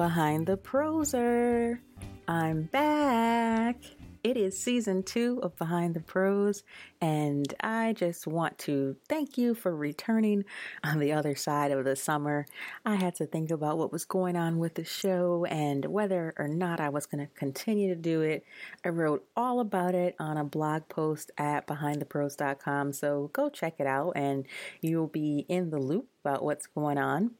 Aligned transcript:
Behind 0.00 0.46
the 0.46 0.56
Proser. 0.56 1.78
I'm 2.26 2.62
back. 2.62 3.76
It 4.24 4.38
is 4.38 4.58
season 4.58 5.02
two 5.02 5.40
of 5.42 5.58
Behind 5.58 5.92
the 5.92 6.00
Prose, 6.00 6.64
and 7.02 7.52
I 7.60 7.92
just 7.92 8.26
want 8.26 8.56
to 8.60 8.96
thank 9.10 9.36
you 9.36 9.54
for 9.54 9.76
returning 9.76 10.46
on 10.82 11.00
the 11.00 11.12
other 11.12 11.36
side 11.36 11.70
of 11.70 11.84
the 11.84 11.96
summer. 11.96 12.46
I 12.82 12.94
had 12.94 13.16
to 13.16 13.26
think 13.26 13.50
about 13.50 13.76
what 13.76 13.92
was 13.92 14.06
going 14.06 14.36
on 14.36 14.58
with 14.58 14.76
the 14.76 14.86
show 14.86 15.44
and 15.44 15.84
whether 15.84 16.32
or 16.38 16.48
not 16.48 16.80
I 16.80 16.88
was 16.88 17.04
going 17.04 17.26
to 17.26 17.34
continue 17.34 17.94
to 17.94 18.00
do 18.00 18.22
it. 18.22 18.42
I 18.82 18.88
wrote 18.88 19.26
all 19.36 19.60
about 19.60 19.94
it 19.94 20.16
on 20.18 20.38
a 20.38 20.44
blog 20.44 20.88
post 20.88 21.30
at 21.36 21.66
behindtheprose.com, 21.66 22.94
so 22.94 23.28
go 23.34 23.50
check 23.50 23.74
it 23.78 23.86
out 23.86 24.12
and 24.16 24.46
you'll 24.80 25.08
be 25.08 25.44
in 25.46 25.68
the 25.68 25.78
loop 25.78 26.08
about 26.24 26.42
what's 26.42 26.66
going 26.68 26.96
on. 26.96 27.32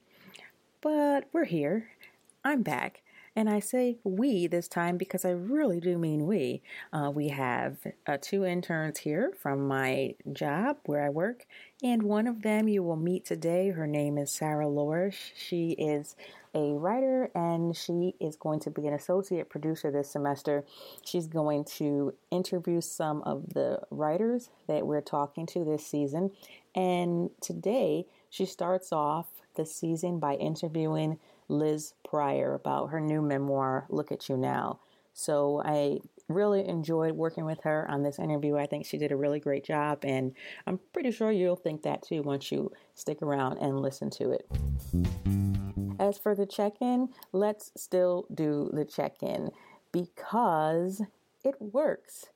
But 0.82 1.28
we're 1.32 1.44
here. 1.44 1.88
I'm 2.44 2.62
back. 2.62 3.02
And 3.36 3.48
I 3.48 3.60
say 3.60 3.98
we 4.02 4.46
this 4.46 4.66
time 4.66 4.96
because 4.96 5.24
I 5.24 5.30
really 5.30 5.78
do 5.78 5.98
mean 5.98 6.26
we. 6.26 6.62
Uh, 6.92 7.10
we 7.14 7.28
have 7.28 7.76
uh, 8.06 8.16
two 8.20 8.44
interns 8.44 8.98
here 8.98 9.32
from 9.40 9.68
my 9.68 10.14
job 10.32 10.78
where 10.86 11.04
I 11.04 11.10
work, 11.10 11.46
and 11.82 12.02
one 12.02 12.26
of 12.26 12.42
them 12.42 12.66
you 12.66 12.82
will 12.82 12.96
meet 12.96 13.24
today. 13.24 13.70
Her 13.70 13.86
name 13.86 14.18
is 14.18 14.32
Sarah 14.32 14.66
Lorish. 14.66 15.30
She 15.36 15.70
is 15.72 16.16
a 16.52 16.72
writer 16.72 17.30
and 17.34 17.76
she 17.76 18.16
is 18.18 18.34
going 18.34 18.58
to 18.58 18.70
be 18.70 18.88
an 18.88 18.94
associate 18.94 19.48
producer 19.48 19.92
this 19.92 20.10
semester. 20.10 20.64
She's 21.04 21.28
going 21.28 21.64
to 21.76 22.14
interview 22.32 22.80
some 22.80 23.22
of 23.22 23.54
the 23.54 23.80
writers 23.90 24.50
that 24.66 24.84
we're 24.84 25.00
talking 25.00 25.46
to 25.46 25.64
this 25.64 25.86
season. 25.86 26.32
And 26.74 27.30
today 27.40 28.06
she 28.28 28.46
starts 28.46 28.92
off 28.92 29.26
the 29.54 29.64
season 29.64 30.18
by 30.18 30.34
interviewing 30.34 31.20
Liz 31.48 31.94
Pryor 32.10 32.54
about 32.54 32.90
her 32.90 33.00
new 33.00 33.22
memoir, 33.22 33.86
Look 33.88 34.10
at 34.10 34.28
You 34.28 34.36
Now. 34.36 34.80
So 35.12 35.62
I 35.64 35.98
really 36.28 36.66
enjoyed 36.66 37.12
working 37.12 37.44
with 37.44 37.60
her 37.62 37.88
on 37.88 38.02
this 38.02 38.18
interview. 38.18 38.56
I 38.56 38.66
think 38.66 38.84
she 38.84 38.98
did 38.98 39.12
a 39.12 39.16
really 39.16 39.38
great 39.38 39.64
job, 39.64 40.00
and 40.02 40.34
I'm 40.66 40.80
pretty 40.92 41.12
sure 41.12 41.30
you'll 41.30 41.54
think 41.54 41.82
that 41.82 42.02
too 42.02 42.22
once 42.22 42.50
you 42.50 42.72
stick 42.94 43.22
around 43.22 43.58
and 43.58 43.80
listen 43.80 44.10
to 44.10 44.32
it. 44.32 44.48
As 46.00 46.18
for 46.18 46.34
the 46.34 46.46
check 46.46 46.74
in, 46.80 47.10
let's 47.32 47.70
still 47.76 48.26
do 48.34 48.70
the 48.72 48.84
check 48.84 49.22
in 49.22 49.50
because 49.92 51.02
it 51.44 51.54
works. 51.60 52.26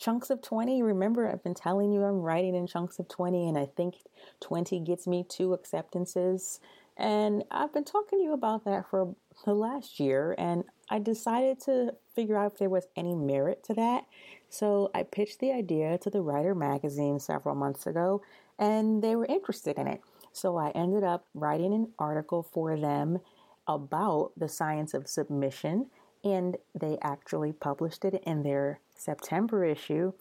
Chunks 0.00 0.30
of 0.30 0.42
20, 0.42 0.82
remember, 0.82 1.28
I've 1.28 1.44
been 1.44 1.54
telling 1.54 1.92
you 1.92 2.02
I'm 2.02 2.22
writing 2.22 2.56
in 2.56 2.66
chunks 2.66 2.98
of 2.98 3.08
20, 3.08 3.48
and 3.48 3.56
I 3.56 3.66
think 3.66 3.96
20 4.40 4.80
gets 4.80 5.06
me 5.06 5.24
two 5.28 5.52
acceptances. 5.52 6.58
And 6.96 7.44
I've 7.50 7.72
been 7.72 7.84
talking 7.84 8.18
to 8.18 8.22
you 8.24 8.32
about 8.32 8.64
that 8.64 8.88
for 8.90 9.14
the 9.44 9.54
last 9.54 9.98
year, 9.98 10.34
and 10.36 10.64
I 10.90 10.98
decided 10.98 11.60
to 11.62 11.94
figure 12.14 12.36
out 12.36 12.52
if 12.52 12.58
there 12.58 12.68
was 12.68 12.86
any 12.96 13.14
merit 13.14 13.64
to 13.64 13.74
that. 13.74 14.04
So 14.50 14.90
I 14.94 15.04
pitched 15.04 15.40
the 15.40 15.52
idea 15.52 15.96
to 15.98 16.10
the 16.10 16.20
Writer 16.20 16.54
magazine 16.54 17.18
several 17.18 17.54
months 17.54 17.86
ago, 17.86 18.22
and 18.58 19.02
they 19.02 19.16
were 19.16 19.24
interested 19.24 19.78
in 19.78 19.86
it. 19.86 20.02
So 20.32 20.56
I 20.56 20.70
ended 20.70 21.02
up 21.02 21.26
writing 21.34 21.72
an 21.72 21.88
article 21.98 22.42
for 22.42 22.76
them 22.76 23.20
about 23.66 24.32
the 24.36 24.48
science 24.48 24.92
of 24.92 25.08
submission, 25.08 25.86
and 26.24 26.56
they 26.78 26.98
actually 27.02 27.52
published 27.52 28.04
it 28.04 28.22
in 28.26 28.42
their 28.42 28.80
September 28.94 29.64
issue. 29.64 30.12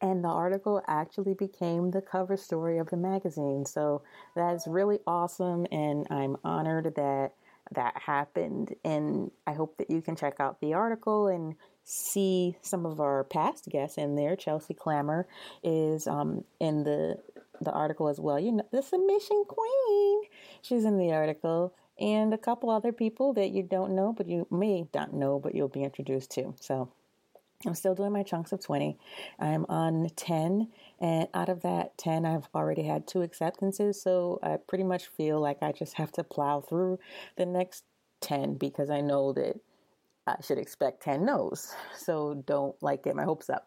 And 0.00 0.22
the 0.22 0.28
article 0.28 0.82
actually 0.86 1.34
became 1.34 1.90
the 1.90 2.02
cover 2.02 2.36
story 2.36 2.78
of 2.78 2.90
the 2.90 2.96
magazine. 2.96 3.64
So 3.64 4.02
that's 4.34 4.66
really 4.66 4.98
awesome. 5.06 5.66
And 5.72 6.06
I'm 6.10 6.36
honored 6.44 6.94
that 6.96 7.32
that 7.74 7.96
happened. 7.96 8.74
And 8.84 9.30
I 9.46 9.54
hope 9.54 9.78
that 9.78 9.90
you 9.90 10.02
can 10.02 10.14
check 10.16 10.34
out 10.38 10.60
the 10.60 10.74
article 10.74 11.28
and 11.28 11.54
see 11.84 12.56
some 12.62 12.84
of 12.84 13.00
our 13.00 13.24
past 13.24 13.68
guests 13.70 13.96
in 13.96 14.16
there. 14.16 14.36
Chelsea 14.36 14.74
Clammer 14.74 15.26
is 15.62 16.06
um, 16.06 16.44
in 16.60 16.84
the 16.84 17.16
the 17.60 17.72
article 17.72 18.08
as 18.08 18.20
well. 18.20 18.38
You 18.38 18.52
know, 18.52 18.66
the 18.70 18.82
submission 18.82 19.44
queen. 19.48 20.22
She's 20.62 20.84
in 20.84 20.98
the 20.98 21.12
article, 21.12 21.72
and 21.98 22.34
a 22.34 22.38
couple 22.38 22.70
other 22.70 22.92
people 22.92 23.32
that 23.34 23.50
you 23.50 23.62
don't 23.62 23.94
know, 23.94 24.12
but 24.12 24.28
you 24.28 24.46
may 24.50 24.86
not 24.94 25.12
know, 25.12 25.38
but 25.38 25.54
you'll 25.54 25.68
be 25.68 25.82
introduced 25.82 26.30
to. 26.32 26.54
So 26.60 26.90
I'm 27.64 27.74
still 27.74 27.94
doing 27.94 28.12
my 28.12 28.22
chunks 28.22 28.52
of 28.52 28.62
20. 28.62 28.98
I'm 29.38 29.64
on 29.68 30.08
10, 30.14 30.68
and 31.00 31.28
out 31.32 31.48
of 31.48 31.62
that 31.62 31.96
10, 31.96 32.26
I've 32.26 32.48
already 32.54 32.82
had 32.82 33.06
two 33.06 33.22
acceptances. 33.22 34.00
So 34.00 34.38
I 34.42 34.56
pretty 34.56 34.84
much 34.84 35.06
feel 35.06 35.40
like 35.40 35.62
I 35.62 35.72
just 35.72 35.94
have 35.94 36.12
to 36.12 36.24
plow 36.24 36.60
through 36.60 36.98
the 37.36 37.46
next 37.46 37.84
10 38.20 38.54
because 38.54 38.90
I 38.90 39.00
know 39.00 39.32
that 39.32 39.58
I 40.26 40.36
should 40.42 40.58
expect 40.58 41.02
10 41.02 41.24
no's. 41.24 41.74
So 41.96 42.42
don't 42.46 42.80
like 42.82 43.04
get 43.04 43.16
my 43.16 43.24
hopes 43.24 43.48
up. 43.48 43.66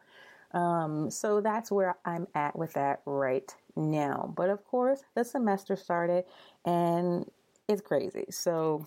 Um, 0.51 1.09
so 1.09 1.41
that's 1.41 1.71
where 1.71 1.95
I'm 2.05 2.27
at 2.35 2.57
with 2.57 2.73
that 2.73 3.01
right 3.05 3.53
now. 3.75 4.33
But 4.35 4.49
of 4.49 4.63
course, 4.65 5.03
the 5.15 5.23
semester 5.23 5.75
started 5.75 6.25
and 6.65 7.29
it's 7.67 7.81
crazy. 7.81 8.25
So 8.29 8.85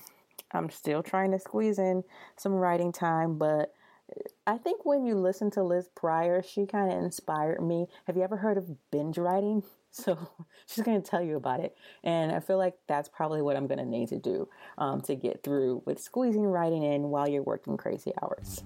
I'm 0.53 0.71
still 0.71 1.03
trying 1.03 1.31
to 1.31 1.39
squeeze 1.39 1.79
in 1.79 2.03
some 2.37 2.53
writing 2.53 2.93
time, 2.93 3.39
but 3.39 3.73
I 4.47 4.59
think 4.59 4.85
when 4.85 5.05
you 5.05 5.15
listen 5.15 5.51
to 5.53 5.63
Liz 5.63 5.89
Pryor, 5.95 6.43
she 6.43 6.67
kind 6.67 6.93
of 6.93 6.99
inspired 6.99 7.63
me. 7.63 7.87
Have 8.07 8.17
you 8.17 8.23
ever 8.23 8.37
heard 8.37 8.59
of 8.59 8.91
binge 8.91 9.19
writing? 9.19 9.63
So 9.95 10.17
she's 10.67 10.83
going 10.83 11.03
to 11.03 11.07
tell 11.07 11.23
you 11.23 11.37
about 11.37 11.61
it. 11.61 11.77
And 12.03 12.33
I 12.33 12.41
feel 12.41 12.57
like 12.57 12.77
that's 12.89 13.11
probably 13.11 13.43
what 13.43 13.59
I'm 13.59 13.67
going 13.67 13.77
to 13.77 13.85
need 13.85 14.09
to 14.09 14.19
do 14.19 14.49
um, 14.79 15.03
to 15.03 15.15
get 15.15 15.43
through 15.43 15.83
with 15.85 16.01
squeezing 16.01 16.45
writing 16.45 16.83
in 16.83 17.11
while 17.11 17.29
you're 17.29 17.43
working 17.43 17.77
crazy 17.77 18.11
hours. 18.23 18.63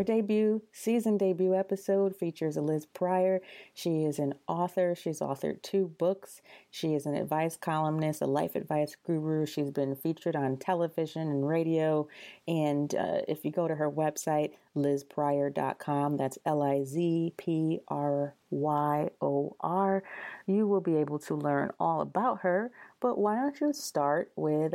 Our 0.00 0.04
debut, 0.04 0.62
season 0.72 1.18
debut 1.18 1.54
episode 1.54 2.16
features 2.16 2.56
Liz 2.56 2.86
Pryor. 2.86 3.42
She 3.74 4.04
is 4.04 4.18
an 4.18 4.32
author. 4.48 4.94
She's 4.94 5.20
authored 5.20 5.60
two 5.60 5.94
books. 5.98 6.40
She 6.70 6.94
is 6.94 7.04
an 7.04 7.14
advice 7.14 7.58
columnist, 7.58 8.22
a 8.22 8.26
life 8.26 8.54
advice 8.54 8.96
guru. 9.04 9.44
She's 9.44 9.70
been 9.70 9.94
featured 9.94 10.36
on 10.36 10.56
television 10.56 11.28
and 11.28 11.46
radio. 11.46 12.08
And 12.48 12.94
uh, 12.94 13.20
if 13.28 13.44
you 13.44 13.50
go 13.50 13.68
to 13.68 13.74
her 13.74 13.90
website, 13.90 14.52
lizpryor.com, 14.74 16.16
that's 16.16 16.38
L 16.46 16.62
I 16.62 16.82
Z 16.82 17.34
P 17.36 17.80
R 17.88 18.34
Y 18.48 19.10
O 19.20 19.54
R, 19.60 20.02
you 20.46 20.66
will 20.66 20.80
be 20.80 20.96
able 20.96 21.18
to 21.18 21.34
learn 21.34 21.72
all 21.78 22.00
about 22.00 22.40
her. 22.40 22.72
But 23.00 23.18
why 23.18 23.34
don't 23.34 23.60
you 23.60 23.74
start 23.74 24.32
with 24.34 24.72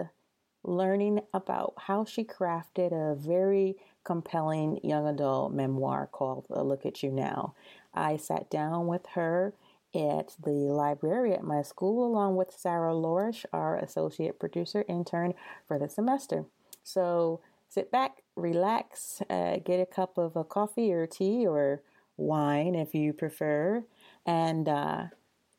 learning 0.67 1.21
about 1.33 1.73
how 1.77 2.05
she 2.05 2.23
crafted 2.23 2.91
a 2.91 3.15
very 3.15 3.75
compelling 4.03 4.79
young 4.83 5.07
adult 5.07 5.53
memoir 5.53 6.07
called 6.11 6.45
A 6.49 6.63
Look 6.63 6.85
at 6.85 7.03
You 7.03 7.11
Now. 7.11 7.53
I 7.93 8.17
sat 8.17 8.49
down 8.49 8.87
with 8.87 9.05
her 9.13 9.53
at 9.93 10.35
the 10.43 10.51
library 10.51 11.33
at 11.33 11.43
my 11.43 11.61
school 11.61 12.05
along 12.05 12.35
with 12.35 12.53
Sarah 12.55 12.93
Lorish, 12.93 13.45
our 13.53 13.77
associate 13.77 14.39
producer 14.39 14.83
intern 14.89 15.33
for 15.67 15.79
the 15.79 15.89
semester. 15.89 16.45
So 16.83 17.39
sit 17.69 17.91
back, 17.91 18.21
relax, 18.35 19.21
uh, 19.29 19.57
get 19.63 19.79
a 19.79 19.85
cup 19.85 20.17
of 20.17 20.35
a 20.35 20.43
coffee 20.43 20.91
or 20.91 21.07
tea 21.07 21.47
or 21.47 21.81
wine 22.17 22.75
if 22.75 22.93
you 22.93 23.13
prefer, 23.13 23.83
and 24.25 24.67
uh, 24.67 25.05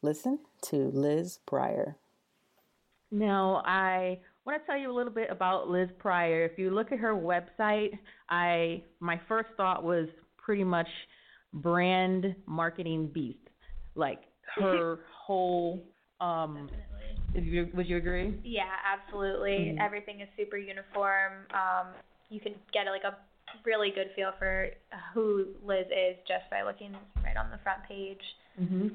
listen 0.03 0.41
to 0.63 0.77
Liz 0.77 1.41
Pryor. 1.47 1.97
Now, 3.11 3.63
I 3.65 4.19
want 4.47 4.63
to 4.63 4.67
tell 4.67 4.79
you 4.79 4.91
a 4.91 4.95
little 4.95 5.13
bit 5.13 5.29
about 5.31 5.69
Liz 5.69 5.89
Pryor. 5.99 6.45
If 6.45 6.59
you 6.59 6.71
look 6.71 6.93
at 6.93 6.99
her 6.99 7.15
website, 7.15 7.99
I 8.31 8.83
my 9.01 9.21
first 9.29 9.49
thought 9.57 9.83
was 9.83 10.09
pretty 10.39 10.65
much 10.65 10.89
brand 11.53 12.35
marketing 12.47 13.11
beast. 13.13 13.39
Like 13.95 14.21
her 14.57 15.01
whole 15.27 15.83
um 16.21 16.71
you, 17.35 17.69
would 17.75 17.89
you 17.89 17.97
agree? 17.99 18.41
Yeah, 18.45 18.63
absolutely. 18.87 19.73
Mm-hmm. 19.73 19.81
Everything 19.81 20.21
is 20.21 20.29
super 20.39 20.57
uniform. 20.57 21.33
Um 21.53 21.89
you 22.31 22.41
can 22.41 22.55
get 22.73 22.87
like 22.87 23.05
a 23.05 23.17
really 23.65 23.91
good 23.91 24.09
feel 24.15 24.31
for 24.39 24.69
who 25.13 25.47
Liz 25.65 25.87
is 25.87 26.17
just 26.27 26.49
by 26.51 26.63
looking 26.63 26.95
right 27.25 27.37
on 27.37 27.51
the 27.51 27.59
front 27.63 27.83
page. 27.89 28.23
hmm 28.57 28.89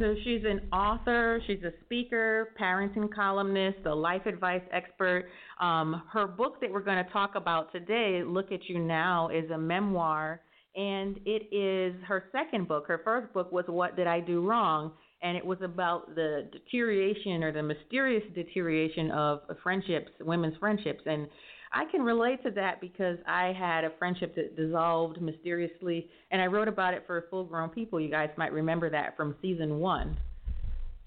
So 0.00 0.14
she's 0.24 0.40
an 0.46 0.62
author, 0.72 1.42
she's 1.46 1.62
a 1.62 1.72
speaker, 1.84 2.54
parenting 2.58 3.12
columnist, 3.14 3.80
a 3.84 3.94
life 3.94 4.24
advice 4.24 4.62
expert. 4.72 5.26
Um, 5.60 6.02
her 6.10 6.26
book 6.26 6.58
that 6.62 6.72
we're 6.72 6.80
going 6.80 7.04
to 7.04 7.12
talk 7.12 7.34
about 7.34 7.70
today, 7.70 8.22
Look 8.24 8.50
at 8.50 8.60
You 8.66 8.78
Now, 8.78 9.28
is 9.28 9.50
a 9.50 9.58
memoir, 9.58 10.40
and 10.74 11.20
it 11.26 11.54
is 11.54 11.94
her 12.08 12.24
second 12.32 12.66
book. 12.66 12.86
Her 12.86 13.02
first 13.04 13.30
book 13.34 13.52
was 13.52 13.66
What 13.68 13.94
Did 13.94 14.06
I 14.06 14.20
Do 14.20 14.40
Wrong? 14.40 14.92
And 15.22 15.36
it 15.36 15.44
was 15.44 15.58
about 15.62 16.14
the 16.14 16.48
deterioration 16.50 17.44
or 17.44 17.52
the 17.52 17.62
mysterious 17.62 18.24
deterioration 18.34 19.10
of 19.10 19.40
friendships, 19.62 20.10
women's 20.20 20.56
friendships. 20.56 21.02
And 21.04 21.28
I 21.72 21.84
can 21.84 22.02
relate 22.02 22.42
to 22.42 22.50
that 22.52 22.80
because 22.80 23.18
I 23.26 23.52
had 23.56 23.84
a 23.84 23.90
friendship 23.98 24.34
that 24.34 24.56
dissolved 24.56 25.20
mysteriously, 25.20 26.08
and 26.32 26.42
I 26.42 26.46
wrote 26.46 26.66
about 26.66 26.94
it 26.94 27.04
for 27.06 27.24
Full 27.30 27.44
Grown 27.44 27.68
People. 27.68 28.00
You 28.00 28.10
guys 28.10 28.30
might 28.36 28.52
remember 28.52 28.90
that 28.90 29.16
from 29.16 29.36
season 29.40 29.78
one. 29.78 30.16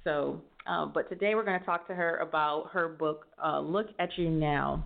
So, 0.05 0.41
uh, 0.65 0.85
but 0.85 1.09
today 1.09 1.35
we're 1.35 1.43
going 1.43 1.59
to 1.59 1.65
talk 1.65 1.87
to 1.87 1.93
her 1.93 2.17
about 2.17 2.69
her 2.71 2.87
book, 2.87 3.25
uh, 3.43 3.59
Look 3.59 3.87
at 3.99 4.09
You 4.17 4.29
Now. 4.29 4.85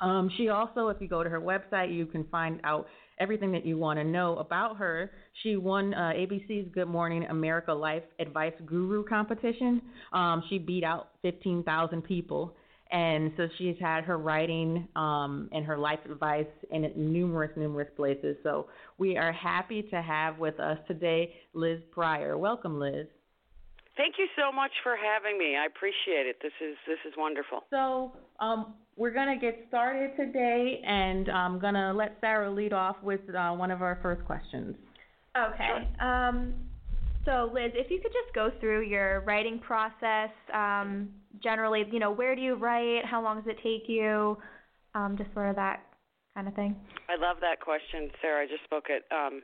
Um, 0.00 0.30
she 0.36 0.48
also, 0.48 0.88
if 0.88 1.00
you 1.00 1.08
go 1.08 1.24
to 1.24 1.28
her 1.28 1.40
website, 1.40 1.94
you 1.94 2.06
can 2.06 2.24
find 2.24 2.60
out 2.64 2.86
everything 3.18 3.52
that 3.52 3.66
you 3.66 3.76
want 3.76 3.98
to 3.98 4.04
know 4.04 4.36
about 4.38 4.76
her. 4.78 5.10
She 5.42 5.56
won 5.56 5.92
uh, 5.92 6.12
ABC's 6.14 6.68
Good 6.72 6.88
Morning 6.88 7.24
America 7.24 7.72
Life 7.72 8.02
Advice 8.18 8.54
Guru 8.64 9.04
competition. 9.04 9.82
Um, 10.12 10.42
she 10.48 10.58
beat 10.58 10.84
out 10.84 11.08
15,000 11.22 12.02
people 12.02 12.54
and 12.90 13.32
so 13.36 13.48
she's 13.58 13.76
had 13.80 14.04
her 14.04 14.18
writing 14.18 14.88
um, 14.96 15.48
and 15.52 15.64
her 15.64 15.78
life 15.78 16.00
advice 16.10 16.46
in 16.70 16.90
numerous, 16.96 17.50
numerous 17.56 17.88
places. 17.96 18.36
So 18.42 18.66
we 18.98 19.16
are 19.16 19.32
happy 19.32 19.82
to 19.90 20.02
have 20.02 20.38
with 20.38 20.58
us 20.58 20.78
today 20.88 21.34
Liz 21.54 21.80
Pryor. 21.92 22.36
Welcome, 22.36 22.78
Liz. 22.78 23.06
Thank 23.96 24.14
you 24.18 24.26
so 24.36 24.50
much 24.54 24.70
for 24.82 24.96
having 24.96 25.38
me. 25.38 25.56
I 25.56 25.66
appreciate 25.66 26.26
it. 26.26 26.36
This 26.42 26.52
is 26.60 26.76
this 26.86 26.98
is 27.06 27.12
wonderful. 27.18 27.64
So 27.70 28.12
um, 28.38 28.74
we're 28.96 29.12
gonna 29.12 29.38
get 29.38 29.66
started 29.68 30.16
today, 30.16 30.80
and 30.86 31.28
I'm 31.28 31.58
gonna 31.58 31.92
let 31.92 32.16
Sarah 32.20 32.50
lead 32.50 32.72
off 32.72 32.96
with 33.02 33.20
uh, 33.34 33.50
one 33.50 33.70
of 33.70 33.82
our 33.82 33.98
first 34.00 34.24
questions. 34.24 34.74
Okay. 35.36 35.88
Um, 36.00 36.54
so 37.30 37.50
Liz, 37.54 37.70
if 37.74 37.90
you 37.90 38.00
could 38.02 38.10
just 38.10 38.34
go 38.34 38.50
through 38.58 38.82
your 38.82 39.20
writing 39.20 39.60
process, 39.60 40.34
um, 40.52 41.08
generally, 41.42 41.84
you 41.90 42.00
know, 42.00 42.10
where 42.10 42.34
do 42.34 42.42
you 42.42 42.56
write? 42.56 43.04
How 43.04 43.22
long 43.22 43.38
does 43.38 43.46
it 43.46 43.58
take 43.62 43.88
you? 43.88 44.36
Um, 44.94 45.14
just 45.16 45.32
sort 45.32 45.48
of 45.48 45.54
that 45.54 45.86
kind 46.34 46.48
of 46.48 46.54
thing. 46.54 46.74
I 47.08 47.14
love 47.14 47.38
that 47.40 47.60
question, 47.60 48.10
Sarah. 48.20 48.42
I 48.42 48.46
just 48.46 48.64
spoke 48.64 48.90
at 48.90 49.06
um, 49.14 49.42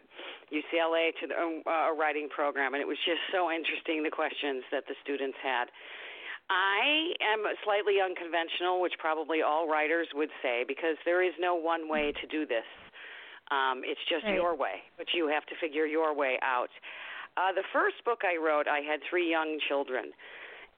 UCLA 0.50 1.14
to 1.22 1.26
the, 1.30 1.34
uh, 1.38 1.90
a 1.90 1.94
writing 1.94 2.28
program, 2.28 2.74
and 2.74 2.80
it 2.82 2.86
was 2.86 2.98
just 3.06 3.22
so 3.30 3.50
interesting 3.50 4.02
the 4.02 4.10
questions 4.10 4.66
that 4.72 4.82
the 4.90 4.94
students 5.02 5.38
had. 5.42 5.70
I 6.50 7.14
am 7.22 7.42
slightly 7.62 7.98
unconventional, 8.02 8.82
which 8.82 8.94
probably 8.98 9.42
all 9.42 9.66
writers 9.66 10.06
would 10.14 10.30
say, 10.42 10.64
because 10.66 10.94
there 11.04 11.22
is 11.22 11.34
no 11.38 11.54
one 11.54 11.88
way 11.88 12.12
to 12.14 12.26
do 12.26 12.46
this. 12.46 12.66
Um, 13.50 13.82
it's 13.86 14.02
just 14.10 14.26
right. 14.26 14.34
your 14.34 14.56
way, 14.58 14.82
but 14.98 15.06
you 15.14 15.30
have 15.30 15.46
to 15.46 15.54
figure 15.60 15.86
your 15.86 16.14
way 16.14 16.38
out. 16.42 16.70
Uh, 17.36 17.52
the 17.52 17.64
first 17.72 18.02
book 18.04 18.20
I 18.24 18.40
wrote, 18.40 18.66
I 18.66 18.80
had 18.80 19.00
three 19.08 19.28
young 19.28 19.58
children 19.68 20.12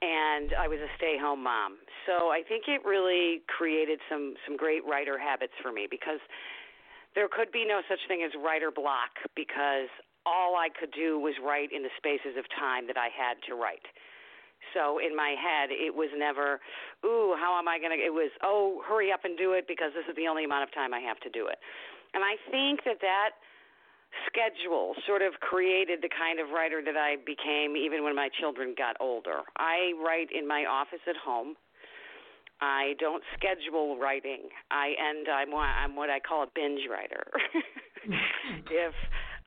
and 0.01 0.55
I 0.55 0.67
was 0.67 0.79
a 0.79 0.91
stay-home 0.95 1.43
mom. 1.43 1.79
So 2.07 2.31
I 2.31 2.43
think 2.47 2.67
it 2.67 2.83
really 2.87 3.43
created 3.47 3.99
some 4.07 4.35
some 4.47 4.55
great 4.55 4.85
writer 4.87 5.19
habits 5.19 5.53
for 5.61 5.71
me 5.71 5.87
because 5.89 6.19
there 7.15 7.27
could 7.27 7.51
be 7.51 7.65
no 7.67 7.81
such 7.89 7.99
thing 8.07 8.23
as 8.23 8.31
writer 8.39 8.71
block 8.71 9.11
because 9.35 9.91
all 10.25 10.55
I 10.55 10.69
could 10.71 10.91
do 10.91 11.19
was 11.19 11.33
write 11.43 11.71
in 11.71 11.83
the 11.83 11.91
spaces 11.97 12.37
of 12.37 12.45
time 12.55 12.87
that 12.87 12.95
I 12.95 13.09
had 13.11 13.39
to 13.47 13.55
write. 13.55 13.83
So 14.75 14.99
in 14.99 15.15
my 15.15 15.35
head, 15.39 15.71
it 15.71 15.95
was 15.95 16.11
never, 16.13 16.59
ooh, 17.03 17.33
how 17.39 17.57
am 17.57 17.67
I 17.67 17.79
going 17.79 17.95
to? 17.95 17.99
It 17.99 18.13
was, 18.13 18.29
oh, 18.43 18.83
hurry 18.85 19.11
up 19.11 19.23
and 19.23 19.37
do 19.37 19.55
it 19.55 19.65
because 19.67 19.95
this 19.95 20.03
is 20.05 20.15
the 20.19 20.27
only 20.27 20.43
amount 20.43 20.67
of 20.67 20.71
time 20.75 20.93
I 20.93 20.99
have 20.99 21.17
to 21.23 21.31
do 21.31 21.47
it. 21.47 21.57
And 22.13 22.21
I 22.23 22.35
think 22.51 22.83
that 22.83 22.99
that 23.01 23.39
schedule 24.27 24.93
sort 25.05 25.21
of 25.21 25.33
created 25.41 25.99
the 26.01 26.09
kind 26.09 26.39
of 26.39 26.49
writer 26.49 26.81
that 26.83 26.97
I 26.97 27.17
became 27.25 27.75
even 27.75 28.03
when 28.03 28.15
my 28.15 28.29
children 28.39 28.73
got 28.77 28.95
older. 28.99 29.41
I 29.57 29.93
write 30.03 30.29
in 30.31 30.47
my 30.47 30.65
office 30.65 31.03
at 31.07 31.15
home. 31.15 31.55
I 32.61 32.93
don't 32.99 33.23
schedule 33.37 33.97
writing. 33.97 34.49
I 34.71 34.93
and 34.99 35.27
I'm 35.27 35.55
I'm 35.55 35.95
what 35.95 36.09
I 36.09 36.19
call 36.19 36.43
a 36.43 36.51
binge 36.53 36.81
writer. 36.89 37.23
if 38.71 38.93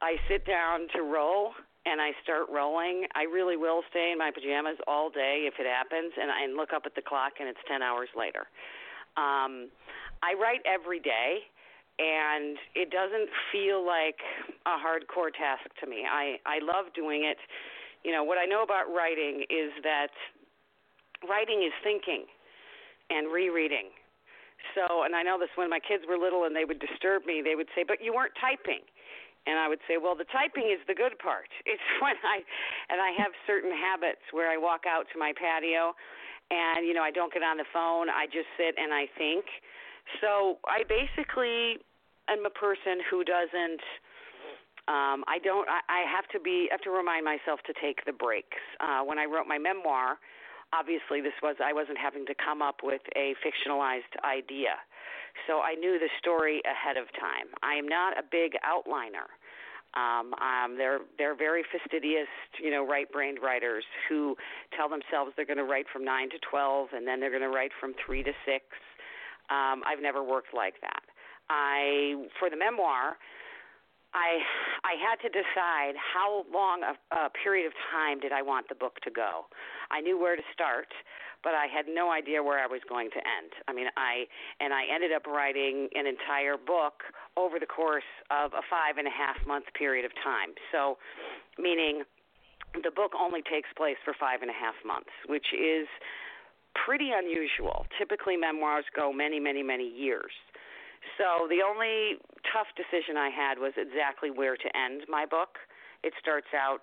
I 0.00 0.16
sit 0.28 0.46
down 0.46 0.88
to 0.96 1.02
roll 1.02 1.52
and 1.84 2.00
I 2.00 2.12
start 2.22 2.46
rolling, 2.48 3.06
I 3.14 3.24
really 3.24 3.56
will 3.56 3.82
stay 3.90 4.10
in 4.12 4.18
my 4.18 4.30
pajamas 4.30 4.78
all 4.86 5.10
day 5.10 5.44
if 5.50 5.54
it 5.58 5.66
happens 5.66 6.12
and 6.16 6.30
I 6.30 6.46
look 6.46 6.72
up 6.72 6.82
at 6.86 6.94
the 6.94 7.02
clock 7.02 7.32
and 7.40 7.48
it's 7.48 7.60
10 7.68 7.82
hours 7.82 8.08
later. 8.16 8.46
Um 9.16 9.68
I 10.22 10.38
write 10.38 10.62
every 10.64 11.00
day 11.00 11.42
and 11.98 12.56
it 12.74 12.90
doesn't 12.90 13.28
feel 13.52 13.84
like 13.84 14.16
a 14.64 14.76
hardcore 14.80 15.32
task 15.32 15.68
to 15.80 15.86
me. 15.86 16.04
I 16.08 16.40
I 16.46 16.58
love 16.62 16.92
doing 16.94 17.24
it. 17.24 17.38
You 18.04 18.12
know, 18.12 18.24
what 18.24 18.38
I 18.38 18.46
know 18.46 18.62
about 18.62 18.90
writing 18.90 19.44
is 19.50 19.70
that 19.82 20.10
writing 21.28 21.62
is 21.62 21.72
thinking 21.84 22.24
and 23.10 23.30
rereading. 23.32 23.92
So, 24.74 25.02
and 25.02 25.14
I 25.14 25.22
know 25.22 25.38
this 25.38 25.50
when 25.54 25.68
my 25.68 25.82
kids 25.82 26.04
were 26.08 26.16
little 26.16 26.44
and 26.46 26.54
they 26.54 26.64
would 26.64 26.78
disturb 26.78 27.26
me, 27.26 27.42
they 27.42 27.54
would 27.54 27.68
say, 27.74 27.82
"But 27.82 28.00
you 28.00 28.14
weren't 28.14 28.34
typing." 28.40 28.82
And 29.44 29.58
I 29.58 29.66
would 29.66 29.80
say, 29.88 29.98
"Well, 29.98 30.14
the 30.14 30.28
typing 30.30 30.70
is 30.70 30.78
the 30.86 30.94
good 30.94 31.18
part. 31.18 31.50
It's 31.66 31.82
when 32.00 32.16
I 32.24 32.42
and 32.88 33.00
I 33.00 33.10
have 33.20 33.32
certain 33.46 33.72
habits 33.72 34.22
where 34.32 34.50
I 34.50 34.56
walk 34.56 34.86
out 34.86 35.06
to 35.12 35.18
my 35.18 35.32
patio 35.32 35.94
and 36.50 36.86
you 36.86 36.94
know, 36.94 37.02
I 37.02 37.10
don't 37.10 37.32
get 37.32 37.42
on 37.42 37.56
the 37.56 37.68
phone. 37.72 38.10
I 38.10 38.26
just 38.26 38.48
sit 38.56 38.76
and 38.76 38.92
I 38.92 39.06
think 39.16 39.44
so 40.20 40.58
I 40.66 40.84
basically 40.88 41.78
am 42.28 42.46
a 42.46 42.50
person 42.50 43.00
who 43.10 43.24
doesn't. 43.24 43.82
Um, 44.88 45.22
I 45.30 45.38
don't. 45.42 45.68
I, 45.68 45.80
I 45.88 46.00
have 46.10 46.26
to 46.34 46.40
be. 46.40 46.68
I 46.70 46.74
have 46.74 46.82
to 46.82 46.90
remind 46.90 47.24
myself 47.24 47.60
to 47.66 47.72
take 47.80 48.04
the 48.04 48.12
breaks. 48.12 48.58
Uh, 48.80 49.02
when 49.04 49.18
I 49.18 49.24
wrote 49.26 49.46
my 49.46 49.58
memoir, 49.58 50.18
obviously 50.72 51.20
this 51.20 51.36
was 51.42 51.56
I 51.62 51.72
wasn't 51.72 51.98
having 51.98 52.26
to 52.26 52.34
come 52.34 52.62
up 52.62 52.80
with 52.82 53.02
a 53.16 53.34
fictionalized 53.44 54.10
idea, 54.24 54.74
so 55.46 55.60
I 55.60 55.74
knew 55.74 55.98
the 55.98 56.10
story 56.18 56.62
ahead 56.66 56.96
of 56.96 57.06
time. 57.18 57.54
I 57.62 57.74
am 57.74 57.86
not 57.86 58.18
a 58.18 58.22
big 58.22 58.58
outliner. 58.66 59.30
Um, 59.94 60.32
um, 60.40 60.78
they're 60.78 61.00
they're 61.18 61.36
very 61.36 61.62
fastidious, 61.70 62.28
you 62.58 62.70
know, 62.70 62.86
right-brained 62.86 63.38
writers 63.42 63.84
who 64.08 64.36
tell 64.74 64.88
themselves 64.88 65.32
they're 65.36 65.46
going 65.46 65.58
to 65.58 65.68
write 65.68 65.86
from 65.92 66.02
nine 66.02 66.30
to 66.30 66.38
twelve, 66.38 66.88
and 66.94 67.06
then 67.06 67.20
they're 67.20 67.30
going 67.30 67.42
to 67.42 67.54
write 67.54 67.72
from 67.78 67.92
three 68.04 68.22
to 68.22 68.32
six 68.46 68.64
um, 69.50 69.82
I've 69.86 70.00
never 70.00 70.22
worked 70.22 70.54
like 70.54 70.74
that. 70.80 71.02
I 71.50 72.26
for 72.38 72.50
the 72.50 72.56
memoir, 72.56 73.16
I 74.14 74.40
I 74.84 74.94
had 75.00 75.20
to 75.24 75.28
decide 75.28 75.96
how 75.96 76.44
long 76.52 76.82
a, 76.82 76.94
a 77.14 77.30
period 77.42 77.66
of 77.66 77.72
time 77.90 78.20
did 78.20 78.32
I 78.32 78.42
want 78.42 78.68
the 78.68 78.74
book 78.74 79.00
to 79.04 79.10
go. 79.10 79.46
I 79.90 80.00
knew 80.00 80.18
where 80.18 80.36
to 80.36 80.42
start, 80.52 80.88
but 81.42 81.54
I 81.54 81.66
had 81.66 81.86
no 81.88 82.10
idea 82.10 82.42
where 82.42 82.62
I 82.62 82.66
was 82.66 82.80
going 82.88 83.10
to 83.10 83.20
end. 83.20 83.52
I 83.68 83.72
mean, 83.72 83.88
I 83.96 84.28
and 84.60 84.72
I 84.72 84.84
ended 84.92 85.12
up 85.12 85.26
writing 85.26 85.88
an 85.94 86.06
entire 86.06 86.56
book 86.56 87.02
over 87.36 87.58
the 87.58 87.66
course 87.66 88.08
of 88.30 88.52
a 88.52 88.62
five 88.68 88.98
and 88.98 89.06
a 89.06 89.14
half 89.14 89.36
month 89.46 89.66
period 89.76 90.04
of 90.04 90.12
time. 90.22 90.54
So, 90.70 90.98
meaning 91.58 92.04
the 92.74 92.90
book 92.90 93.12
only 93.18 93.42
takes 93.42 93.68
place 93.76 94.00
for 94.04 94.14
five 94.18 94.40
and 94.40 94.50
a 94.50 94.56
half 94.56 94.76
months, 94.84 95.12
which 95.28 95.52
is 95.52 95.88
pretty 96.74 97.10
unusual. 97.14 97.86
Typically, 97.98 98.36
memoirs 98.36 98.84
go 98.94 99.12
many, 99.12 99.38
many, 99.38 99.62
many 99.62 99.88
years. 99.88 100.32
So 101.18 101.48
the 101.48 101.60
only 101.66 102.18
tough 102.54 102.70
decision 102.78 103.16
I 103.16 103.30
had 103.30 103.58
was 103.58 103.72
exactly 103.76 104.30
where 104.30 104.56
to 104.56 104.68
end 104.76 105.02
my 105.08 105.26
book. 105.26 105.58
It 106.02 106.12
starts 106.20 106.50
out, 106.54 106.82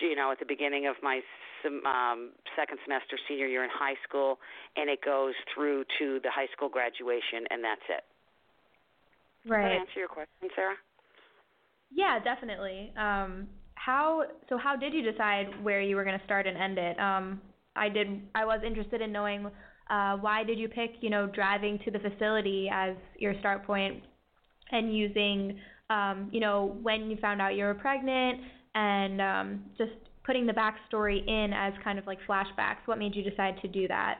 you 0.00 0.14
know, 0.14 0.30
at 0.30 0.38
the 0.38 0.46
beginning 0.46 0.86
of 0.86 0.96
my 1.02 1.20
um, 1.64 2.32
second 2.56 2.78
semester 2.84 3.18
senior 3.26 3.46
year 3.46 3.64
in 3.64 3.70
high 3.72 3.96
school, 4.06 4.38
and 4.76 4.88
it 4.88 5.00
goes 5.04 5.34
through 5.54 5.84
to 5.98 6.20
the 6.22 6.30
high 6.30 6.48
school 6.52 6.68
graduation, 6.68 7.48
and 7.50 7.64
that's 7.64 7.86
it. 7.88 8.04
Right. 9.48 9.62
Does 9.62 9.72
that 9.72 9.80
answer 9.80 9.98
your 9.98 10.08
question, 10.08 10.48
Sarah? 10.54 10.76
Yeah, 11.90 12.18
definitely. 12.22 12.92
Um, 12.96 13.48
how 13.74 14.24
so? 14.48 14.58
How 14.58 14.76
did 14.76 14.92
you 14.92 15.02
decide 15.02 15.46
where 15.62 15.80
you 15.80 15.96
were 15.96 16.04
going 16.04 16.18
to 16.18 16.24
start 16.24 16.46
and 16.46 16.56
end 16.56 16.76
it? 16.78 16.98
Um, 17.00 17.40
I 17.78 17.88
did. 17.88 18.20
I 18.34 18.44
was 18.44 18.60
interested 18.66 19.00
in 19.00 19.12
knowing 19.12 19.46
uh, 19.90 20.16
why 20.16 20.44
did 20.44 20.58
you 20.58 20.68
pick, 20.68 20.92
you 21.00 21.10
know, 21.10 21.26
driving 21.26 21.78
to 21.84 21.90
the 21.90 21.98
facility 21.98 22.68
as 22.72 22.94
your 23.18 23.34
start 23.40 23.64
point, 23.66 24.02
and 24.70 24.94
using, 24.94 25.58
um, 25.88 26.28
you 26.32 26.40
know, 26.40 26.76
when 26.82 27.10
you 27.10 27.16
found 27.20 27.40
out 27.40 27.54
you 27.56 27.64
were 27.64 27.74
pregnant, 27.74 28.40
and 28.74 29.20
um, 29.20 29.64
just 29.78 29.92
putting 30.24 30.46
the 30.46 30.52
backstory 30.52 31.26
in 31.26 31.52
as 31.54 31.72
kind 31.82 31.98
of 31.98 32.06
like 32.06 32.18
flashbacks. 32.28 32.84
What 32.84 32.98
made 32.98 33.14
you 33.14 33.22
decide 33.22 33.54
to 33.62 33.68
do 33.68 33.88
that? 33.88 34.18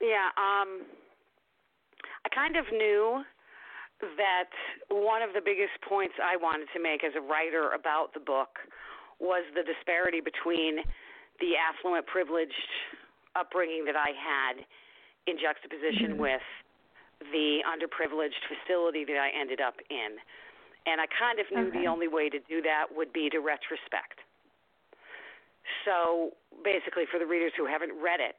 Yeah, 0.00 0.32
um, 0.36 0.82
I 2.24 2.28
kind 2.34 2.56
of 2.56 2.64
knew 2.72 3.22
that 4.00 4.50
one 4.88 5.22
of 5.22 5.30
the 5.34 5.40
biggest 5.44 5.76
points 5.86 6.14
I 6.22 6.36
wanted 6.36 6.66
to 6.74 6.82
make 6.82 7.04
as 7.04 7.12
a 7.16 7.20
writer 7.20 7.70
about 7.76 8.12
the 8.12 8.20
book 8.20 8.58
was 9.20 9.44
the 9.54 9.62
disparity 9.62 10.20
between 10.20 10.78
the 11.40 11.58
affluent, 11.58 12.06
privileged 12.06 12.52
upbringing 13.34 13.84
that 13.84 13.96
I 13.96 14.14
had 14.14 14.62
in 15.26 15.36
juxtaposition 15.40 16.14
mm-hmm. 16.14 16.26
with 16.30 16.46
the 17.32 17.64
underprivileged 17.64 18.42
facility 18.46 19.04
that 19.04 19.16
I 19.16 19.30
ended 19.32 19.60
up 19.60 19.74
in. 19.90 20.18
And 20.86 21.00
I 21.00 21.08
kind 21.08 21.40
of 21.40 21.46
knew 21.48 21.68
okay. 21.72 21.80
the 21.80 21.86
only 21.88 22.08
way 22.08 22.28
to 22.28 22.38
do 22.44 22.60
that 22.62 22.92
would 22.92 23.12
be 23.12 23.30
to 23.30 23.40
retrospect. 23.40 24.20
So 25.88 26.36
basically, 26.62 27.08
for 27.08 27.18
the 27.18 27.24
readers 27.24 27.52
who 27.56 27.64
haven't 27.64 27.96
read 27.96 28.20
it, 28.20 28.36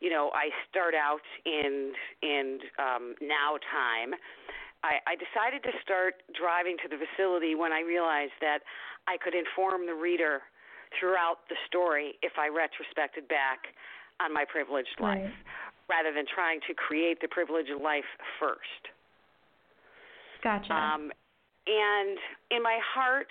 you 0.00 0.10
know, 0.10 0.30
I 0.34 0.50
start 0.68 0.94
out 0.94 1.22
in 1.46 1.92
in 2.22 2.58
um, 2.78 3.14
now 3.20 3.60
time. 3.70 4.18
I, 4.82 4.96
I 5.06 5.14
decided 5.14 5.62
to 5.68 5.76
start 5.84 6.24
driving 6.32 6.76
to 6.82 6.88
the 6.88 6.96
facility 6.96 7.54
when 7.54 7.70
I 7.70 7.84
realized 7.84 8.34
that 8.40 8.64
I 9.06 9.20
could 9.20 9.36
inform 9.36 9.84
the 9.84 9.94
reader 9.94 10.40
throughout 10.98 11.46
the 11.48 11.56
story 11.66 12.14
if 12.22 12.32
I 12.38 12.48
retrospected 12.48 13.28
back 13.28 13.70
on 14.20 14.32
my 14.32 14.44
privileged 14.44 14.96
right. 15.00 15.24
life 15.24 15.34
rather 15.88 16.14
than 16.14 16.24
trying 16.32 16.60
to 16.68 16.74
create 16.74 17.20
the 17.20 17.28
privileged 17.28 17.70
life 17.82 18.08
first. 18.38 18.82
Gotcha. 20.42 20.72
Um, 20.72 21.10
and 21.66 22.16
in 22.50 22.62
my 22.62 22.78
heart, 22.94 23.28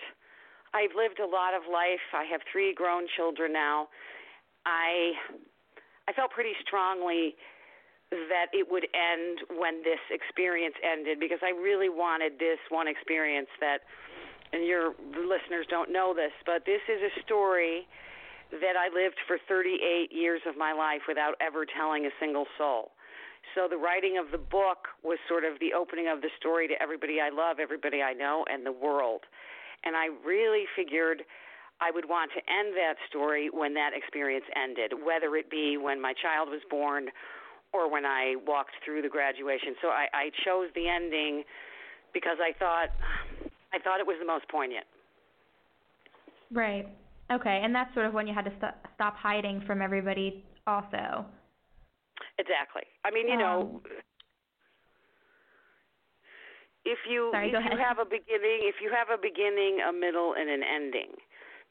I've 0.74 0.94
lived 0.96 1.20
a 1.20 1.26
lot 1.26 1.56
of 1.56 1.64
life. 1.72 2.04
I 2.14 2.26
have 2.30 2.42
three 2.52 2.74
grown 2.74 3.08
children 3.18 3.54
now. 3.54 3.88
I 4.66 5.14
I 6.08 6.14
felt 6.14 6.32
pretty 6.32 6.54
strongly 6.66 7.36
that 8.10 8.50
it 8.54 8.66
would 8.70 8.86
end 8.94 9.46
when 9.58 9.82
this 9.86 10.02
experience 10.10 10.74
ended 10.82 11.20
because 11.20 11.38
I 11.46 11.54
really 11.54 11.90
wanted 11.90 12.42
this 12.42 12.58
one 12.70 12.88
experience 12.88 13.50
that 13.62 13.86
and 14.54 14.66
your 14.66 14.94
listeners 15.14 15.66
don't 15.70 15.92
know 15.92 16.14
this, 16.14 16.32
but 16.46 16.66
this 16.66 16.82
is 16.90 17.02
a 17.02 17.22
story 17.22 17.88
that 18.52 18.74
I 18.74 18.90
lived 18.90 19.18
for 19.28 19.38
38 19.48 20.12
years 20.12 20.42
of 20.48 20.58
my 20.58 20.74
life 20.74 21.02
without 21.08 21.36
ever 21.40 21.66
telling 21.66 22.06
a 22.06 22.14
single 22.20 22.46
soul. 22.58 22.92
So 23.56 23.68
the 23.70 23.78
writing 23.78 24.18
of 24.18 24.32
the 24.32 24.38
book 24.42 24.90
was 25.04 25.18
sort 25.28 25.44
of 25.44 25.60
the 25.60 25.74
opening 25.74 26.08
of 26.08 26.22
the 26.22 26.30
story 26.40 26.68
to 26.68 26.76
everybody 26.82 27.22
I 27.22 27.30
love, 27.30 27.58
everybody 27.60 28.02
I 28.02 28.14
know, 28.14 28.46
and 28.50 28.66
the 28.66 28.72
world. 28.72 29.22
And 29.86 29.96
I 29.96 30.10
really 30.26 30.66
figured 30.76 31.24
I 31.82 31.92
would 31.92 32.10
want 32.10 32.32
to 32.36 32.42
end 32.52 32.76
that 32.76 32.96
story 33.08 33.50
when 33.50 33.74
that 33.76 33.92
experience 33.96 34.46
ended, 34.56 34.94
whether 35.06 35.36
it 35.38 35.50
be 35.50 35.78
when 35.78 36.02
my 36.02 36.14
child 36.14 36.50
was 36.50 36.62
born 36.70 37.10
or 37.72 37.90
when 37.90 38.06
I 38.06 38.36
walked 38.46 38.76
through 38.84 39.02
the 39.02 39.10
graduation. 39.10 39.76
So 39.82 39.90
I, 39.90 40.08
I 40.14 40.26
chose 40.44 40.70
the 40.76 40.90
ending 40.90 41.44
because 42.14 42.38
I 42.42 42.52
thought 42.58 42.90
I 43.74 43.80
thought 43.80 44.00
it 44.00 44.08
was 44.08 44.18
the 44.20 44.26
most 44.26 44.48
poignant. 44.50 44.86
Right. 46.52 46.88
Okay, 47.32 47.62
and 47.64 47.74
that's 47.74 47.94
sort 47.94 48.08
of 48.08 48.14
when 48.14 48.26
you 48.28 48.34
had 48.34 48.46
to 48.46 48.54
st- 48.60 48.74
stop 48.96 49.16
hiding 49.16 49.62
from 49.68 49.82
everybody, 49.82 50.44
also. 50.66 51.26
Exactly. 52.40 52.84
I 53.06 53.12
mean, 53.12 53.28
you 53.28 53.36
um, 53.36 53.40
know, 53.40 53.82
if 56.86 56.98
you 57.06 57.30
sorry, 57.32 57.54
if 57.54 57.54
you 57.54 57.78
have 57.78 58.00
a 58.00 58.06
beginning, 58.06 58.66
if 58.66 58.82
you 58.82 58.90
have 58.90 59.14
a 59.14 59.22
beginning, 59.22 59.78
a 59.88 59.94
middle, 59.94 60.34
and 60.34 60.50
an 60.50 60.64
ending, 60.64 61.14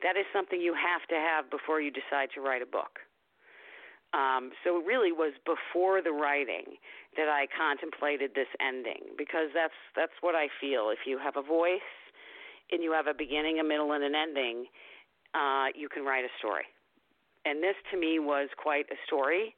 that 0.02 0.16
is 0.16 0.26
something 0.32 0.60
you 0.60 0.74
have 0.74 1.02
to 1.08 1.16
have 1.16 1.50
before 1.50 1.80
you 1.80 1.90
decide 1.90 2.30
to 2.34 2.40
write 2.40 2.62
a 2.62 2.70
book. 2.70 3.02
Um, 4.14 4.52
so 4.64 4.80
it 4.80 4.86
really 4.86 5.12
was 5.12 5.32
before 5.44 6.00
the 6.00 6.12
writing 6.12 6.80
that 7.16 7.28
I 7.28 7.44
contemplated 7.52 8.32
this 8.34 8.48
ending 8.56 9.12
because 9.18 9.52
that's 9.52 9.76
that's 9.94 10.16
what 10.20 10.34
I 10.34 10.48
feel. 10.60 10.88
If 10.88 11.04
you 11.04 11.18
have 11.18 11.36
a 11.36 11.42
voice 11.42 11.92
and 12.72 12.82
you 12.82 12.92
have 12.92 13.06
a 13.06 13.12
beginning, 13.12 13.60
a 13.60 13.64
middle, 13.64 13.92
and 13.92 14.02
an 14.02 14.14
ending, 14.14 14.64
uh, 15.34 15.66
you 15.74 15.88
can 15.88 16.04
write 16.04 16.24
a 16.24 16.32
story. 16.38 16.64
And 17.44 17.62
this 17.62 17.76
to 17.92 17.98
me 17.98 18.18
was 18.18 18.48
quite 18.56 18.86
a 18.90 18.96
story. 19.06 19.54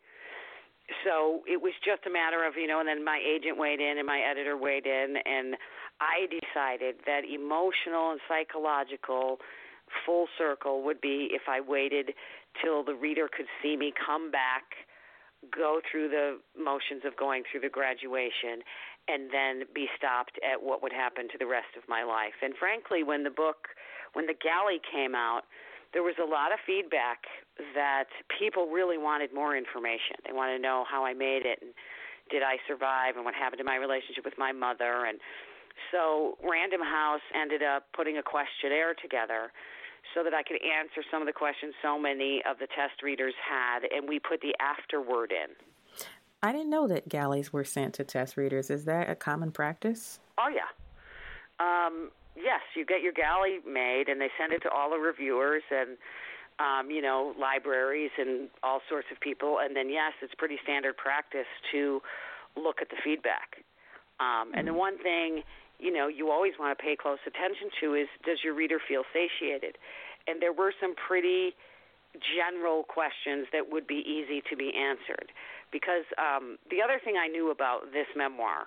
So 1.05 1.43
it 1.47 1.63
was 1.63 1.73
just 1.85 2.03
a 2.07 2.11
matter 2.11 2.45
of, 2.45 2.55
you 2.57 2.67
know, 2.67 2.81
and 2.81 2.89
then 2.89 3.05
my 3.05 3.23
agent 3.23 3.57
weighed 3.57 3.79
in 3.79 3.99
and 3.99 4.07
my 4.07 4.19
editor 4.19 4.57
weighed 4.57 4.87
in, 4.87 5.15
and 5.25 5.55
I 6.01 6.27
decided 6.27 6.97
that 7.07 7.23
emotional 7.23 8.11
and 8.11 8.21
psychological 8.27 9.39
full 10.05 10.27
circle 10.39 10.83
would 10.83 11.01
be 11.01 11.29
if 11.33 11.43
I 11.49 11.61
waited 11.61 12.15
till 12.63 12.85
the 12.85 12.95
reader 12.95 13.29
could 13.29 13.47
see 13.63 13.77
me 13.77 13.93
come 13.95 14.31
back, 14.31 14.65
go 15.55 15.81
through 15.91 16.09
the 16.09 16.39
motions 16.59 17.03
of 17.07 17.17
going 17.17 17.43
through 17.51 17.61
the 17.61 17.73
graduation, 17.73 18.61
and 19.09 19.31
then 19.33 19.65
be 19.75 19.87
stopped 19.97 20.39
at 20.45 20.61
what 20.61 20.83
would 20.83 20.93
happen 20.93 21.29
to 21.33 21.39
the 21.39 21.47
rest 21.47 21.73
of 21.77 21.83
my 21.89 22.03
life. 22.03 22.37
And 22.43 22.55
frankly, 22.59 23.03
when 23.03 23.25
the 23.25 23.33
book 23.33 23.69
when 24.13 24.27
the 24.27 24.35
galley 24.35 24.83
came 24.91 25.15
out, 25.15 25.47
there 25.95 26.03
was 26.03 26.19
a 26.19 26.27
lot 26.27 26.51
of 26.51 26.59
feedback 26.67 27.23
that 27.75 28.11
people 28.39 28.67
really 28.67 28.99
wanted 28.99 29.33
more 29.33 29.57
information. 29.57 30.19
They 30.27 30.33
wanted 30.33 30.59
to 30.59 30.63
know 30.63 30.85
how 30.91 31.05
I 31.05 31.15
made 31.15 31.47
it 31.47 31.59
and 31.63 31.71
did 32.31 32.43
I 32.43 32.59
survive 32.67 33.17
and 33.17 33.25
what 33.25 33.35
happened 33.35 33.59
to 33.59 33.65
my 33.65 33.77
relationship 33.77 34.25
with 34.25 34.39
my 34.39 34.53
mother 34.53 35.07
and 35.07 35.19
so 35.91 36.37
Random 36.43 36.81
House 36.83 37.25
ended 37.35 37.63
up 37.63 37.87
putting 37.95 38.19
a 38.19 38.23
questionnaire 38.23 38.95
together 38.95 39.51
so 40.15 40.23
that 40.25 40.35
I 40.35 40.43
could 40.43 40.59
answer 40.63 41.03
some 41.11 41.23
of 41.23 41.27
the 41.27 41.33
questions 41.33 41.75
so 41.83 41.99
many 41.99 42.43
of 42.49 42.59
the 42.59 42.67
test 42.67 43.03
readers 43.03 43.35
had 43.39 43.85
and 43.91 44.09
we 44.09 44.19
put 44.19 44.41
the 44.41 44.55
afterword 44.61 45.33
in. 45.33 45.55
I 46.43 46.53
didn't 46.53 46.71
know 46.71 46.89
that 46.89 47.09
galleys 47.09 47.53
were 47.53 47.65
sent 47.65 47.95
to 47.95 48.05
test 48.05 48.37
readers. 48.37 48.71
Is 48.71 48.85
that 48.87 49.11
a 49.11 49.15
common 49.15 49.53
practice? 49.53 50.21
Oh 50.39 50.49
yeah. 50.49 50.71
Um, 51.61 52.11
yes, 52.35 52.61
you 52.75 52.87
get 52.87 53.03
your 53.03 53.13
galley 53.13 53.59
made, 53.67 54.09
and 54.09 54.21
they 54.21 54.31
send 54.39 54.53
it 54.53 54.63
to 54.63 54.71
all 54.71 54.91
the 54.91 54.99
reviewers 54.99 55.63
and 55.71 55.99
um, 56.59 56.91
you 56.91 57.03
know 57.03 57.35
libraries 57.39 58.11
and 58.19 58.49
all 58.63 58.81
sorts 58.89 59.09
of 59.13 59.21
people. 59.21 59.59
And 59.63 59.77
then 59.77 59.91
yes, 59.91 60.13
it's 60.23 60.35
pretty 60.35 60.59
standard 60.63 60.97
practice 60.97 61.49
to 61.73 62.01
look 62.57 62.81
at 62.81 62.89
the 62.89 62.97
feedback. 63.05 63.65
Um, 64.19 64.53
and 64.55 64.67
the 64.67 64.75
one 64.75 64.99
thing 64.99 65.43
you 65.81 65.93
know 65.93 66.09
you 66.09 66.31
always 66.31 66.53
want 66.59 66.77
to 66.77 66.81
pay 66.83 66.97
close 66.97 67.19
attention 67.27 67.71
to 67.81 67.95
is 67.95 68.09
does 68.25 68.39
your 68.45 68.55
reader 68.55 68.79
feel 68.87 69.03
satiated? 69.13 69.77
And 70.29 70.41
there 70.41 70.53
were 70.53 70.73
some 70.81 70.95
pretty 70.95 71.55
general 72.37 72.83
questions 72.83 73.47
that 73.53 73.71
would 73.71 73.87
be 73.87 74.03
easy 74.03 74.43
to 74.51 74.57
be 74.57 74.73
answered 74.75 75.31
because 75.71 76.05
um, 76.19 76.59
the 76.71 76.83
other 76.83 76.99
thing 77.03 77.15
I 77.15 77.29
knew 77.29 77.51
about 77.51 77.93
this 77.93 78.07
memoir 78.17 78.67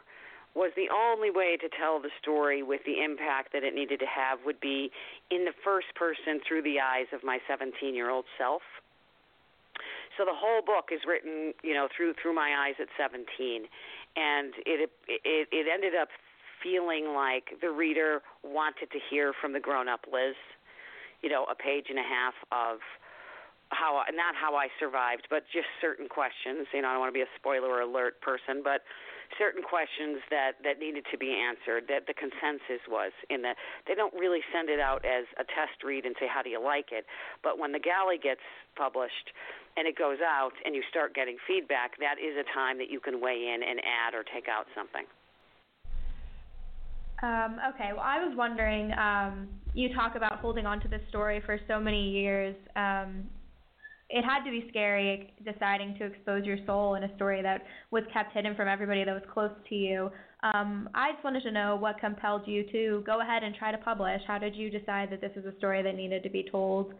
was 0.55 0.72
the 0.77 0.88
only 0.93 1.32
way 1.32 1.58
to 1.58 1.67
tell 1.67 2.00
the 2.00 2.13
story 2.22 2.62
with 2.62 2.82
the 2.86 3.03
impact 3.03 3.51
that 3.53 3.63
it 3.63 3.74
needed 3.74 4.00
to 4.00 4.05
have 4.05 4.39
would 4.46 4.62
be 4.62 4.91
in 5.32 5.46
the 5.46 5.53
first 5.63 5.88
person 5.96 6.39
through 6.48 6.62
the 6.62 6.79
eyes 6.79 7.10
of 7.12 7.24
my 7.24 7.39
17 7.50 7.74
year 7.96 8.10
old 8.10 8.25
self. 8.38 8.62
So 10.17 10.25
the 10.25 10.38
whole 10.38 10.62
book 10.62 10.93
is 10.93 11.01
written, 11.08 11.53
you 11.63 11.74
know, 11.74 11.88
through 11.89 12.13
through 12.22 12.36
my 12.36 12.53
eyes 12.53 12.77
at 12.79 12.88
17, 12.96 13.25
and 14.15 14.53
it 14.65 14.89
it 15.10 15.48
it 15.50 15.65
ended 15.65 15.98
up 15.98 16.10
feeling 16.63 17.13
like 17.13 17.60
the 17.62 17.70
reader 17.70 18.22
wanted 18.43 18.89
to 18.91 19.00
hear 19.12 19.34
from 19.39 19.53
the 19.53 19.60
grown 19.60 19.88
up 19.88 20.05
Liz, 20.12 20.36
you 21.22 21.29
know, 21.29 21.46
a 21.51 21.55
page 21.55 21.88
and 21.89 22.00
a 22.00 22.08
half 22.08 22.34
of 22.51 22.79
how 23.70 24.01
not 24.13 24.36
how 24.36 24.55
I 24.55 24.67
survived, 24.79 25.27
but 25.29 25.43
just 25.51 25.67
certain 25.82 26.08
questions. 26.08 26.67
You 26.74 26.82
know, 26.82 26.89
I 26.89 26.91
don't 26.93 27.01
want 27.01 27.12
to 27.13 27.17
be 27.17 27.25
a 27.25 27.34
spoiler 27.38 27.82
alert 27.82 28.22
person, 28.22 28.62
but 28.63 28.82
certain 29.38 29.63
questions 29.63 30.22
that 30.29 30.62
that 30.63 30.79
needed 30.79 31.05
to 31.12 31.17
be 31.17 31.34
answered 31.34 31.89
that 31.89 32.05
the 32.05 32.13
consensus 32.13 32.82
was 32.86 33.12
in 33.29 33.41
that 33.41 33.58
they 33.88 33.96
don't 33.96 34.13
really 34.13 34.41
send 34.53 34.70
it 34.70 34.79
out 34.79 35.03
as 35.05 35.25
a 35.41 35.46
test 35.58 35.82
read 35.84 36.05
and 36.05 36.15
say 36.20 36.27
how 36.29 36.41
do 36.41 36.50
you 36.50 36.62
like 36.62 36.93
it 36.93 37.05
but 37.41 37.58
when 37.58 37.72
the 37.72 37.82
galley 37.82 38.22
gets 38.22 38.46
published 38.77 39.34
and 39.77 39.88
it 39.88 39.98
goes 39.98 40.22
out 40.22 40.53
and 40.65 40.75
you 40.75 40.84
start 40.89 41.15
getting 41.15 41.38
feedback 41.48 41.98
that 41.98 42.22
is 42.22 42.38
a 42.38 42.46
time 42.53 42.77
that 42.77 42.89
you 42.89 43.00
can 43.00 43.17
weigh 43.22 43.50
in 43.50 43.65
and 43.65 43.82
add 43.82 44.13
or 44.13 44.22
take 44.22 44.46
out 44.46 44.70
something 44.75 45.05
um, 47.24 47.58
okay 47.74 47.89
well 47.94 48.06
i 48.06 48.24
was 48.24 48.34
wondering 48.38 48.92
um, 48.94 49.48
you 49.74 49.94
talk 49.96 50.15
about 50.15 50.39
holding 50.39 50.65
on 50.65 50.80
to 50.80 50.88
this 50.88 51.01
story 51.10 51.42
for 51.46 51.60
so 51.68 51.80
many 51.80 52.12
years 52.12 52.56
um, 52.75 53.24
it 54.13 54.24
had 54.24 54.44
to 54.44 54.51
be 54.51 54.65
scary 54.70 55.34
deciding 55.44 55.98
to 55.98 56.06
expose 56.06 56.46
your 56.46 56.58
soul 56.68 56.94
in 56.94 57.03
a 57.03 57.15
story 57.15 57.42
that 57.42 57.63
was 57.89 58.03
kept 58.13 58.32
hidden 58.34 58.56
from 58.56 58.68
everybody 58.68 59.03
that 59.03 59.12
was 59.12 59.24
close 59.34 59.50
to 59.70 59.75
you. 59.75 60.12
Um, 60.44 60.88
I 60.94 61.13
just 61.13 61.24
wanted 61.24 61.42
to 61.44 61.51
know 61.51 61.75
what 61.77 62.00
compelled 62.00 62.44
you 62.46 62.63
to 62.72 63.01
go 63.08 63.22
ahead 63.22 63.42
and 63.44 63.56
try 63.56 63.72
to 63.72 63.77
publish. 63.80 64.22
How 64.27 64.38
did 64.38 64.56
you 64.56 64.70
decide 64.70 65.10
that 65.10 65.20
this 65.20 65.32
is 65.36 65.46
a 65.46 65.58
story 65.58 65.82
that 65.82 65.96
needed 65.96 66.22
to 66.24 66.30
be 66.30 66.46
told? 66.51 66.94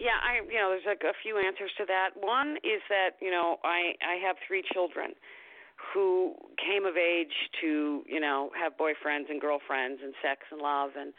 Yeah, 0.00 0.16
I 0.24 0.40
you 0.40 0.56
know, 0.56 0.70
there's 0.70 0.86
like 0.86 1.02
a 1.04 1.12
few 1.22 1.36
answers 1.36 1.72
to 1.76 1.84
that. 1.88 2.10
One 2.16 2.56
is 2.64 2.80
that, 2.88 3.20
you 3.20 3.30
know, 3.30 3.56
I 3.62 3.92
I 4.00 4.26
have 4.26 4.36
three 4.48 4.62
children 4.72 5.12
who 5.96 6.36
came 6.60 6.84
of 6.84 7.00
age 7.00 7.32
to, 7.64 8.04
you 8.04 8.20
know, 8.20 8.50
have 8.52 8.76
boyfriends 8.76 9.32
and 9.32 9.40
girlfriends 9.40 10.04
and 10.04 10.12
sex 10.20 10.44
and 10.52 10.60
love. 10.60 10.90
And 10.92 11.16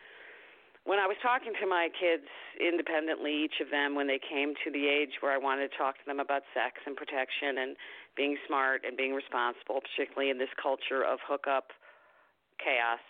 when 0.86 1.00
I 1.00 1.10
was 1.10 1.18
talking 1.18 1.58
to 1.58 1.66
my 1.66 1.90
kids 1.90 2.30
independently, 2.62 3.34
each 3.34 3.58
of 3.58 3.74
them, 3.74 3.96
when 3.98 4.06
they 4.06 4.22
came 4.22 4.54
to 4.62 4.70
the 4.70 4.86
age 4.86 5.18
where 5.20 5.34
I 5.34 5.42
wanted 5.42 5.72
to 5.72 5.78
talk 5.82 5.98
to 5.98 6.06
them 6.06 6.22
about 6.22 6.46
sex 6.54 6.78
and 6.86 6.94
protection 6.94 7.58
and 7.58 7.74
being 8.14 8.38
smart 8.46 8.86
and 8.86 8.94
being 8.94 9.18
responsible, 9.18 9.82
particularly 9.82 10.30
in 10.30 10.38
this 10.38 10.54
culture 10.62 11.02
of 11.02 11.18
hookup 11.26 11.74
chaos, 12.62 13.02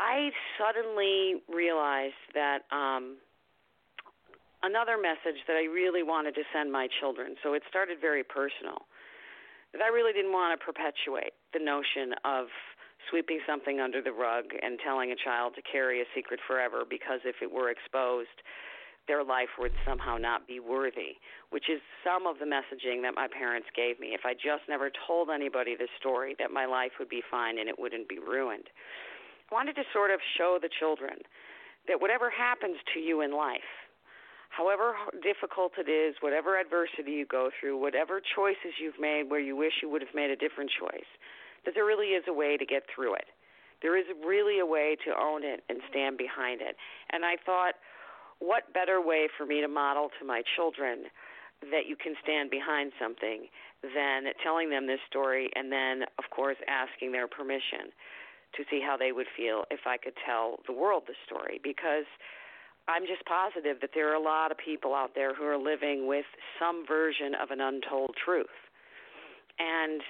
I 0.00 0.32
suddenly 0.56 1.44
realized 1.52 2.24
that 2.32 2.64
um, 2.72 3.20
another 4.64 4.96
message 4.96 5.44
that 5.46 5.60
I 5.60 5.68
really 5.68 6.02
wanted 6.02 6.34
to 6.40 6.48
send 6.48 6.72
my 6.72 6.88
children, 6.98 7.36
so 7.44 7.52
it 7.52 7.62
started 7.68 8.00
very 8.00 8.24
personal, 8.24 8.88
I 9.82 9.88
really 9.88 10.12
didn't 10.12 10.32
want 10.32 10.58
to 10.58 10.60
perpetuate 10.64 11.34
the 11.52 11.58
notion 11.58 12.14
of 12.24 12.46
sweeping 13.10 13.40
something 13.46 13.80
under 13.80 14.00
the 14.00 14.12
rug 14.12 14.44
and 14.62 14.78
telling 14.78 15.12
a 15.12 15.18
child 15.18 15.54
to 15.56 15.62
carry 15.62 16.00
a 16.00 16.08
secret 16.14 16.40
forever 16.46 16.84
because 16.88 17.20
if 17.24 17.36
it 17.42 17.50
were 17.50 17.70
exposed, 17.70 18.42
their 19.06 19.22
life 19.22 19.52
would 19.58 19.72
somehow 19.86 20.16
not 20.16 20.48
be 20.48 20.60
worthy, 20.60 21.20
which 21.50 21.68
is 21.68 21.80
some 22.02 22.26
of 22.26 22.38
the 22.38 22.48
messaging 22.48 23.02
that 23.02 23.14
my 23.14 23.28
parents 23.28 23.68
gave 23.76 24.00
me. 24.00 24.16
If 24.16 24.24
I 24.24 24.32
just 24.32 24.64
never 24.68 24.90
told 25.06 25.28
anybody 25.28 25.76
the 25.76 25.88
story, 26.00 26.34
that 26.38 26.50
my 26.50 26.64
life 26.64 26.92
would 26.98 27.10
be 27.10 27.22
fine 27.30 27.58
and 27.58 27.68
it 27.68 27.78
wouldn't 27.78 28.08
be 28.08 28.18
ruined. 28.18 28.70
I 29.50 29.54
wanted 29.54 29.76
to 29.76 29.84
sort 29.92 30.10
of 30.10 30.20
show 30.38 30.58
the 30.60 30.70
children 30.80 31.20
that 31.86 32.00
whatever 32.00 32.30
happens 32.30 32.76
to 32.94 33.00
you 33.00 33.20
in 33.20 33.36
life, 33.36 33.68
however 34.56 34.94
difficult 35.22 35.72
it 35.78 35.90
is, 35.90 36.14
whatever 36.20 36.58
adversity 36.58 37.12
you 37.12 37.26
go 37.26 37.50
through, 37.58 37.80
whatever 37.80 38.20
choices 38.20 38.78
you've 38.80 38.98
made 39.00 39.28
where 39.28 39.40
you 39.40 39.56
wish 39.56 39.82
you 39.82 39.90
would 39.90 40.02
have 40.02 40.14
made 40.14 40.30
a 40.30 40.36
different 40.36 40.70
choice, 40.78 41.10
that 41.64 41.74
there 41.74 41.84
really 41.84 42.14
is 42.14 42.24
a 42.28 42.32
way 42.32 42.56
to 42.56 42.64
get 42.64 42.82
through 42.94 43.14
it. 43.14 43.26
There 43.82 43.96
is 43.96 44.04
really 44.24 44.60
a 44.60 44.66
way 44.66 44.96
to 45.04 45.10
own 45.12 45.44
it 45.44 45.62
and 45.68 45.78
stand 45.90 46.16
behind 46.16 46.60
it. 46.62 46.76
And 47.10 47.24
I 47.24 47.36
thought, 47.44 47.74
what 48.38 48.72
better 48.72 49.00
way 49.00 49.28
for 49.36 49.46
me 49.46 49.60
to 49.60 49.68
model 49.68 50.10
to 50.20 50.26
my 50.26 50.42
children 50.56 51.10
that 51.70 51.86
you 51.88 51.96
can 51.96 52.14
stand 52.22 52.50
behind 52.50 52.92
something 53.00 53.46
than 53.82 54.32
telling 54.42 54.70
them 54.70 54.86
this 54.86 55.00
story 55.08 55.50
and 55.54 55.70
then, 55.70 56.04
of 56.18 56.30
course, 56.30 56.56
asking 56.68 57.12
their 57.12 57.26
permission 57.28 57.92
to 58.56 58.62
see 58.70 58.80
how 58.80 58.96
they 58.96 59.12
would 59.12 59.26
feel 59.36 59.64
if 59.70 59.80
I 59.86 59.96
could 59.96 60.14
tell 60.24 60.60
the 60.66 60.72
world 60.72 61.04
the 61.06 61.14
story? 61.26 61.60
Because 61.62 62.06
I'm 62.86 63.06
just 63.06 63.24
positive 63.24 63.80
that 63.80 63.90
there 63.94 64.10
are 64.12 64.14
a 64.14 64.22
lot 64.22 64.50
of 64.50 64.58
people 64.58 64.94
out 64.94 65.12
there 65.14 65.34
who 65.34 65.44
are 65.44 65.56
living 65.56 66.06
with 66.06 66.26
some 66.58 66.84
version 66.86 67.32
of 67.40 67.50
an 67.50 67.60
untold 67.60 68.12
truth. 68.24 68.52
And 69.58 70.02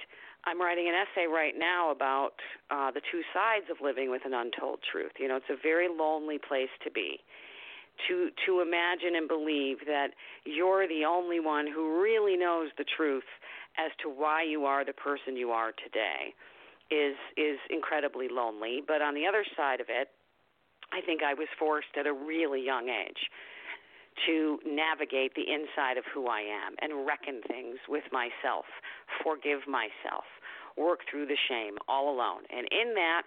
I'm 0.45 0.61
writing 0.61 0.87
an 0.87 0.93
essay 0.93 1.27
right 1.27 1.53
now 1.57 1.91
about 1.91 2.35
uh, 2.69 2.91
the 2.91 3.01
two 3.11 3.21
sides 3.33 3.65
of 3.71 3.77
living 3.81 4.11
with 4.11 4.21
an 4.25 4.33
untold 4.33 4.79
truth. 4.91 5.13
You 5.17 5.27
know, 5.27 5.37
it's 5.37 5.49
a 5.49 5.61
very 5.61 5.87
lonely 5.87 6.37
place 6.37 6.73
to 6.83 6.91
be. 6.91 7.19
To 8.09 8.27
to 8.45 8.59
imagine 8.59 9.15
and 9.15 9.25
believe 9.25 9.77
that 9.87 10.09
you're 10.43 10.85
the 10.85 11.05
only 11.07 11.39
one 11.39 11.65
who 11.65 12.01
really 12.01 12.35
knows 12.35 12.67
the 12.77 12.83
truth 12.83 13.23
as 13.79 13.89
to 14.03 14.09
why 14.09 14.43
you 14.43 14.65
are 14.65 14.83
the 14.83 14.91
person 14.91 15.37
you 15.37 15.51
are 15.51 15.71
today 15.71 16.35
is 16.91 17.15
is 17.37 17.57
incredibly 17.69 18.27
lonely. 18.27 18.81
But 18.85 19.01
on 19.01 19.15
the 19.15 19.25
other 19.25 19.45
side 19.55 19.79
of 19.79 19.87
it, 19.87 20.09
I 20.91 21.01
think 21.01 21.21
I 21.23 21.33
was 21.33 21.47
forced 21.57 21.95
at 21.99 22.07
a 22.07 22.13
really 22.13 22.63
young 22.63 22.89
age 22.89 23.29
to 24.27 24.59
navigate 24.65 25.35
the 25.35 25.43
inside 25.43 25.97
of 25.97 26.05
who 26.13 26.27
I 26.27 26.39
am 26.39 26.75
and 26.81 27.05
reckon 27.05 27.41
things 27.47 27.77
with 27.89 28.05
myself, 28.11 28.65
forgive 29.23 29.67
myself, 29.67 30.23
work 30.77 30.99
through 31.09 31.27
the 31.27 31.37
shame 31.49 31.75
all 31.87 32.15
alone. 32.15 32.47
And 32.49 32.67
in 32.71 32.95
that, 32.95 33.23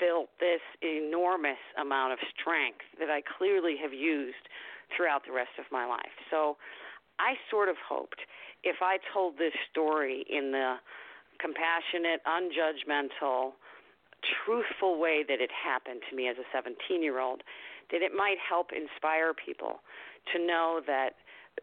built 0.00 0.28
this 0.40 0.62
enormous 0.82 1.60
amount 1.78 2.12
of 2.12 2.18
strength 2.34 2.82
that 2.98 3.10
I 3.10 3.22
clearly 3.38 3.76
have 3.80 3.92
used 3.92 4.50
throughout 4.96 5.22
the 5.26 5.32
rest 5.32 5.54
of 5.58 5.66
my 5.70 5.86
life. 5.86 6.14
So 6.30 6.56
I 7.18 7.34
sort 7.50 7.68
of 7.68 7.76
hoped 7.78 8.18
if 8.64 8.76
I 8.82 8.98
told 9.12 9.38
this 9.38 9.54
story 9.70 10.24
in 10.28 10.50
the 10.50 10.76
compassionate, 11.38 12.20
unjudgmental, 12.26 13.52
truthful 14.44 14.98
way 14.98 15.24
that 15.26 15.40
it 15.40 15.50
happened 15.52 16.00
to 16.10 16.16
me 16.16 16.28
as 16.28 16.36
a 16.38 16.46
17 16.52 17.02
year 17.02 17.20
old, 17.20 17.42
that 17.90 18.02
it 18.02 18.12
might 18.16 18.36
help 18.38 18.70
inspire 18.72 19.32
people 19.34 19.80
to 20.32 20.38
know 20.38 20.80
that 20.86 21.14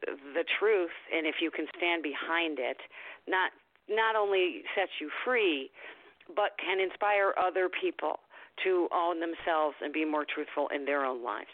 the 0.08 0.46
truth 0.60 0.96
and 1.14 1.28
if 1.28 1.36
you 1.42 1.52
can 1.52 1.68
stand 1.76 2.02
behind 2.02 2.60
it 2.60 2.78
not 3.28 3.52
not 3.90 4.16
only 4.16 4.64
sets 4.74 4.92
you 5.02 5.10
free 5.26 5.70
but 6.36 6.56
can 6.64 6.80
inspire 6.80 7.34
other 7.38 7.68
people 7.70 8.20
to 8.64 8.88
own 8.94 9.20
themselves 9.20 9.76
and 9.82 9.92
be 9.94 10.06
more 10.06 10.26
truthful 10.34 10.68
in 10.74 10.86
their 10.86 11.06
own 11.06 11.24
lives. 11.24 11.50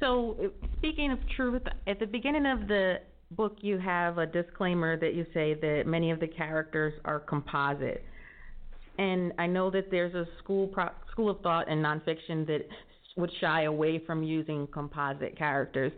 So, 0.00 0.36
speaking 0.78 1.12
of 1.12 1.18
truth, 1.36 1.62
at 1.86 1.98
the 1.98 2.06
beginning 2.06 2.46
of 2.46 2.68
the 2.68 2.96
book, 3.32 3.56
you 3.60 3.78
have 3.78 4.18
a 4.18 4.26
disclaimer 4.26 4.98
that 4.98 5.14
you 5.14 5.26
say 5.34 5.54
that 5.54 5.84
many 5.86 6.10
of 6.10 6.20
the 6.20 6.26
characters 6.26 6.94
are 7.04 7.20
composite. 7.20 8.04
And 8.98 9.32
I 9.38 9.46
know 9.46 9.70
that 9.70 9.90
there's 9.90 10.14
a 10.14 10.26
school 10.42 10.66
pro- 10.66 10.90
school 11.10 11.30
of 11.30 11.40
thought 11.40 11.68
in 11.68 11.78
nonfiction 11.78 12.46
that 12.48 12.66
would 13.16 13.30
shy 13.40 13.62
away 13.62 14.00
from 14.04 14.22
using 14.22 14.66
composite 14.68 15.36
characters. 15.36 15.92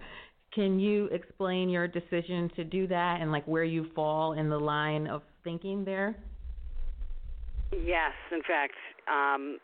Can 0.55 0.81
you 0.81 1.07
explain 1.07 1.69
your 1.69 1.87
decision 1.87 2.51
to 2.57 2.65
do 2.65 2.87
that 2.89 3.21
and 3.21 3.31
like 3.31 3.47
where 3.47 3.65
you 3.65 3.87
fall 3.95 4.33
in 4.33 4.49
the 4.49 4.59
line 4.59 5.07
of 5.07 5.23
thinking 5.45 5.85
there? 5.85 6.17
Yes, 7.73 8.13
in 8.33 8.43
fact, 8.43 8.75
um, 9.07 9.59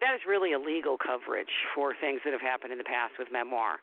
that 0.00 0.14
is 0.14 0.20
really 0.28 0.52
a 0.52 0.58
legal 0.58 0.96
coverage 0.98 1.54
for 1.74 1.94
things 1.98 2.20
that 2.24 2.32
have 2.32 2.42
happened 2.42 2.72
in 2.72 2.78
the 2.78 2.84
past 2.84 3.14
with 3.18 3.28
memoir. 3.32 3.80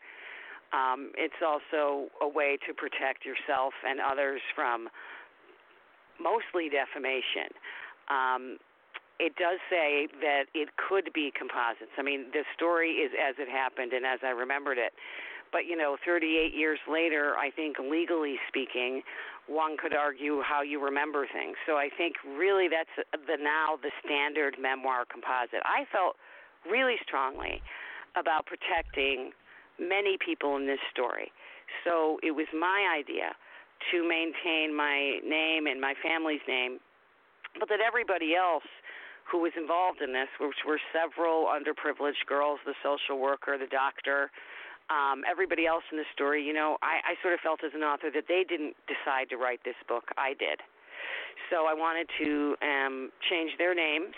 Um, 0.72 1.12
it's 1.18 1.42
also 1.42 2.10
a 2.22 2.28
way 2.30 2.58
to 2.68 2.74
protect 2.76 3.26
yourself 3.26 3.74
and 3.88 4.00
others 4.00 4.42
from 4.54 4.88
mostly 6.22 6.70
defamation. 6.70 7.50
Um, 8.12 8.60
it 9.20 9.36
does 9.36 9.60
say 9.70 10.08
that 10.22 10.48
it 10.56 10.70
could 10.80 11.12
be 11.14 11.32
composites. 11.36 11.92
I 11.98 12.02
mean, 12.02 12.32
the 12.32 12.44
story 12.56 13.04
is 13.04 13.12
as 13.14 13.36
it 13.38 13.50
happened 13.50 13.92
and 13.94 14.06
as 14.06 14.20
I 14.24 14.32
remembered 14.32 14.78
it. 14.78 14.94
But 15.52 15.66
you 15.66 15.76
know, 15.76 15.98
38 16.06 16.54
years 16.54 16.80
later, 16.88 17.36
I 17.36 17.52
think 17.52 17.78
legally 17.80 18.38
speaking, 18.48 19.02
one 19.48 19.78
could 19.78 19.96
argue 19.96 20.42
how 20.42 20.62
you 20.62 20.84
remember 20.84 21.26
things. 21.26 21.58
So 21.66 21.74
I 21.74 21.90
think 21.98 22.16
really 22.38 22.68
that's 22.70 22.94
the 23.12 23.38
now 23.42 23.78
the 23.82 23.92
standard 24.06 24.56
memoir 24.62 25.06
composite. 25.10 25.66
I 25.66 25.86
felt 25.92 26.16
really 26.70 26.96
strongly 27.04 27.62
about 28.16 28.46
protecting 28.46 29.32
many 29.80 30.18
people 30.24 30.56
in 30.56 30.68
this 30.68 30.80
story. 30.94 31.32
So 31.84 32.20
it 32.22 32.32
was 32.32 32.48
my 32.54 32.94
idea 32.94 33.34
to 33.92 34.08
maintain 34.08 34.76
my 34.76 35.20
name 35.26 35.68
and 35.68 35.82
my 35.82 35.94
family's 36.04 36.44
name, 36.48 36.80
but 37.60 37.70
that 37.70 37.80
everybody 37.82 38.36
else 38.36 38.68
who 39.30 39.40
was 39.40 39.54
involved 39.56 40.02
in 40.02 40.12
this, 40.12 40.28
which 40.40 40.66
were 40.66 40.80
several 40.92 41.46
underprivileged 41.46 42.26
girls, 42.28 42.60
the 42.66 42.74
social 42.82 43.22
worker, 43.22 43.58
the 43.58 43.70
doctor, 43.70 44.32
um, 44.90 45.22
everybody 45.30 45.68
else 45.68 45.84
in 45.92 45.98
the 45.98 46.10
story, 46.14 46.44
you 46.44 46.54
know, 46.54 46.78
I, 46.82 47.14
I 47.14 47.22
sort 47.22 47.34
of 47.34 47.40
felt 47.42 47.64
as 47.64 47.72
an 47.76 47.86
author 47.86 48.10
that 48.10 48.26
they 48.28 48.44
didn't 48.48 48.74
decide 48.90 49.30
to 49.30 49.38
write 49.38 49.62
this 49.64 49.78
book. 49.88 50.10
I 50.18 50.34
did. 50.34 50.60
So 51.54 51.70
I 51.70 51.74
wanted 51.74 52.10
to 52.22 52.56
um, 52.66 53.10
change 53.30 53.52
their 53.58 53.76
names 53.76 54.18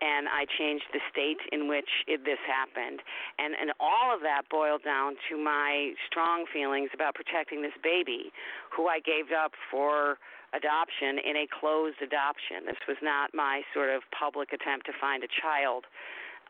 and 0.00 0.28
I 0.32 0.48
changed 0.56 0.88
the 0.92 1.00
state 1.12 1.40
in 1.52 1.68
which 1.68 1.88
it, 2.08 2.24
this 2.24 2.40
happened. 2.48 3.04
And, 3.36 3.52
and 3.60 3.70
all 3.78 4.08
of 4.14 4.24
that 4.24 4.48
boiled 4.50 4.82
down 4.82 5.16
to 5.28 5.36
my 5.36 5.92
strong 6.08 6.48
feelings 6.48 6.88
about 6.94 7.14
protecting 7.14 7.60
this 7.60 7.76
baby 7.84 8.32
who 8.72 8.88
I 8.88 9.00
gave 9.00 9.28
up 9.36 9.52
for 9.70 10.16
adoption 10.52 11.18
in 11.22 11.36
a 11.36 11.46
closed 11.46 12.02
adoption. 12.02 12.66
This 12.66 12.80
was 12.88 12.98
not 13.02 13.30
my 13.34 13.62
sort 13.72 13.90
of 13.90 14.02
public 14.10 14.52
attempt 14.52 14.86
to 14.86 14.92
find 15.00 15.22
a 15.22 15.30
child 15.40 15.86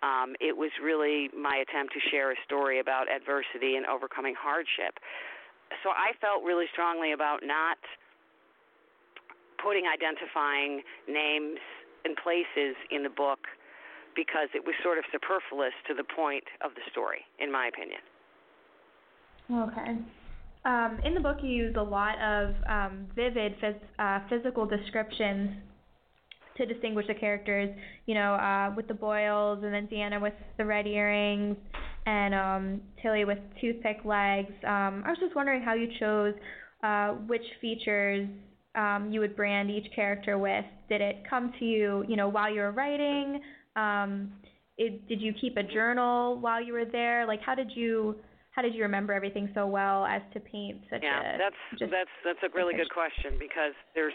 um, 0.03 0.33
it 0.41 0.57
was 0.57 0.71
really 0.83 1.29
my 1.37 1.61
attempt 1.61 1.93
to 1.93 2.01
share 2.11 2.33
a 2.33 2.39
story 2.45 2.81
about 2.81 3.11
adversity 3.13 3.77
and 3.77 3.85
overcoming 3.85 4.35
hardship. 4.35 4.97
So 5.85 5.91
I 5.91 6.17
felt 6.21 6.43
really 6.43 6.67
strongly 6.73 7.13
about 7.13 7.41
not 7.45 7.77
putting 9.63 9.85
identifying 9.85 10.83
names 11.07 11.61
and 12.05 12.17
places 12.17 12.77
in 12.91 13.03
the 13.03 13.13
book 13.13 13.45
because 14.17 14.49
it 14.55 14.65
was 14.65 14.75
sort 14.83 14.97
of 14.97 15.05
superfluous 15.13 15.77
to 15.87 15.95
the 15.95 16.05
point 16.05 16.45
of 16.65 16.73
the 16.75 16.83
story, 16.91 17.29
in 17.39 17.53
my 17.53 17.69
opinion. 17.69 18.01
Okay. 19.53 20.01
Um, 20.65 20.99
in 21.05 21.15
the 21.15 21.21
book, 21.21 21.39
you 21.43 21.49
use 21.49 21.75
a 21.79 21.83
lot 21.83 22.21
of 22.21 22.55
um, 22.69 23.07
vivid 23.17 23.55
phys- 23.61 23.81
uh, 23.99 24.21
physical 24.29 24.67
descriptions 24.67 25.51
to 26.57 26.67
distinguish 26.67 27.07
the 27.07 27.15
characters. 27.15 27.75
You 28.07 28.15
know, 28.15 28.35
uh, 28.35 28.75
with 28.77 28.87
the 28.87 28.95
boils, 28.95 29.61
and 29.65 29.73
then 29.73 29.89
Deanna 29.89 30.21
with 30.21 30.35
the 30.59 30.65
red 30.65 30.87
earrings, 30.87 31.57
and 32.07 32.35
um, 32.35 32.81
Tilly 33.01 33.25
with 33.25 33.39
toothpick 33.61 33.99
legs. 34.05 34.53
Um, 34.65 35.03
I 35.07 35.11
was 35.11 35.19
just 35.21 35.35
wondering 35.35 35.63
how 35.63 35.75
you 35.75 35.89
chose 35.99 36.35
uh, 36.83 37.13
which 37.27 37.45
features 37.61 38.29
um, 38.75 39.11
you 39.11 39.21
would 39.21 39.37
brand 39.37 39.71
each 39.71 39.87
character 39.95 40.39
with. 40.39 40.65
Did 40.89 41.01
it 41.01 41.23
come 41.29 41.53
to 41.59 41.65
you, 41.65 42.05
you 42.09 42.17
know, 42.17 42.29
while 42.29 42.53
you 42.53 42.61
were 42.61 42.73
writing? 42.73 43.41
Um, 43.77 44.33
it, 44.79 45.07
did 45.09 45.21
you 45.21 45.33
keep 45.41 45.57
a 45.57 45.63
journal 45.63 46.39
while 46.39 46.63
you 46.63 46.73
were 46.73 46.85
there? 46.85 47.27
Like, 47.27 47.41
how 47.43 47.55
did 47.55 47.71
you 47.75 48.17
how 48.61 48.69
did 48.69 48.75
you 48.75 48.83
remember 48.83 49.15
everything 49.15 49.49
so 49.55 49.67
well 49.67 50.05
as 50.05 50.21
to 50.35 50.39
paint 50.39 50.85
such 50.93 51.01
yeah, 51.01 51.35
a 51.35 51.39
that's 51.41 51.63
just 51.81 51.91
that's 51.91 52.13
that's 52.29 52.45
a 52.45 52.53
really 52.53 52.77
good 52.77 52.93
question 52.93 53.41
because 53.41 53.73
there's 53.95 54.13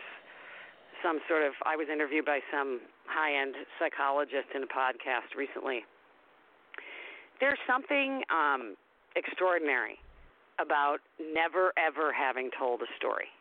some 1.01 1.17
sort 1.27 1.41
of 1.41 1.53
I 1.65 1.75
was 1.75 1.89
interviewed 1.89 2.29
by 2.29 2.45
some 2.53 2.77
high-end 3.09 3.55
psychologist 3.81 4.53
in 4.53 4.61
a 4.61 4.69
podcast 4.69 5.33
recently. 5.33 5.81
There's 7.41 7.57
something 7.65 8.21
um 8.29 8.77
extraordinary 9.17 9.97
about 10.61 11.01
never 11.17 11.73
ever 11.73 12.13
having 12.13 12.53
told 12.53 12.85
a 12.85 12.89
story. 13.01 13.33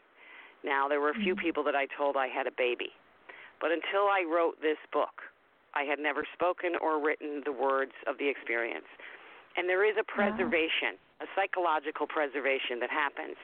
Now, 0.64 0.88
there 0.88 1.05
were 1.05 1.11
a 1.11 1.21
few 1.21 1.37
people 1.37 1.62
that 1.69 1.77
I 1.77 1.85
told 2.01 2.17
I 2.17 2.33
had 2.33 2.49
a 2.49 2.55
baby, 2.57 2.97
but 3.61 3.69
until 3.77 4.09
I 4.09 4.25
wrote 4.25 4.57
this 4.64 4.81
book, 4.88 5.21
I 5.77 5.85
had 5.85 5.99
never 6.01 6.25
spoken 6.33 6.81
or 6.81 6.97
written 6.97 7.45
the 7.45 7.53
words 7.53 7.93
of 8.09 8.17
the 8.17 8.25
experience. 8.25 8.88
And 9.57 9.69
there 9.69 9.87
is 9.87 9.95
a 9.95 10.03
preservation, 10.03 10.99
a 11.23 11.27
psychological 11.38 12.07
preservation 12.11 12.83
that 12.83 12.90
happens. 12.90 13.38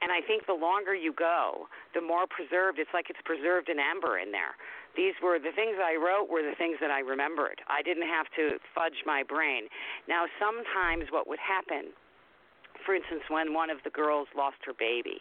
And 0.00 0.12
I 0.14 0.22
think 0.22 0.46
the 0.46 0.54
longer 0.54 0.94
you 0.94 1.12
go, 1.12 1.66
the 1.94 2.00
more 2.00 2.26
preserved, 2.30 2.78
it's 2.78 2.92
like 2.94 3.10
it's 3.10 3.22
preserved 3.24 3.68
in 3.68 3.78
amber 3.82 4.18
in 4.18 4.30
there. 4.30 4.54
These 4.94 5.18
were 5.22 5.38
the 5.38 5.52
things 5.52 5.76
I 5.82 5.98
wrote 5.98 6.30
were 6.30 6.42
the 6.42 6.56
things 6.56 6.78
that 6.80 6.90
I 6.90 7.00
remembered. 7.00 7.60
I 7.68 7.82
didn't 7.82 8.06
have 8.06 8.30
to 8.38 8.62
fudge 8.72 9.04
my 9.04 9.22
brain. 9.26 9.68
Now, 10.08 10.24
sometimes 10.38 11.10
what 11.10 11.26
would 11.28 11.42
happen, 11.42 11.92
for 12.86 12.94
instance, 12.94 13.26
when 13.28 13.52
one 13.52 13.68
of 13.68 13.82
the 13.84 13.90
girls 13.90 14.28
lost 14.36 14.62
her 14.64 14.72
baby, 14.72 15.20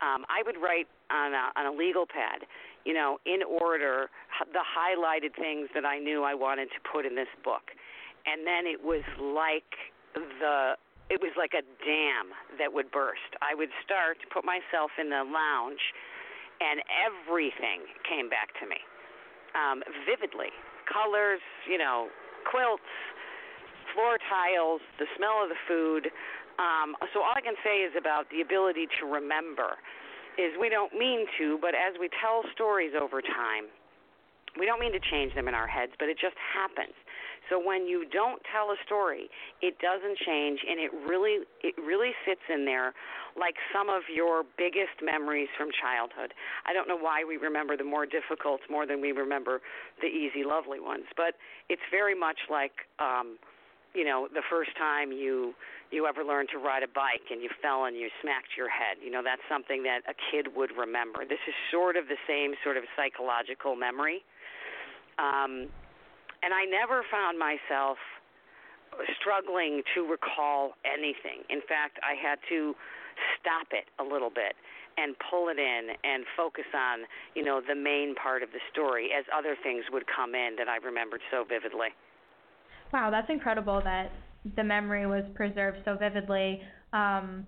um, 0.00 0.24
I 0.28 0.42
would 0.44 0.56
write 0.56 0.88
on 1.10 1.32
a, 1.32 1.52
on 1.56 1.66
a 1.66 1.74
legal 1.76 2.04
pad, 2.06 2.48
you 2.84 2.94
know, 2.94 3.18
in 3.24 3.40
order, 3.44 4.08
the 4.52 4.64
highlighted 4.64 5.34
things 5.36 5.68
that 5.74 5.84
I 5.84 5.98
knew 5.98 6.24
I 6.24 6.34
wanted 6.34 6.68
to 6.74 6.80
put 6.90 7.06
in 7.06 7.14
this 7.14 7.30
book 7.44 7.72
and 8.26 8.46
then 8.46 8.66
it 8.66 8.82
was 8.82 9.06
like 9.18 9.70
the 10.14 10.74
it 11.08 11.22
was 11.22 11.30
like 11.38 11.54
a 11.54 11.62
dam 11.86 12.34
that 12.58 12.74
would 12.74 12.90
burst. 12.90 13.30
I 13.38 13.54
would 13.54 13.70
start 13.86 14.18
to 14.22 14.26
put 14.26 14.42
myself 14.42 14.90
in 14.98 15.06
the 15.06 15.22
lounge, 15.22 15.94
and 16.58 16.82
everything 16.90 17.86
came 18.02 18.26
back 18.26 18.50
to 18.58 18.66
me 18.66 18.82
um, 19.56 19.86
vividly. 20.04 20.52
Colors, 20.90 21.40
you 21.64 21.78
know, 21.78 22.10
quilts, 22.50 22.90
floor 23.94 24.18
tiles, 24.28 24.82
the 24.98 25.06
smell 25.16 25.42
of 25.42 25.48
the 25.48 25.60
food. 25.66 26.12
Um, 26.60 26.94
so 27.12 27.24
all 27.24 27.34
I 27.34 27.40
can 27.40 27.56
say 27.64 27.82
is 27.86 27.92
about 27.96 28.28
the 28.30 28.40
ability 28.40 28.86
to 29.00 29.06
remember 29.06 29.80
is 30.36 30.52
we 30.60 30.68
don't 30.68 30.92
mean 30.92 31.24
to, 31.40 31.58
but 31.60 31.72
as 31.72 31.96
we 31.98 32.12
tell 32.20 32.44
stories 32.52 32.92
over 32.92 33.24
time, 33.24 33.72
we 34.60 34.64
don't 34.64 34.80
mean 34.80 34.92
to 34.92 35.00
change 35.00 35.34
them 35.34 35.48
in 35.48 35.54
our 35.54 35.68
heads, 35.68 35.92
but 35.98 36.08
it 36.08 36.16
just 36.20 36.36
happens. 36.36 36.96
So 37.48 37.62
when 37.62 37.86
you 37.86 38.04
don't 38.10 38.42
tell 38.50 38.70
a 38.70 38.76
story, 38.84 39.30
it 39.62 39.78
doesn't 39.78 40.18
change, 40.18 40.60
and 40.68 40.80
it 40.80 40.90
really 41.06 41.46
it 41.62 41.74
really 41.78 42.12
sits 42.26 42.42
in 42.52 42.64
there 42.64 42.94
like 43.38 43.54
some 43.72 43.88
of 43.88 44.02
your 44.12 44.42
biggest 44.56 44.98
memories 45.02 45.48
from 45.56 45.68
childhood. 45.70 46.32
I 46.64 46.72
don't 46.72 46.88
know 46.88 46.96
why 46.98 47.24
we 47.24 47.36
remember 47.36 47.76
the 47.76 47.84
more 47.84 48.06
difficult 48.06 48.60
more 48.70 48.86
than 48.86 49.00
we 49.00 49.12
remember 49.12 49.60
the 50.00 50.08
easy, 50.08 50.42
lovely 50.42 50.80
ones, 50.80 51.04
but 51.16 51.34
it's 51.68 51.84
very 51.90 52.14
much 52.14 52.38
like. 52.50 52.86
Um, 52.98 53.38
you 53.94 54.04
know, 54.04 54.28
the 54.28 54.42
first 54.50 54.76
time 54.76 55.10
you 55.10 55.54
you 55.90 56.06
ever 56.06 56.22
learned 56.22 56.50
to 56.52 56.58
ride 56.58 56.82
a 56.82 56.92
bike 56.92 57.30
and 57.30 57.40
you 57.40 57.48
fell 57.62 57.86
and 57.86 57.96
you 57.96 58.10
smacked 58.20 58.52
your 58.52 58.68
head. 58.68 58.98
You 59.02 59.10
know, 59.10 59.22
that's 59.24 59.40
something 59.48 59.82
that 59.84 60.04
a 60.04 60.12
kid 60.30 60.52
would 60.54 60.70
remember. 60.76 61.24
This 61.24 61.40
is 61.48 61.54
sort 61.72 61.96
of 61.96 62.04
the 62.08 62.20
same 62.28 62.52
sort 62.62 62.76
of 62.76 62.84
psychological 62.94 63.74
memory. 63.74 64.20
Um, 65.18 65.72
and 66.46 66.54
I 66.54 66.62
never 66.62 67.02
found 67.10 67.42
myself 67.42 67.98
struggling 69.18 69.82
to 69.98 70.06
recall 70.06 70.78
anything. 70.86 71.42
In 71.50 71.58
fact, 71.66 71.98
I 72.06 72.14
had 72.14 72.38
to 72.48 72.72
stop 73.34 73.66
it 73.74 73.90
a 73.98 74.04
little 74.06 74.30
bit 74.30 74.54
and 74.96 75.16
pull 75.28 75.48
it 75.48 75.58
in 75.58 75.90
and 76.04 76.22
focus 76.36 76.70
on, 76.72 77.00
you 77.34 77.42
know, 77.42 77.60
the 77.66 77.74
main 77.74 78.14
part 78.14 78.44
of 78.44 78.50
the 78.52 78.62
story 78.70 79.10
as 79.10 79.24
other 79.36 79.56
things 79.60 79.82
would 79.90 80.04
come 80.06 80.36
in 80.36 80.54
that 80.56 80.68
I 80.68 80.76
remembered 80.76 81.20
so 81.32 81.42
vividly. 81.42 81.88
Wow, 82.92 83.10
that's 83.10 83.28
incredible 83.28 83.82
that 83.82 84.12
the 84.54 84.62
memory 84.62 85.04
was 85.04 85.24
preserved 85.34 85.78
so 85.84 85.96
vividly. 85.98 86.62
Um, 86.92 87.44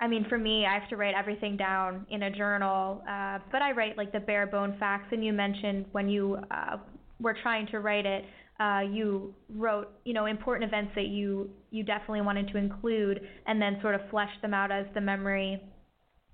I 0.00 0.08
mean, 0.08 0.26
for 0.28 0.36
me, 0.36 0.66
I 0.66 0.78
have 0.78 0.88
to 0.90 0.96
write 0.96 1.14
everything 1.14 1.56
down 1.56 2.04
in 2.10 2.24
a 2.24 2.30
journal, 2.30 3.02
uh, 3.08 3.38
but 3.52 3.62
I 3.62 3.70
write 3.70 3.96
like 3.96 4.10
the 4.10 4.20
bare 4.20 4.48
bone 4.48 4.76
facts. 4.80 5.06
And 5.12 5.24
you 5.24 5.32
mentioned 5.32 5.86
when 5.92 6.08
you 6.08 6.38
uh, 6.50 6.78
were 7.20 7.36
trying 7.42 7.66
to 7.68 7.80
write 7.80 8.06
it, 8.06 8.24
uh, 8.58 8.80
you 8.80 9.34
wrote, 9.54 9.92
you 10.04 10.14
know, 10.14 10.26
important 10.26 10.68
events 10.68 10.92
that 10.94 11.08
you 11.08 11.50
you 11.70 11.82
definitely 11.82 12.22
wanted 12.22 12.48
to 12.48 12.56
include, 12.56 13.20
and 13.46 13.60
then 13.60 13.78
sort 13.82 13.94
of 13.94 14.00
fleshed 14.10 14.40
them 14.40 14.54
out 14.54 14.72
as 14.72 14.86
the 14.94 15.00
memory 15.00 15.60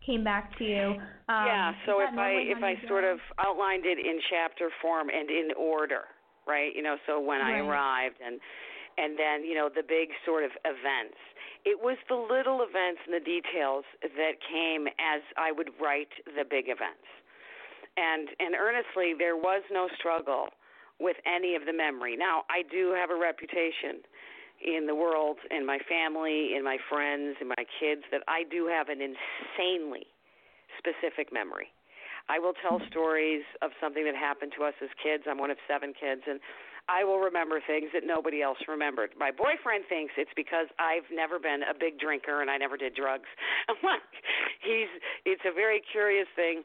came 0.06 0.22
back 0.22 0.56
to 0.58 0.64
you. 0.64 0.98
Um, 1.28 1.46
yeah. 1.46 1.72
So 1.86 2.00
if 2.00 2.16
I 2.16 2.30
if 2.46 2.62
I 2.62 2.74
sort 2.86 3.04
of 3.04 3.18
outlined 3.38 3.86
it 3.86 3.98
in 3.98 4.20
chapter 4.30 4.70
form 4.80 5.08
and 5.08 5.30
in 5.30 5.48
order, 5.58 6.02
right? 6.46 6.70
You 6.74 6.82
know, 6.82 6.96
so 7.06 7.20
when 7.20 7.40
I 7.40 7.58
arrived 7.58 8.16
and 8.24 8.38
and 8.98 9.18
then 9.18 9.44
you 9.44 9.54
know 9.54 9.68
the 9.74 9.82
big 9.82 10.10
sort 10.24 10.44
of 10.44 10.50
events. 10.64 11.18
It 11.64 11.78
was 11.78 11.96
the 12.10 12.18
little 12.18 12.66
events 12.66 13.06
and 13.06 13.14
the 13.14 13.22
details 13.22 13.86
that 14.02 14.34
came 14.50 14.90
as 14.98 15.22
I 15.38 15.52
would 15.54 15.70
write 15.80 16.10
the 16.26 16.42
big 16.42 16.66
events. 16.66 17.06
And 17.96 18.28
and 18.38 18.54
earnestly, 18.54 19.14
there 19.18 19.36
was 19.36 19.62
no 19.70 19.88
struggle 19.98 20.50
with 21.02 21.18
any 21.26 21.56
of 21.58 21.66
the 21.66 21.74
memory. 21.74 22.16
Now, 22.16 22.46
I 22.48 22.62
do 22.70 22.94
have 22.94 23.10
a 23.10 23.18
reputation 23.18 24.06
in 24.62 24.86
the 24.86 24.94
world, 24.94 25.38
in 25.50 25.66
my 25.66 25.78
family, 25.90 26.54
in 26.54 26.62
my 26.62 26.78
friends, 26.88 27.36
in 27.42 27.48
my 27.48 27.66
kids, 27.82 28.06
that 28.14 28.22
I 28.30 28.46
do 28.46 28.70
have 28.70 28.88
an 28.88 29.02
insanely 29.02 30.06
specific 30.78 31.34
memory. 31.34 31.74
I 32.30 32.38
will 32.38 32.54
tell 32.62 32.78
hmm. 32.78 32.86
stories 32.86 33.42
of 33.60 33.74
something 33.82 34.06
that 34.06 34.14
happened 34.14 34.54
to 34.56 34.62
us 34.62 34.74
as 34.78 34.88
kids. 35.02 35.26
I'm 35.26 35.42
one 35.42 35.50
of 35.50 35.58
seven 35.66 35.90
kids, 35.90 36.22
and 36.30 36.38
I 36.86 37.02
will 37.02 37.18
remember 37.18 37.58
things 37.58 37.90
that 37.94 38.06
nobody 38.06 38.42
else 38.42 38.58
remembered. 38.66 39.10
My 39.18 39.30
boyfriend 39.30 39.90
thinks 39.90 40.14
it's 40.14 40.34
because 40.34 40.70
I've 40.78 41.06
never 41.10 41.38
been 41.38 41.66
a 41.66 41.74
big 41.74 41.98
drinker 41.98 42.42
and 42.42 42.50
I 42.50 42.58
never 42.58 42.76
did 42.76 42.94
drugs. 42.94 43.26
I'm 43.68 43.78
like, 43.82 44.02
he's. 44.62 44.90
It's 45.26 45.42
a 45.46 45.54
very 45.54 45.82
curious 45.90 46.26
thing 46.34 46.62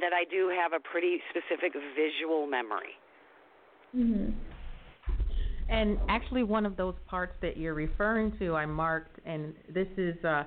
that 0.00 0.12
I 0.12 0.24
do 0.28 0.52
have 0.52 0.72
a 0.72 0.80
pretty 0.80 1.20
specific 1.32 1.72
visual 1.96 2.44
memory. 2.44 2.96
Mhm. 3.96 4.32
And 5.68 5.98
actually, 6.08 6.44
one 6.44 6.64
of 6.64 6.76
those 6.76 6.94
parts 7.06 7.34
that 7.40 7.56
you're 7.56 7.74
referring 7.74 8.36
to, 8.38 8.54
I 8.54 8.66
marked, 8.66 9.18
and 9.24 9.54
this 9.68 9.88
is. 9.96 10.22
uh 10.24 10.44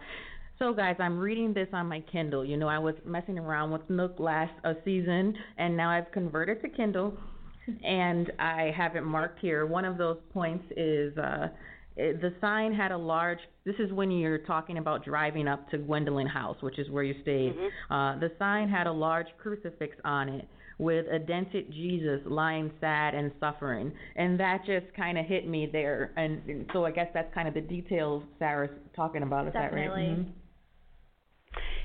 so 0.60 0.74
guys, 0.74 0.98
I'm 1.00 1.18
reading 1.18 1.54
this 1.54 1.70
on 1.72 1.88
my 1.88 2.02
Kindle. 2.02 2.44
You 2.44 2.58
know, 2.58 2.68
I 2.68 2.78
was 2.80 2.94
messing 3.06 3.40
around 3.40 3.72
with 3.72 3.90
Nook 3.90 4.20
last 4.20 4.52
uh, 4.66 4.74
season, 4.84 5.34
and 5.58 5.78
now 5.78 5.90
I've 5.90 6.12
converted 6.12 6.62
to 6.64 6.68
Kindle, 6.68 7.18
and 7.86 8.30
I 8.40 8.74
have 8.76 8.98
it 8.98 9.04
marked 9.04 9.40
here. 9.40 9.66
One 9.66 9.86
of 9.86 9.98
those 9.98 10.18
points 10.34 10.66
is 10.76 11.18
uh, 11.18 11.48
it, 11.96 12.20
the 12.20 12.34
sign 12.42 12.74
had 12.74 12.92
a 12.92 12.98
large. 12.98 13.40
This 13.64 13.76
is 13.80 13.94
when 13.94 14.12
you're 14.12 14.40
talking 14.40 14.80
about 14.80 15.06
driving 15.06 15.48
up 15.48 15.70
to 15.70 15.78
Gwendolyn 15.78 16.28
House, 16.28 16.58
which 16.62 16.78
is 16.78 16.90
where 16.90 17.04
you 17.04 17.16
stayed. 17.22 17.54
Uh, 17.90 18.20
the 18.20 18.30
sign 18.38 18.68
had 18.68 18.86
a 18.86 18.92
large 18.92 19.28
crucifix 19.42 19.96
on 20.04 20.28
it 20.28 20.46
with 20.80 21.06
a 21.12 21.20
dented 21.20 21.72
Jesus 21.72 22.22
lying 22.26 22.72
sad 22.80 23.14
and 23.14 23.32
suffering, 23.40 23.92
and 24.16 24.40
that 24.40 24.66
just 24.66 24.92
kind 24.96 25.18
of 25.18 25.26
hit 25.26 25.48
me 25.48 25.70
there. 25.72 26.12
And, 26.16 26.42
and 26.48 26.70
so 26.74 26.86
I 26.86 26.92
guess 26.92 27.10
that's 27.14 27.32
kind 27.34 27.48
of 27.48 27.54
the 27.54 27.62
details 27.62 28.24
Sarah's 28.40 28.72
talking 28.96 29.22
about. 29.22 29.46
Is 29.48 29.54
that 29.54 29.74
right? 29.74 29.88
Definitely. 29.88 30.04
Mhm. 30.04 30.32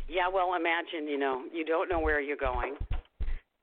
Yeah, 0.09 0.29
well, 0.33 0.55
imagine, 0.55 1.09
you 1.09 1.19
know, 1.19 1.45
you 1.53 1.65
don't 1.65 1.89
know 1.89 1.99
where 1.99 2.21
you're 2.21 2.37
going. 2.37 2.77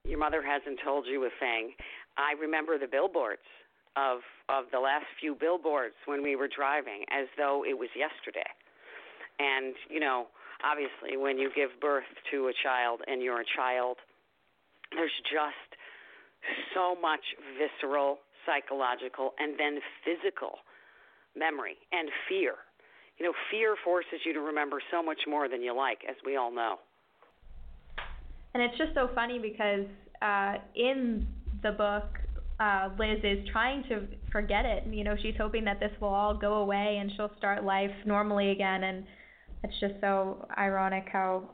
Your 0.03 0.19
mother 0.19 0.41
hasn't 0.41 0.79
told 0.83 1.05
you 1.05 1.23
a 1.25 1.29
thing. 1.39 1.73
I 2.17 2.33
remember 2.39 2.77
the 2.77 2.87
billboards 2.87 3.45
of 3.95 4.19
of 4.49 4.65
the 4.71 4.79
last 4.79 5.05
few 5.19 5.35
billboards 5.35 5.95
when 6.05 6.21
we 6.23 6.35
were 6.35 6.47
driving 6.47 7.05
as 7.09 7.27
though 7.37 7.63
it 7.63 7.77
was 7.77 7.87
yesterday. 7.95 8.47
And, 9.39 9.75
you 9.89 9.99
know, 9.99 10.27
obviously 10.63 11.15
when 11.15 11.37
you 11.37 11.49
give 11.55 11.69
birth 11.79 12.09
to 12.31 12.47
a 12.47 12.53
child 12.63 13.01
and 13.07 13.21
you're 13.21 13.39
a 13.39 13.51
child, 13.55 13.97
there's 14.95 15.15
just 15.31 15.69
so 16.73 16.95
much 16.99 17.21
visceral, 17.57 18.19
psychological, 18.45 19.33
and 19.39 19.59
then 19.59 19.79
physical 20.03 20.59
memory 21.35 21.77
and 21.91 22.09
fear. 22.27 22.55
You 23.17 23.27
know, 23.27 23.33
fear 23.51 23.75
forces 23.83 24.19
you 24.25 24.33
to 24.33 24.39
remember 24.41 24.81
so 24.91 25.03
much 25.03 25.19
more 25.27 25.47
than 25.47 25.61
you 25.61 25.75
like, 25.75 25.99
as 26.09 26.15
we 26.25 26.35
all 26.35 26.53
know. 26.53 26.75
And 28.53 28.63
it's 28.63 28.77
just 28.77 28.93
so 28.95 29.09
funny 29.13 29.39
because 29.39 29.85
uh, 30.21 30.55
in 30.75 31.27
the 31.63 31.71
book, 31.71 32.03
uh, 32.59 32.89
Liz 32.99 33.19
is 33.23 33.47
trying 33.51 33.83
to 33.89 34.07
forget 34.31 34.65
it. 34.65 34.83
You 34.87 35.03
know, 35.03 35.15
she's 35.21 35.35
hoping 35.37 35.63
that 35.65 35.79
this 35.79 35.91
will 36.01 36.09
all 36.09 36.35
go 36.35 36.55
away 36.55 36.97
and 36.99 37.11
she'll 37.15 37.31
start 37.37 37.63
life 37.63 37.91
normally 38.05 38.51
again. 38.51 38.83
And 38.83 39.05
it's 39.63 39.79
just 39.79 39.95
so 40.01 40.45
ironic 40.57 41.05
how 41.11 41.49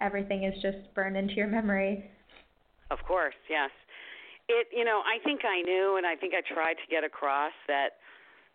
everything 0.00 0.44
is 0.44 0.54
just 0.62 0.78
burned 0.94 1.16
into 1.16 1.34
your 1.34 1.48
memory. 1.48 2.10
Of 2.90 2.98
course, 3.06 3.34
yes. 3.48 3.70
it 4.48 4.66
you 4.72 4.84
know 4.84 5.02
i 5.04 5.18
think 5.24 5.44
i 5.44 5.60
knew 5.60 5.96
and 5.96 6.06
i 6.06 6.16
think 6.16 6.32
i 6.34 6.40
tried 6.40 6.74
to 6.74 6.86
get 6.90 7.04
across 7.04 7.52
that 7.66 8.00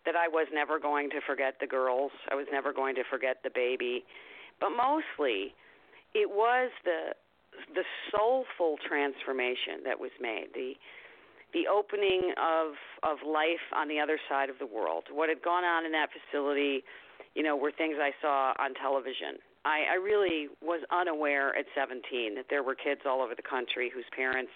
that 0.06 0.16
i 0.16 0.28
was 0.28 0.48
never 0.52 0.80
going 0.80 1.10
to 1.12 1.22
forget 1.26 1.56
the 1.62 1.68
girls. 1.68 2.12
I 2.32 2.36
was 2.36 2.48
never 2.52 2.74
going 2.74 2.96
to 2.96 3.04
forget 3.10 3.38
the 3.44 3.52
baby. 3.54 4.04
But 4.60 4.72
mostly 4.72 5.54
it 6.14 6.30
was 6.30 6.72
the 6.84 7.14
the 7.76 7.86
soulful 8.12 8.78
transformation 8.88 9.86
that 9.86 10.00
was 10.00 10.12
made 10.20 10.48
the 10.54 10.74
the 11.54 11.68
opening 11.70 12.34
of 12.42 12.74
of 13.04 13.22
life 13.26 13.66
on 13.76 13.88
the 13.88 14.00
other 14.00 14.18
side 14.28 14.50
of 14.50 14.58
the 14.58 14.66
world. 14.66 15.06
What 15.12 15.30
had 15.30 15.42
gone 15.44 15.64
on 15.64 15.86
in 15.86 15.92
that 15.94 16.10
facility 16.10 16.84
you 17.36 17.44
know 17.44 17.56
were 17.56 17.72
things 17.72 17.96
i 18.00 18.12
saw 18.22 18.54
on 18.60 18.74
television 18.74 19.38
i 19.66 19.84
i 19.92 19.96
really 19.96 20.48
was 20.62 20.82
unaware 20.92 21.56
at 21.56 21.66
17 21.76 22.36
that 22.36 22.46
there 22.50 22.64
were 22.64 22.76
kids 22.76 23.02
all 23.06 23.22
over 23.22 23.36
the 23.36 23.46
country 23.46 23.92
whose 23.94 24.06
parents 24.16 24.52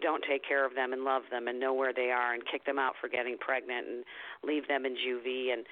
don't 0.00 0.24
take 0.28 0.42
care 0.46 0.66
of 0.66 0.74
them 0.74 0.92
and 0.92 1.04
love 1.04 1.22
them 1.30 1.46
and 1.46 1.60
know 1.60 1.72
where 1.72 1.92
they 1.92 2.10
are 2.10 2.34
and 2.34 2.42
kick 2.50 2.64
them 2.64 2.78
out 2.78 2.94
for 3.00 3.08
getting 3.08 3.38
pregnant 3.38 3.86
and 3.86 4.04
leave 4.42 4.66
them 4.68 4.84
in 4.84 4.94
juvie 4.94 5.52
and 5.52 5.66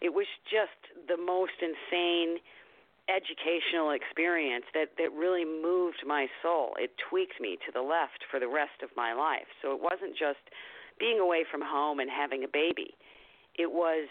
it 0.00 0.12
was 0.12 0.26
just 0.50 1.08
the 1.08 1.16
most 1.16 1.56
insane 1.62 2.38
educational 3.08 3.90
experience 3.92 4.64
that 4.72 4.96
that 4.96 5.12
really 5.12 5.44
moved 5.44 6.02
my 6.06 6.26
soul. 6.42 6.72
It 6.78 6.92
tweaked 6.96 7.40
me 7.40 7.58
to 7.66 7.72
the 7.72 7.82
left 7.82 8.24
for 8.30 8.40
the 8.40 8.48
rest 8.48 8.80
of 8.82 8.90
my 8.96 9.12
life. 9.12 9.48
So 9.60 9.72
it 9.72 9.80
wasn't 9.80 10.16
just 10.16 10.40
being 10.98 11.20
away 11.20 11.44
from 11.50 11.60
home 11.60 12.00
and 12.00 12.08
having 12.10 12.44
a 12.44 12.48
baby. 12.48 12.94
It 13.58 13.70
was 13.70 14.08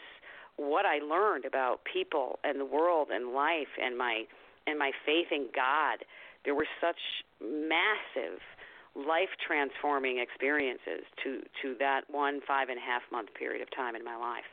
what 0.58 0.86
i 0.86 1.00
learned 1.00 1.46
about 1.46 1.80
people 1.92 2.40
and 2.44 2.60
the 2.60 2.66
world 2.66 3.10
and 3.12 3.34
life 3.34 3.74
and 3.82 3.98
my 3.98 4.24
and 4.68 4.78
my 4.80 4.92
faith 5.06 5.28
in 5.32 5.48
god 5.56 6.06
there 6.46 6.56
were 6.56 6.68
such 6.82 7.00
massive 7.42 8.40
life 8.96 9.30
transforming 9.46 10.20
experiences 10.20 11.04
to 11.24 11.42
to 11.62 11.76
that 11.80 12.02
one 12.10 12.42
five 12.48 12.70
and 12.70 12.78
a 12.78 12.82
half 12.82 13.02
month 13.12 13.30
period 13.38 13.62
of 13.62 13.68
time 13.76 13.96
in 13.96 14.04
my 14.04 14.16
life. 14.16 14.44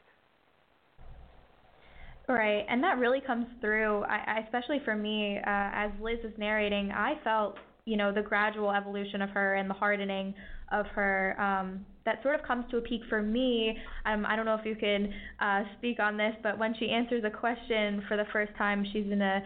Right, 2.29 2.65
and 2.69 2.83
that 2.85 2.99
really 2.99 3.21
comes 3.21 3.47
through. 3.61 4.05
I, 4.05 4.43
especially 4.45 4.81
for 4.85 4.95
me, 4.95 5.39
uh, 5.39 5.43
as 5.47 5.91
Liz 6.01 6.19
is 6.23 6.33
narrating, 6.39 6.93
I 6.93 7.15
felt 7.25 7.57
you 7.85 7.97
know 7.97 8.13
the 8.13 8.23
gradual 8.23 8.71
evolution 8.71 9.21
of 9.21 9.31
her 9.31 9.57
and 9.57 9.69
the 9.69 9.75
hardening 9.75 10.35
of 10.73 10.87
her. 10.87 11.41
Um, 11.41 11.85
that 12.07 12.23
sort 12.23 12.35
of 12.35 12.47
comes 12.47 12.65
to 12.71 12.79
a 12.79 12.81
peak 12.81 13.03
for 13.09 13.23
me. 13.23 13.77
Um, 14.07 14.25
I 14.27 14.35
don't 14.35 14.47
know 14.47 14.55
if 14.55 14.65
you 14.65 14.75
can 14.75 15.13
uh, 15.41 15.63
speak 15.79 16.01
on 16.01 16.17
this, 16.17 16.35
but 16.43 16.59
when 16.59 16.75
she 16.79 16.89
answers 16.91 17.23
a 17.25 17.31
question 17.31 18.03
for 18.09 18.17
the 18.17 18.25
first 18.33 18.53
time, 18.57 18.85
she's 18.93 19.07
in 19.11 19.21
a 19.21 19.43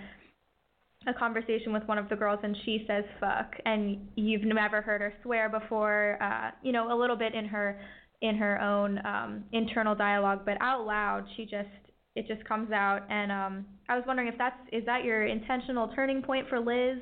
a 1.07 1.13
conversation 1.13 1.73
with 1.73 1.83
one 1.85 1.99
of 1.99 2.09
the 2.09 2.17
girls 2.17 2.41
and 2.43 2.57
she 2.65 2.85
says 2.87 3.05
fuck 3.21 3.53
and 3.67 4.09
you've 4.17 4.43
never 4.43 4.81
heard 4.81 5.03
her 5.03 5.13
swear 5.23 5.51
before 5.51 6.17
uh 6.23 6.51
you 6.63 6.73
know 6.73 6.91
a 6.93 6.97
little 6.99 7.17
bit 7.17 7.35
in 7.35 7.45
her 7.45 7.79
in 8.23 8.37
her 8.37 8.61
own 8.61 8.99
um 9.05 9.45
internal 9.53 9.95
dialogue 9.95 10.41
but 10.47 10.57
out 10.61 10.87
loud 10.87 11.27
she 11.37 11.43
just 11.45 11.69
it 12.17 12.27
just 12.27 12.43
comes 12.49 12.73
out 12.73 13.01
and 13.11 13.31
um 13.31 13.67
I 13.89 13.97
was 13.97 14.05
wondering 14.07 14.29
if 14.29 14.39
that's 14.39 14.57
is 14.73 14.85
that 14.87 15.05
your 15.05 15.27
intentional 15.27 15.89
turning 15.95 16.23
point 16.23 16.49
for 16.49 16.59
Liz 16.59 16.99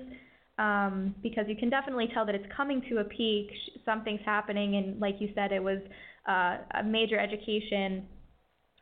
um 0.63 1.15
because 1.23 1.45
you 1.49 1.57
can 1.57 1.69
definitely 1.69 2.09
tell 2.15 2.25
that 2.25 2.35
it's 2.35 2.51
coming 2.57 2.83
to 2.89 2.99
a 2.99 3.05
peak 3.05 3.51
something's 3.85 4.21
happening 4.25 4.77
and 4.77 5.01
like 5.01 5.17
you 5.19 5.29
said 5.35 5.53
it 5.53 5.63
was 5.63 5.79
uh 6.29 6.57
a 6.79 6.85
major 6.85 7.19
education 7.19 8.07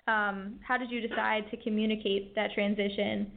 um 0.06 0.60
how 0.66 0.76
did 0.76 0.90
you 0.90 1.00
decide 1.00 1.44
to 1.50 1.56
communicate 1.58 2.34
that 2.34 2.50
transition 2.54 3.30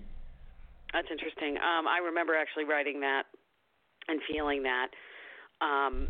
that's 0.94 1.10
interesting. 1.10 1.58
Um, 1.58 1.90
I 1.90 1.98
remember 2.06 2.38
actually 2.38 2.66
writing 2.70 3.02
that 3.02 3.26
and 4.08 4.22
feeling 4.30 4.62
that. 4.64 4.94
Um, 5.60 6.08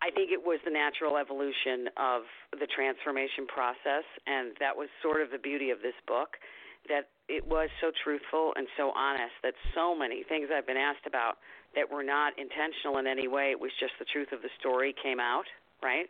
I 0.00 0.14
think 0.14 0.30
it 0.30 0.38
was 0.38 0.60
the 0.64 0.70
natural 0.70 1.18
evolution 1.18 1.90
of 1.98 2.22
the 2.54 2.70
transformation 2.70 3.50
process, 3.50 4.06
and 4.26 4.54
that 4.62 4.76
was 4.76 4.88
sort 5.02 5.20
of 5.20 5.34
the 5.34 5.42
beauty 5.42 5.70
of 5.70 5.82
this 5.82 5.98
book. 6.06 6.38
That 6.88 7.10
it 7.28 7.46
was 7.46 7.68
so 7.80 7.90
truthful 8.04 8.52
and 8.56 8.66
so 8.76 8.92
honest 8.96 9.34
that 9.42 9.54
so 9.74 9.94
many 9.94 10.22
things 10.22 10.48
I've 10.54 10.66
been 10.66 10.76
asked 10.76 11.06
about 11.06 11.38
that 11.74 11.90
were 11.90 12.02
not 12.02 12.32
intentional 12.38 12.98
in 12.98 13.06
any 13.06 13.28
way, 13.28 13.50
it 13.50 13.60
was 13.60 13.70
just 13.80 13.92
the 13.98 14.06
truth 14.06 14.32
of 14.32 14.42
the 14.42 14.50
story 14.58 14.94
came 15.02 15.20
out, 15.20 15.44
right? 15.82 16.06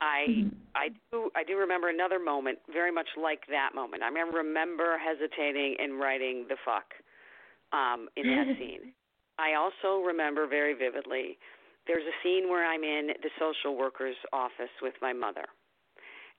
I 0.00 0.26
mm-hmm. 0.28 0.54
I 0.76 0.88
do 1.10 1.30
I 1.34 1.42
do 1.42 1.56
remember 1.56 1.88
another 1.88 2.18
moment 2.20 2.58
very 2.72 2.92
much 2.92 3.08
like 3.20 3.40
that 3.50 3.74
moment. 3.74 4.02
I 4.02 4.08
remember 4.08 4.96
hesitating 4.98 5.76
in 5.82 5.98
writing 5.98 6.46
the 6.48 6.56
fuck 6.64 6.94
um 7.72 8.08
in 8.16 8.28
that 8.30 8.54
scene. 8.58 8.94
I 9.38 9.54
also 9.54 10.04
remember 10.04 10.46
very 10.46 10.74
vividly 10.74 11.38
there's 11.88 12.04
a 12.04 12.16
scene 12.22 12.48
where 12.48 12.64
I'm 12.64 12.84
in 12.84 13.08
the 13.22 13.30
social 13.40 13.76
worker's 13.76 14.16
office 14.32 14.70
with 14.82 14.94
my 15.00 15.12
mother. 15.12 15.46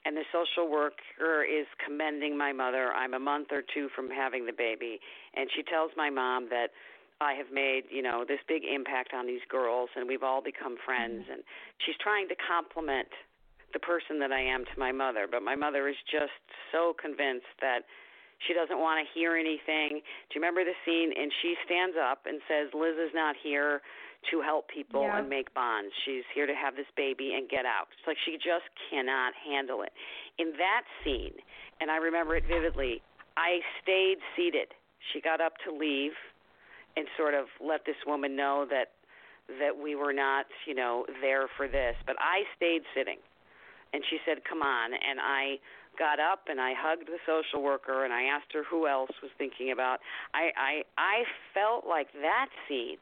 And 0.06 0.16
the 0.16 0.24
social 0.32 0.72
worker 0.72 1.44
is 1.44 1.68
commending 1.86 2.38
my 2.38 2.54
mother. 2.54 2.94
I'm 2.94 3.14
a 3.14 3.20
month 3.20 3.50
or 3.52 3.62
two 3.62 3.90
from 3.96 4.10
having 4.10 4.46
the 4.46 4.54
baby 4.54 5.00
and 5.36 5.50
she 5.56 5.64
tells 5.64 5.92
my 5.98 6.10
mom 6.10 6.50
that 6.50 6.68
I 7.22 7.34
have 7.34 7.52
made, 7.52 7.84
you 7.92 8.02
know, 8.02 8.24
this 8.26 8.40
big 8.48 8.64
impact 8.64 9.14
on 9.14 9.28
these 9.28 9.44
girls 9.50 9.90
and 9.96 10.08
we've 10.08 10.24
all 10.24 10.42
become 10.42 10.78
friends 10.86 11.24
mm-hmm. 11.24 11.34
and 11.34 11.44
she's 11.86 11.98
trying 12.02 12.28
to 12.30 12.36
compliment 12.36 13.10
the 13.74 13.80
person 13.80 14.20
that 14.20 14.32
I 14.32 14.42
am 14.42 14.66
to 14.66 14.76
my 14.78 14.92
mother, 14.92 15.28
but 15.30 15.44
my 15.44 15.56
mother 15.56 15.88
is 15.90 16.00
just 16.10 16.34
so 16.72 16.96
convinced 17.00 17.54
that 17.62 17.86
she 18.48 18.54
doesn't 18.54 18.80
want 18.80 19.04
to 19.04 19.06
hear 19.14 19.36
anything. 19.36 20.00
Do 20.00 20.32
you 20.34 20.42
remember 20.42 20.64
the 20.64 20.78
scene? 20.86 21.12
And 21.12 21.32
she 21.42 21.56
stands 21.66 21.98
up 22.00 22.24
and 22.26 22.40
says, 22.48 22.72
Liz 22.74 22.96
is 22.96 23.12
not 23.14 23.36
here 23.36 23.82
to 24.32 24.42
help 24.42 24.68
people 24.68 25.04
yeah. 25.04 25.20
and 25.20 25.30
make 25.30 25.54
bonds. 25.54 25.92
She's 26.06 26.24
here 26.36 26.46
to 26.46 26.54
have 26.54 26.76
this 26.76 26.90
baby 26.96 27.34
and 27.36 27.50
get 27.50 27.66
out. 27.66 27.88
It's 27.98 28.06
like 28.06 28.18
she 28.26 28.36
just 28.36 28.68
cannot 28.90 29.34
handle 29.34 29.82
it. 29.82 29.92
In 30.38 30.52
that 30.58 30.84
scene, 31.04 31.40
and 31.80 31.90
I 31.90 31.98
remember 31.98 32.36
it 32.36 32.44
vividly, 32.48 33.02
I 33.38 33.60
stayed 33.82 34.18
seated. 34.36 34.76
She 35.14 35.22
got 35.22 35.40
up 35.40 35.54
to 35.66 35.72
leave 35.72 36.12
and 36.98 37.08
sort 37.18 37.34
of 37.34 37.46
let 37.64 37.86
this 37.86 37.96
woman 38.06 38.36
know 38.36 38.66
that 38.70 38.92
that 39.58 39.74
we 39.74 39.96
were 39.96 40.14
not, 40.14 40.46
you 40.68 40.76
know, 40.76 41.06
there 41.22 41.48
for 41.58 41.68
this. 41.68 41.96
But 42.06 42.16
I 42.20 42.44
stayed 42.56 42.84
sitting 42.94 43.18
and 43.94 44.04
she 44.10 44.20
said, 44.26 44.44
"Come 44.46 44.62
on." 44.62 44.94
And 44.94 45.20
I 45.20 45.58
got 45.98 46.20
up 46.20 46.48
and 46.48 46.60
I 46.62 46.74
hugged 46.78 47.08
the 47.08 47.20
social 47.26 47.64
worker 47.64 48.06
and 48.06 48.14
I 48.14 48.24
asked 48.24 48.54
her 48.54 48.64
who 48.64 48.88
else 48.88 49.12
was 49.22 49.32
thinking 49.38 49.72
about. 49.72 50.00
I 50.34 50.52
I 50.56 50.84
I 50.98 51.24
felt 51.54 51.88
like 51.88 52.12
that 52.14 52.50
scene 52.68 52.98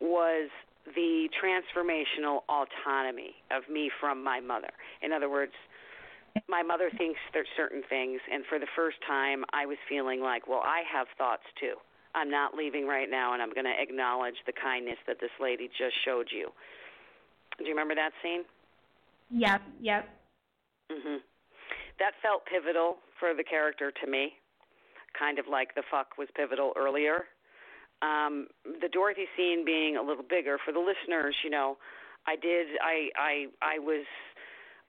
was 0.00 0.50
the 0.94 1.28
transformational 1.40 2.40
autonomy 2.48 3.34
of 3.50 3.62
me 3.72 3.90
from 4.00 4.22
my 4.22 4.40
mother. 4.40 4.70
In 5.02 5.12
other 5.12 5.30
words, 5.30 5.52
my 6.48 6.62
mother 6.62 6.90
thinks 6.98 7.18
there's 7.32 7.48
certain 7.56 7.82
things 7.88 8.20
and 8.30 8.44
for 8.48 8.58
the 8.58 8.66
first 8.76 8.96
time 9.06 9.44
I 9.52 9.66
was 9.66 9.78
feeling 9.88 10.20
like, 10.20 10.48
well, 10.48 10.62
I 10.64 10.82
have 10.92 11.06
thoughts 11.16 11.44
too. 11.58 11.74
I'm 12.14 12.30
not 12.30 12.54
leaving 12.54 12.86
right 12.86 13.10
now 13.10 13.32
and 13.32 13.42
I'm 13.42 13.52
going 13.54 13.66
to 13.66 13.74
acknowledge 13.80 14.34
the 14.46 14.52
kindness 14.52 14.98
that 15.06 15.18
this 15.20 15.30
lady 15.40 15.68
just 15.68 15.94
showed 16.04 16.28
you. 16.30 16.50
Do 17.58 17.64
you 17.64 17.70
remember 17.70 17.94
that 17.94 18.10
scene? 18.22 18.44
Yep, 19.30 19.62
yep. 19.80 20.08
Mhm. 20.90 21.22
That 21.98 22.12
felt 22.20 22.44
pivotal 22.46 22.98
for 23.18 23.34
the 23.34 23.44
character 23.44 23.90
to 23.90 24.06
me, 24.06 24.36
kind 25.18 25.38
of 25.38 25.46
like 25.48 25.74
the 25.74 25.82
fuck 25.90 26.18
was 26.18 26.28
pivotal 26.34 26.72
earlier. 26.76 27.26
Um, 28.02 28.48
the 28.64 28.88
Dorothy 28.88 29.26
scene 29.36 29.64
being 29.64 29.96
a 29.96 30.02
little 30.02 30.24
bigger 30.24 30.58
for 30.64 30.72
the 30.72 30.80
listeners, 30.80 31.34
you 31.44 31.50
know, 31.50 31.78
I 32.26 32.36
did 32.36 32.68
I 32.82 33.08
I 33.16 33.46
I 33.62 33.78
was 33.78 34.04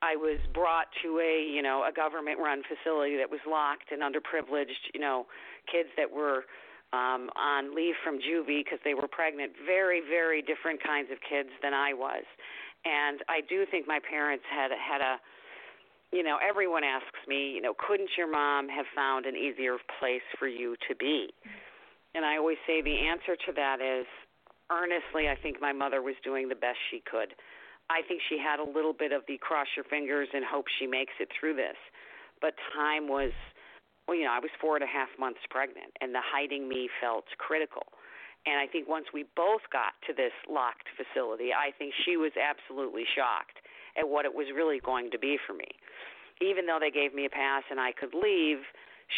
I 0.01 0.15
was 0.15 0.39
brought 0.53 0.87
to 1.03 1.19
a 1.19 1.43
you 1.43 1.61
know 1.61 1.83
a 1.87 1.91
government 1.91 2.39
run 2.39 2.63
facility 2.63 3.17
that 3.17 3.29
was 3.29 3.39
locked 3.47 3.91
and 3.91 4.01
underprivileged, 4.01 4.93
you 4.93 4.99
know, 4.99 5.27
kids 5.71 5.89
that 5.97 6.11
were 6.11 6.45
um, 6.93 7.29
on 7.35 7.75
leave 7.75 7.95
from 8.03 8.19
juvie 8.19 8.63
because 8.63 8.79
they 8.83 8.93
were 8.93 9.07
pregnant. 9.07 9.53
Very 9.65 10.01
very 10.01 10.41
different 10.41 10.83
kinds 10.83 11.09
of 11.11 11.17
kids 11.27 11.49
than 11.61 11.73
I 11.73 11.93
was 11.93 12.23
and 12.85 13.21
I 13.27 13.41
do 13.41 13.65
think 13.69 13.87
my 13.87 13.99
parents 13.99 14.45
had 14.49 14.69
had 14.71 15.01
a 15.01 15.17
you 16.13 16.23
know 16.23 16.37
everyone 16.37 16.83
asks 16.83 17.19
me 17.27 17.51
you 17.51 17.61
know 17.61 17.73
couldn't 17.75 18.09
your 18.17 18.31
mom 18.31 18.69
have 18.69 18.85
found 18.95 19.25
an 19.25 19.35
easier 19.35 19.77
place 19.99 20.25
for 20.37 20.47
you 20.47 20.75
to 20.87 20.95
be 20.95 21.33
and 22.15 22.23
I 22.23 22.37
always 22.37 22.57
say 22.65 22.81
the 22.81 22.95
answer 23.11 23.35
to 23.35 23.51
that 23.59 23.83
is 23.83 24.07
earnestly 24.71 25.27
I 25.27 25.35
think 25.35 25.61
my 25.61 25.73
mother 25.73 26.01
was 26.01 26.15
doing 26.23 26.47
the 26.49 26.55
best 26.55 26.79
she 26.89 27.03
could. 27.03 27.35
I 27.91 28.01
think 28.07 28.21
she 28.29 28.39
had 28.39 28.57
a 28.57 28.65
little 28.65 28.93
bit 28.93 29.11
of 29.11 29.21
the 29.27 29.37
cross 29.37 29.67
your 29.75 29.85
fingers 29.85 30.27
and 30.33 30.43
hope 30.43 30.65
she 30.79 30.87
makes 30.87 31.13
it 31.19 31.29
through 31.37 31.55
this. 31.55 31.77
But 32.41 32.55
time 32.73 33.07
was 33.07 33.35
well 34.07 34.17
you 34.17 34.23
know 34.23 34.33
I 34.33 34.39
was 34.39 34.49
four 34.63 34.79
and 34.79 34.83
a 34.83 34.89
half 34.89 35.11
months 35.19 35.43
pregnant 35.51 35.91
and 35.99 36.15
the 36.15 36.23
hiding 36.23 36.67
me 36.67 36.89
felt 37.03 37.25
critical. 37.37 37.83
And 38.47 38.61
I 38.61 38.69
think 38.69 38.87
once 38.87 39.09
we 39.11 39.25
both 39.35 39.65
got 39.73 39.97
to 40.05 40.13
this 40.13 40.33
locked 40.47 40.85
facility, 40.93 41.49
I 41.49 41.73
think 41.77 41.93
she 42.05 42.15
was 42.15 42.31
absolutely 42.37 43.03
shocked 43.17 43.57
at 43.97 44.07
what 44.07 44.25
it 44.25 44.33
was 44.33 44.45
really 44.53 44.79
going 44.79 45.09
to 45.11 45.19
be 45.19 45.37
for 45.47 45.53
me. 45.53 45.65
Even 46.41 46.67
though 46.67 46.77
they 46.79 46.91
gave 46.91 47.13
me 47.15 47.25
a 47.25 47.29
pass 47.29 47.63
and 47.71 47.79
I 47.79 47.91
could 47.91 48.13
leave, 48.13 48.61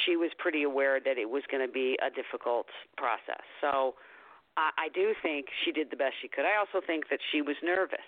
she 0.06 0.16
was 0.16 0.32
pretty 0.38 0.64
aware 0.64 1.00
that 1.00 1.18
it 1.18 1.30
was 1.30 1.44
going 1.50 1.66
to 1.66 1.72
be 1.72 1.98
a 2.02 2.10
difficult 2.10 2.68
process. 2.98 3.44
So 3.62 3.96
I, 4.58 4.88
I 4.88 4.90
do 4.94 5.14
think 5.22 5.48
she 5.64 5.72
did 5.72 5.90
the 5.92 5.98
best 5.98 6.16
she 6.22 6.28
could. 6.28 6.46
I 6.46 6.58
also 6.60 6.86
think 6.86 7.10
that 7.10 7.20
she 7.32 7.42
was 7.42 7.56
nervous 7.64 8.08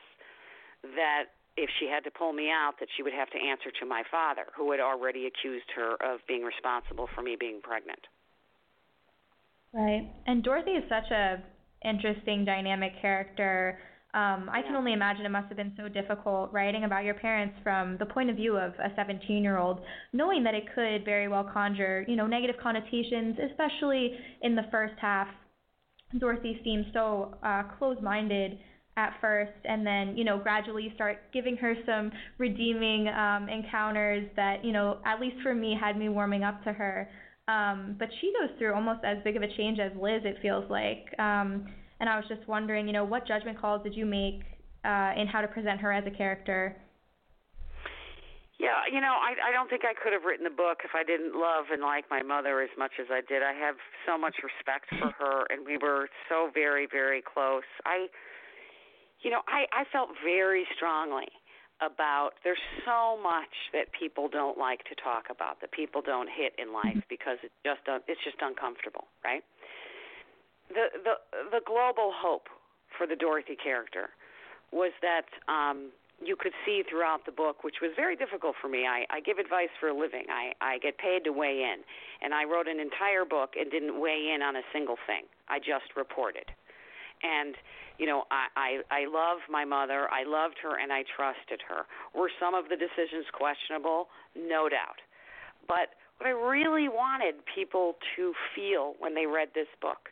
that 0.95 1.35
if 1.57 1.69
she 1.79 1.87
had 1.87 2.03
to 2.05 2.11
pull 2.11 2.31
me 2.31 2.49
out, 2.49 2.79
that 2.79 2.87
she 2.95 3.03
would 3.03 3.13
have 3.13 3.29
to 3.31 3.37
answer 3.37 3.71
to 3.79 3.85
my 3.85 4.03
father, 4.09 4.45
who 4.55 4.71
had 4.71 4.79
already 4.79 5.27
accused 5.27 5.67
her 5.75 5.95
of 6.01 6.19
being 6.27 6.43
responsible 6.43 7.07
for 7.15 7.21
me 7.21 7.35
being 7.37 7.59
pregnant. 7.61 7.99
Right. 9.73 10.09
And 10.25 10.43
Dorothy 10.43 10.71
is 10.71 10.83
such 10.89 11.11
a 11.11 11.43
interesting 11.83 12.45
dynamic 12.45 12.93
character. 13.01 13.79
Um, 14.13 14.49
I 14.51 14.63
can 14.63 14.75
only 14.75 14.93
imagine 14.93 15.25
it 15.25 15.29
must 15.29 15.49
have 15.49 15.57
been 15.57 15.73
so 15.77 15.87
difficult 15.87 16.51
writing 16.51 16.83
about 16.83 17.03
your 17.03 17.13
parents 17.13 17.55
from 17.61 17.95
the 17.99 18.07
point 18.07 18.31
of 18.31 18.35
view 18.35 18.57
of 18.57 18.73
a 18.79 18.89
17 18.95 19.43
year 19.43 19.59
old, 19.59 19.81
knowing 20.13 20.43
that 20.45 20.55
it 20.55 20.63
could 20.73 21.05
very 21.05 21.27
well 21.27 21.43
conjure, 21.43 22.05
you 22.07 22.15
know, 22.15 22.25
negative 22.25 22.55
connotations, 22.61 23.37
especially 23.51 24.17
in 24.41 24.55
the 24.55 24.63
first 24.71 24.95
half. 24.99 25.27
Dorothy 26.17 26.59
seems 26.63 26.87
so 26.91 27.35
uh, 27.43 27.63
close 27.77 27.97
minded 28.01 28.57
at 28.97 29.13
first, 29.21 29.53
and 29.63 29.85
then, 29.85 30.17
you 30.17 30.23
know, 30.23 30.39
gradually 30.39 30.83
you 30.83 30.91
start 30.95 31.19
giving 31.31 31.55
her 31.57 31.75
some 31.85 32.11
redeeming 32.39 33.07
um, 33.09 33.47
encounters 33.47 34.27
that, 34.35 34.65
you 34.65 34.71
know, 34.71 34.97
at 35.05 35.21
least 35.21 35.35
for 35.43 35.53
me, 35.53 35.77
had 35.79 35.97
me 35.97 36.09
warming 36.09 36.43
up 36.43 36.63
to 36.63 36.73
her. 36.73 37.07
Um, 37.47 37.95
but 37.99 38.09
she 38.19 38.33
goes 38.39 38.49
through 38.57 38.73
almost 38.73 39.01
as 39.03 39.17
big 39.23 39.37
of 39.37 39.43
a 39.43 39.47
change 39.55 39.79
as 39.79 39.91
Liz, 39.99 40.21
it 40.25 40.37
feels 40.41 40.69
like. 40.69 41.07
Um, 41.19 41.67
and 41.99 42.09
I 42.09 42.15
was 42.15 42.25
just 42.27 42.47
wondering, 42.47 42.87
you 42.87 42.93
know, 42.93 43.03
what 43.03 43.27
judgment 43.27 43.59
calls 43.59 43.83
did 43.83 43.95
you 43.95 44.05
make 44.05 44.41
uh, 44.85 45.11
in 45.17 45.27
how 45.27 45.41
to 45.41 45.47
present 45.47 45.79
her 45.81 45.91
as 45.91 46.05
a 46.07 46.11
character? 46.11 46.75
Yeah, 48.59 48.83
you 48.91 48.99
know, 48.99 49.15
I 49.15 49.39
I 49.49 49.51
don't 49.55 49.69
think 49.69 49.83
I 49.87 49.95
could 49.95 50.11
have 50.11 50.27
written 50.27 50.43
the 50.43 50.51
book 50.51 50.83
if 50.83 50.91
I 50.91 51.03
didn't 51.07 51.31
love 51.31 51.71
and 51.71 51.81
like 51.81 52.11
my 52.11 52.21
mother 52.21 52.59
as 52.59 52.69
much 52.77 52.91
as 52.99 53.07
I 53.09 53.23
did. 53.23 53.41
I 53.41 53.55
have 53.55 53.75
so 54.05 54.17
much 54.17 54.35
respect 54.43 54.91
for 54.99 55.15
her 55.19 55.47
and 55.49 55.65
we 55.65 55.79
were 55.79 56.09
so 56.27 56.51
very 56.53 56.85
very 56.85 57.23
close. 57.23 57.67
I 57.85 58.07
you 59.23 59.31
know, 59.31 59.41
I 59.47 59.63
I 59.71 59.83
felt 59.91 60.09
very 60.23 60.67
strongly 60.75 61.31
about 61.79 62.35
there's 62.43 62.59
so 62.83 63.15
much 63.15 63.55
that 63.71 63.87
people 63.95 64.27
don't 64.27 64.57
like 64.57 64.83
to 64.91 64.95
talk 64.99 65.31
about 65.31 65.61
that 65.61 65.71
people 65.71 66.03
don't 66.03 66.27
hit 66.27 66.51
in 66.59 66.75
life 66.75 66.99
because 67.07 67.39
it's 67.39 67.55
just 67.63 67.87
un, 67.87 68.03
it's 68.07 68.19
just 68.27 68.43
uncomfortable, 68.43 69.07
right? 69.23 69.43
The 70.69 70.87
the 71.03 71.15
the 71.51 71.61
global 71.65 72.13
hope 72.15 72.47
for 72.97 73.07
the 73.07 73.15
Dorothy 73.15 73.55
character 73.55 74.09
was 74.71 74.91
that 75.01 75.25
um 75.51 75.91
you 76.23 76.35
could 76.35 76.51
see 76.65 76.83
throughout 76.83 77.25
the 77.25 77.31
book, 77.31 77.63
which 77.63 77.79
was 77.81 77.91
very 77.95 78.15
difficult 78.15 78.55
for 78.61 78.67
me. 78.67 78.85
I, 78.85 79.05
I 79.09 79.21
give 79.21 79.37
advice 79.39 79.71
for 79.79 79.87
a 79.87 79.97
living. 79.97 80.25
I, 80.29 80.51
I 80.59 80.77
get 80.79 80.97
paid 80.97 81.23
to 81.23 81.31
weigh 81.31 81.63
in, 81.63 81.79
and 82.21 82.33
I 82.33 82.43
wrote 82.43 82.67
an 82.67 82.79
entire 82.79 83.23
book 83.23 83.53
and 83.57 83.71
didn't 83.71 83.99
weigh 83.99 84.35
in 84.35 84.41
on 84.41 84.57
a 84.57 84.61
single 84.73 84.97
thing. 85.07 85.23
I 85.47 85.59
just 85.59 85.95
reported. 85.95 86.45
And 87.23 87.55
you 87.97 88.05
know, 88.05 88.23
I, 88.31 88.47
I 88.91 89.03
I 89.03 89.05
love 89.07 89.39
my 89.49 89.65
mother. 89.65 90.07
I 90.11 90.23
loved 90.23 90.55
her 90.63 90.79
and 90.79 90.91
I 90.91 91.03
trusted 91.15 91.61
her. 91.67 91.83
Were 92.15 92.31
some 92.39 92.53
of 92.53 92.69
the 92.69 92.75
decisions 92.75 93.25
questionable? 93.33 94.07
No 94.35 94.69
doubt. 94.69 94.99
But 95.67 95.95
what 96.17 96.27
I 96.27 96.31
really 96.31 96.87
wanted 96.87 97.35
people 97.55 97.95
to 98.15 98.33
feel 98.55 98.95
when 98.99 99.15
they 99.15 99.25
read 99.25 99.49
this 99.53 99.67
book 99.81 100.11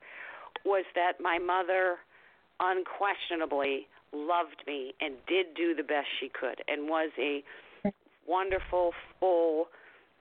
was 0.65 0.85
that 0.95 1.13
my 1.21 1.37
mother 1.37 1.97
unquestionably 2.59 3.87
loved 4.13 4.63
me 4.65 4.93
and 5.01 5.15
did 5.27 5.53
do 5.55 5.75
the 5.75 5.83
best 5.83 6.07
she 6.19 6.29
could 6.29 6.61
and 6.67 6.89
was 6.89 7.11
a 7.19 7.43
wonderful, 8.27 8.93
full, 9.19 9.67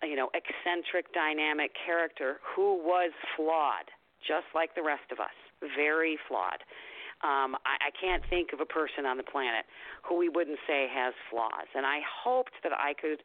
you 0.03 0.17
know, 0.17 0.31
eccentric, 0.35 1.13
dynamic 1.13 1.73
character 1.85 2.39
who 2.43 2.77
was 2.77 3.13
flawed, 3.37 3.91
just 4.27 4.47
like 4.55 4.75
the 4.75 4.83
rest 4.83 5.11
of 5.11 5.19
us. 5.19 5.35
Very 5.77 6.19
flawed. 6.29 6.63
Um, 7.25 7.57
I, 7.65 7.89
I 7.89 7.91
can't 7.99 8.23
think 8.29 8.53
of 8.53 8.61
a 8.61 8.67
person 8.67 9.07
on 9.07 9.17
the 9.17 9.23
planet 9.23 9.65
who 10.03 10.17
we 10.17 10.29
wouldn't 10.29 10.59
say 10.67 10.87
has 10.93 11.15
flaws. 11.31 11.67
And 11.75 11.87
I 11.87 12.01
hoped 12.05 12.53
that 12.63 12.73
I 12.73 12.93
could 12.93 13.23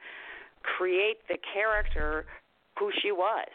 create 0.63 1.19
the 1.27 1.37
character 1.53 2.25
who 2.79 2.91
she 3.01 3.11
was, 3.11 3.51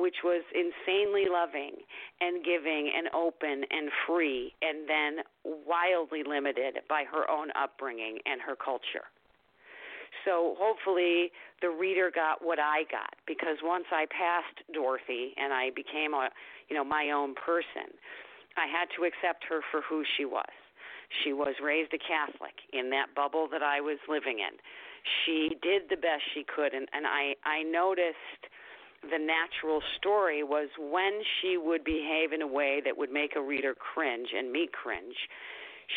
which 0.00 0.16
was 0.22 0.42
insanely 0.54 1.24
loving 1.30 1.72
and 2.20 2.44
giving 2.44 2.90
and 2.96 3.08
open 3.14 3.64
and 3.70 3.90
free, 4.06 4.54
and 4.62 4.88
then 4.88 5.24
wildly 5.66 6.22
limited 6.26 6.78
by 6.88 7.04
her 7.10 7.30
own 7.30 7.48
upbringing 7.60 8.18
and 8.26 8.40
her 8.40 8.56
culture. 8.56 9.10
So 10.24 10.56
hopefully 10.58 11.30
the 11.60 11.70
reader 11.70 12.10
got 12.14 12.44
what 12.44 12.58
I 12.58 12.84
got 12.90 13.14
because 13.26 13.58
once 13.62 13.84
I 13.92 14.06
passed 14.06 14.66
Dorothy 14.72 15.34
and 15.36 15.52
I 15.52 15.70
became 15.76 16.14
a 16.14 16.30
you 16.68 16.76
know 16.76 16.84
my 16.84 17.10
own 17.10 17.34
person, 17.34 17.92
I 18.56 18.66
had 18.66 18.88
to 18.96 19.04
accept 19.04 19.44
her 19.48 19.60
for 19.70 19.82
who 19.82 20.04
she 20.16 20.24
was. 20.24 20.50
She 21.24 21.32
was 21.32 21.54
raised 21.62 21.94
a 21.94 21.98
Catholic 21.98 22.54
in 22.72 22.90
that 22.90 23.14
bubble 23.14 23.48
that 23.50 23.62
I 23.62 23.80
was 23.80 23.98
living 24.08 24.40
in. 24.40 24.58
She 25.24 25.56
did 25.62 25.88
the 25.88 25.96
best 25.96 26.22
she 26.34 26.44
could, 26.44 26.74
and, 26.74 26.86
and 26.92 27.06
I, 27.06 27.34
I 27.44 27.62
noticed 27.62 28.44
the 29.02 29.18
natural 29.18 29.80
story 29.96 30.42
was 30.42 30.68
when 30.78 31.22
she 31.40 31.56
would 31.56 31.84
behave 31.84 32.32
in 32.32 32.42
a 32.42 32.46
way 32.46 32.82
that 32.84 32.96
would 32.96 33.12
make 33.12 33.36
a 33.36 33.42
reader 33.42 33.74
cringe 33.74 34.28
and 34.36 34.50
me 34.50 34.68
cringe. 34.70 35.14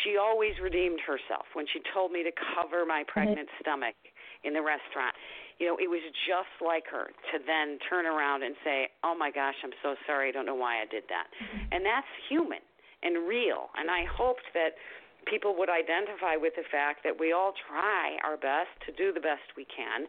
She 0.04 0.16
always 0.16 0.56
redeemed 0.62 1.00
herself 1.04 1.44
when 1.52 1.66
she 1.66 1.80
told 1.92 2.12
me 2.12 2.22
to 2.22 2.32
cover 2.54 2.86
my 2.86 3.04
pregnant 3.06 3.50
mm-hmm. 3.50 3.62
stomach 3.62 3.96
in 4.44 4.54
the 4.54 4.62
restaurant. 4.62 5.14
You 5.58 5.68
know, 5.68 5.76
it 5.76 5.90
was 5.90 6.00
just 6.24 6.54
like 6.64 6.86
her 6.88 7.12
to 7.30 7.36
then 7.44 7.78
turn 7.90 8.06
around 8.06 8.42
and 8.42 8.56
say, 8.64 8.88
"Oh 9.04 9.14
my 9.14 9.30
gosh, 9.30 9.54
I'm 9.62 9.76
so 9.82 9.94
sorry. 10.06 10.30
I 10.30 10.32
don't 10.32 10.46
know 10.46 10.56
why 10.56 10.80
I 10.80 10.86
did 10.86 11.04
that." 11.10 11.28
Mm-hmm. 11.28 11.74
And 11.76 11.84
that's 11.84 12.08
human 12.30 12.64
and 13.02 13.28
real. 13.28 13.68
And 13.76 13.90
I 13.90 14.06
hoped 14.08 14.48
that 14.54 14.80
people 15.26 15.54
would 15.58 15.68
identify 15.68 16.36
with 16.36 16.54
the 16.56 16.66
fact 16.70 17.04
that 17.04 17.18
we 17.18 17.32
all 17.32 17.52
try 17.68 18.16
our 18.24 18.36
best 18.36 18.72
to 18.86 18.92
do 18.92 19.12
the 19.12 19.20
best 19.20 19.44
we 19.56 19.66
can, 19.66 20.06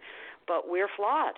but 0.47 0.69
we're 0.69 0.89
flawed. 0.95 1.37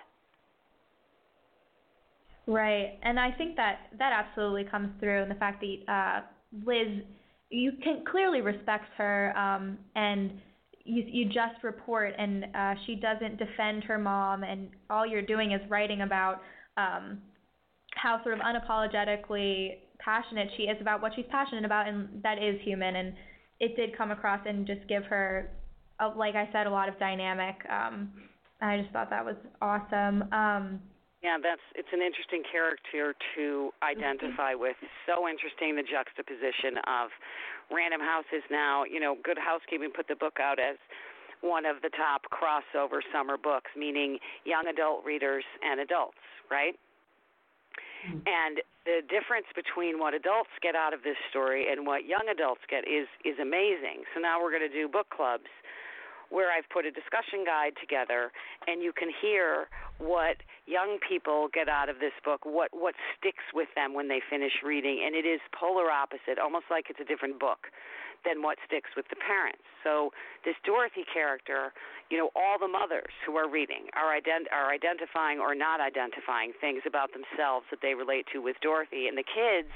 Right, 2.47 2.99
and 3.01 3.19
I 3.19 3.31
think 3.31 3.55
that 3.55 3.87
that 3.97 4.13
absolutely 4.13 4.65
comes 4.65 4.89
through 4.99 5.23
in 5.23 5.29
the 5.29 5.35
fact 5.35 5.61
that 5.61 5.91
uh, 5.91 6.21
Liz, 6.65 7.03
you 7.49 7.71
can 7.83 8.03
clearly 8.09 8.41
respect 8.41 8.85
her, 8.97 9.35
um, 9.35 9.79
and 9.95 10.31
you 10.83 11.03
you 11.07 11.25
just 11.25 11.63
report, 11.63 12.13
and 12.17 12.45
uh, 12.55 12.75
she 12.85 12.95
doesn't 12.95 13.37
defend 13.37 13.83
her 13.85 13.97
mom, 13.97 14.43
and 14.43 14.69
all 14.91 15.07
you're 15.07 15.23
doing 15.25 15.53
is 15.53 15.61
writing 15.69 16.01
about 16.01 16.41
um, 16.77 17.19
how 17.95 18.21
sort 18.23 18.35
of 18.35 18.41
unapologetically 18.41 19.77
passionate 19.97 20.49
she 20.55 20.63
is 20.63 20.77
about 20.81 21.01
what 21.01 21.13
she's 21.15 21.25
passionate 21.31 21.65
about, 21.65 21.87
and 21.87 22.21
that 22.21 22.37
is 22.37 22.61
human. 22.61 22.95
And 22.95 23.13
it 23.59 23.75
did 23.75 23.97
come 23.97 24.11
across 24.11 24.41
and 24.45 24.67
just 24.67 24.87
give 24.87 25.03
her, 25.05 25.49
a, 25.99 26.09
like 26.09 26.35
I 26.35 26.47
said, 26.51 26.67
a 26.67 26.69
lot 26.69 26.89
of 26.89 26.99
dynamic. 26.99 27.55
Um, 27.69 28.11
I 28.61 28.77
just 28.77 28.91
thought 28.91 29.09
that 29.09 29.25
was 29.25 29.37
awesome. 29.61 30.31
Um, 30.31 30.79
yeah, 31.25 31.41
that's 31.41 31.65
it's 31.73 31.89
an 31.89 32.05
interesting 32.05 32.45
character 32.45 33.17
to 33.33 33.73
identify 33.81 34.53
mm-hmm. 34.53 34.69
with. 34.69 34.77
So 35.09 35.25
interesting 35.25 35.73
the 35.73 35.81
juxtaposition 35.81 36.77
of 36.85 37.09
Random 37.73 37.97
House 37.97 38.29
is 38.29 38.45
now, 38.53 38.85
you 38.85 39.01
know, 39.01 39.17
Good 39.25 39.41
Housekeeping 39.41 39.89
put 39.89 40.05
the 40.05 40.13
book 40.13 40.37
out 40.37 40.61
as 40.61 40.77
one 41.41 41.65
of 41.65 41.81
the 41.81 41.89
top 41.97 42.29
crossover 42.29 43.01
summer 43.09 43.41
books, 43.41 43.73
meaning 43.73 44.21
young 44.45 44.69
adult 44.69 45.01
readers 45.01 45.43
and 45.65 45.81
adults, 45.81 46.21
right? 46.53 46.77
Mm-hmm. 48.05 48.21
And 48.29 48.61
the 48.85 49.01
difference 49.09 49.49
between 49.57 49.97
what 49.97 50.13
adults 50.13 50.53
get 50.61 50.77
out 50.77 50.93
of 50.93 51.01
this 51.01 51.17
story 51.33 51.73
and 51.73 51.89
what 51.89 52.05
young 52.05 52.29
adults 52.29 52.61
get 52.69 52.85
is 52.85 53.09
is 53.25 53.41
amazing. 53.41 54.05
So 54.13 54.21
now 54.21 54.37
we're 54.37 54.53
going 54.53 54.69
to 54.69 54.69
do 54.69 54.85
book 54.85 55.09
clubs 55.09 55.49
where 56.29 56.51
I've 56.51 56.67
put 56.69 56.85
a 56.85 56.91
discussion 56.91 57.45
guide 57.45 57.73
together 57.79 58.31
and 58.67 58.81
you 58.81 58.93
can 58.93 59.09
hear 59.21 59.67
what 59.97 60.37
young 60.65 60.97
people 60.99 61.47
get 61.53 61.69
out 61.69 61.89
of 61.89 61.99
this 61.99 62.15
book, 62.23 62.45
what 62.45 62.69
what 62.73 62.95
sticks 63.17 63.43
with 63.53 63.69
them 63.75 63.93
when 63.93 64.07
they 64.07 64.21
finish 64.29 64.63
reading 64.63 65.03
and 65.05 65.15
it 65.15 65.25
is 65.25 65.39
polar 65.53 65.89
opposite, 65.89 66.39
almost 66.41 66.65
like 66.69 66.89
it's 66.89 66.99
a 66.99 67.07
different 67.07 67.39
book 67.39 67.71
than 68.25 68.41
what 68.41 68.57
sticks 68.65 68.89
with 68.97 69.05
the 69.13 69.15
parents. 69.15 69.61
So 69.85 70.09
this 70.43 70.57
Dorothy 70.65 71.05
character, 71.05 71.71
you 72.09 72.17
know, 72.17 72.33
all 72.33 72.57
the 72.57 72.67
mothers 72.67 73.13
who 73.23 73.37
are 73.37 73.47
reading 73.47 73.87
are 73.93 74.17
ident- 74.17 74.49
are 74.51 74.73
identifying 74.73 75.39
or 75.39 75.53
not 75.53 75.79
identifying 75.79 76.51
things 76.59 76.81
about 76.89 77.13
themselves 77.13 77.69
that 77.69 77.79
they 77.85 77.93
relate 77.93 78.25
to 78.33 78.41
with 78.41 78.57
Dorothy, 78.61 79.07
and 79.07 79.15
the 79.15 79.23
kids 79.23 79.69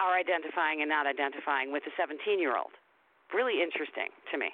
are 0.00 0.16
identifying 0.16 0.80
and 0.80 0.88
not 0.88 1.06
identifying 1.06 1.70
with 1.70 1.84
the 1.84 1.92
17-year-old. 2.00 2.72
Really 3.32 3.62
interesting 3.62 4.08
to 4.32 4.38
me. 4.40 4.50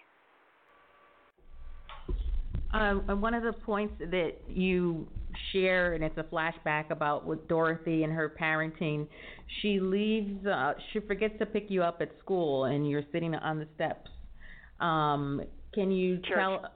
Um, 2.72 3.20
one 3.20 3.34
of 3.34 3.42
the 3.42 3.52
points 3.52 3.94
that 3.98 4.32
you 4.48 5.06
share, 5.52 5.94
and 5.94 6.02
it's 6.02 6.16
a 6.18 6.24
flashback 6.24 6.90
about 6.90 7.26
with 7.26 7.46
Dorothy 7.48 8.02
and 8.02 8.12
her 8.12 8.34
parenting. 8.40 9.06
She 9.60 9.80
leaves. 9.80 10.46
Uh, 10.46 10.74
she 10.92 11.00
forgets 11.00 11.34
to 11.38 11.46
pick 11.46 11.66
you 11.68 11.82
up 11.82 11.98
at 12.00 12.10
school, 12.18 12.64
and 12.64 12.88
you're 12.88 13.04
sitting 13.12 13.34
on 13.34 13.58
the 13.58 13.68
steps. 13.74 14.10
Um, 14.80 15.42
can 15.74 15.90
you 15.90 16.18
Church. 16.18 16.36
tell? 16.36 16.70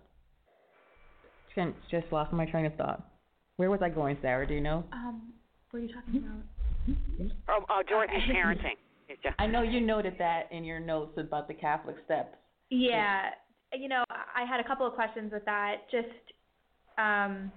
Can, 1.54 1.74
just 1.90 2.06
lost 2.12 2.32
my 2.32 2.46
train 2.46 2.66
of 2.66 2.74
thought. 2.76 3.04
Where 3.56 3.70
was 3.70 3.80
I 3.82 3.88
going, 3.88 4.16
Sarah? 4.22 4.46
Do 4.46 4.54
you 4.54 4.60
know? 4.60 4.84
Um, 4.92 5.32
what 5.70 5.80
are 5.80 5.82
you 5.82 5.92
talking 5.92 6.16
about? 6.16 6.96
Oh, 7.48 7.64
uh, 7.68 7.82
Dorothy's 7.82 8.22
parenting. 8.30 8.76
I 9.38 9.46
know 9.46 9.62
you 9.62 9.80
noted 9.80 10.14
that 10.18 10.48
in 10.52 10.64
your 10.64 10.80
notes 10.80 11.18
about 11.18 11.48
the 11.48 11.54
Catholic 11.54 11.96
steps. 12.04 12.36
Yeah, 12.70 13.30
you 13.74 13.88
know, 13.88 14.04
I 14.10 14.44
had 14.44 14.60
a 14.60 14.64
couple 14.64 14.86
of 14.86 14.94
questions 14.94 15.32
with 15.32 15.44
that. 15.44 15.88
Just, 15.90 16.08
um, 16.98 17.52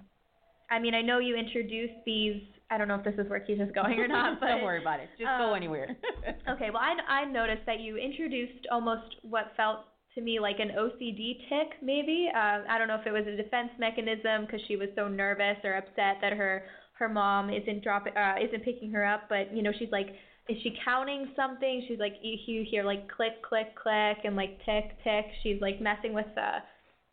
I 0.70 0.78
mean, 0.80 0.94
I 0.94 1.02
know 1.02 1.18
you 1.18 1.36
introduced 1.36 2.04
these. 2.06 2.40
I 2.70 2.78
don't 2.78 2.88
know 2.88 2.96
if 2.96 3.04
this 3.04 3.14
is 3.18 3.28
where 3.28 3.40
Keisha's 3.40 3.72
going 3.74 3.98
or 3.98 4.08
not, 4.08 4.40
but 4.40 4.46
don't 4.46 4.62
worry 4.62 4.80
about 4.80 5.00
it. 5.00 5.08
Just 5.18 5.28
um, 5.28 5.40
go 5.40 5.54
anywhere. 5.54 5.96
okay. 6.48 6.70
Well, 6.70 6.82
I 6.82 7.22
I 7.22 7.24
noticed 7.24 7.62
that 7.66 7.80
you 7.80 7.96
introduced 7.96 8.66
almost 8.70 9.16
what 9.22 9.52
felt 9.56 9.80
to 10.14 10.20
me 10.20 10.38
like 10.38 10.60
an 10.60 10.70
OCD 10.78 11.38
tick, 11.48 11.78
maybe. 11.82 12.28
Uh, 12.34 12.62
I 12.68 12.78
don't 12.78 12.88
know 12.88 12.98
if 13.00 13.06
it 13.06 13.12
was 13.12 13.26
a 13.26 13.36
defense 13.36 13.70
mechanism 13.78 14.46
because 14.46 14.60
she 14.68 14.76
was 14.76 14.88
so 14.94 15.08
nervous 15.08 15.56
or 15.64 15.74
upset 15.74 16.18
that 16.20 16.32
her 16.32 16.64
her 16.98 17.08
mom 17.08 17.50
isn't 17.50 17.82
dropping 17.82 18.16
uh, 18.16 18.36
isn't 18.40 18.64
picking 18.64 18.92
her 18.92 19.04
up, 19.04 19.22
but 19.28 19.54
you 19.54 19.62
know 19.62 19.72
she's 19.78 19.90
like 19.90 20.08
is 20.48 20.56
she 20.62 20.76
counting 20.84 21.32
something? 21.34 21.84
She's 21.88 21.98
like 21.98 22.14
you, 22.22 22.36
you 22.46 22.64
hear 22.70 22.84
like 22.84 23.10
click 23.10 23.42
click 23.42 23.74
click 23.76 24.18
and 24.24 24.36
like 24.36 24.58
tick 24.64 24.96
tick. 25.02 25.26
She's 25.42 25.60
like 25.60 25.80
messing 25.80 26.12
with 26.12 26.26
uh, 26.36 26.60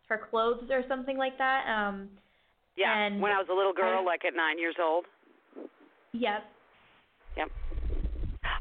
her 0.09 0.27
clothes 0.29 0.69
or 0.69 0.84
something 0.88 1.17
like 1.17 1.38
that. 1.38 1.65
Um, 1.67 2.09
Yeah, 2.75 2.97
and 2.97 3.21
when 3.21 3.32
I 3.32 3.38
was 3.38 3.47
a 3.49 3.53
little 3.53 3.73
girl, 3.73 4.05
like 4.05 4.25
at 4.25 4.36
nine 4.36 4.59
years 4.59 4.75
old. 4.82 5.05
Yep. 6.13 6.43
Yep. 7.38 7.47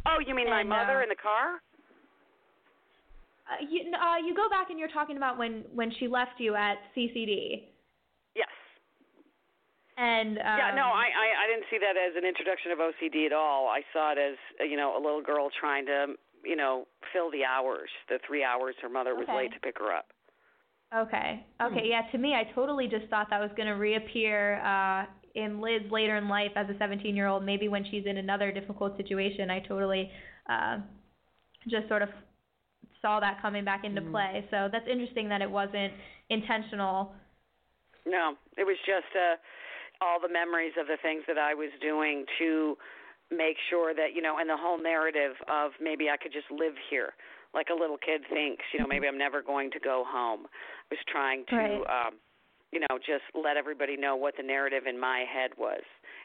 Oh, 0.07 0.19
you 0.25 0.35
mean 0.35 0.49
my 0.49 0.61
And, 0.61 0.69
mother 0.69 1.01
uh, 1.01 1.03
in 1.03 1.09
the 1.09 1.17
car? 1.21 1.61
Uh, 3.51 3.65
you 3.69 3.91
uh, 3.93 4.17
you 4.25 4.35
go 4.37 4.49
back 4.49 4.71
and 4.71 4.79
you're 4.79 4.89
talking 4.89 5.17
about 5.17 5.37
when 5.37 5.65
when 5.75 5.93
she 5.99 6.07
left 6.07 6.39
you 6.39 6.55
at 6.55 6.79
CCD. 6.97 7.70
Yes. 10.01 10.09
And 10.09 10.39
um, 10.39 10.57
yeah, 10.59 10.73
no, 10.75 10.89
I, 10.89 11.13
I 11.13 11.45
I 11.45 11.47
didn't 11.53 11.67
see 11.71 11.79
that 11.79 11.97
as 11.97 12.17
an 12.17 12.25
introduction 12.25 12.73
of 12.73 12.79
OCD 12.79 13.27
at 13.27 13.33
all. 13.33 13.69
I 13.69 13.83
saw 13.93 14.13
it 14.13 14.19
as 14.19 14.37
uh, 14.61 14.65
you 14.65 14.77
know 14.77 14.97
a 14.97 15.01
little 15.01 15.23
girl 15.23 15.49
trying 15.61 15.85
to 15.87 16.17
you 16.45 16.57
know 16.57 16.87
fill 17.13 17.31
the 17.31 17.45
hours, 17.45 17.91
the 18.09 18.19
three 18.27 18.43
hours 18.43 18.75
her 18.83 18.89
mother 18.89 19.15
was 19.15 19.29
Okay. 19.29 19.37
late 19.37 19.53
to 19.53 19.61
pick 19.61 19.79
her 19.79 19.93
up. 19.93 20.07
Okay. 20.97 21.45
Okay. 21.63 21.85
Yeah. 21.85 22.03
To 22.13 22.19
me, 22.19 22.35
I 22.35 22.51
totally 22.55 22.89
just 22.89 23.07
thought 23.11 23.29
that 23.31 23.41
was 23.41 23.51
going 23.57 23.69
to 23.69 23.75
reappear 23.75 24.57
uh, 24.65 25.05
in 25.37 25.61
Liz 25.61 25.83
later 25.91 26.17
in 26.17 26.29
life 26.29 26.51
as 26.57 26.67
a 26.69 26.73
17-year-old. 26.73 27.45
Maybe 27.45 27.69
when 27.69 27.85
she's 27.91 28.07
in 28.07 28.17
another 28.17 28.51
difficult 28.51 28.97
situation, 28.97 29.51
I 29.51 29.61
totally 29.61 30.11
uh, 30.49 30.79
just 31.69 31.87
sort 31.87 32.03
of 32.03 32.09
saw 33.01 33.21
that 33.21 33.41
coming 33.41 33.65
back 33.65 33.85
into 33.85 34.03
play. 34.03 34.45
So 34.51 34.69
that's 34.73 34.89
interesting 34.91 35.29
that 35.29 35.43
it 35.43 35.51
wasn't 35.51 35.93
intentional. 36.29 37.15
No, 38.05 38.35
it 38.59 38.65
was 38.65 38.77
just 38.85 39.15
uh, 39.15 39.37
all 40.01 40.21
the 40.21 40.33
memories 40.33 40.73
of 40.81 40.87
the 40.87 40.97
things 41.03 41.23
that 41.27 41.39
I 41.39 41.55
was 41.55 41.71
doing 41.81 42.25
to 42.39 42.77
make 43.31 43.57
sure 43.69 43.95
that 43.95 44.15
you 44.15 44.23
know, 44.23 44.39
and 44.39 44.49
the 44.49 44.57
whole 44.57 44.81
narrative 44.83 45.37
of 45.49 45.73
maybe 45.81 46.09
I 46.11 46.17
could 46.17 46.33
just 46.33 46.51
live 46.51 46.75
here, 46.91 47.15
like 47.55 47.69
a 47.71 47.79
little 47.79 47.99
kid 47.99 48.23
thinks. 48.33 48.65
You 48.73 48.81
know, 48.81 48.87
maybe 48.87 49.07
I'm 49.07 49.19
never 49.19 49.43
going 49.43 49.71
to 49.73 49.81
go 49.81 50.05
home. 50.07 50.47
I 50.91 50.95
was 50.95 51.03
trying 51.11 51.45
to, 51.51 51.57
Right. 51.57 52.07
um, 52.07 52.15
you 52.73 52.81
know, 52.81 52.99
just 52.99 53.25
let 53.35 53.57
everybody 53.57 53.97
know 53.97 54.17
what 54.17 54.35
the 54.37 54.43
narrative 54.43 54.85
in 54.87 54.99
my 54.99 55.25
head 55.33 55.51
was 55.59 55.83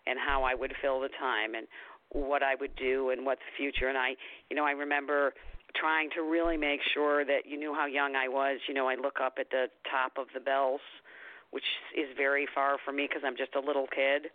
and 0.07 0.17
how 0.19 0.43
I 0.43 0.53
would 0.53 0.73
fill 0.81 0.99
the 1.01 1.09
time 1.19 1.55
and 1.55 1.67
what 2.11 2.43
I 2.43 2.53
would 2.59 2.75
do 2.75 3.09
and 3.09 3.25
what 3.25 3.39
the 3.39 3.51
future. 3.57 3.89
And 3.89 3.97
I, 3.97 4.15
you 4.49 4.55
know, 4.55 4.65
I 4.65 4.71
remember 4.71 5.33
trying 5.75 6.09
to 6.15 6.21
really 6.21 6.57
make 6.57 6.79
sure 6.93 7.25
that 7.25 7.45
you 7.45 7.57
knew 7.57 7.73
how 7.73 7.85
young 7.85 8.15
I 8.15 8.27
was. 8.29 8.59
You 8.67 8.73
know, 8.73 8.87
I 8.87 8.95
look 8.95 9.17
up 9.21 9.35
at 9.39 9.49
the 9.49 9.65
top 9.89 10.13
of 10.17 10.27
the 10.33 10.39
bells, 10.39 10.81
which 11.55 11.63
is 11.95 12.11
very 12.17 12.45
far 12.53 12.75
from 12.83 12.97
me 12.97 13.07
because 13.07 13.23
I'm 13.25 13.37
just 13.37 13.55
a 13.55 13.63
little 13.63 13.87
kid. 13.87 14.27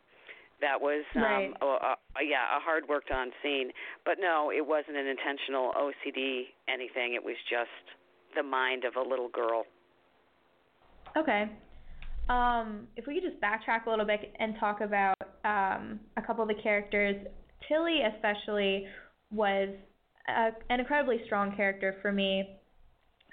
That 0.63 0.81
was, 0.81 1.05
um, 1.17 1.23
Right. 1.23 1.53
a, 1.61 1.67
a, 1.67 2.25
yeah, 2.25 2.57
a 2.57 2.61
hard 2.61 2.89
worked 2.89 3.11
on 3.11 3.29
scene. 3.43 3.73
But 4.07 4.17
no, 4.21 4.51
it 4.51 4.67
wasn't 4.67 4.97
an 4.97 5.07
intentional 5.07 5.73
OCD 5.77 6.49
anything. 6.67 7.13
It 7.13 7.23
was 7.23 7.37
just 7.51 7.69
the 8.35 8.43
mind 8.43 8.85
of 8.85 8.97
a 8.97 9.07
little 9.07 9.29
girl. 9.29 9.65
Okay. 11.15 11.51
Um, 12.31 12.87
if 12.97 13.07
we 13.07 13.21
could 13.21 13.29
just 13.29 13.41
backtrack 13.43 13.87
a 13.87 13.91
little 13.91 14.07
bit 14.07 14.33
and 14.39 14.55
talk 14.59 14.81
about 14.81 15.17
um, 15.45 16.01
a 16.17 16.23
couple 16.27 16.43
of 16.43 16.49
the 16.49 16.63
characters, 16.63 17.17
Tilly 17.69 18.01
especially 18.15 18.87
was 19.31 19.69
a, 20.29 20.51
an 20.73 20.81
incredibly 20.81 21.21
strong 21.27 21.55
character 21.55 21.97
for 22.01 22.13
me. 22.13 22.60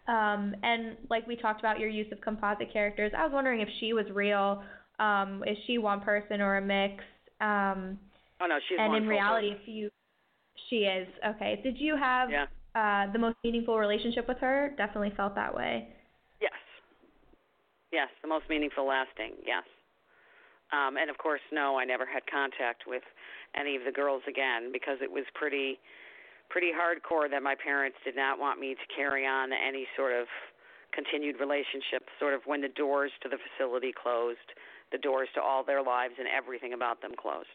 Um, 0.08 0.56
and 0.64 0.96
like 1.10 1.28
we 1.28 1.36
talked 1.36 1.60
about 1.60 1.80
your 1.80 1.90
use 1.90 2.08
of 2.12 2.22
composite 2.22 2.72
characters, 2.72 3.12
I 3.18 3.24
was 3.24 3.32
wondering 3.34 3.62
if 3.62 3.70
she 3.80 3.94
was 3.94 4.06
real. 4.14 4.64
Um, 5.00 5.44
is 5.46 5.58
she 5.68 5.78
one 5.78 6.02
person 6.02 6.42
or 6.42 6.58
a 6.58 6.62
mix? 6.62 7.04
Um, 7.42 8.00
Oh 8.40 8.46
no, 8.46 8.58
she's 8.70 8.78
and 8.80 8.96
in 8.96 9.08
reality, 9.08 9.50
person. 9.50 9.62
if 9.64 9.68
you, 9.68 9.90
she 10.70 10.76
is 10.86 11.08
okay. 11.36 11.60
Did 11.64 11.78
you 11.80 11.96
have 11.98 12.30
Yeah. 12.30 12.46
uh, 12.76 13.12
the 13.12 13.20
most 13.20 13.36
meaningful 13.44 13.78
relationship 13.80 14.28
with 14.28 14.38
her? 14.40 14.74
Definitely 14.78 15.12
felt 15.18 15.34
that 15.36 15.54
way. 15.56 15.88
Yes. 16.40 16.54
Yes, 17.92 18.10
the 18.22 18.28
most 18.28 18.46
meaningful, 18.50 18.86
lasting. 18.86 19.34
Yes. 19.46 19.64
Um, 20.72 20.98
and 20.98 21.10
of 21.10 21.18
course, 21.18 21.42
no, 21.52 21.78
I 21.80 21.86
never 21.86 22.06
had 22.06 22.24
contact 22.30 22.84
with 22.86 23.04
any 23.56 23.76
of 23.76 23.84
the 23.86 23.92
girls 23.92 24.22
again 24.28 24.72
because 24.72 24.98
it 25.02 25.12
was 25.12 25.24
pretty, 25.34 25.80
pretty 26.50 26.72
hardcore 26.72 27.30
that 27.30 27.44
my 27.44 27.56
parents 27.56 27.98
did 28.04 28.16
not 28.16 28.40
want 28.40 28.60
me 28.60 28.76
to 28.76 28.96
carry 28.96 29.26
on 29.26 29.50
any 29.52 29.86
sort 29.96 30.14
of 30.14 30.28
continued 30.94 31.40
relationship. 31.40 32.08
Sort 32.20 32.34
of 32.34 32.42
when 32.46 32.62
the 32.62 32.70
doors 32.70 33.12
to 33.24 33.30
the 33.30 33.38
facility 33.38 33.92
closed, 33.92 34.48
the 34.92 34.98
doors 34.98 35.28
to 35.36 35.42
all 35.42 35.64
their 35.64 35.84
lives 35.84 36.14
and 36.18 36.28
everything 36.28 36.74
about 36.74 37.02
them 37.02 37.12
closed. 37.20 37.48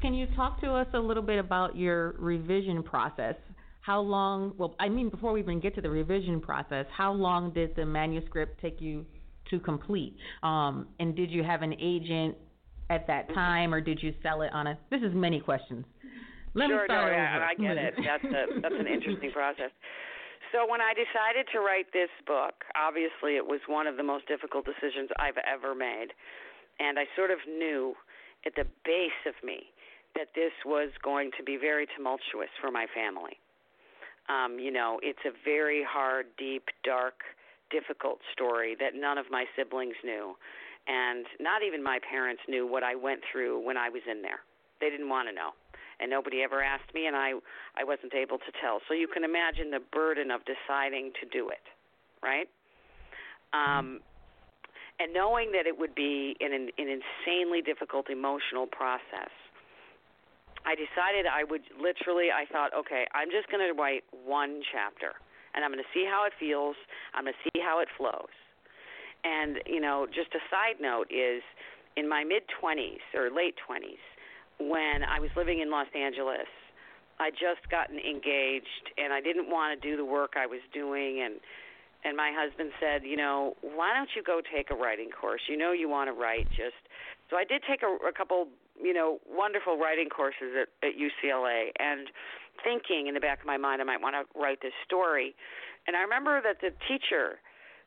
Can 0.00 0.14
you 0.14 0.26
talk 0.34 0.60
to 0.60 0.72
us 0.72 0.88
a 0.94 0.98
little 0.98 1.22
bit 1.22 1.38
about 1.38 1.76
your 1.76 2.14
revision 2.18 2.82
process? 2.82 3.36
How 3.80 4.00
long, 4.00 4.54
well, 4.58 4.74
I 4.78 4.88
mean, 4.88 5.10
before 5.10 5.32
we 5.32 5.40
even 5.40 5.60
get 5.60 5.74
to 5.76 5.80
the 5.80 5.90
revision 5.90 6.40
process, 6.40 6.86
how 6.96 7.12
long 7.12 7.52
did 7.52 7.74
the 7.76 7.84
manuscript 7.84 8.60
take 8.60 8.80
you 8.80 9.04
to 9.50 9.58
complete? 9.58 10.16
Um, 10.42 10.88
and 11.00 11.16
did 11.16 11.30
you 11.30 11.42
have 11.42 11.62
an 11.62 11.74
agent 11.80 12.36
at 12.90 13.06
that 13.06 13.32
time, 13.34 13.72
or 13.72 13.80
did 13.80 14.02
you 14.02 14.12
sell 14.22 14.42
it 14.42 14.52
on 14.52 14.66
a, 14.66 14.78
this 14.90 15.00
is 15.02 15.12
many 15.14 15.40
questions. 15.40 15.84
Let 16.54 16.68
sure, 16.68 16.84
me 16.84 16.84
start 16.84 16.90
no, 16.90 17.08
over. 17.08 17.16
yeah, 17.16 17.48
I 17.48 17.54
get 17.54 17.76
it. 17.80 17.94
That's 17.96 18.24
a 18.24 18.60
that's 18.60 18.74
an 18.78 18.86
interesting 18.96 19.32
process. 19.32 19.72
So 20.52 20.68
when 20.68 20.84
I 20.84 20.92
decided 20.92 21.48
to 21.56 21.60
write 21.60 21.88
this 21.96 22.12
book, 22.26 22.52
obviously 22.76 23.40
it 23.40 23.46
was 23.46 23.60
one 23.66 23.86
of 23.86 23.96
the 23.96 24.04
most 24.04 24.28
difficult 24.28 24.68
decisions 24.68 25.08
I've 25.16 25.40
ever 25.48 25.74
made, 25.74 26.12
and 26.78 26.98
I 26.98 27.08
sort 27.16 27.30
of 27.30 27.38
knew 27.48 27.96
at 28.44 28.52
the 28.54 28.68
base 28.84 29.22
of 29.24 29.32
me 29.40 29.72
that 30.14 30.28
this 30.36 30.52
was 30.66 30.92
going 31.02 31.30
to 31.38 31.42
be 31.42 31.56
very 31.56 31.88
tumultuous 31.96 32.52
for 32.60 32.70
my 32.70 32.84
family. 32.92 33.40
Um, 34.28 34.60
you 34.60 34.70
know, 34.70 35.00
it's 35.02 35.24
a 35.24 35.32
very 35.42 35.82
hard, 35.88 36.26
deep, 36.36 36.68
dark, 36.84 37.24
difficult 37.70 38.20
story 38.36 38.76
that 38.78 38.92
none 38.94 39.16
of 39.16 39.24
my 39.30 39.46
siblings 39.56 39.96
knew, 40.04 40.36
and 40.86 41.24
not 41.40 41.62
even 41.64 41.82
my 41.82 41.98
parents 42.04 42.42
knew 42.46 42.66
what 42.66 42.82
I 42.82 42.94
went 42.94 43.20
through 43.32 43.64
when 43.64 43.78
I 43.78 43.88
was 43.88 44.02
in 44.04 44.20
there. 44.20 44.44
They 44.82 44.90
didn't 44.90 45.08
want 45.08 45.28
to 45.28 45.34
know 45.34 45.56
and 46.02 46.10
nobody 46.10 46.42
ever 46.42 46.62
asked 46.62 46.92
me 46.94 47.06
and 47.06 47.14
I 47.14 47.32
I 47.78 47.84
wasn't 47.84 48.14
able 48.14 48.38
to 48.38 48.50
tell. 48.60 48.80
So 48.88 48.94
you 48.94 49.06
can 49.06 49.22
imagine 49.22 49.70
the 49.70 49.80
burden 49.92 50.30
of 50.30 50.40
deciding 50.44 51.12
to 51.22 51.28
do 51.30 51.48
it, 51.48 51.62
right? 52.22 52.48
Um 53.54 54.00
and 54.98 55.14
knowing 55.14 55.52
that 55.52 55.66
it 55.66 55.78
would 55.78 55.94
be 55.94 56.36
an 56.40 56.52
an 56.52 56.68
insanely 56.76 57.62
difficult 57.62 58.10
emotional 58.10 58.66
process. 58.66 59.30
I 60.66 60.74
decided 60.74 61.26
I 61.26 61.44
would 61.44 61.62
literally 61.78 62.30
I 62.34 62.46
thought, 62.50 62.74
okay, 62.74 63.06
I'm 63.14 63.30
just 63.30 63.50
going 63.50 63.66
to 63.66 63.74
write 63.74 64.04
one 64.12 64.62
chapter 64.70 65.14
and 65.54 65.64
I'm 65.64 65.70
going 65.70 65.82
to 65.82 65.92
see 65.92 66.06
how 66.08 66.24
it 66.26 66.32
feels. 66.38 66.76
I'm 67.14 67.24
going 67.24 67.34
to 67.34 67.50
see 67.50 67.60
how 67.60 67.80
it 67.80 67.88
flows. 67.96 68.32
And, 69.24 69.60
you 69.66 69.80
know, 69.80 70.06
just 70.06 70.34
a 70.34 70.42
side 70.50 70.80
note 70.80 71.10
is 71.10 71.42
in 71.96 72.08
my 72.08 72.24
mid 72.24 72.42
20s 72.50 73.04
or 73.14 73.30
late 73.30 73.54
20s, 73.68 74.02
when 74.58 75.04
I 75.04 75.20
was 75.20 75.30
living 75.36 75.60
in 75.60 75.70
Los 75.70 75.88
Angeles, 75.94 76.48
I 77.20 77.30
just 77.30 77.68
gotten 77.70 77.98
engaged 77.98 78.90
and 78.98 79.12
I 79.12 79.20
didn't 79.20 79.48
want 79.50 79.78
to 79.80 79.88
do 79.88 79.96
the 79.96 80.04
work 80.04 80.34
I 80.36 80.46
was 80.46 80.60
doing 80.72 81.22
and 81.22 81.34
and 82.04 82.16
my 82.16 82.32
husband 82.34 82.72
said, 82.80 83.06
you 83.06 83.14
know, 83.14 83.54
why 83.62 83.94
don't 83.94 84.10
you 84.16 84.24
go 84.24 84.42
take 84.42 84.72
a 84.72 84.74
writing 84.74 85.10
course? 85.14 85.42
You 85.48 85.56
know 85.56 85.70
you 85.70 85.88
want 85.88 86.08
to 86.08 86.12
write 86.12 86.50
just 86.50 86.74
so 87.30 87.36
I 87.36 87.44
did 87.44 87.62
take 87.68 87.82
a, 87.82 87.94
a 88.06 88.12
couple, 88.12 88.48
you 88.80 88.92
know, 88.92 89.20
wonderful 89.24 89.78
writing 89.78 90.08
courses 90.08 90.52
at, 90.52 90.68
at 90.82 90.94
UCLA 90.98 91.70
and 91.78 92.08
thinking 92.64 93.06
in 93.06 93.14
the 93.14 93.20
back 93.20 93.40
of 93.40 93.46
my 93.46 93.56
mind 93.56 93.80
I 93.80 93.84
might 93.84 94.00
want 94.00 94.16
to 94.18 94.26
write 94.38 94.60
this 94.60 94.74
story. 94.84 95.34
And 95.86 95.96
I 95.96 96.00
remember 96.02 96.42
that 96.42 96.60
the 96.60 96.74
teacher 96.88 97.38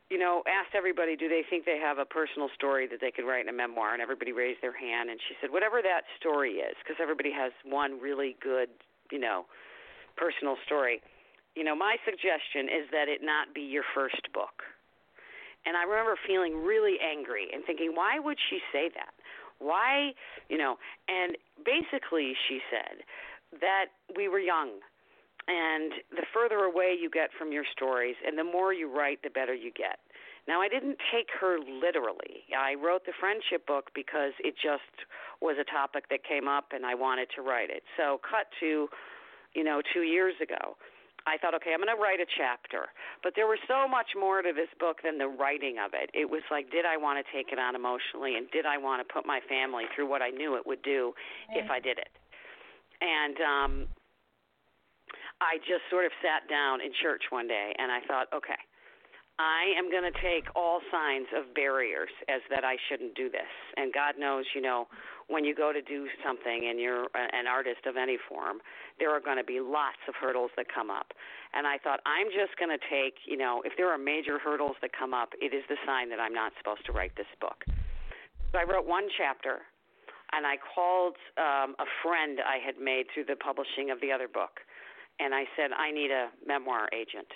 you 0.10 0.20
know, 0.20 0.44
asked 0.46 0.76
everybody, 0.76 1.16
do 1.16 1.28
they 1.28 1.42
think 1.50 1.66
they 1.66 1.80
have 1.82 1.98
a 1.98 2.06
personal 2.06 2.50
story 2.54 2.88
that 2.88 3.02
they 3.02 3.10
could 3.10 3.26
write 3.26 3.42
in 3.42 3.50
a 3.50 3.58
memoir? 3.58 3.94
And 3.94 4.02
everybody 4.02 4.32
raised 4.32 4.62
their 4.62 4.76
hand. 4.76 5.10
And 5.10 5.20
she 5.28 5.34
said, 5.42 5.50
whatever 5.50 5.82
that 5.82 6.06
story 6.20 6.62
is, 6.62 6.76
because 6.84 7.02
everybody 7.02 7.32
has 7.32 7.52
one 7.66 8.00
really 8.00 8.38
good, 8.42 8.70
you 9.12 9.20
know, 9.20 9.46
personal 10.16 10.58
story. 10.66 11.02
You 11.56 11.64
know, 11.64 11.76
my 11.76 11.96
suggestion 12.06 12.70
is 12.70 12.86
that 12.92 13.10
it 13.10 13.22
not 13.24 13.56
be 13.56 13.62
your 13.62 13.84
first 13.96 14.22
book. 14.34 14.62
And 15.66 15.76
I 15.76 15.84
remember 15.84 16.14
feeling 16.28 16.64
really 16.64 16.98
angry 17.02 17.48
and 17.52 17.66
thinking, 17.66 17.92
why 17.96 18.20
would 18.20 18.38
she 18.50 18.60
say 18.72 18.90
that? 18.94 19.14
Why, 19.58 20.12
you 20.50 20.58
know, 20.60 20.78
and 21.10 21.36
basically 21.66 22.34
she 22.48 22.60
said 22.70 23.02
that 23.62 23.86
we 24.16 24.28
were 24.28 24.38
young 24.38 24.78
and 25.48 25.92
the 26.12 26.26
further 26.34 26.66
away 26.66 26.98
you 27.00 27.10
get 27.10 27.30
from 27.38 27.52
your 27.52 27.66
stories, 27.72 28.16
and 28.26 28.38
the 28.38 28.44
more 28.44 28.74
you 28.74 28.90
write, 28.90 29.22
the 29.24 29.30
better 29.30 29.54
you 29.54 29.72
get. 29.72 30.00
Now, 30.48 30.62
I 30.62 30.68
didn't 30.68 30.98
take 31.12 31.30
her 31.40 31.58
literally. 31.58 32.46
I 32.54 32.76
wrote 32.76 33.06
the 33.06 33.14
friendship 33.20 33.66
book 33.66 33.90
because 33.96 34.34
it 34.40 34.54
just 34.62 34.94
was 35.42 35.58
a 35.60 35.66
topic 35.66 36.06
that 36.10 36.24
came 36.24 36.48
up 36.48 36.70
and 36.72 36.86
I 36.86 36.94
wanted 36.94 37.30
to 37.36 37.42
write 37.42 37.70
it. 37.70 37.82
So, 37.98 38.22
cut 38.22 38.46
to, 38.60 38.88
you 39.54 39.64
know, 39.64 39.82
two 39.94 40.02
years 40.02 40.36
ago. 40.42 40.78
I 41.26 41.42
thought, 41.42 41.56
okay, 41.58 41.74
I'm 41.74 41.82
going 41.82 41.90
to 41.90 41.98
write 41.98 42.22
a 42.22 42.30
chapter. 42.38 42.94
But 43.26 43.34
there 43.36 43.50
was 43.50 43.58
so 43.66 43.90
much 43.90 44.14
more 44.14 44.46
to 44.46 44.54
this 44.54 44.70
book 44.80 45.02
than 45.02 45.18
the 45.18 45.26
writing 45.26 45.82
of 45.82 45.98
it. 45.98 46.14
It 46.14 46.30
was 46.30 46.46
like, 46.54 46.70
did 46.70 46.86
I 46.86 46.98
want 46.98 47.18
to 47.18 47.26
take 47.34 47.50
it 47.50 47.58
on 47.58 47.74
emotionally, 47.74 48.38
and 48.38 48.46
did 48.54 48.70
I 48.70 48.78
want 48.78 49.02
to 49.02 49.08
put 49.10 49.26
my 49.26 49.42
family 49.50 49.90
through 49.96 50.06
what 50.06 50.22
I 50.22 50.30
knew 50.30 50.56
it 50.56 50.68
would 50.70 50.84
do 50.84 51.14
if 51.50 51.66
I 51.72 51.80
did 51.80 51.98
it? 51.98 52.14
And 53.02 53.38
um, 53.42 53.72
I 55.42 55.58
just 55.68 55.84
sort 55.90 56.06
of 56.06 56.12
sat 56.24 56.48
down 56.50 56.82
in 56.82 56.92
church 57.02 57.24
one 57.30 57.48
day, 57.48 57.74
and 57.78 57.92
I 57.92 58.00
thought, 58.08 58.28
okay, 58.34 58.60
I 59.38 59.76
am 59.76 59.92
going 59.92 60.08
to 60.08 60.16
take 60.24 60.48
all 60.56 60.80
signs 60.88 61.28
of 61.36 61.54
barriers 61.54 62.10
as 62.32 62.40
that 62.50 62.64
I 62.64 62.78
shouldn't 62.88 63.16
do 63.16 63.30
this. 63.30 63.52
And 63.76 63.92
God 63.92 64.16
knows, 64.18 64.46
you 64.56 64.62
know, 64.62 64.88
when 65.28 65.44
you 65.44 65.54
go 65.54 65.74
to 65.74 65.82
do 65.82 66.08
something 66.24 66.72
and 66.72 66.80
you're 66.80 67.12
an 67.12 67.44
artist 67.44 67.84
of 67.86 67.98
any 67.98 68.16
form, 68.30 68.64
there 68.98 69.12
are 69.12 69.20
going 69.20 69.36
to 69.36 69.44
be 69.44 69.60
lots 69.60 70.00
of 70.08 70.16
hurdles 70.16 70.52
that 70.56 70.68
come 70.72 70.90
up. 70.90 71.12
And 71.52 71.68
I 71.68 71.80
thought, 71.84 72.00
I'm 72.06 72.28
just 72.32 72.56
going 72.56 72.72
to 72.72 72.80
take, 72.88 73.20
you 73.28 73.36
know, 73.36 73.62
if 73.66 73.74
there 73.76 73.92
are 73.92 73.98
major 73.98 74.40
hurdles 74.40 74.80
that 74.82 74.92
come 74.98 75.14
up, 75.14 75.34
it 75.42 75.52
is 75.52 75.64
the 75.68 75.76
sign 75.86 76.10
that 76.12 76.20
I'm 76.20 76.34
not 76.34 76.54
supposed 76.58 76.86
to 76.86 76.94
write 76.94 77.12
this 77.18 77.28
book. 77.42 77.66
So 78.54 78.60
I 78.60 78.64
wrote 78.64 78.88
one 78.88 79.12
chapter, 79.18 79.68
and 80.32 80.48
I 80.48 80.56
called 80.56 81.20
um, 81.36 81.76
a 81.76 81.88
friend 82.00 82.40
I 82.40 82.64
had 82.64 82.80
made 82.80 83.08
through 83.12 83.26
the 83.28 83.36
publishing 83.36 83.92
of 83.92 84.00
the 84.00 84.16
other 84.16 84.30
book, 84.32 84.64
and 85.20 85.34
I 85.34 85.46
said, 85.56 85.72
I 85.72 85.92
need 85.92 86.12
a 86.12 86.30
memoir 86.46 86.90
agent 86.94 87.28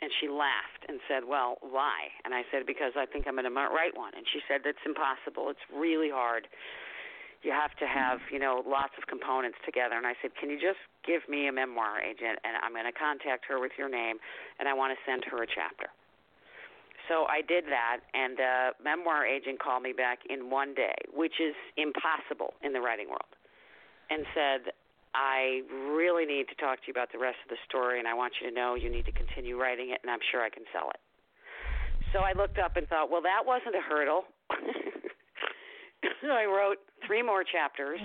and 0.00 0.10
she 0.20 0.28
laughed 0.28 0.86
and 0.88 1.00
said, 1.08 1.24
"Well, 1.26 1.58
why?" 1.60 2.10
And 2.24 2.34
I 2.34 2.44
said, 2.50 2.66
"Because 2.66 2.92
I 2.96 3.06
think 3.06 3.26
I'm 3.26 3.34
going 3.34 3.50
to 3.50 3.50
write 3.50 3.96
one." 3.96 4.12
And 4.14 4.26
she 4.32 4.40
said, 4.46 4.62
"That's 4.64 4.82
impossible. 4.86 5.50
It's 5.50 5.66
really 5.74 6.10
hard. 6.10 6.46
You 7.42 7.52
have 7.52 7.74
to 7.78 7.86
have, 7.86 8.18
you 8.32 8.38
know, 8.38 8.62
lots 8.66 8.94
of 8.98 9.06
components 9.06 9.58
together." 9.64 9.96
And 9.96 10.06
I 10.06 10.14
said, 10.22 10.34
"Can 10.36 10.50
you 10.50 10.60
just 10.60 10.78
give 11.02 11.28
me 11.28 11.48
a 11.48 11.52
memoir 11.52 12.00
agent, 12.00 12.38
and 12.44 12.56
I'm 12.62 12.72
going 12.72 12.86
to 12.86 12.92
contact 12.92 13.44
her 13.46 13.58
with 13.58 13.72
your 13.76 13.88
name, 13.88 14.18
and 14.58 14.68
I 14.68 14.74
want 14.74 14.96
to 14.96 14.98
send 15.04 15.24
her 15.24 15.42
a 15.42 15.46
chapter." 15.46 15.90
So 17.08 17.24
I 17.26 17.40
did 17.40 17.64
that, 17.66 18.00
and 18.12 18.36
the 18.36 18.74
memoir 18.82 19.24
agent 19.24 19.58
called 19.58 19.82
me 19.82 19.92
back 19.92 20.26
in 20.28 20.50
one 20.50 20.74
day, 20.74 20.94
which 21.12 21.40
is 21.40 21.56
impossible 21.76 22.54
in 22.62 22.72
the 22.72 22.80
writing 22.80 23.08
world, 23.08 23.34
and 24.10 24.26
said, 24.34 24.72
I 25.14 25.62
really 25.92 26.26
need 26.26 26.48
to 26.48 26.56
talk 26.56 26.80
to 26.80 26.86
you 26.86 26.92
about 26.92 27.12
the 27.12 27.18
rest 27.18 27.38
of 27.44 27.50
the 27.50 27.60
story, 27.68 27.98
and 27.98 28.08
I 28.08 28.14
want 28.14 28.34
you 28.40 28.48
to 28.48 28.54
know 28.54 28.74
you 28.74 28.90
need 28.90 29.06
to 29.06 29.12
continue 29.12 29.60
writing 29.60 29.90
it, 29.90 30.00
and 30.02 30.10
I'm 30.10 30.22
sure 30.30 30.42
I 30.42 30.50
can 30.50 30.64
sell 30.72 30.90
it. 30.90 31.00
So 32.12 32.20
I 32.20 32.32
looked 32.32 32.58
up 32.58 32.76
and 32.76 32.86
thought, 32.88 33.10
well, 33.10 33.22
that 33.22 33.44
wasn't 33.44 33.76
a 33.76 33.84
hurdle. 33.84 34.24
so 36.22 36.30
I 36.32 36.44
wrote 36.44 36.78
three 37.06 37.22
more 37.22 37.44
chapters, 37.44 38.00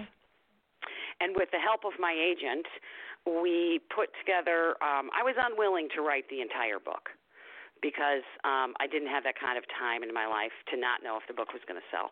and 1.19 1.35
with 1.35 1.49
the 1.51 1.59
help 1.59 1.85
of 1.85 1.93
my 1.99 2.11
agent, 2.11 2.65
we 3.25 3.79
put 3.95 4.09
together. 4.19 4.75
Um, 4.83 5.07
I 5.15 5.23
was 5.23 5.35
unwilling 5.39 5.87
to 5.95 6.01
write 6.01 6.27
the 6.29 6.41
entire 6.41 6.79
book 6.79 7.07
because 7.81 8.23
um, 8.47 8.75
I 8.79 8.87
didn't 8.87 9.11
have 9.11 9.23
that 9.23 9.35
kind 9.39 9.59
of 9.59 9.63
time 9.75 10.03
in 10.03 10.11
my 10.15 10.27
life 10.27 10.55
to 10.71 10.79
not 10.79 11.03
know 11.03 11.19
if 11.19 11.27
the 11.27 11.35
book 11.35 11.51
was 11.51 11.61
going 11.67 11.79
to 11.79 11.87
sell. 11.91 12.11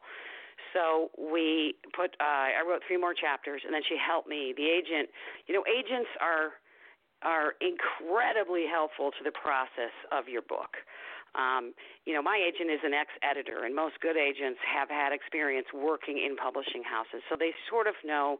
So 0.73 1.11
we 1.17 1.75
put. 1.95 2.15
Uh, 2.19 2.55
I 2.57 2.61
wrote 2.67 2.81
three 2.87 2.97
more 2.97 3.13
chapters, 3.13 3.61
and 3.65 3.73
then 3.73 3.81
she 3.87 3.97
helped 3.97 4.27
me. 4.27 4.53
The 4.55 4.67
agent, 4.67 5.09
you 5.47 5.53
know, 5.55 5.63
agents 5.67 6.09
are 6.19 6.57
are 7.21 7.53
incredibly 7.61 8.65
helpful 8.65 9.11
to 9.11 9.21
the 9.23 9.31
process 9.31 9.93
of 10.11 10.27
your 10.27 10.41
book. 10.41 10.81
Um, 11.37 11.71
you 12.05 12.13
know, 12.13 12.21
my 12.21 12.35
agent 12.35 12.67
is 12.67 12.81
an 12.83 12.91
ex-editor, 12.93 13.63
and 13.63 13.71
most 13.75 14.01
good 14.01 14.17
agents 14.17 14.59
have 14.67 14.89
had 14.89 15.13
experience 15.13 15.67
working 15.71 16.19
in 16.19 16.35
publishing 16.35 16.83
houses, 16.83 17.23
so 17.29 17.37
they 17.39 17.55
sort 17.69 17.87
of 17.87 17.95
know 18.03 18.35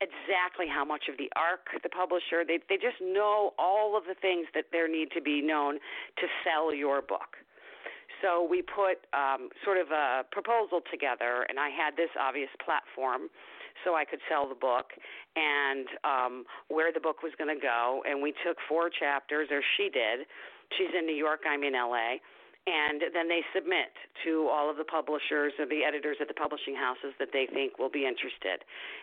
exactly 0.00 0.64
how 0.64 0.84
much 0.84 1.04
of 1.12 1.18
the 1.18 1.28
arc 1.36 1.68
the 1.82 1.92
publisher. 1.92 2.40
They 2.46 2.58
they 2.68 2.80
just 2.80 2.96
know 3.00 3.52
all 3.58 3.96
of 3.96 4.04
the 4.08 4.16
things 4.16 4.48
that 4.54 4.72
there 4.72 4.88
need 4.88 5.12
to 5.12 5.20
be 5.20 5.42
known 5.42 5.76
to 6.16 6.26
sell 6.44 6.72
your 6.72 7.02
book. 7.02 7.36
So 8.22 8.46
we 8.48 8.62
put 8.62 9.00
um, 9.16 9.48
sort 9.64 9.78
of 9.78 9.90
a 9.90 10.24
proposal 10.30 10.80
together, 10.90 11.46
and 11.48 11.58
I 11.58 11.68
had 11.70 11.96
this 11.96 12.10
obvious 12.20 12.50
platform 12.64 13.28
so 13.84 13.94
I 13.94 14.04
could 14.04 14.20
sell 14.28 14.48
the 14.48 14.58
book 14.58 14.92
and 15.36 15.86
um, 16.04 16.44
where 16.68 16.92
the 16.92 17.00
book 17.00 17.22
was 17.22 17.32
going 17.38 17.54
to 17.54 17.60
go. 17.60 18.02
And 18.04 18.22
we 18.22 18.34
took 18.44 18.58
four 18.68 18.90
chapters, 18.90 19.48
or 19.50 19.62
she 19.76 19.88
did. 19.88 20.26
She's 20.76 20.92
in 20.96 21.06
New 21.06 21.16
York, 21.16 21.40
I'm 21.48 21.62
in 21.64 21.72
LA. 21.72 22.20
And 22.68 23.00
then 23.14 23.26
they 23.26 23.40
submit 23.56 23.88
to 24.24 24.46
all 24.52 24.68
of 24.68 24.76
the 24.76 24.84
publishers 24.84 25.56
or 25.58 25.64
the 25.64 25.80
editors 25.82 26.18
at 26.20 26.28
the 26.28 26.36
publishing 26.36 26.76
houses 26.76 27.16
that 27.18 27.32
they 27.32 27.48
think 27.48 27.78
will 27.78 27.90
be 27.90 28.04
interested. 28.04 28.60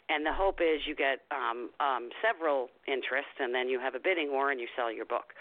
And 0.09 0.23
the 0.23 0.31
hope 0.31 0.61
is 0.61 0.85
you 0.85 0.93
get 0.93 1.25
um, 1.33 1.73
um, 1.81 2.09
several 2.21 2.69
interests, 2.87 3.33
and 3.39 3.53
then 3.53 3.67
you 3.67 3.79
have 3.79 3.95
a 3.95 3.99
bidding 3.99 4.29
war 4.31 4.51
and 4.51 4.61
you 4.61 4.67
sell 4.77 4.93
your 4.93 5.05
book. 5.05 5.33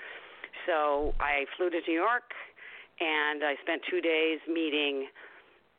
So 0.64 1.12
I 1.20 1.44
flew 1.56 1.68
to 1.68 1.78
New 1.86 1.94
York 1.94 2.32
and 3.00 3.44
I 3.44 3.54
spent 3.62 3.82
two 3.90 4.00
days 4.00 4.40
meeting 4.48 5.08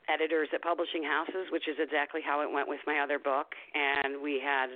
editors 0.07 0.47
at 0.53 0.61
publishing 0.61 1.03
houses, 1.03 1.51
which 1.51 1.68
is 1.68 1.76
exactly 1.80 2.22
how 2.24 2.41
it 2.41 2.51
went 2.51 2.68
with 2.68 2.80
my 2.88 2.99
other 2.99 3.20
book. 3.20 3.53
And 3.76 4.22
we 4.22 4.39
had 4.39 4.70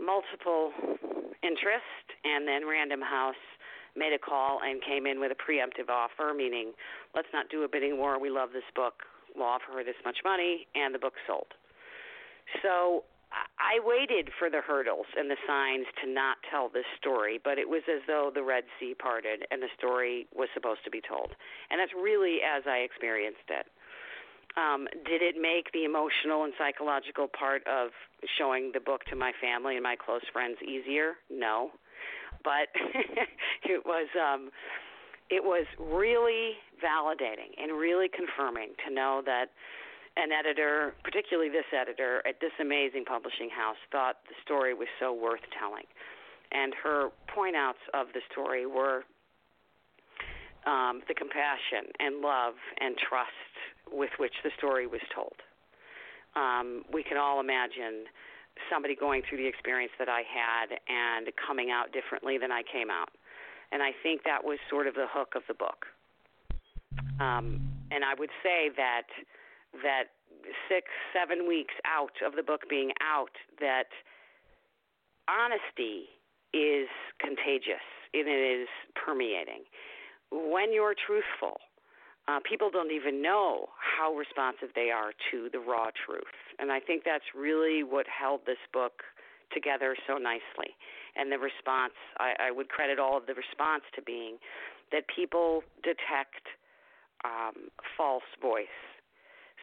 multiple 0.00 0.72
interest, 1.42 2.06
and 2.24 2.48
then 2.48 2.66
Random 2.66 3.00
House 3.00 3.38
made 3.96 4.12
a 4.12 4.18
call 4.18 4.58
and 4.64 4.82
came 4.82 5.06
in 5.06 5.20
with 5.20 5.30
a 5.30 5.38
preemptive 5.38 5.88
offer, 5.88 6.34
meaning 6.34 6.72
let's 7.14 7.28
not 7.32 7.48
do 7.48 7.62
a 7.62 7.68
bidding 7.68 7.96
war. 7.96 8.18
We 8.18 8.30
love 8.30 8.50
this 8.52 8.66
book. 8.74 9.04
We'll 9.36 9.46
offer 9.46 9.70
her 9.74 9.84
this 9.84 9.98
much 10.04 10.18
money, 10.24 10.66
and 10.74 10.94
the 10.94 10.98
book 10.98 11.14
sold. 11.26 11.54
So 12.62 13.04
I 13.58 13.80
waited 13.82 14.30
for 14.38 14.50
the 14.50 14.60
hurdles 14.60 15.06
and 15.16 15.30
the 15.30 15.36
signs 15.46 15.86
to 16.02 16.10
not 16.10 16.36
tell 16.50 16.68
this 16.68 16.86
story, 16.98 17.40
but 17.42 17.58
it 17.58 17.68
was 17.68 17.82
as 17.88 18.02
though 18.06 18.30
the 18.32 18.42
Red 18.42 18.64
Sea 18.78 18.94
parted 18.94 19.44
and 19.50 19.62
the 19.62 19.68
story 19.76 20.26
was 20.34 20.48
supposed 20.54 20.84
to 20.84 20.90
be 20.90 21.00
told. 21.00 21.34
And 21.70 21.80
that's 21.80 21.92
really 21.94 22.38
as 22.42 22.62
I 22.66 22.78
experienced 22.78 23.48
it. 23.48 23.66
Um, 24.56 24.86
did 25.04 25.20
it 25.20 25.34
make 25.40 25.72
the 25.72 25.84
emotional 25.84 26.44
and 26.44 26.52
psychological 26.56 27.26
part 27.26 27.66
of 27.66 27.90
showing 28.38 28.70
the 28.72 28.78
book 28.78 29.04
to 29.06 29.16
my 29.16 29.32
family 29.40 29.74
and 29.74 29.82
my 29.82 29.96
close 29.96 30.22
friends 30.32 30.58
easier? 30.62 31.14
No, 31.28 31.70
but 32.44 32.68
it 33.64 33.82
was 33.84 34.06
um, 34.14 34.50
it 35.28 35.42
was 35.42 35.66
really 35.80 36.52
validating 36.78 37.50
and 37.58 37.72
really 37.72 38.08
confirming 38.08 38.70
to 38.86 38.94
know 38.94 39.22
that 39.26 39.50
an 40.16 40.30
editor, 40.30 40.94
particularly 41.02 41.50
this 41.50 41.66
editor 41.74 42.22
at 42.26 42.40
this 42.40 42.52
amazing 42.60 43.04
publishing 43.04 43.50
house, 43.50 43.76
thought 43.90 44.16
the 44.28 44.34
story 44.44 44.74
was 44.74 44.88
so 45.00 45.12
worth 45.12 45.42
telling. 45.58 45.84
And 46.52 46.72
her 46.82 47.08
point 47.34 47.56
outs 47.56 47.82
of 47.92 48.08
the 48.14 48.20
story 48.30 48.66
were 48.66 49.02
um, 50.66 51.02
the 51.08 51.14
compassion 51.14 51.90
and 51.98 52.20
love 52.20 52.54
and 52.80 52.96
trust 52.96 53.54
with 53.90 54.10
which 54.18 54.34
the 54.44 54.50
story 54.56 54.86
was 54.86 55.02
told. 55.14 55.34
Um, 56.36 56.84
we 56.92 57.02
can 57.02 57.16
all 57.16 57.40
imagine 57.40 58.06
somebody 58.70 58.94
going 58.94 59.22
through 59.28 59.38
the 59.38 59.46
experience 59.46 59.92
that 59.98 60.08
I 60.08 60.22
had 60.22 60.78
and 60.88 61.28
coming 61.34 61.70
out 61.70 61.92
differently 61.92 62.38
than 62.38 62.52
I 62.52 62.62
came 62.62 62.90
out. 62.90 63.10
And 63.72 63.82
I 63.82 63.90
think 64.02 64.22
that 64.24 64.44
was 64.44 64.58
sort 64.70 64.86
of 64.86 64.94
the 64.94 65.06
hook 65.10 65.34
of 65.34 65.42
the 65.48 65.54
book. 65.54 65.86
Um, 67.18 67.60
and 67.90 68.04
I 68.04 68.14
would 68.18 68.30
say 68.42 68.70
that 68.76 69.06
that 69.82 70.14
six, 70.68 70.86
seven 71.12 71.48
weeks 71.48 71.74
out 71.86 72.14
of 72.24 72.36
the 72.36 72.42
book 72.42 72.62
being 72.68 72.92
out, 73.02 73.32
that 73.60 73.88
honesty 75.28 76.08
is 76.52 76.88
contagious 77.18 77.84
and 78.12 78.28
it 78.28 78.62
is 78.62 78.68
permeating. 78.94 79.64
When 80.30 80.72
you're 80.72 80.94
truthful, 80.94 81.58
uh, 82.26 82.40
people 82.48 82.70
don't 82.70 82.92
even 82.92 83.20
know 83.20 83.68
how 83.78 84.14
responsive 84.14 84.68
they 84.74 84.90
are 84.90 85.12
to 85.30 85.48
the 85.52 85.58
raw 85.58 85.90
truth. 86.06 86.34
And 86.58 86.72
I 86.72 86.80
think 86.80 87.02
that's 87.04 87.24
really 87.34 87.82
what 87.82 88.06
held 88.08 88.40
this 88.46 88.60
book 88.72 89.02
together 89.52 89.96
so 90.06 90.16
nicely. 90.16 90.72
And 91.16 91.30
the 91.30 91.38
response, 91.38 91.92
I, 92.18 92.48
I 92.48 92.50
would 92.50 92.68
credit 92.68 92.98
all 92.98 93.16
of 93.16 93.26
the 93.26 93.34
response 93.34 93.84
to 93.94 94.02
being 94.02 94.38
that 94.90 95.04
people 95.14 95.62
detect 95.82 96.48
um, 97.24 97.70
false 97.96 98.26
voice 98.40 98.78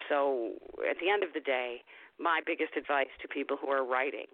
so 0.10 0.54
at 0.90 0.98
the 1.00 1.10
end 1.10 1.24
of 1.24 1.34
the 1.34 1.42
day, 1.42 1.82
my 2.20 2.42
biggest 2.46 2.78
advice 2.78 3.12
to 3.22 3.28
people 3.28 3.58
who 3.58 3.70
are 3.70 3.86
writing 3.86 4.30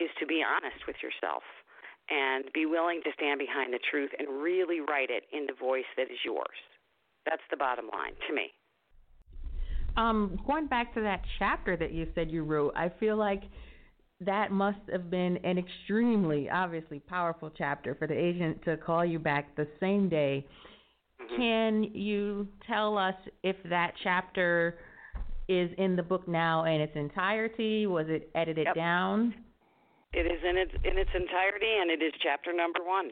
is 0.00 0.10
to 0.20 0.26
be 0.26 0.42
honest 0.44 0.86
with 0.86 0.96
yourself 1.02 1.42
and 2.10 2.44
be 2.52 2.66
willing 2.66 3.00
to 3.04 3.10
stand 3.14 3.38
behind 3.38 3.72
the 3.72 3.78
truth 3.90 4.10
and 4.18 4.42
really 4.42 4.80
write 4.80 5.10
it 5.10 5.24
in 5.32 5.46
the 5.46 5.54
voice 5.54 5.88
that 5.96 6.10
is 6.10 6.18
yours. 6.24 6.58
That's 7.24 7.42
the 7.50 7.56
bottom 7.56 7.86
line 7.92 8.14
to 8.28 8.34
me. 8.34 8.50
Um, 9.96 10.40
going 10.46 10.66
back 10.66 10.94
to 10.94 11.00
that 11.02 11.22
chapter 11.38 11.76
that 11.76 11.92
you 11.92 12.08
said 12.14 12.30
you 12.30 12.44
wrote, 12.44 12.72
I 12.74 12.90
feel 12.98 13.16
like 13.16 13.42
that 14.20 14.50
must 14.50 14.78
have 14.90 15.10
been 15.10 15.36
an 15.38 15.58
extremely, 15.58 16.48
obviously, 16.48 16.98
powerful 17.00 17.50
chapter 17.56 17.94
for 17.94 18.06
the 18.06 18.16
agent 18.16 18.64
to 18.64 18.76
call 18.76 19.04
you 19.04 19.18
back 19.18 19.54
the 19.56 19.66
same 19.80 20.08
day. 20.08 20.46
Mm-hmm. 21.20 21.36
Can 21.36 21.82
you 21.94 22.48
tell 22.66 22.96
us 22.96 23.14
if 23.42 23.56
that 23.68 23.92
chapter 24.02 24.78
is 25.60 25.70
in 25.78 25.96
the 25.96 26.02
book 26.02 26.26
now 26.26 26.64
in 26.64 26.80
its 26.80 26.96
entirety? 26.96 27.86
Was 27.86 28.06
it 28.08 28.30
edited 28.34 28.66
yep. 28.66 28.74
down? 28.74 29.34
It 30.12 30.26
is 30.26 30.40
in 30.48 30.56
its 30.58 30.72
in 30.84 30.98
its 30.98 31.10
entirety, 31.14 31.72
and 31.80 31.90
it 31.90 32.02
is 32.02 32.12
chapter 32.22 32.52
number 32.52 32.80
one. 32.84 33.10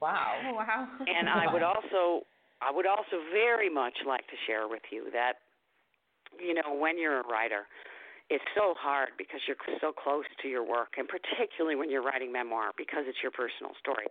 Wow! 0.00 0.40
Wow! 0.54 0.88
And 1.06 1.28
I 1.28 1.52
would 1.52 1.62
also 1.62 2.24
I 2.62 2.70
would 2.72 2.86
also 2.86 3.20
very 3.32 3.68
much 3.68 3.94
like 4.06 4.26
to 4.28 4.36
share 4.46 4.68
with 4.68 4.82
you 4.90 5.10
that 5.12 5.34
you 6.38 6.54
know 6.54 6.74
when 6.78 6.98
you're 6.98 7.20
a 7.20 7.28
writer, 7.28 7.66
it's 8.28 8.44
so 8.54 8.76
hard 8.76 9.16
because 9.16 9.40
you're 9.48 9.56
so 9.80 9.92
close 9.92 10.28
to 10.42 10.48
your 10.48 10.60
work, 10.62 11.00
and 11.00 11.08
particularly 11.08 11.76
when 11.76 11.88
you're 11.88 12.04
writing 12.04 12.30
memoir 12.30 12.76
because 12.76 13.08
it's 13.08 13.18
your 13.22 13.32
personal 13.32 13.72
story. 13.80 14.04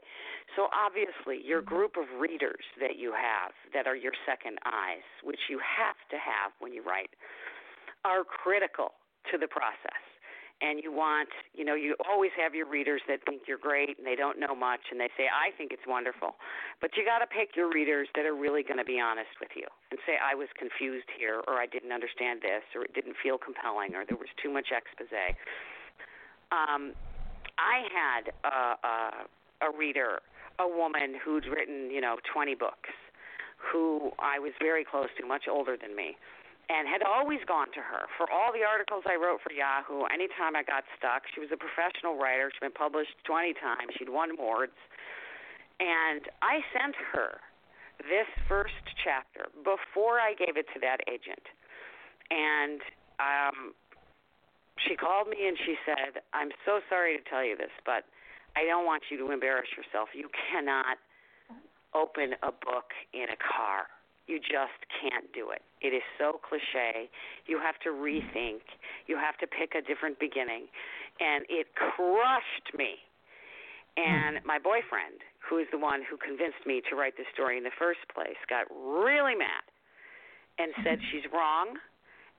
So 0.58 0.68
obviously, 0.74 1.46
your 1.46 1.62
mm-hmm. 1.62 1.76
group 1.76 1.94
of 1.98 2.10
readers 2.20 2.66
that 2.82 2.98
you 2.98 3.14
have 3.14 3.54
that 3.74 3.86
are 3.86 3.96
your 3.96 4.14
second 4.26 4.58
eyes, 4.66 5.06
which 5.22 5.50
you 5.50 5.62
have 5.62 5.98
to 6.10 6.18
have 6.18 6.52
when 6.60 6.74
you 6.74 6.82
write, 6.82 7.14
are 8.06 8.26
critical 8.26 8.98
to 9.32 9.38
the 9.38 9.48
process 9.48 10.02
and 10.62 10.82
you 10.82 10.92
want, 10.92 11.30
you 11.54 11.64
know, 11.64 11.76
you 11.76 11.96
always 12.10 12.32
have 12.34 12.56
your 12.56 12.66
readers 12.66 13.02
that 13.08 13.20
think 13.26 13.44
you're 13.48 13.62
great 13.62 13.98
and 13.98 14.06
they 14.08 14.16
don't 14.16 14.40
know 14.40 14.56
much 14.56 14.82
and 14.90 15.00
they 15.00 15.10
say, 15.16 15.30
I 15.30 15.56
think 15.56 15.72
it's 15.72 15.86
wonderful. 15.86 16.36
But 16.82 16.98
you 16.98 17.06
got 17.06 17.20
to 17.20 17.28
pick 17.28 17.56
your 17.56 17.70
readers 17.70 18.08
that 18.16 18.26
are 18.26 18.34
really 18.34 18.64
going 18.64 18.82
to 18.82 18.86
be 18.86 19.00
honest 19.00 19.30
with 19.40 19.54
you 19.56 19.68
and 19.92 20.00
say, 20.06 20.18
I 20.18 20.34
was 20.34 20.48
confused 20.58 21.10
here 21.14 21.42
or 21.48 21.62
I 21.62 21.68
didn't 21.68 21.92
understand 21.92 22.42
this 22.42 22.66
or 22.74 22.86
it 22.86 22.94
didn't 22.94 23.16
feel 23.22 23.38
compelling 23.38 23.94
or 23.94 24.06
there 24.06 24.18
was 24.18 24.34
too 24.42 24.50
much 24.50 24.74
expose. 24.74 25.14
Um, 26.52 26.94
I 27.62 27.86
had 27.94 28.24
a, 28.42 28.58
a, 28.82 29.70
a 29.70 29.78
reader, 29.78 30.20
a 30.58 30.68
woman 30.68 31.22
who'd 31.24 31.46
written, 31.46 31.92
you 31.92 32.02
know, 32.02 32.18
20 32.34 32.56
books, 32.56 32.90
who 33.58 34.12
I 34.18 34.40
was 34.40 34.54
very 34.62 34.86
close 34.86 35.10
to, 35.20 35.26
much 35.26 35.46
older 35.50 35.78
than 35.78 35.96
me 35.96 36.18
and 36.70 36.88
had 36.88 37.00
always 37.02 37.40
gone 37.48 37.72
to 37.72 37.80
her 37.80 38.12
for 38.20 38.28
all 38.28 38.52
the 38.52 38.64
articles 38.68 39.04
I 39.08 39.16
wrote 39.16 39.40
for 39.40 39.56
Yahoo. 39.56 40.04
Anytime 40.12 40.56
I 40.60 40.68
got 40.68 40.84
stuck, 41.00 41.24
she 41.32 41.40
was 41.40 41.48
a 41.56 41.60
professional 41.60 42.20
writer. 42.20 42.52
She'd 42.52 42.60
been 42.60 42.76
published 42.76 43.16
20 43.24 43.56
times. 43.56 43.96
She'd 43.96 44.12
won 44.12 44.36
awards. 44.36 44.76
And 45.80 46.28
I 46.44 46.60
sent 46.76 46.96
her 47.16 47.40
this 48.04 48.28
first 48.52 48.84
chapter 49.00 49.48
before 49.64 50.20
I 50.20 50.36
gave 50.36 50.60
it 50.60 50.68
to 50.76 50.80
that 50.84 51.00
agent. 51.08 51.44
And 52.30 52.84
um, 53.24 53.72
she 54.84 55.00
called 55.00 55.32
me 55.32 55.48
and 55.48 55.56
she 55.64 55.80
said, 55.88 56.20
I'm 56.36 56.52
so 56.68 56.84
sorry 56.92 57.16
to 57.16 57.24
tell 57.24 57.48
you 57.48 57.56
this, 57.56 57.72
but 57.88 58.04
I 58.60 58.68
don't 58.68 58.86
want 58.86 59.08
you 59.08 59.18
to 59.24 59.32
embarrass 59.32 59.72
yourself. 59.72 60.10
You 60.12 60.28
cannot 60.52 61.00
open 61.96 62.36
a 62.44 62.52
book 62.52 62.92
in 63.14 63.32
a 63.32 63.40
car 63.40 63.88
you 64.28 64.40
just 64.40 64.80
can't 64.92 65.32
do 65.34 65.52
it. 65.52 65.64
It 65.82 65.96
is 65.96 66.04
so 66.20 66.40
cliche. 66.44 67.10
You 67.48 67.60
have 67.60 67.80
to 67.84 67.90
rethink. 67.90 68.64
You 69.08 69.16
have 69.16 69.38
to 69.40 69.48
pick 69.48 69.74
a 69.76 69.82
different 69.82 70.20
beginning. 70.20 70.68
And 71.20 71.46
it 71.50 71.72
crushed 71.76 72.76
me. 72.78 73.00
And 73.96 74.38
hmm. 74.40 74.48
my 74.48 74.60
boyfriend, 74.60 75.24
who 75.40 75.58
is 75.58 75.68
the 75.72 75.80
one 75.80 76.04
who 76.04 76.18
convinced 76.20 76.68
me 76.68 76.84
to 76.90 76.96
write 76.96 77.18
this 77.18 77.28
story 77.34 77.58
in 77.58 77.64
the 77.64 77.76
first 77.80 78.04
place, 78.14 78.38
got 78.52 78.68
really 78.70 79.34
mad 79.34 79.64
and 80.60 80.76
hmm. 80.76 80.84
said 80.84 81.00
she's 81.10 81.26
wrong 81.34 81.80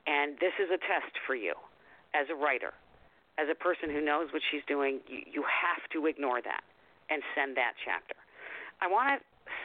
and 0.09 0.41
this 0.41 0.57
is 0.57 0.73
a 0.73 0.81
test 0.81 1.13
for 1.29 1.37
you 1.37 1.53
as 2.17 2.29
a 2.33 2.37
writer. 2.37 2.73
As 3.37 3.47
a 3.47 3.55
person 3.55 3.93
who 3.93 4.01
knows 4.01 4.33
what 4.33 4.43
she's 4.51 4.65
doing, 4.67 4.99
you, 5.07 5.21
you 5.29 5.43
have 5.45 5.85
to 5.93 6.09
ignore 6.09 6.41
that 6.43 6.65
and 7.13 7.23
send 7.37 7.57
that 7.57 7.77
chapter. 7.85 8.17
I 8.81 8.89
want 8.89 9.15
to 9.15 9.17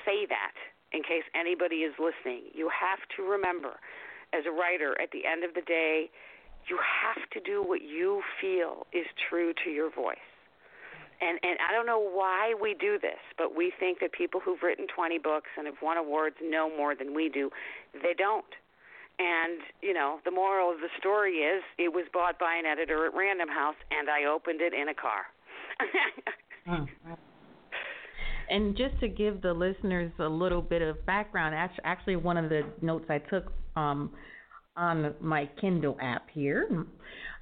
say 0.05 0.27
that 0.27 0.53
in 0.93 1.01
case 1.03 1.23
anybody 1.35 1.77
is 1.77 1.93
listening, 1.99 2.43
you 2.53 2.69
have 2.69 2.99
to 3.17 3.23
remember 3.23 3.79
as 4.33 4.45
a 4.47 4.51
writer, 4.51 4.99
at 4.99 5.11
the 5.11 5.25
end 5.25 5.43
of 5.43 5.53
the 5.53 5.61
day, 5.61 6.09
you 6.67 6.77
have 6.81 7.29
to 7.31 7.39
do 7.39 7.61
what 7.61 7.81
you 7.81 8.21
feel 8.41 8.87
is 8.91 9.05
true 9.29 9.53
to 9.63 9.69
your 9.69 9.91
voice. 9.91 10.17
And 11.21 11.39
and 11.43 11.57
I 11.61 11.71
don't 11.71 11.85
know 11.85 11.99
why 11.99 12.53
we 12.59 12.73
do 12.73 12.97
this, 12.99 13.21
but 13.37 13.55
we 13.55 13.71
think 13.79 13.99
that 13.99 14.11
people 14.11 14.39
who've 14.39 14.61
written 14.61 14.87
20 14.93 15.19
books 15.19 15.49
and 15.57 15.67
have 15.67 15.77
won 15.81 15.97
awards 15.97 16.35
know 16.41 16.69
more 16.75 16.95
than 16.95 17.13
we 17.13 17.29
do. 17.29 17.49
They 17.93 18.13
don't. 18.17 18.45
And, 19.19 19.61
you 19.81 19.93
know, 19.93 20.19
the 20.25 20.31
moral 20.31 20.71
of 20.71 20.79
the 20.79 20.89
story 20.97 21.45
is 21.45 21.61
it 21.77 21.93
was 21.93 22.05
bought 22.11 22.39
by 22.39 22.55
an 22.55 22.65
editor 22.65 23.05
at 23.05 23.13
Random 23.13 23.47
House 23.47 23.75
and 23.91 24.09
I 24.09 24.25
opened 24.25 24.59
it 24.59 24.73
in 24.73 24.89
a 24.89 24.93
car. 24.93 25.29
oh, 26.67 26.87
and 28.49 28.75
just 28.75 28.99
to 28.99 29.07
give 29.07 29.41
the 29.41 29.53
listeners 29.53 30.11
a 30.19 30.27
little 30.27 30.61
bit 30.61 30.81
of 30.81 31.05
background, 31.05 31.55
actually, 31.83 32.15
one 32.15 32.37
of 32.37 32.49
the 32.49 32.63
notes 32.81 33.05
I 33.09 33.19
took 33.19 33.51
um, 33.75 34.11
on 34.75 35.13
my 35.21 35.49
Kindle 35.59 35.97
app 36.01 36.27
here, 36.31 36.85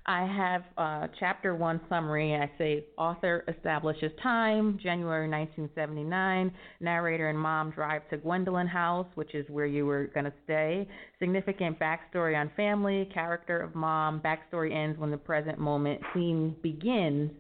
I 0.06 0.26
have 0.26 0.64
a 0.78 1.10
chapter 1.20 1.56
one 1.56 1.80
summary. 1.88 2.36
I 2.36 2.50
say 2.58 2.86
author 2.98 3.44
establishes 3.48 4.12
time, 4.22 4.80
January 4.82 5.30
1979. 5.30 6.52
Narrator 6.80 7.30
and 7.30 7.38
mom 7.38 7.72
drive 7.72 8.08
to 8.10 8.18
Gwendolyn 8.18 8.68
House, 8.68 9.06
which 9.14 9.36
is 9.36 9.46
where 9.50 9.68
you 9.68 9.86
were 9.86 10.08
going 10.14 10.26
to 10.26 10.34
stay. 10.44 10.88
Significant 11.20 11.80
backstory 11.80 12.40
on 12.40 12.50
family, 12.58 13.10
character 13.14 13.62
of 13.62 13.76
mom. 13.76 14.22
Backstory 14.22 14.74
ends 14.76 15.00
when 15.00 15.12
the 15.12 15.18
present 15.18 15.60
moment 15.60 16.02
scene 16.14 16.56
begins 16.64 17.32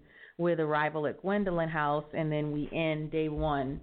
with 0.41 0.59
arrival 0.59 1.07
at 1.07 1.21
Gwendolyn 1.21 1.69
House, 1.69 2.05
and 2.13 2.31
then 2.31 2.51
we 2.51 2.69
end 2.73 3.11
day 3.11 3.29
one. 3.29 3.79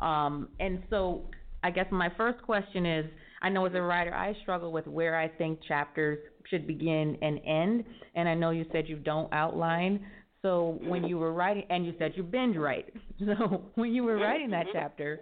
Um, 0.00 0.48
and 0.58 0.82
so, 0.90 1.22
I 1.62 1.70
guess 1.70 1.86
my 1.90 2.08
first 2.16 2.42
question 2.42 2.86
is 2.86 3.06
I 3.42 3.48
know 3.48 3.66
as 3.66 3.74
a 3.74 3.80
writer, 3.80 4.14
I 4.14 4.34
struggle 4.42 4.72
with 4.72 4.86
where 4.86 5.16
I 5.16 5.28
think 5.28 5.60
chapters 5.66 6.18
should 6.48 6.66
begin 6.66 7.16
and 7.22 7.40
end. 7.46 7.84
And 8.14 8.28
I 8.28 8.34
know 8.34 8.50
you 8.50 8.64
said 8.72 8.88
you 8.88 8.96
don't 8.96 9.32
outline. 9.32 10.04
So 10.42 10.78
when 10.82 11.04
you 11.04 11.18
were 11.18 11.32
writing, 11.32 11.64
and 11.68 11.84
you 11.84 11.94
said 11.98 12.12
you 12.14 12.22
binge 12.22 12.56
write. 12.56 12.92
So 13.26 13.64
when 13.74 13.92
you 13.92 14.04
were 14.04 14.16
writing 14.16 14.50
that 14.50 14.66
chapter, 14.72 15.18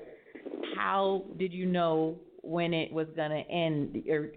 how 0.76 1.24
did 1.38 1.52
you 1.52 1.64
know 1.64 2.16
when 2.42 2.74
it 2.74 2.92
was 2.92 3.06
going 3.16 3.30
to 3.30 3.50
end, 3.50 4.04
or 4.08 4.32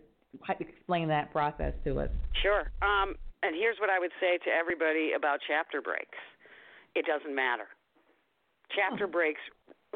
explain 0.62 1.10
that 1.10 1.32
process 1.34 1.74
to 1.84 2.00
us? 2.00 2.10
Sure. 2.42 2.72
Um, 2.82 3.16
and 3.44 3.54
here's 3.54 3.78
what 3.82 3.90
I 3.90 4.00
would 4.00 4.12
say 4.22 4.38
to 4.38 4.50
everybody 4.50 5.12
about 5.16 5.40
chapter 5.46 5.82
breaks 5.82 6.18
it 6.96 7.06
doesn't 7.06 7.34
matter. 7.34 7.68
Chapter 8.76 9.06
oh. 9.06 9.12
breaks 9.12 9.42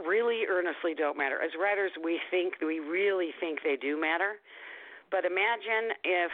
really 0.05 0.45
earnestly 0.49 0.93
don't 0.97 1.17
matter. 1.17 1.41
As 1.41 1.51
writers, 1.59 1.91
we 2.03 2.19
think, 2.31 2.55
we 2.61 2.79
really 2.79 3.29
think 3.39 3.59
they 3.63 3.77
do 3.77 3.99
matter. 3.99 4.41
But 5.11 5.25
imagine 5.25 5.93
if, 6.03 6.31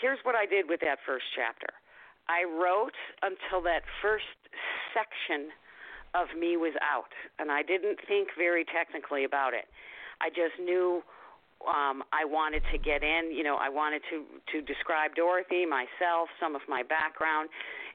here's 0.00 0.18
what 0.22 0.34
I 0.34 0.46
did 0.46 0.68
with 0.68 0.80
that 0.80 0.98
first 1.04 1.24
chapter 1.36 1.68
I 2.28 2.42
wrote 2.42 2.96
until 3.22 3.62
that 3.62 3.82
first 4.02 4.26
section 4.90 5.52
of 6.14 6.26
me 6.38 6.56
was 6.56 6.72
out, 6.82 7.12
and 7.38 7.52
I 7.52 7.62
didn't 7.62 7.98
think 8.08 8.28
very 8.36 8.64
technically 8.64 9.24
about 9.24 9.54
it. 9.54 9.68
I 10.20 10.30
just 10.30 10.58
knew 10.58 11.04
um, 11.68 12.02
I 12.12 12.24
wanted 12.24 12.62
to 12.72 12.78
get 12.78 13.02
in. 13.02 13.30
You 13.30 13.44
know, 13.44 13.56
I 13.60 13.68
wanted 13.68 14.02
to 14.10 14.24
to 14.52 14.60
describe 14.64 15.14
Dorothy, 15.14 15.66
myself, 15.66 16.28
some 16.40 16.56
of 16.56 16.62
my 16.68 16.82
background, 16.82 17.48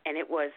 and 0.06 0.18
it 0.18 0.30
was 0.30 0.52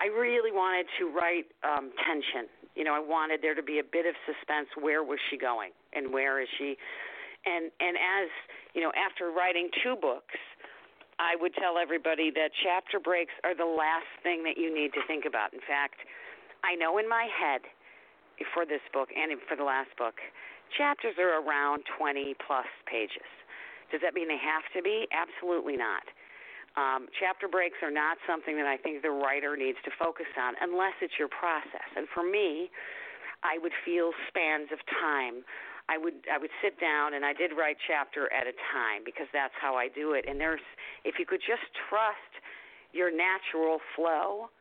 I 0.00 0.06
really 0.06 0.52
wanted 0.52 0.86
to 0.98 1.08
write 1.08 1.48
um, 1.64 1.90
tension. 2.04 2.48
You 2.76 2.84
know, 2.84 2.94
I 2.94 3.00
wanted 3.00 3.40
there 3.40 3.54
to 3.54 3.62
be 3.62 3.78
a 3.80 3.86
bit 3.86 4.04
of 4.04 4.14
suspense. 4.28 4.68
Where 4.76 5.02
was 5.02 5.18
she 5.30 5.38
going, 5.38 5.72
and 5.92 6.12
where 6.12 6.40
is 6.40 6.48
she? 6.58 6.76
And 7.46 7.72
and 7.80 7.96
as 7.96 8.28
you 8.74 8.82
know, 8.82 8.92
after 8.92 9.32
writing 9.32 9.70
two 9.82 9.96
books, 9.96 10.36
I 11.18 11.36
would 11.40 11.54
tell 11.56 11.78
everybody 11.80 12.30
that 12.36 12.52
chapter 12.60 13.00
breaks 13.00 13.32
are 13.44 13.56
the 13.56 13.64
last 13.64 14.10
thing 14.22 14.44
that 14.44 14.60
you 14.60 14.68
need 14.68 14.92
to 14.92 15.00
think 15.08 15.24
about. 15.24 15.54
In 15.54 15.64
fact, 15.64 15.96
I 16.60 16.76
know 16.76 16.98
in 16.98 17.08
my 17.08 17.28
head 17.32 17.64
for 18.52 18.66
this 18.66 18.84
book 18.92 19.08
and 19.16 19.32
for 19.48 19.56
the 19.56 19.64
last 19.64 19.88
book, 19.96 20.20
chapters 20.76 21.16
are 21.16 21.40
around 21.40 21.84
20 21.96 22.36
plus 22.44 22.68
pages. 22.84 23.24
Does 23.90 24.00
that 24.04 24.12
mean 24.12 24.28
they 24.28 24.40
have 24.40 24.66
to 24.76 24.82
be? 24.82 25.08
Absolutely 25.08 25.76
not. 25.76 26.04
Um, 26.76 27.08
chapter 27.16 27.48
breaks 27.48 27.80
are 27.80 27.90
not 27.90 28.20
something 28.28 28.56
that 28.60 28.68
I 28.68 28.76
think 28.76 29.00
the 29.00 29.10
writer 29.10 29.56
needs 29.56 29.80
to 29.88 29.90
focus 29.98 30.28
on 30.36 30.54
unless 30.60 30.92
it's 31.00 31.16
your 31.18 31.32
process. 31.32 31.88
And 31.96 32.04
for 32.12 32.20
me, 32.22 32.68
I 33.40 33.56
would 33.56 33.72
feel 33.84 34.12
spans 34.28 34.68
of 34.68 34.78
time. 35.00 35.40
I 35.88 35.96
would 35.96 36.20
I 36.28 36.36
would 36.36 36.52
sit 36.60 36.76
down 36.76 37.14
and 37.14 37.24
I 37.24 37.32
did 37.32 37.56
write 37.56 37.80
chapter 37.86 38.28
at 38.28 38.44
a 38.44 38.52
time 38.74 39.08
because 39.08 39.30
that's 39.32 39.54
how 39.56 39.76
I 39.76 39.88
do 39.88 40.12
it. 40.12 40.26
And 40.28 40.36
there's 40.36 40.60
if 41.04 41.16
you 41.18 41.24
could 41.24 41.40
just 41.40 41.64
trust 41.88 42.32
your 42.92 43.08
natural 43.08 43.78
flow, 43.94 44.52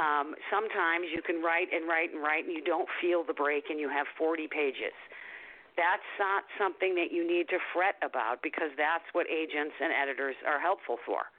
um, 0.00 0.32
sometimes 0.48 1.12
you 1.12 1.20
can 1.20 1.42
write 1.42 1.68
and 1.74 1.84
write 1.84 2.14
and 2.14 2.22
write 2.22 2.46
and 2.48 2.54
you 2.54 2.64
don't 2.64 2.88
feel 3.02 3.20
the 3.20 3.34
break 3.34 3.68
and 3.68 3.78
you 3.78 3.90
have 3.90 4.06
40 4.16 4.48
pages. 4.48 4.96
That's 5.76 6.06
not 6.22 6.46
something 6.56 6.94
that 6.94 7.10
you 7.10 7.26
need 7.26 7.50
to 7.50 7.58
fret 7.74 7.98
about 8.00 8.40
because 8.46 8.70
that's 8.78 9.04
what 9.12 9.26
agents 9.26 9.74
and 9.82 9.90
editors 9.90 10.38
are 10.46 10.62
helpful 10.62 11.02
for 11.04 11.33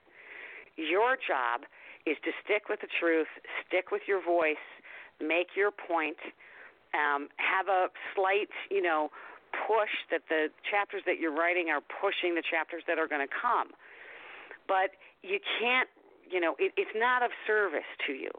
your 0.78 1.16
job 1.16 1.68
is 2.06 2.18
to 2.24 2.32
stick 2.44 2.70
with 2.70 2.82
the 2.82 2.92
truth, 3.00 3.28
stick 3.68 3.92
with 3.92 4.04
your 4.08 4.24
voice, 4.24 4.62
make 5.20 5.56
your 5.56 5.72
point, 5.72 6.18
um, 6.94 7.28
have 7.38 7.68
a 7.68 7.88
slight, 8.14 8.50
you 8.70 8.82
know, 8.82 9.10
push 9.68 9.92
that 10.12 10.22
the 10.30 10.48
chapters 10.70 11.02
that 11.06 11.20
you're 11.20 11.34
writing 11.34 11.70
are 11.70 11.82
pushing 11.82 12.36
the 12.36 12.44
chapters 12.44 12.84
that 12.88 13.00
are 13.00 13.08
going 13.08 13.26
to 13.26 13.34
come. 13.34 13.72
But 14.68 14.96
you 15.24 15.40
can't, 15.60 15.90
you 16.30 16.40
know, 16.40 16.56
it, 16.60 16.74
it's 16.78 16.92
not 16.96 17.24
of 17.24 17.32
service 17.48 17.88
to 18.08 18.14
you 18.14 18.32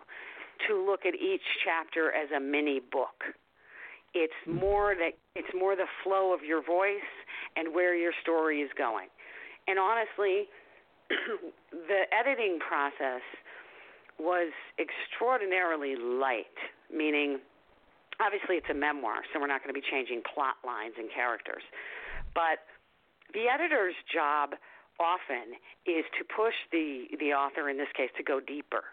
to 0.69 0.77
look 0.77 1.05
at 1.05 1.15
each 1.15 1.45
chapter 1.65 2.13
as 2.13 2.31
a 2.31 2.41
mini 2.41 2.81
book. 2.81 3.25
It's 4.15 4.37
more 4.47 4.95
that 4.97 5.13
it's 5.35 5.53
more 5.53 5.77
the 5.77 5.89
flow 6.03 6.33
of 6.33 6.41
your 6.41 6.65
voice 6.65 7.11
and 7.57 7.75
where 7.75 7.95
your 7.95 8.13
story 8.23 8.61
is 8.61 8.71
going. 8.79 9.09
And 9.69 9.79
honestly, 9.79 10.49
the 11.73 12.03
editing 12.13 12.59
process 12.59 13.23
was 14.19 14.53
extraordinarily 14.81 15.95
light, 15.97 16.57
meaning 16.93 17.39
obviously 18.21 18.57
it's 18.57 18.71
a 18.71 18.75
memoir, 18.75 19.21
so 19.33 19.41
we're 19.41 19.47
not 19.47 19.63
going 19.63 19.75
to 19.75 19.79
be 19.79 19.85
changing 19.85 20.23
plot 20.23 20.57
lines 20.65 20.95
and 20.99 21.09
characters. 21.13 21.63
But 22.35 22.65
the 23.35 23.49
editor's 23.53 23.95
job 24.09 24.57
often 24.97 25.61
is 25.85 26.05
to 26.17 26.25
push 26.25 26.57
the 26.73 27.05
the 27.21 27.37
author 27.37 27.69
in 27.69 27.77
this 27.77 27.93
case 27.97 28.11
to 28.17 28.25
go 28.25 28.41
deeper. 28.41 28.85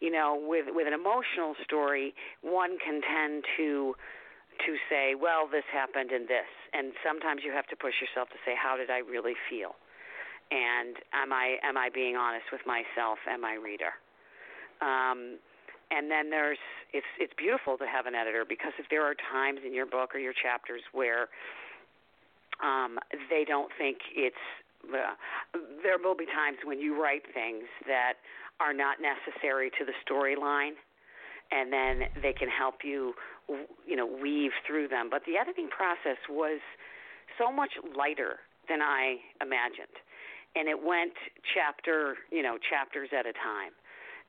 You 0.00 0.10
know, 0.10 0.34
with 0.34 0.66
with 0.74 0.86
an 0.86 0.94
emotional 0.94 1.54
story, 1.62 2.14
one 2.42 2.78
can 2.82 3.00
tend 3.02 3.44
to 3.56 3.94
to 4.66 4.76
say, 4.90 5.14
well, 5.14 5.48
this 5.50 5.64
happened 5.72 6.10
and 6.10 6.28
this, 6.28 6.50
and 6.74 6.92
sometimes 7.00 7.42
you 7.44 7.52
have 7.52 7.66
to 7.68 7.76
push 7.76 7.94
yourself 8.02 8.28
to 8.30 8.38
say, 8.44 8.52
how 8.54 8.76
did 8.76 8.90
I 8.90 8.98
really 8.98 9.34
feel? 9.48 9.74
And 10.52 10.96
am 11.16 11.32
I 11.32 11.56
am 11.64 11.78
I 11.78 11.88
being 11.88 12.16
honest 12.16 12.44
with 12.52 12.60
myself 12.66 13.16
and 13.24 13.40
my 13.40 13.54
reader? 13.54 13.96
Um, 14.84 15.40
and 15.88 16.10
then 16.10 16.28
there's 16.28 16.60
it's 16.92 17.08
it's 17.18 17.32
beautiful 17.40 17.78
to 17.78 17.86
have 17.88 18.04
an 18.04 18.14
editor 18.14 18.44
because 18.44 18.72
if 18.78 18.84
there 18.90 19.04
are 19.04 19.16
times 19.32 19.60
in 19.64 19.72
your 19.72 19.86
book 19.86 20.14
or 20.14 20.20
your 20.20 20.36
chapters 20.36 20.82
where 20.92 21.32
um, 22.60 22.98
they 23.30 23.44
don't 23.48 23.72
think 23.78 23.96
it's 24.12 24.44
uh, 24.92 25.16
there 25.82 25.96
will 25.96 26.16
be 26.16 26.26
times 26.26 26.58
when 26.64 26.80
you 26.80 27.00
write 27.00 27.22
things 27.32 27.64
that 27.86 28.20
are 28.60 28.74
not 28.74 28.98
necessary 29.00 29.70
to 29.78 29.84
the 29.84 29.96
storyline 30.04 30.76
and 31.52 31.72
then 31.72 32.08
they 32.20 32.32
can 32.32 32.48
help 32.48 32.84
you 32.84 33.14
you 33.86 33.96
know 33.96 34.06
weave 34.06 34.52
through 34.66 34.88
them 34.88 35.08
but 35.10 35.22
the 35.24 35.36
editing 35.36 35.68
process 35.68 36.18
was 36.28 36.60
so 37.38 37.52
much 37.52 37.72
lighter 37.96 38.40
than 38.68 38.80
i 38.80 39.16
imagined 39.40 39.96
and 40.54 40.68
it 40.68 40.78
went 40.78 41.14
chapter 41.54 42.16
you 42.30 42.42
know 42.42 42.58
chapters 42.58 43.10
at 43.12 43.26
a 43.26 43.32
time 43.32 43.72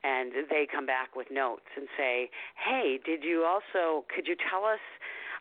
and 0.04 0.34
they 0.50 0.68
come 0.68 0.86
back 0.86 1.16
with 1.16 1.32
notes 1.32 1.68
and 1.78 1.88
say, 1.96 2.30
"Hey, 2.60 3.00
did 3.06 3.24
you 3.24 3.46
also 3.46 4.06
could 4.14 4.28
you 4.28 4.36
tell 4.36 4.66
us 4.66 4.80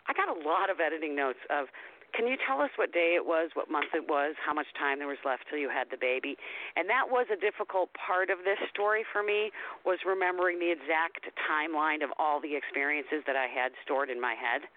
I 0.06 0.12
got 0.12 0.28
a 0.28 0.38
lot 0.48 0.70
of 0.70 0.80
editing 0.80 1.14
notes 1.14 1.38
of 1.50 1.66
can 2.12 2.28
you 2.28 2.36
tell 2.36 2.60
us 2.60 2.68
what 2.76 2.92
day 2.92 3.16
it 3.16 3.24
was, 3.24 3.50
what 3.54 3.70
month 3.70 3.96
it 3.96 4.04
was, 4.04 4.36
how 4.36 4.52
much 4.52 4.68
time 4.76 4.98
there 5.00 5.08
was 5.08 5.22
left 5.24 5.48
till 5.48 5.56
you 5.56 5.72
had 5.72 5.88
the 5.88 5.96
baby? 5.96 6.36
And 6.76 6.84
that 6.92 7.08
was 7.08 7.24
a 7.32 7.40
difficult 7.40 7.88
part 7.96 8.28
of 8.28 8.44
this 8.44 8.60
story 8.68 9.00
for 9.12 9.22
me 9.22 9.50
was 9.86 9.96
remembering 10.04 10.60
the 10.60 10.68
exact 10.68 11.24
timeline 11.48 12.04
of 12.04 12.12
all 12.18 12.38
the 12.38 12.52
experiences 12.52 13.24
that 13.24 13.36
I 13.36 13.48
had 13.48 13.72
stored 13.82 14.10
in 14.10 14.20
my 14.20 14.36
head. 14.36 14.68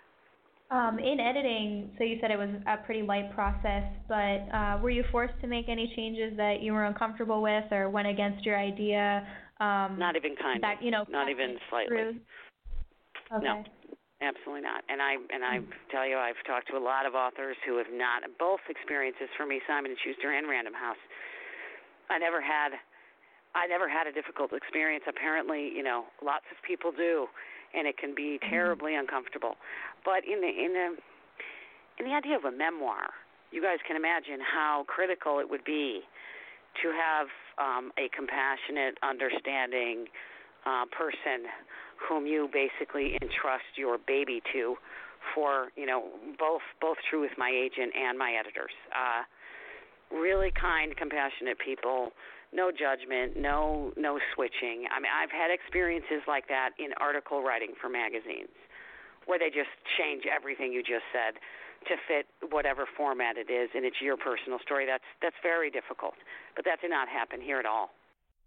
Um, 0.72 0.97
in 0.97 1.20
editing, 1.20 1.91
so 1.97 2.03
you 2.03 2.18
said 2.20 2.32
it 2.32 2.41
was 2.41 2.49
a 2.66 2.78
pretty 2.86 3.03
light 3.03 3.30
process, 3.36 3.86
but 4.09 4.49
uh, 4.49 4.80
were 4.82 4.89
you 4.89 5.03
forced 5.11 5.38
to 5.41 5.47
make 5.47 5.70
any 5.70 5.93
changes 5.95 6.36
that 6.38 6.63
you 6.66 6.74
were 6.74 6.86
uncomfortable 6.86 7.41
with 7.43 7.70
or 7.72 7.88
went 7.89 8.07
against 8.07 8.43
your 8.43 8.57
idea? 8.57 9.22
Um, 9.61 10.01
not 10.01 10.18
even 10.18 10.36
kind 10.36 10.66
you 10.82 10.89
know, 10.89 11.05
not 11.07 11.30
even 11.30 11.61
slightly. 11.70 11.95
Through? 11.95 12.13
Okay. 13.38 13.45
No, 13.45 13.63
absolutely 14.26 14.66
not. 14.66 14.82
And 14.89 15.01
I 15.01 15.13
and 15.30 15.45
I 15.45 15.61
tell 15.93 16.01
you, 16.01 16.18
I've 16.18 16.41
talked 16.49 16.68
to 16.74 16.78
a 16.78 16.82
lot 16.82 17.05
of 17.05 17.13
authors 17.13 17.55
who 17.61 17.78
have 17.78 17.93
not 17.93 18.26
both 18.39 18.66
experiences 18.68 19.30
for 19.38 19.45
me, 19.45 19.61
Simon 19.70 19.91
and 19.91 19.99
Schuster 20.01 20.34
and 20.34 20.49
Random 20.49 20.74
House. 20.74 20.99
I 22.09 22.18
never 22.18 22.41
had, 22.41 22.74
I 23.53 23.68
never 23.68 23.89
had 23.89 24.07
a 24.07 24.13
difficult 24.13 24.53
experience. 24.53 25.05
Apparently, 25.07 25.70
you 25.74 25.84
know, 25.84 26.05
lots 26.26 26.45
of 26.49 26.57
people 26.66 26.91
do, 26.91 27.30
and 27.76 27.88
it 27.88 27.97
can 27.97 28.15
be 28.15 28.39
Mm-hmm. 28.43 28.49
terribly 28.49 28.95
uncomfortable. 28.95 29.55
But 30.03 30.23
in 30.26 30.41
the 30.41 30.47
in 30.47 30.73
the 30.73 30.88
in 31.99 32.09
the 32.09 32.15
idea 32.15 32.36
of 32.36 32.45
a 32.45 32.51
memoir, 32.51 33.09
you 33.51 33.61
guys 33.61 33.78
can 33.88 33.95
imagine 33.95 34.39
how 34.41 34.86
critical 34.88 35.39
it 35.39 35.49
would 35.49 35.63
be 35.63 36.01
to 36.84 36.91
have 36.91 37.28
um, 37.57 37.91
a 37.97 38.09
compassionate, 38.15 38.97
understanding 39.01 40.07
uh, 40.65 40.86
person 40.91 41.47
whom 42.09 42.26
you 42.26 42.49
basically 42.51 43.17
entrust 43.21 43.63
your 43.78 43.97
baby 43.97 44.41
to 44.51 44.76
for 45.34 45.69
you 45.76 45.86
know 45.86 46.09
both 46.38 46.61
both 46.82 46.97
true 47.09 47.21
with 47.21 47.32
my 47.38 47.49
agent 47.49 47.93
and 47.95 48.17
my 48.17 48.34
editors 48.38 48.73
uh 48.93 49.23
really 50.15 50.51
kind 50.51 50.95
compassionate 50.95 51.57
people 51.57 52.11
no 52.55 52.71
judgment 52.71 53.35
no 53.35 53.91
no 53.97 54.17
switching. 54.33 54.87
I 54.87 55.03
mean 55.03 55.11
i've 55.11 55.31
had 55.31 55.51
experiences 55.51 56.23
like 56.27 56.47
that 56.47 56.71
in 56.79 56.95
article 56.97 57.43
writing 57.43 57.75
for 57.79 57.89
magazines 57.89 58.55
where 59.27 59.37
they 59.37 59.49
just 59.49 59.73
change 59.97 60.23
everything 60.29 60.71
you 60.71 60.81
just 60.81 61.05
said 61.11 61.35
to 61.89 61.97
fit 62.07 62.25
whatever 62.49 62.85
format 62.97 63.37
it 63.37 63.51
is 63.51 63.69
and 63.75 63.85
it's 63.85 63.99
your 64.01 64.17
personal 64.17 64.57
story. 64.63 64.85
That's 64.87 65.05
that's 65.21 65.37
very 65.43 65.69
difficult 65.69 66.15
but 66.55 66.65
that 66.65 66.81
did 66.81 66.89
not 66.89 67.07
happen 67.09 67.41
here 67.41 67.59
at 67.59 67.65
all. 67.65 67.91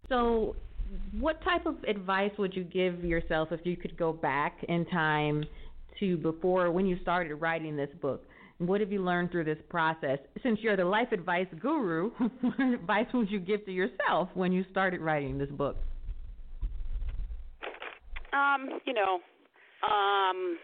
So, 0.07 0.55
what 1.19 1.41
type 1.43 1.65
of 1.65 1.75
advice 1.87 2.31
would 2.39 2.55
you 2.55 2.63
give 2.63 3.03
yourself 3.03 3.49
if 3.51 3.59
you 3.63 3.77
could 3.77 3.95
go 3.97 4.11
back 4.11 4.57
in 4.67 4.85
time 4.85 5.43
to 5.99 6.17
before 6.17 6.71
when 6.71 6.85
you 6.85 6.97
started 7.01 7.35
writing 7.35 7.75
this 7.75 7.89
book? 8.01 8.23
What 8.59 8.81
have 8.81 8.91
you 8.91 9.03
learned 9.03 9.31
through 9.31 9.45
this 9.45 9.57
process? 9.69 10.19
Since 10.43 10.59
you're 10.61 10.75
the 10.75 10.85
life 10.85 11.11
advice 11.13 11.47
guru, 11.59 12.11
what 12.41 12.59
advice 12.59 13.07
would 13.13 13.31
you 13.31 13.39
give 13.39 13.65
to 13.65 13.71
yourself 13.71 14.29
when 14.33 14.51
you 14.51 14.65
started 14.69 14.99
writing 15.01 15.37
this 15.37 15.49
book? 15.49 15.77
Um, 18.33 18.79
you 18.85 18.93
know, 18.93 19.19
um, 19.83 20.57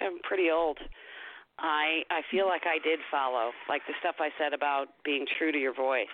I'm 0.00 0.18
pretty 0.22 0.50
old. 0.50 0.78
I 1.58 2.02
I 2.10 2.22
feel 2.30 2.46
like 2.46 2.62
I 2.66 2.78
did 2.82 2.98
follow, 3.10 3.50
like 3.68 3.82
the 3.86 3.94
stuff 4.00 4.16
I 4.18 4.30
said 4.38 4.52
about 4.52 4.86
being 5.04 5.26
true 5.38 5.52
to 5.52 5.58
your 5.58 5.74
voice 5.74 6.06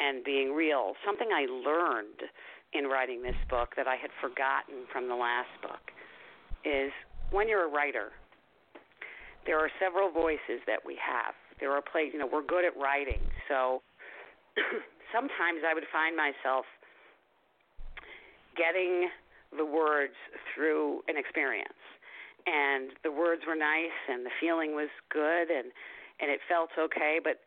and 0.00 0.24
being 0.24 0.52
real. 0.52 0.94
Something 1.04 1.28
I 1.32 1.46
learned 1.46 2.22
in 2.72 2.84
writing 2.86 3.22
this 3.22 3.34
book 3.48 3.70
that 3.76 3.86
I 3.86 3.96
had 3.96 4.10
forgotten 4.20 4.86
from 4.92 5.08
the 5.08 5.14
last 5.14 5.50
book 5.62 5.82
is 6.64 6.92
when 7.30 7.48
you're 7.48 7.66
a 7.66 7.70
writer, 7.70 8.10
there 9.50 9.58
are 9.58 9.70
several 9.82 10.14
voices 10.14 10.62
that 10.70 10.78
we 10.86 10.94
have. 11.02 11.34
There 11.58 11.74
are 11.74 11.82
plays, 11.82 12.14
you 12.14 12.22
know, 12.22 12.30
we're 12.30 12.46
good 12.46 12.62
at 12.62 12.70
writing, 12.78 13.18
so 13.50 13.82
sometimes 15.10 15.66
I 15.66 15.74
would 15.74 15.90
find 15.90 16.14
myself 16.14 16.62
getting 18.54 19.10
the 19.50 19.66
words 19.66 20.14
through 20.54 21.02
an 21.10 21.18
experience. 21.18 21.82
And 22.46 22.94
the 23.02 23.10
words 23.10 23.42
were 23.42 23.58
nice 23.58 23.98
and 24.06 24.24
the 24.24 24.30
feeling 24.38 24.78
was 24.78 24.88
good 25.10 25.50
and 25.50 25.74
and 26.22 26.30
it 26.30 26.38
felt 26.46 26.70
okay, 26.78 27.18
but 27.18 27.40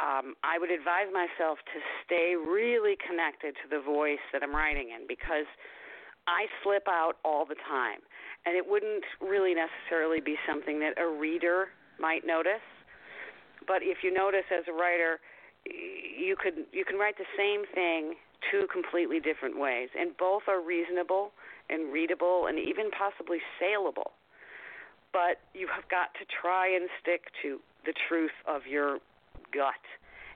um, 0.00 0.32
I 0.42 0.56
would 0.58 0.72
advise 0.72 1.12
myself 1.12 1.60
to 1.70 1.78
stay 2.02 2.34
really 2.40 2.96
connected 2.96 3.54
to 3.62 3.68
the 3.68 3.84
voice 3.84 4.24
that 4.32 4.42
I'm 4.42 4.56
writing 4.56 4.96
in 4.96 5.06
because 5.06 5.44
I 6.26 6.48
slip 6.64 6.88
out 6.88 7.20
all 7.22 7.44
the 7.44 7.60
time. 7.68 8.00
And 8.46 8.56
it 8.56 8.64
wouldn't 8.68 9.04
really 9.20 9.54
necessarily 9.54 10.20
be 10.20 10.36
something 10.46 10.80
that 10.80 11.00
a 11.00 11.06
reader 11.06 11.68
might 11.98 12.26
notice. 12.26 12.64
But 13.66 13.80
if 13.80 13.98
you 14.04 14.12
notice 14.12 14.44
as 14.52 14.64
a 14.68 14.72
writer, 14.72 15.20
you 15.64 16.36
could 16.36 16.68
you 16.72 16.84
can 16.84 16.96
write 16.96 17.16
the 17.16 17.28
same 17.36 17.64
thing 17.74 18.16
two 18.50 18.66
completely 18.72 19.20
different 19.20 19.58
ways, 19.58 19.88
and 19.98 20.16
both 20.16 20.42
are 20.48 20.60
reasonable 20.60 21.32
and 21.70 21.92
readable 21.92 22.46
and 22.46 22.58
even 22.58 22.90
possibly 22.90 23.38
saleable. 23.58 24.12
But 25.12 25.40
you 25.54 25.68
have 25.74 25.88
got 25.88 26.12
to 26.20 26.26
try 26.28 26.68
and 26.68 26.88
stick 27.00 27.32
to 27.42 27.60
the 27.86 27.94
truth 28.08 28.34
of 28.46 28.66
your 28.68 28.98
gut 29.52 29.80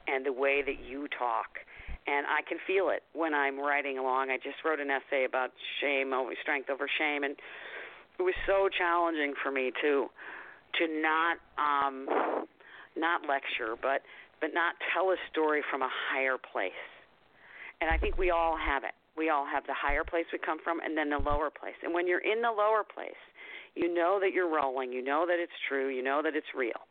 and 0.07 0.25
the 0.25 0.33
way 0.33 0.63
that 0.63 0.81
you 0.81 1.09
talk. 1.09 1.61
And 2.07 2.25
I 2.25 2.41
can 2.49 2.57
feel 2.67 2.89
it 2.89 3.03
when 3.13 3.35
I'm 3.35 3.59
writing 3.59 3.99
along. 3.99 4.31
I 4.31 4.39
just 4.39 4.65
wrote 4.65 4.81
an 4.81 4.89
essay 4.89 5.27
about 5.27 5.51
shame 5.83 6.15
over 6.15 6.33
strength 6.41 6.71
over 6.71 6.89
shame, 6.89 7.25
and 7.25 7.37
it 8.19 8.23
was 8.23 8.35
so 8.47 8.69
challenging 8.69 9.35
for 9.43 9.51
me 9.51 9.73
to 9.83 10.07
to 10.79 10.85
not 11.01 11.39
um, 11.57 12.07
not 12.97 13.23
lecture, 13.29 13.77
but 13.81 14.03
but 14.41 14.51
not 14.55 14.75
tell 14.95 15.11
a 15.11 15.16
story 15.31 15.62
from 15.71 15.83
a 15.83 15.91
higher 16.11 16.37
place. 16.39 16.85
And 17.81 17.91
I 17.91 17.99
think 17.99 18.19
we 18.19 18.31
all 18.31 18.57
have 18.57 18.85
it. 18.85 18.95
We 19.16 19.31
all 19.31 19.47
have 19.47 19.66
the 19.66 19.75
higher 19.75 20.05
place 20.05 20.27
we 20.33 20.39
come 20.39 20.59
from, 20.62 20.79
and 20.81 20.97
then 20.97 21.11
the 21.11 21.19
lower 21.19 21.51
place. 21.51 21.75
And 21.83 21.95
when 21.95 22.07
you're 22.07 22.23
in 22.23 22.43
the 22.43 22.51
lower 22.51 22.83
place, 22.83 23.19
you 23.75 23.93
know 23.93 24.19
that 24.21 24.33
you're 24.33 24.51
rolling. 24.51 24.93
You 24.93 25.03
know 25.03 25.27
that 25.27 25.39
it's 25.39 25.55
true. 25.69 25.89
You 25.89 26.03
know 26.03 26.21
that 26.23 26.35
it's 26.35 26.47
real. 26.55 26.87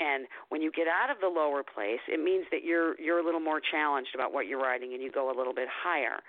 And 0.00 0.26
when 0.50 0.62
you 0.62 0.70
get 0.70 0.86
out 0.86 1.10
of 1.10 1.18
the 1.20 1.26
lower 1.26 1.62
place, 1.62 2.02
it 2.06 2.22
means 2.22 2.46
that 2.50 2.62
you're 2.62 2.98
you're 3.00 3.18
a 3.18 3.24
little 3.24 3.40
more 3.42 3.60
challenged 3.60 4.14
about 4.14 4.32
what 4.32 4.46
you're 4.46 4.60
writing 4.60 4.94
and 4.94 5.02
you 5.02 5.10
go 5.10 5.30
a 5.30 5.36
little 5.36 5.54
bit 5.54 5.66
higher. 5.70 6.22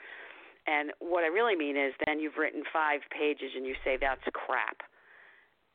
And 0.68 0.91
what 0.99 1.24
I 1.24 1.28
really 1.28 1.55
mean 1.55 1.78
is 1.78 1.93
then 2.05 2.20
you've 2.20 2.38
written 2.38 2.64
5 2.72 3.01
pages 3.12 3.51
and 3.55 3.66
you 3.66 3.76
say 3.84 3.97
that's 3.99 4.22
crap. 4.34 4.82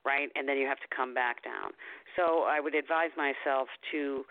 Right? 0.04 0.28
And 0.36 0.48
then 0.48 0.58
you 0.58 0.66
have 0.66 0.80
to 0.80 0.90
come 0.94 1.14
back 1.14 1.42
down. 1.42 1.72
So 2.16 2.44
I 2.44 2.60
would 2.60 2.74
advise 2.74 3.10
myself 3.16 3.68
to 3.92 4.24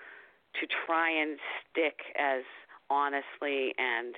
to 0.61 0.67
try 0.85 1.09
and 1.09 1.39
stick 1.65 1.97
as 2.13 2.43
honestly 2.89 3.73
and 3.77 4.15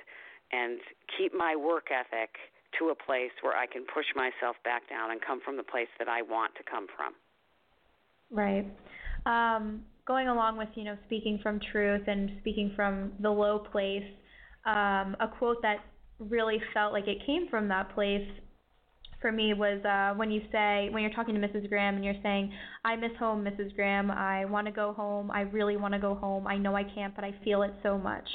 and 0.52 0.80
keep 1.16 1.32
my 1.34 1.56
work 1.56 1.88
ethic 1.90 2.36
to 2.78 2.90
a 2.90 2.94
place 2.94 3.32
where 3.40 3.56
I 3.56 3.66
can 3.66 3.84
push 3.92 4.06
myself 4.14 4.56
back 4.64 4.88
down 4.88 5.10
and 5.10 5.20
come 5.20 5.40
from 5.44 5.56
the 5.56 5.62
place 5.62 5.88
that 5.98 6.08
I 6.08 6.22
want 6.22 6.54
to 6.56 6.62
come 6.62 6.86
from. 6.94 7.14
Right. 8.30 8.66
Um, 9.24 9.82
going 10.06 10.28
along 10.28 10.56
with 10.56 10.68
you 10.74 10.84
know 10.84 10.96
speaking 11.06 11.40
from 11.42 11.60
truth 11.72 12.02
and 12.06 12.30
speaking 12.40 12.72
from 12.76 13.12
the 13.20 13.30
low 13.30 13.58
place, 13.58 14.04
um, 14.64 15.16
a 15.20 15.28
quote 15.38 15.62
that 15.62 15.78
really 16.18 16.60
felt 16.72 16.92
like 16.92 17.06
it 17.06 17.18
came 17.26 17.48
from 17.48 17.68
that 17.68 17.94
place 17.94 18.26
for 19.20 19.32
me 19.32 19.54
was 19.54 19.82
uh, 19.84 20.16
when 20.16 20.30
you 20.30 20.42
say 20.52 20.88
when 20.90 21.02
you're 21.02 21.12
talking 21.12 21.34
to 21.34 21.40
Mrs. 21.40 21.68
Graham 21.68 21.96
and 21.96 22.04
you're 22.04 22.14
saying, 22.22 22.52
"I 22.84 22.96
miss 22.96 23.12
home, 23.18 23.44
Mrs. 23.44 23.74
Graham. 23.74 24.10
I 24.10 24.44
want 24.44 24.66
to 24.66 24.72
go 24.72 24.92
home. 24.92 25.30
I 25.30 25.42
really 25.42 25.76
want 25.76 25.94
to 25.94 26.00
go 26.00 26.14
home. 26.14 26.46
I 26.46 26.56
know 26.56 26.76
I 26.76 26.84
can't, 26.84 27.14
but 27.14 27.24
I 27.24 27.34
feel 27.44 27.62
it 27.62 27.72
so 27.82 27.98
much." 27.98 28.28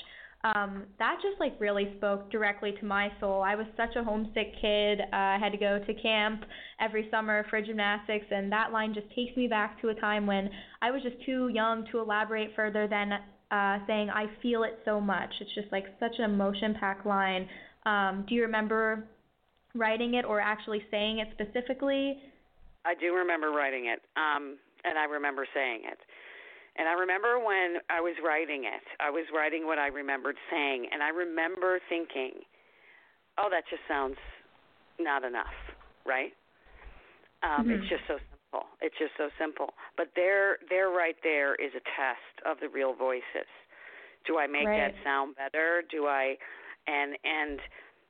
Um, 0.44 0.86
that 0.98 1.18
just 1.22 1.40
like 1.40 1.54
really 1.60 1.94
spoke 1.98 2.32
directly 2.32 2.74
to 2.80 2.86
my 2.86 3.10
soul. 3.20 3.44
I 3.44 3.56
was 3.56 3.68
such 3.78 3.96
a 3.96 4.04
homesick 4.04 4.54
kid. 4.60 5.00
Uh, 5.00 5.16
I 5.16 5.38
had 5.40 5.52
to 5.52 5.58
go 5.58 5.80
to 5.86 5.94
camp 5.94 6.44
every 6.80 7.08
summer 7.12 7.46
for 7.50 7.62
gymnastics, 7.62 8.26
and 8.32 8.52
that 8.52 8.72
line 8.72 8.94
just 8.94 9.08
takes 9.16 9.38
me 9.38 9.48
back 9.48 9.80
to 9.82 9.90
a 9.90 9.96
time 9.96 10.26
when 10.26 10.50
I 10.82 10.90
was 10.90 11.04
just 11.04 11.24
too 11.26 11.50
young 11.50 11.86
to 11.92 12.00
elaborate 12.00 12.56
further 12.56 12.88
than 12.88 13.14
uh, 13.52 13.86
saying 13.86 14.10
I 14.10 14.26
feel 14.42 14.64
it 14.64 14.80
so 14.84 15.00
much. 15.00 15.30
It's 15.42 15.54
just 15.54 15.72
like 15.72 15.86
such 16.00 16.16
an 16.18 16.26
emotion-packed 16.26 17.06
line. 17.06 17.48
Um, 17.86 18.26
do 18.28 18.36
you 18.36 18.44
remember 18.44 19.06
writing 19.76 20.16
it 20.16 20.26
or 20.26 20.40
actually 20.40 20.82
saying 20.92 21.20
it 21.20 21.28
specifically? 21.34 22.18
I 22.86 22.96
do 22.96 23.14
remember 23.14 23.52
writing 23.52 23.86
it, 23.86 24.02
um, 24.18 24.58
and 24.84 24.98
I 24.98 25.06
remember 25.06 25.48
saying 25.54 25.82
it. 25.86 26.00
And 26.78 26.88
I 26.88 26.94
remember 26.94 27.38
when 27.38 27.78
I 27.90 28.00
was 28.00 28.16
writing 28.24 28.64
it, 28.64 28.84
I 29.00 29.10
was 29.10 29.26
writing 29.36 29.66
what 29.66 29.78
I 29.78 29.88
remembered 29.88 30.36
saying, 30.50 30.88
and 30.92 31.04
I 31.04 31.10
remember 31.10 31.80
thinking, 31.90 32.42
"Oh, 33.38 33.50
that 33.52 33.64
just 33.70 33.84
sounds 33.88 34.18
not 35.00 35.24
enough, 35.24 35.54
right?" 36.06 36.34
Um, 37.44 37.66
mm-hmm. 37.66 37.72
It's 37.72 37.90
just 37.90 38.04
so 38.08 38.18
simple. 38.18 38.68
It's 38.82 38.96
just 38.98 39.12
so 39.18 39.30
simple. 39.40 39.74
But 39.98 40.12
there, 40.16 40.58
there, 40.70 40.90
right 40.90 41.16
there 41.24 41.56
is 41.56 41.72
a 41.76 41.84
test 41.98 42.36
of 42.46 42.60
the 42.62 42.70
real 42.70 42.94
voices. 42.94 43.50
Do 44.26 44.38
I 44.38 44.48
make 44.48 44.68
right. 44.68 44.94
that 44.94 45.04
sound 45.04 45.36
better? 45.36 45.84
Do 45.90 46.06
I? 46.06 46.38
And 46.88 47.18
and 47.24 47.60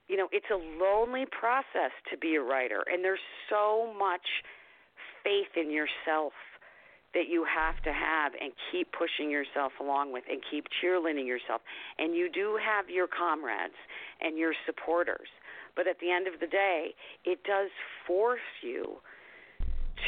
you 0.07 0.17
know, 0.17 0.27
it's 0.31 0.49
a 0.51 0.57
lonely 0.83 1.25
process 1.31 1.91
to 2.11 2.17
be 2.17 2.35
a 2.35 2.41
writer, 2.41 2.83
and 2.91 3.03
there's 3.03 3.23
so 3.49 3.93
much 3.97 4.25
faith 5.23 5.55
in 5.55 5.71
yourself 5.71 6.33
that 7.13 7.27
you 7.29 7.43
have 7.43 7.81
to 7.83 7.91
have 7.91 8.31
and 8.39 8.51
keep 8.71 8.87
pushing 8.91 9.29
yourself 9.29 9.73
along 9.79 10.13
with 10.13 10.23
and 10.29 10.41
keep 10.49 10.65
cheerleading 10.81 11.27
yourself. 11.27 11.61
And 11.97 12.15
you 12.15 12.29
do 12.31 12.57
have 12.63 12.89
your 12.89 13.07
comrades 13.07 13.75
and 14.21 14.37
your 14.37 14.53
supporters. 14.65 15.27
But 15.75 15.87
at 15.87 15.99
the 15.99 16.11
end 16.11 16.27
of 16.27 16.39
the 16.39 16.47
day, 16.47 16.93
it 17.25 17.39
does 17.43 17.69
force 18.07 18.39
you 18.61 18.97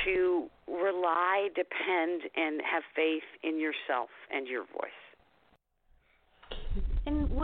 to 0.05 0.49
rely, 0.67 1.49
depend, 1.55 2.23
and 2.35 2.61
have 2.61 2.83
faith 2.95 3.27
in 3.43 3.59
yourself 3.59 4.09
and 4.31 4.47
your 4.47 4.63
voice. 4.63 5.02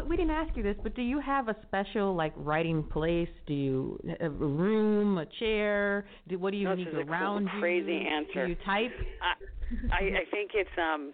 We 0.10 0.18
didn't 0.18 0.32
ask 0.32 0.58
you 0.58 0.64
this, 0.64 0.76
but 0.82 0.96
do 0.96 1.04
you 1.04 1.20
have 1.20 1.50
a 1.50 1.56
special 1.68 2.16
like 2.16 2.34
writing 2.36 2.82
place? 2.82 3.30
Do 3.46 3.54
you 3.54 4.00
have 4.20 4.32
a 4.32 4.46
room, 4.66 5.20
a 5.20 5.28
chair? 5.38 6.08
Do, 6.28 6.40
what 6.40 6.50
do 6.50 6.58
you 6.58 6.68
no, 6.68 6.74
need 6.74 6.88
around 6.88 7.48
cool, 7.52 7.60
crazy 7.62 7.92
you? 7.92 8.10
answer. 8.10 8.46
Do 8.48 8.50
you 8.50 8.58
type? 8.66 8.92
I, 9.22 9.94
I 9.94 10.02
I 10.22 10.26
think 10.32 10.52
it's 10.56 10.78
um 10.82 11.14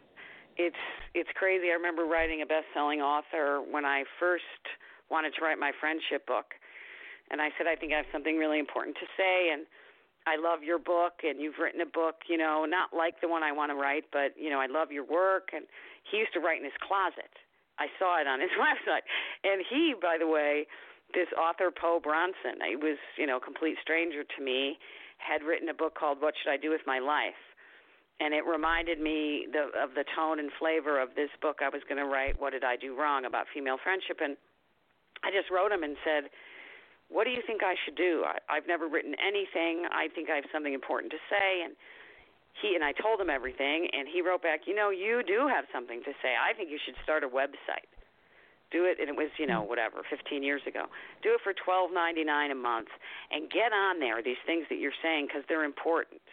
it's 0.56 0.80
it's 1.14 1.30
crazy. 1.36 1.68
I 1.72 1.74
remember 1.74 2.06
writing 2.06 2.42
a 2.42 2.46
best-selling 2.46 3.02
author 3.02 3.62
when 3.70 3.84
I 3.84 4.06
first 4.18 4.64
wanted 5.12 5.34
to 5.38 5.44
write 5.44 5.60
my 5.60 5.74
friendship 5.82 6.26
book, 6.26 6.56
and 7.32 7.42
I 7.42 7.50
said 7.58 7.68
I 7.68 7.76
think 7.76 7.92
I 7.92 7.98
have 7.98 8.10
something 8.14 8.38
really 8.38 8.60
important 8.60 8.96
to 8.96 9.08
say 9.18 9.52
and. 9.52 9.68
I 10.28 10.42
love 10.42 10.64
your 10.64 10.80
book, 10.80 11.22
and 11.22 11.40
you've 11.40 11.62
written 11.62 11.82
a 11.82 11.86
book, 11.86 12.26
you 12.28 12.36
know, 12.36 12.66
not 12.66 12.98
like 12.98 13.22
the 13.22 13.30
one 13.30 13.44
I 13.44 13.52
want 13.52 13.70
to 13.70 13.76
write, 13.76 14.06
but 14.12 14.34
you 14.34 14.50
know, 14.50 14.58
I 14.58 14.66
love 14.66 14.92
your 14.92 15.06
work. 15.06 15.50
And 15.54 15.66
he 16.10 16.18
used 16.18 16.34
to 16.34 16.40
write 16.40 16.58
in 16.58 16.64
his 16.66 16.74
closet, 16.82 17.30
I 17.80 17.88
saw 18.00 18.20
it 18.22 18.28
on 18.28 18.40
his 18.40 18.52
website. 18.60 19.04
And 19.44 19.64
he, 19.70 19.94
by 20.00 20.18
the 20.20 20.28
way, 20.28 20.68
this 21.14 21.28
author 21.38 21.72
Po 21.72 22.00
Bronson, 22.00 22.60
he 22.68 22.76
was, 22.76 22.98
you 23.18 23.28
know, 23.28 23.38
a 23.38 23.44
complete 23.44 23.78
stranger 23.82 24.24
to 24.24 24.40
me, 24.44 24.78
had 25.18 25.44
written 25.44 25.70
a 25.70 25.74
book 25.74 25.96
called 25.96 26.22
What 26.22 26.34
Should 26.42 26.52
I 26.52 26.58
Do 26.58 26.72
with 26.72 26.82
My 26.86 27.00
Life? 27.00 27.40
And 28.20 28.34
it 28.34 28.48
reminded 28.48 29.00
me 29.00 29.48
the, 29.52 29.68
of 29.76 29.92
the 29.92 30.08
tone 30.16 30.40
and 30.40 30.50
flavor 30.58 31.02
of 31.02 31.16
this 31.16 31.30
book 31.42 31.60
I 31.60 31.68
was 31.68 31.84
going 31.88 32.00
to 32.00 32.08
write, 32.08 32.40
What 32.40 32.52
Did 32.52 32.64
I 32.64 32.76
Do 32.76 32.96
Wrong 32.96 33.26
about 33.26 33.48
female 33.54 33.78
friendship? 33.82 34.20
And 34.24 34.38
I 35.24 35.32
just 35.36 35.52
wrote 35.52 35.72
him 35.72 35.84
and 35.84 36.00
said, 36.04 36.32
What 37.12 37.28
do 37.28 37.32
you 37.32 37.44
think 37.44 37.60
I 37.64 37.76
should 37.84 37.96
do? 37.96 38.24
I, 38.24 38.40
I've 38.48 38.68
never 38.68 38.88
written 38.88 39.16
anything. 39.20 39.84
I 39.92 40.08
think 40.16 40.32
I 40.32 40.36
have 40.36 40.48
something 40.52 40.74
important 40.74 41.12
to 41.12 41.20
say. 41.28 41.64
And 41.64 41.76
he 42.62 42.76
and 42.76 42.84
I 42.84 42.94
told 42.96 43.20
him 43.20 43.30
everything, 43.30 43.88
and 43.92 44.08
he 44.08 44.22
wrote 44.22 44.42
back, 44.42 44.62
you 44.66 44.76
know, 44.76 44.90
you 44.90 45.24
do 45.28 45.48
have 45.48 45.66
something 45.74 46.00
to 46.04 46.12
say. 46.24 46.40
I 46.40 46.56
think 46.56 46.72
you 46.72 46.80
should 46.80 46.96
start 47.04 47.24
a 47.24 47.28
website. 47.28 47.92
Do 48.72 48.86
it, 48.86 48.98
and 49.00 49.08
it 49.08 49.16
was 49.16 49.30
you 49.38 49.46
know 49.46 49.62
whatever, 49.62 50.02
15 50.10 50.42
years 50.42 50.62
ago. 50.66 50.86
Do 51.22 51.36
it 51.36 51.42
for 51.44 51.54
12.99 51.54 52.52
a 52.52 52.56
month, 52.56 52.90
and 53.32 53.50
get 53.52 53.72
on 53.72 54.00
there 54.00 54.24
these 54.24 54.42
things 54.46 54.66
that 54.70 54.80
you're 54.80 54.96
saying 55.04 55.28
because 55.28 55.44
they're 55.48 55.64
important. 55.64 56.24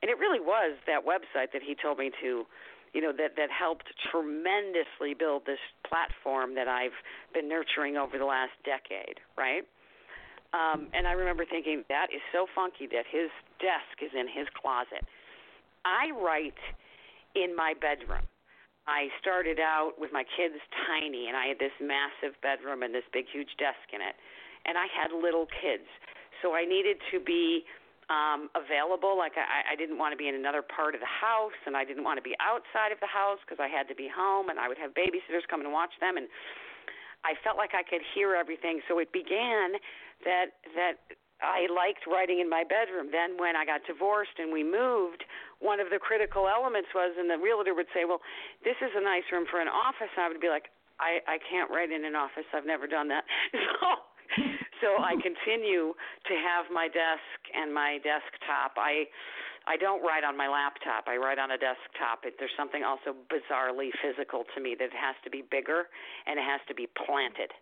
And 0.00 0.08
it 0.08 0.18
really 0.18 0.40
was 0.40 0.78
that 0.86 1.04
website 1.04 1.52
that 1.52 1.60
he 1.66 1.74
told 1.74 1.98
me 1.98 2.10
to, 2.22 2.46
you 2.94 3.00
know, 3.02 3.12
that 3.12 3.36
that 3.36 3.50
helped 3.50 3.90
tremendously 4.08 5.12
build 5.18 5.44
this 5.44 5.60
platform 5.84 6.54
that 6.54 6.68
I've 6.68 6.96
been 7.34 7.48
nurturing 7.48 7.96
over 7.96 8.16
the 8.16 8.24
last 8.24 8.54
decade, 8.64 9.18
right? 9.36 9.66
Um, 10.54 10.88
and 10.94 11.06
I 11.06 11.12
remember 11.12 11.44
thinking 11.44 11.84
that 11.88 12.08
is 12.14 12.22
so 12.32 12.46
funky 12.54 12.86
that 12.90 13.04
his 13.10 13.30
desk 13.58 13.98
is 14.02 14.10
in 14.14 14.26
his 14.26 14.46
closet 14.54 15.04
I 15.84 16.10
write 16.12 16.58
in 17.34 17.54
my 17.54 17.74
bedroom. 17.78 18.26
I 18.88 19.06
started 19.20 19.60
out 19.60 19.94
with 19.98 20.10
my 20.12 20.24
kids 20.36 20.58
tiny, 20.88 21.28
and 21.28 21.36
I 21.36 21.46
had 21.46 21.58
this 21.62 21.74
massive 21.78 22.34
bedroom 22.42 22.82
and 22.82 22.94
this 22.94 23.06
big, 23.12 23.26
huge 23.30 23.54
desk 23.58 23.86
in 23.92 24.00
it. 24.02 24.16
And 24.66 24.76
I 24.76 24.90
had 24.90 25.14
little 25.14 25.46
kids, 25.46 25.86
so 26.42 26.52
I 26.52 26.64
needed 26.64 26.98
to 27.12 27.20
be 27.20 27.64
um, 28.10 28.50
available. 28.58 29.16
Like 29.16 29.38
I, 29.38 29.72
I 29.72 29.74
didn't 29.78 29.96
want 29.96 30.12
to 30.12 30.18
be 30.18 30.28
in 30.28 30.34
another 30.34 30.60
part 30.60 30.98
of 30.98 31.00
the 31.00 31.08
house, 31.08 31.56
and 31.64 31.78
I 31.78 31.86
didn't 31.86 32.04
want 32.04 32.18
to 32.18 32.26
be 32.26 32.34
outside 32.42 32.92
of 32.92 33.00
the 33.00 33.08
house 33.08 33.38
because 33.46 33.62
I 33.62 33.70
had 33.70 33.86
to 33.88 33.96
be 33.96 34.10
home, 34.10 34.50
and 34.50 34.58
I 34.58 34.66
would 34.66 34.76
have 34.76 34.92
babysitters 34.92 35.46
come 35.48 35.62
and 35.62 35.72
watch 35.72 35.94
them, 36.02 36.18
and 36.18 36.26
I 37.24 37.38
felt 37.44 37.56
like 37.56 37.72
I 37.72 37.86
could 37.86 38.02
hear 38.12 38.34
everything. 38.34 38.80
So 38.88 38.98
it 38.98 39.12
began 39.12 39.78
that 40.26 40.58
that 40.76 41.00
I 41.42 41.66
liked 41.72 42.06
writing 42.06 42.40
in 42.40 42.48
my 42.48 42.64
bedroom. 42.64 43.10
Then 43.10 43.36
when 43.36 43.56
I 43.56 43.64
got 43.64 43.80
divorced 43.86 44.36
and 44.38 44.52
we 44.52 44.62
moved, 44.62 45.24
one 45.58 45.80
of 45.80 45.88
the 45.90 45.98
critical 45.98 46.48
elements 46.48 46.88
was, 46.94 47.16
and 47.18 47.28
the 47.28 47.38
realtor 47.38 47.74
would 47.74 47.88
say, 47.92 48.04
"Well, 48.04 48.20
this 48.64 48.76
is 48.80 48.92
a 48.94 49.00
nice 49.00 49.24
room 49.32 49.46
for 49.46 49.60
an 49.60 49.68
office." 49.68 50.10
And 50.16 50.24
I 50.24 50.28
would 50.28 50.40
be 50.40 50.48
like, 50.48 50.70
"I 51.00 51.20
I 51.26 51.38
can't 51.38 51.70
write 51.70 51.90
in 51.90 52.04
an 52.04 52.14
office. 52.14 52.46
I've 52.52 52.66
never 52.66 52.86
done 52.86 53.08
that." 53.08 53.24
So 53.80 54.46
so 54.80 55.02
I 55.02 55.18
continue 55.20 55.92
to 55.92 56.34
have 56.38 56.70
my 56.72 56.88
desk 56.88 57.40
and 57.52 57.74
my 57.74 57.98
desktop. 57.98 58.78
I 58.78 59.06
I 59.66 59.76
don't 59.76 60.00
write 60.02 60.24
on 60.24 60.36
my 60.36 60.48
laptop. 60.48 61.04
I 61.06 61.16
write 61.16 61.38
on 61.38 61.50
a 61.50 61.58
desktop. 61.58 62.24
It, 62.24 62.36
there's 62.38 62.54
something 62.56 62.82
also 62.82 63.12
bizarrely 63.28 63.90
physical 64.00 64.44
to 64.54 64.60
me 64.60 64.74
that 64.78 64.88
it 64.88 64.96
has 64.96 65.16
to 65.24 65.30
be 65.30 65.44
bigger 65.44 65.92
and 66.26 66.38
it 66.38 66.46
has 66.46 66.60
to 66.68 66.74
be 66.74 66.88
planted. 67.06 67.52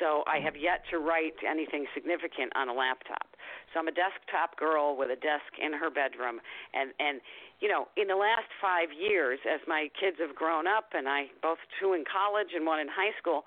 So 0.00 0.24
I 0.26 0.36
mm-hmm. 0.36 0.44
have 0.44 0.56
yet 0.56 0.84
to 0.90 0.98
write 0.98 1.36
anything 1.44 1.86
significant 1.94 2.52
on 2.56 2.68
a 2.68 2.74
laptop. 2.74 3.36
So 3.72 3.80
I'm 3.80 3.88
a 3.88 3.96
desktop 3.96 4.56
girl 4.56 4.96
with 4.96 5.10
a 5.10 5.16
desk 5.16 5.48
in 5.60 5.72
her 5.72 5.90
bedroom 5.90 6.40
and 6.74 6.92
and 7.00 7.20
you 7.60 7.68
know, 7.68 7.86
in 7.96 8.08
the 8.08 8.18
last 8.18 8.50
5 8.58 8.90
years 8.90 9.38
as 9.46 9.60
my 9.68 9.86
kids 9.94 10.18
have 10.18 10.34
grown 10.34 10.66
up 10.66 10.90
and 10.94 11.08
I 11.08 11.30
both 11.40 11.62
two 11.78 11.92
in 11.92 12.04
college 12.04 12.54
and 12.54 12.66
one 12.66 12.80
in 12.80 12.88
high 12.88 13.14
school, 13.18 13.44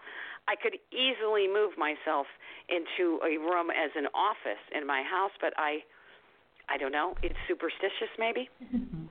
I 0.48 0.56
could 0.56 0.80
easily 0.94 1.48
move 1.52 1.76
myself 1.78 2.28
into 2.70 3.20
a 3.26 3.38
room 3.38 3.70
as 3.70 3.92
an 3.96 4.08
office 4.14 4.62
in 4.72 4.88
my 4.88 5.04
house, 5.04 5.34
but 5.42 5.54
I 5.58 5.84
I 6.70 6.78
don't 6.78 6.92
know, 6.92 7.16
it's 7.22 7.38
superstitious 7.48 8.10
maybe. 8.18 8.50
Mm-hmm. 8.64 9.05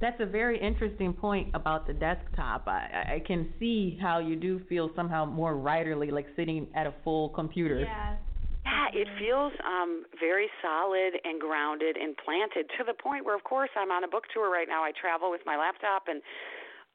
That's 0.00 0.20
a 0.20 0.26
very 0.26 0.60
interesting 0.60 1.14
point 1.14 1.48
about 1.54 1.86
the 1.86 1.94
desktop. 1.94 2.68
I, 2.68 3.16
I 3.16 3.22
can 3.26 3.52
see 3.58 3.98
how 4.00 4.18
you 4.18 4.36
do 4.36 4.60
feel 4.68 4.90
somehow 4.94 5.24
more 5.24 5.54
writerly, 5.54 6.12
like 6.12 6.26
sitting 6.36 6.66
at 6.74 6.86
a 6.86 6.94
full 7.02 7.30
computer. 7.30 7.80
Yeah. 7.80 8.16
Yeah, 8.66 8.90
it 8.90 9.06
feels 9.14 9.54
um 9.62 10.02
very 10.18 10.50
solid 10.58 11.14
and 11.22 11.38
grounded 11.40 11.94
and 11.94 12.18
planted 12.18 12.66
to 12.74 12.82
the 12.82 12.98
point 12.98 13.24
where 13.24 13.38
of 13.38 13.46
course 13.46 13.70
I'm 13.78 13.94
on 13.94 14.02
a 14.02 14.10
book 14.10 14.24
tour 14.34 14.50
right 14.50 14.66
now. 14.66 14.82
I 14.82 14.90
travel 14.90 15.30
with 15.30 15.40
my 15.46 15.54
laptop 15.56 16.10
and 16.10 16.20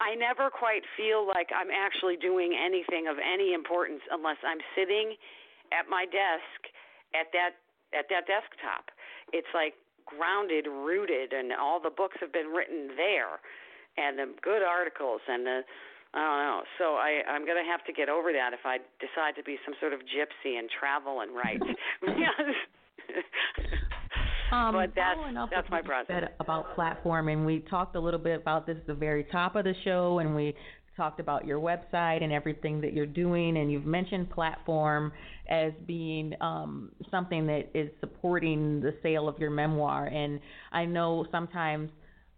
I 0.04 0.20
never 0.20 0.52
quite 0.52 0.84
feel 1.00 1.24
like 1.24 1.48
I'm 1.56 1.72
actually 1.72 2.20
doing 2.20 2.52
anything 2.60 3.08
of 3.08 3.16
any 3.24 3.54
importance 3.56 4.04
unless 4.12 4.36
I'm 4.44 4.60
sitting 4.76 5.16
at 5.72 5.88
my 5.88 6.04
desk 6.12 6.60
at 7.16 7.32
that 7.32 7.56
at 7.96 8.12
that 8.12 8.28
desktop. 8.28 8.92
It's 9.32 9.50
like 9.56 9.80
grounded, 10.12 10.68
rooted, 10.68 11.34
and 11.34 11.52
all 11.54 11.80
the 11.80 11.90
books 11.90 12.18
have 12.20 12.32
been 12.32 12.48
written 12.48 12.96
there, 12.96 13.40
and 13.98 14.20
the 14.20 14.34
good 14.42 14.64
articles 14.64 15.22
and 15.28 15.46
the 15.46 15.62
I 16.14 16.20
don't 16.20 16.44
know. 16.44 16.64
So 16.78 16.84
I 17.00 17.24
I'm 17.28 17.46
gonna 17.46 17.64
have 17.64 17.86
to 17.88 17.94
get 17.94 18.10
over 18.10 18.34
that 18.34 18.52
if 18.54 18.66
I 18.66 18.80
decide 19.00 19.36
to 19.40 19.44
be 19.44 19.58
some 19.64 19.74
sort 19.80 19.94
of 19.94 20.02
gypsy 20.02 20.60
and 20.60 20.70
travel 20.70 21.22
and 21.22 21.34
write. 21.36 21.62
Um, 24.52 24.74
but 24.74 24.92
that's 24.96 25.16
following 25.16 25.38
up 25.38 25.50
that's 25.50 25.64
with 25.64 25.72
my 25.72 25.78
what 25.78 25.86
you 25.86 25.90
process. 25.90 26.24
said 26.28 26.34
about 26.42 26.76
platform, 26.76 27.30
and 27.30 27.46
we 27.46 27.60
talked 27.70 27.96
a 27.96 28.00
little 28.00 28.20
bit 28.20 28.42
about 28.42 28.68
this 28.68 28.76
at 28.76 28.86
the 28.86 28.94
very 28.94 29.24
top 29.32 29.56
of 29.56 29.64
the 29.64 29.74
show, 29.86 30.20
and 30.20 30.36
we 30.36 30.54
talked 31.02 31.20
about 31.20 31.48
your 31.48 31.60
website 31.60 32.22
and 32.22 32.32
everything 32.32 32.80
that 32.80 32.94
you're 32.94 33.08
doing, 33.24 33.58
and 33.58 33.72
you've 33.72 33.88
mentioned 33.88 34.30
platform 34.30 35.12
as 35.50 35.72
being 35.88 36.34
um, 36.42 36.92
something 37.10 37.48
that 37.48 37.64
is 37.74 37.90
supporting 38.00 38.80
the 38.82 38.94
sale 39.02 39.28
of 39.28 39.40
your 39.40 39.50
memoir. 39.50 40.06
And 40.06 40.40
I 40.72 40.86
know 40.86 41.26
sometimes 41.32 41.90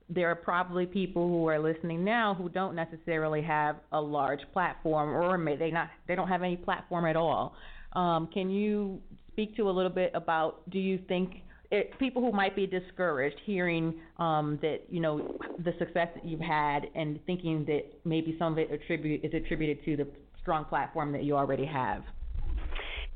there 0.09 0.29
are 0.29 0.35
probably 0.35 0.85
people 0.85 1.27
who 1.27 1.45
are 1.49 1.59
listening 1.59 2.05
now 2.05 2.35
who 2.35 2.47
don't 2.47 2.75
necessarily 2.75 3.41
have 3.41 3.75
a 3.91 3.99
large 3.99 4.41
platform, 4.53 5.09
or 5.09 5.37
may 5.37 5.57
they 5.57 5.71
not 5.71 5.89
they 6.07 6.15
don't 6.15 6.29
have 6.29 6.41
any 6.41 6.55
platform 6.55 7.05
at 7.05 7.17
all. 7.17 7.55
Um, 7.93 8.29
can 8.33 8.49
you 8.49 9.01
speak 9.33 9.57
to 9.57 9.63
a 9.69 9.71
little 9.71 9.91
bit 9.91 10.11
about? 10.13 10.69
Do 10.69 10.79
you 10.79 10.99
think 11.09 11.29
it, 11.73 11.97
people 11.97 12.21
who 12.21 12.31
might 12.31 12.55
be 12.55 12.67
discouraged 12.67 13.35
hearing 13.45 13.95
um, 14.19 14.59
that 14.61 14.81
you 14.89 15.01
know 15.01 15.35
the 15.65 15.73
success 15.79 16.07
that 16.13 16.23
you've 16.23 16.39
had 16.39 16.85
and 16.93 17.19
thinking 17.25 17.65
that 17.65 17.81
maybe 18.05 18.35
some 18.37 18.53
of 18.53 18.59
it 18.59 18.71
attribute 18.71 19.25
is 19.25 19.33
attributed 19.33 19.83
to 19.83 19.97
the 19.97 20.07
strong 20.39 20.65
platform 20.65 21.11
that 21.11 21.23
you 21.23 21.35
already 21.35 21.65
have? 21.65 22.03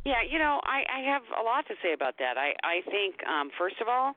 Yeah, 0.05 0.23
you 0.27 0.39
know, 0.39 0.59
I, 0.63 0.81
I 0.89 1.13
have 1.13 1.21
a 1.39 1.43
lot 1.43 1.67
to 1.67 1.75
say 1.83 1.93
about 1.93 2.15
that. 2.17 2.37
I, 2.37 2.55
I 2.63 2.81
think, 2.89 3.15
um, 3.27 3.51
first 3.59 3.75
of 3.81 3.87
all, 3.89 4.13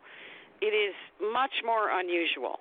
it 0.62 0.72
is 0.72 0.94
much 1.20 1.50
more 1.66 1.90
unusual 1.98 2.60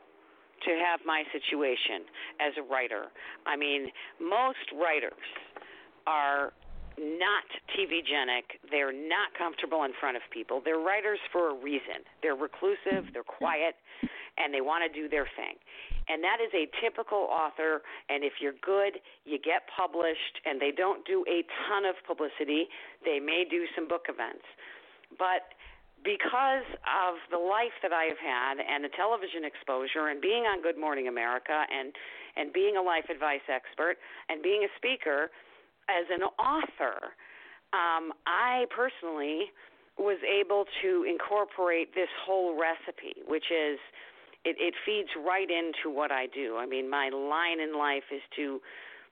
to 0.65 0.71
have 0.84 0.99
my 1.05 1.23
situation 1.32 2.03
as 2.41 2.53
a 2.57 2.63
writer. 2.63 3.05
I 3.45 3.55
mean, 3.55 3.91
most 4.19 4.65
writers 4.75 5.13
are 6.07 6.51
not 7.00 7.47
TV 7.74 8.04
genic. 8.04 8.60
They're 8.70 8.93
not 8.93 9.32
comfortable 9.38 9.84
in 9.84 9.91
front 10.00 10.18
of 10.18 10.24
people. 10.32 10.62
They're 10.64 10.80
writers 10.80 11.20
for 11.32 11.52
a 11.52 11.56
reason. 11.56 12.04
They're 12.22 12.36
reclusive, 12.36 13.10
they're 13.14 13.24
quiet, 13.24 13.76
and 14.38 14.54
they 14.54 14.62
want 14.62 14.84
to 14.84 14.91
do 14.91 15.08
their 15.08 15.28
thing. 15.36 15.56
And 16.10 16.24
that 16.24 16.41
is 16.41 16.50
a 16.58 16.66
typical 16.82 17.30
author. 17.30 17.82
And 18.10 18.24
if 18.24 18.41
you're 18.41 18.58
good, 18.66 19.00
you 19.26 19.38
get 19.38 19.70
published, 19.70 20.41
and 20.45 20.60
they 20.60 20.72
don't 20.72 21.06
do 21.06 21.24
a 21.30 21.45
ton 21.70 21.86
of 21.86 21.95
publicity. 22.06 22.68
They 23.06 23.20
may 23.20 23.45
do 23.50 23.66
some 23.76 23.88
book 23.88 24.10
events. 24.10 24.45
But 25.18 25.54
because 26.04 26.66
of 26.88 27.20
the 27.30 27.38
life 27.38 27.76
that 27.84 27.91
I 27.91 28.08
have 28.08 28.20
had 28.20 28.58
and 28.64 28.84
the 28.84 28.93
television 28.95 29.43
exposure 29.43 30.08
and 30.10 30.22
being 30.22 30.47
on 30.47 30.62
Good 30.64 30.80
Morning 30.80 31.08
America 31.08 31.66
and 31.70 31.93
and 32.38 32.54
being 32.54 32.78
a 32.78 32.82
life 32.82 33.10
advice 33.12 33.43
expert 33.52 33.97
and 34.30 34.41
being 34.41 34.64
a 34.64 34.72
speaker 34.78 35.28
as 35.89 36.05
an 36.13 36.23
author, 36.37 37.17
um, 37.73 38.13
I 38.25 38.65
personally 38.75 39.51
was 39.97 40.17
able 40.23 40.65
to 40.81 41.05
incorporate 41.09 41.93
this 41.93 42.09
whole 42.25 42.57
recipe, 42.57 43.19
which 43.27 43.51
is 43.51 43.77
it, 44.45 44.55
it 44.59 44.73
feeds 44.85 45.09
right 45.19 45.49
into 45.49 45.93
what 45.93 46.11
I 46.11 46.27
do. 46.27 46.57
I 46.57 46.65
mean, 46.65 46.89
my 46.89 47.09
line 47.09 47.59
in 47.59 47.77
life 47.77 48.07
is 48.13 48.21
to 48.37 48.61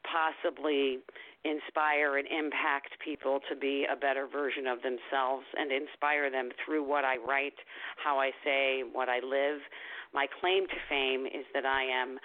possibly 0.08 1.00
inspire 1.44 2.18
and 2.18 2.28
impact 2.28 2.96
people 3.04 3.40
to 3.50 3.56
be 3.56 3.86
a 3.92 3.96
better 3.96 4.28
version 4.28 4.68
of 4.68 4.80
themselves 4.82 5.46
and 5.58 5.72
inspire 5.72 6.32
them 6.32 6.50
through 6.64 6.88
what 6.88 7.04
I 7.04 7.18
write, 7.18 7.60
how 8.04 8.20
I 8.20 8.32
say, 8.44 8.84
what 8.92 9.10
I 9.10 9.20
live. 9.20 9.60
My 10.14 10.28
claim 10.40 10.68
to 10.68 10.80
fame 10.90 11.26
is 11.26 11.46
that 11.54 11.66
I 11.66 11.84
am 11.84 12.18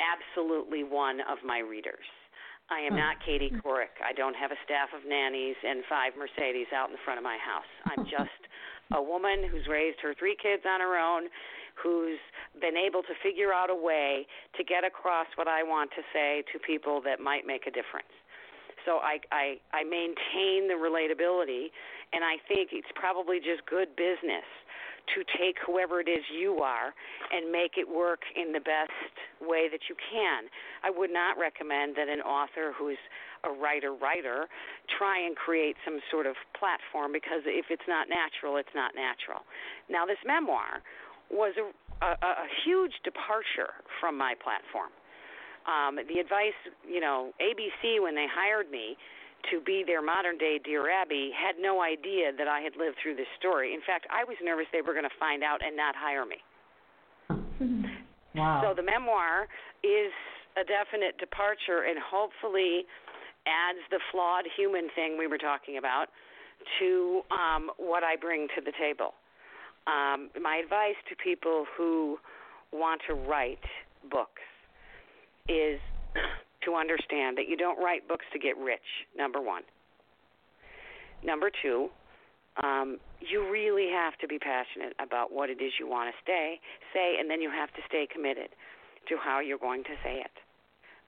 absolutely 0.00 0.84
one 0.84 1.20
of 1.20 1.38
my 1.44 1.58
readers. 1.58 2.04
I 2.70 2.80
am 2.84 2.92
hmm. 2.92 3.00
not 3.00 3.16
Katie 3.24 3.52
Couric. 3.64 3.96
I 4.04 4.12
don't 4.12 4.36
have 4.36 4.52
a 4.52 4.60
staff 4.64 4.92
of 4.92 5.08
nannies 5.08 5.56
and 5.64 5.82
five 5.88 6.12
Mercedes 6.16 6.68
out 6.74 6.88
in 6.88 6.92
the 6.92 7.02
front 7.04 7.18
of 7.18 7.24
my 7.24 7.38
house. 7.40 7.68
I'm 7.88 8.04
just 8.18 8.40
a 8.92 9.02
woman 9.02 9.44
who's 9.48 9.66
raised 9.68 10.00
her 10.02 10.14
three 10.14 10.36
kids 10.36 10.64
on 10.68 10.80
her 10.80 10.96
own, 10.96 11.28
who's 11.76 12.20
been 12.60 12.76
able 12.76 13.02
to 13.02 13.14
figure 13.22 13.52
out 13.52 13.70
a 13.70 13.74
way 13.74 14.26
to 14.56 14.64
get 14.64 14.84
across 14.84 15.26
what 15.36 15.48
I 15.48 15.62
want 15.62 15.90
to 15.96 16.02
say 16.12 16.44
to 16.52 16.58
people 16.58 17.00
that 17.04 17.20
might 17.20 17.46
make 17.46 17.66
a 17.66 17.72
difference. 17.72 18.12
So 18.84 19.00
I 19.04 19.20
I 19.32 19.60
I 19.72 19.84
maintain 19.84 20.68
the 20.68 20.76
relatability 20.76 21.68
and 22.12 22.24
I 22.24 22.36
think 22.48 22.70
it's 22.72 22.90
probably 22.94 23.38
just 23.38 23.64
good 23.66 23.94
business 23.96 24.46
to 25.14 25.24
take 25.40 25.56
whoever 25.64 26.00
it 26.00 26.08
is 26.08 26.20
you 26.28 26.60
are 26.60 26.92
and 27.32 27.50
make 27.50 27.80
it 27.80 27.88
work 27.88 28.20
in 28.36 28.52
the 28.52 28.60
best 28.60 28.92
way 29.40 29.68
that 29.72 29.88
you 29.88 29.96
can. 29.96 30.44
I 30.84 30.90
would 30.90 31.10
not 31.10 31.38
recommend 31.38 31.96
that 31.96 32.08
an 32.08 32.20
author 32.20 32.72
who's 32.76 33.00
a 33.44 33.50
writer 33.50 33.94
writer 33.94 34.48
try 34.98 35.24
and 35.24 35.36
create 35.36 35.76
some 35.84 36.00
sort 36.10 36.26
of 36.26 36.34
platform 36.58 37.12
because 37.12 37.42
if 37.46 37.66
it's 37.70 37.86
not 37.88 38.08
natural, 38.08 38.56
it's 38.56 38.74
not 38.74 38.92
natural. 38.94 39.46
Now 39.88 40.04
this 40.04 40.20
memoir 40.26 40.82
was 41.30 41.54
a, 41.56 41.70
a, 42.04 42.12
a 42.44 42.48
huge 42.64 42.92
departure 43.04 43.72
from 44.00 44.18
my 44.18 44.34
platform. 44.42 44.90
Um, 45.68 46.00
the 46.08 46.18
advice, 46.20 46.56
you 46.88 47.00
know, 47.00 47.32
ABC 47.36 48.02
when 48.02 48.14
they 48.14 48.26
hired 48.26 48.70
me 48.70 48.96
to 49.50 49.60
be 49.60 49.84
their 49.86 50.02
modern 50.02 50.36
day 50.38 50.60
Dear 50.62 50.90
Abby 50.90 51.30
had 51.32 51.56
no 51.60 51.80
idea 51.80 52.32
that 52.36 52.48
I 52.48 52.60
had 52.60 52.76
lived 52.76 52.96
through 53.02 53.16
this 53.16 53.30
story. 53.38 53.74
In 53.74 53.80
fact, 53.86 54.06
I 54.10 54.24
was 54.24 54.36
nervous 54.42 54.66
they 54.72 54.82
were 54.82 54.92
going 54.92 55.08
to 55.08 55.18
find 55.18 55.42
out 55.42 55.60
and 55.64 55.76
not 55.76 55.94
hire 55.96 56.26
me. 56.26 56.38
Wow. 58.34 58.62
So 58.62 58.74
the 58.74 58.82
memoir 58.82 59.48
is 59.82 60.12
a 60.56 60.62
definite 60.62 61.18
departure 61.18 61.86
and 61.88 61.98
hopefully 61.98 62.86
adds 63.46 63.78
the 63.90 64.00
flawed 64.12 64.44
human 64.56 64.88
thing 64.94 65.18
we 65.18 65.26
were 65.26 65.38
talking 65.38 65.78
about 65.78 66.06
to 66.78 67.22
um, 67.30 67.70
what 67.78 68.02
I 68.04 68.16
bring 68.16 68.48
to 68.56 68.60
the 68.60 68.72
table. 68.78 69.14
Um, 69.86 70.30
my 70.40 70.60
advice 70.62 70.98
to 71.08 71.16
people 71.16 71.64
who 71.76 72.18
want 72.72 73.00
to 73.08 73.14
write 73.14 73.64
books 74.10 74.44
is 75.48 75.80
to 76.68 76.76
understand 76.76 77.38
that 77.38 77.48
you 77.48 77.56
don't 77.56 77.80
write 77.82 78.06
books 78.06 78.26
to 78.32 78.38
get 78.38 78.56
rich, 78.58 78.84
number 79.16 79.40
one. 79.40 79.62
Number 81.24 81.50
two, 81.62 81.88
um, 82.62 82.98
you 83.20 83.50
really 83.50 83.90
have 83.90 84.16
to 84.18 84.28
be 84.28 84.38
passionate 84.38 84.94
about 85.00 85.32
what 85.32 85.50
it 85.50 85.60
is 85.62 85.72
you 85.80 85.88
want 85.88 86.12
to 86.12 86.16
stay, 86.22 86.60
say, 86.92 87.16
and 87.18 87.30
then 87.30 87.40
you 87.40 87.50
have 87.50 87.72
to 87.74 87.82
stay 87.88 88.06
committed 88.10 88.50
to 89.08 89.16
how 89.16 89.40
you're 89.40 89.58
going 89.58 89.82
to 89.84 89.94
say 90.04 90.20
it. 90.20 90.36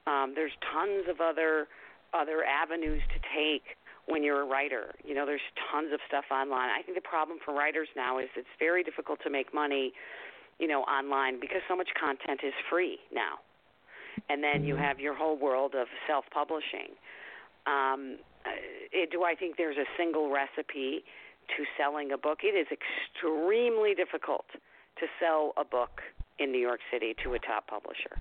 Um, 0.07 0.33
there's 0.35 0.53
tons 0.73 1.05
of 1.09 1.21
other 1.21 1.69
other 2.13 2.43
avenues 2.43 3.03
to 3.15 3.21
take 3.31 3.79
when 4.07 4.25
you're 4.25 4.43
a 4.43 4.45
writer. 4.45 4.91
You 5.05 5.15
know, 5.15 5.25
there's 5.27 5.45
tons 5.71 5.93
of 5.93 6.01
stuff 6.09 6.25
online. 6.33 6.71
I 6.71 6.83
think 6.83 6.97
the 6.99 7.07
problem 7.07 7.39
for 7.45 7.55
writers 7.55 7.87
now 7.95 8.19
is 8.19 8.27
it's 8.35 8.51
very 8.59 8.83
difficult 8.83 9.21
to 9.23 9.31
make 9.31 9.55
money, 9.55 9.93
you 10.59 10.67
know, 10.67 10.83
online 10.91 11.39
because 11.39 11.63
so 11.69 11.77
much 11.77 11.89
content 11.95 12.41
is 12.43 12.55
free 12.69 12.99
now. 13.15 13.39
And 14.29 14.43
then 14.43 14.65
you 14.65 14.77
have 14.77 15.01
your 15.01 15.15
whole 15.15 15.39
world 15.39 15.75
of 15.75 15.87
self-publishing. 16.07 16.95
Um, 17.67 18.19
uh, 18.45 18.51
it, 18.93 19.11
do 19.11 19.25
I 19.25 19.35
think 19.35 19.57
there's 19.57 19.77
a 19.77 19.87
single 19.97 20.31
recipe 20.31 21.05
to 21.57 21.65
selling 21.77 22.13
a 22.13 22.19
book? 22.19 22.41
It 22.43 22.57
is 22.57 22.67
extremely 22.71 23.95
difficult 23.95 24.47
to 24.99 25.07
sell 25.19 25.53
a 25.57 25.65
book 25.65 26.01
in 26.39 26.53
New 26.53 26.61
York 26.61 26.81
City 26.93 27.15
to 27.25 27.35
a 27.35 27.39
top 27.39 27.67
publisher. 27.67 28.21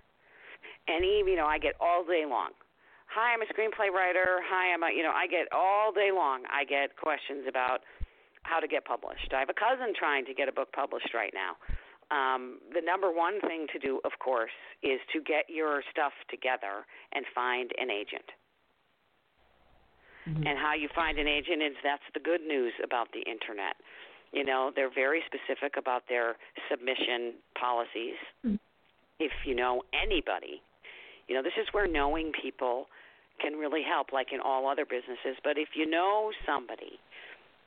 And 0.87 1.05
even, 1.05 1.31
you 1.31 1.37
know, 1.37 1.45
I 1.45 1.57
get 1.57 1.75
all 1.79 2.03
day 2.03 2.25
long 2.27 2.51
hi, 3.09 3.33
I'm 3.33 3.41
a 3.41 3.49
screenplay 3.49 3.89
writer. 3.89 4.39
Hi, 4.45 4.73
I'm 4.73 4.83
a, 4.83 4.89
you 4.93 5.03
know, 5.03 5.11
I 5.11 5.25
get 5.25 5.49
all 5.51 5.91
day 5.91 6.11
long, 6.13 6.45
I 6.45 6.63
get 6.63 6.95
questions 6.95 7.45
about 7.49 7.81
how 8.43 8.59
to 8.59 8.67
get 8.67 8.85
published. 8.85 9.33
I 9.33 9.39
have 9.41 9.49
a 9.49 9.57
cousin 9.57 9.93
trying 9.97 10.25
to 10.25 10.33
get 10.33 10.47
a 10.47 10.53
book 10.53 10.71
published 10.71 11.13
right 11.13 11.33
now. 11.33 11.57
Um, 12.11 12.59
the 12.73 12.81
number 12.81 13.11
one 13.11 13.39
thing 13.41 13.67
to 13.73 13.79
do, 13.79 14.01
of 14.03 14.17
course, 14.19 14.55
is 14.81 14.99
to 15.13 15.21
get 15.21 15.45
your 15.47 15.83
stuff 15.91 16.13
together 16.29 16.85
and 17.13 17.25
find 17.35 17.71
an 17.79 17.91
agent. 17.91 18.25
Mm-hmm. 20.27 20.47
And 20.47 20.57
how 20.57 20.73
you 20.73 20.89
find 20.93 21.17
an 21.19 21.27
agent 21.27 21.61
is 21.61 21.73
that's 21.83 22.05
the 22.13 22.19
good 22.19 22.41
news 22.41 22.73
about 22.83 23.07
the 23.13 23.21
internet. 23.29 23.75
You 24.31 24.43
know, 24.43 24.71
they're 24.75 24.93
very 24.93 25.21
specific 25.25 25.73
about 25.77 26.03
their 26.09 26.35
submission 26.69 27.33
policies. 27.59 28.17
Mm-hmm. 28.45 28.55
If 29.19 29.31
you 29.45 29.55
know 29.55 29.83
anybody, 29.93 30.61
you 31.27 31.35
know, 31.35 31.43
this 31.43 31.57
is 31.61 31.67
where 31.73 31.87
knowing 31.87 32.31
people 32.41 32.87
can 33.41 33.53
really 33.53 33.81
help, 33.83 34.11
like 34.11 34.33
in 34.33 34.39
all 34.39 34.67
other 34.67 34.85
businesses. 34.85 35.37
But 35.43 35.57
if 35.57 35.69
you 35.75 35.89
know 35.89 36.31
somebody 36.45 36.99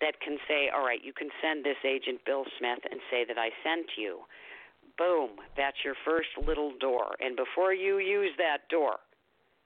that 0.02 0.20
can 0.20 0.36
say, 0.46 0.68
all 0.74 0.84
right, 0.84 1.00
you 1.02 1.14
can 1.14 1.30
send 1.40 1.64
this 1.64 1.78
agent 1.86 2.20
Bill 2.26 2.44
Smith 2.58 2.80
and 2.90 3.00
say 3.10 3.24
that 3.24 3.38
I 3.38 3.48
sent 3.62 3.86
you. 3.96 4.26
Boom, 4.98 5.30
that's 5.56 5.78
your 5.84 5.94
first 6.04 6.28
little 6.46 6.72
door. 6.78 7.14
And 7.20 7.36
before 7.36 7.72
you 7.72 7.98
use 7.98 8.34
that 8.36 8.68
door, 8.68 8.98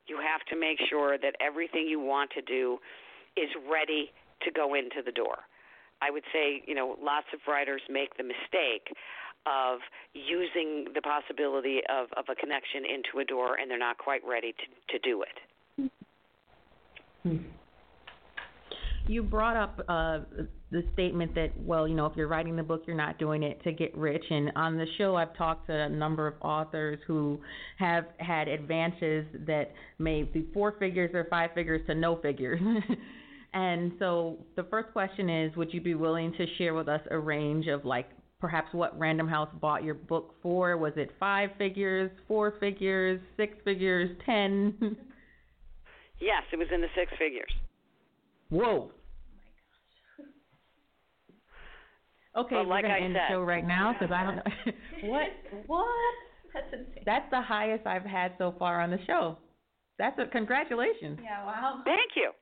you 0.07 0.21
have 0.21 0.45
to 0.53 0.57
make 0.57 0.79
sure 0.89 1.19
that 1.19 1.35
everything 1.41 1.89
you 1.89 1.99
want 1.99 2.31
to 2.37 2.43
do 2.43 2.79
is 3.37 3.49
ready 3.69 4.13
to 4.45 4.53
go 4.53 4.75
into 4.75 5.03
the 5.05 5.11
door. 5.11 5.49
I 6.01 6.11
would 6.11 6.25
say, 6.33 6.63
you 6.67 6.75
know, 6.75 6.97
lots 7.03 7.27
of 7.33 7.41
writers 7.49 7.81
make 7.89 8.17
the 8.17 8.23
mistake 8.23 8.95
of 9.47 9.81
using 10.13 10.93
the 10.95 11.01
possibility 11.01 11.81
of, 11.89 12.09
of 12.17 12.27
a 12.29 12.35
connection 12.35 12.85
into 12.85 13.19
a 13.21 13.25
door 13.25 13.57
and 13.59 13.71
they're 13.71 13.79
not 13.79 13.97
quite 13.97 14.21
ready 14.27 14.53
to, 14.53 14.99
to 14.99 14.99
do 14.99 15.23
it. 15.23 15.91
Hmm. 17.23 17.37
You 19.09 19.23
brought 19.23 19.57
up 19.57 19.81
uh, 19.89 20.21
the 20.71 20.83
statement 20.95 21.35
that, 21.37 21.51
well, 21.61 21.87
you 21.87 21.95
know, 21.95 22.07
if 22.07 22.17
you're 22.17 22.27
writing 22.27 22.57
the 22.57 22.63
book, 22.63 22.83
you're 22.87 22.97
not 22.97 23.19
doing 23.19 23.45
it 23.45 23.63
to 23.63 23.73
get 23.73 23.97
rich. 23.97 24.25
And 24.31 24.51
on 24.57 24.77
the 24.77 24.87
show, 24.99 25.15
I've 25.15 25.37
talked 25.37 25.69
to 25.69 25.73
a 25.73 25.89
number 25.89 26.27
of 26.27 26.35
authors 26.41 26.99
who 27.07 27.41
have 27.79 28.07
had 28.19 28.49
advances 28.49 29.27
that 29.47 29.71
may 29.99 30.25
be 30.25 30.47
four 30.53 30.75
figures 30.79 31.13
or 31.15 31.27
five 31.31 31.51
figures 31.55 31.83
to 31.87 31.95
no 31.95 32.17
figures. 32.17 32.61
and 33.55 33.93
so 34.01 34.39
the 34.57 34.65
first 34.65 34.93
question 34.93 35.31
is 35.31 35.57
Would 35.57 35.73
you 35.73 35.81
be 35.81 35.95
willing 35.95 36.33
to 36.33 36.47
share 36.59 36.75
with 36.75 36.89
us 36.89 37.01
a 37.13 37.19
range 37.19 37.69
of 37.69 37.85
like 37.85 38.09
perhaps 38.41 38.75
what 38.75 38.99
Random 38.99 39.29
House 39.29 39.49
bought 39.61 39.85
your 39.85 39.95
book 39.95 40.35
for? 40.43 40.77
Was 40.77 40.93
it 40.97 41.11
five 41.21 41.51
figures, 41.59 42.11
four 42.27 42.55
figures, 42.59 43.21
six 43.37 43.57
figures, 43.65 44.11
ten? 44.27 44.75
yes, 46.21 46.43
it 46.53 46.57
was 46.57 46.69
in 46.75 46.81
the 46.81 46.89
six 46.97 47.13
figures. 47.19 47.53
Whoa. 48.51 48.91
Okay, 52.37 52.55
well, 52.57 52.69
like 52.69 52.83
we're 52.85 52.91
gonna 52.91 53.01
I 53.01 53.05
end 53.07 53.15
said. 53.15 53.23
the 53.31 53.35
show 53.35 53.41
right 53.41 53.67
now 53.67 53.95
because 53.95 54.13
I 54.15 54.23
don't 54.25 54.37
know 54.37 54.73
what 55.09 55.29
what. 55.67 56.15
That's 56.53 56.67
insane. 56.73 57.03
That's 57.07 57.25
the 57.31 57.41
highest 57.41 57.87
I've 57.87 58.05
had 58.05 58.33
so 58.37 58.55
far 58.59 58.83
on 58.83 58.91
the 58.91 58.99
show. 59.07 59.39
That's 59.99 60.19
a 60.19 60.27
congratulations. 60.27 61.19
Yeah, 61.23 61.45
wow. 61.47 61.81
Thank 61.87 62.13
you. 62.15 62.33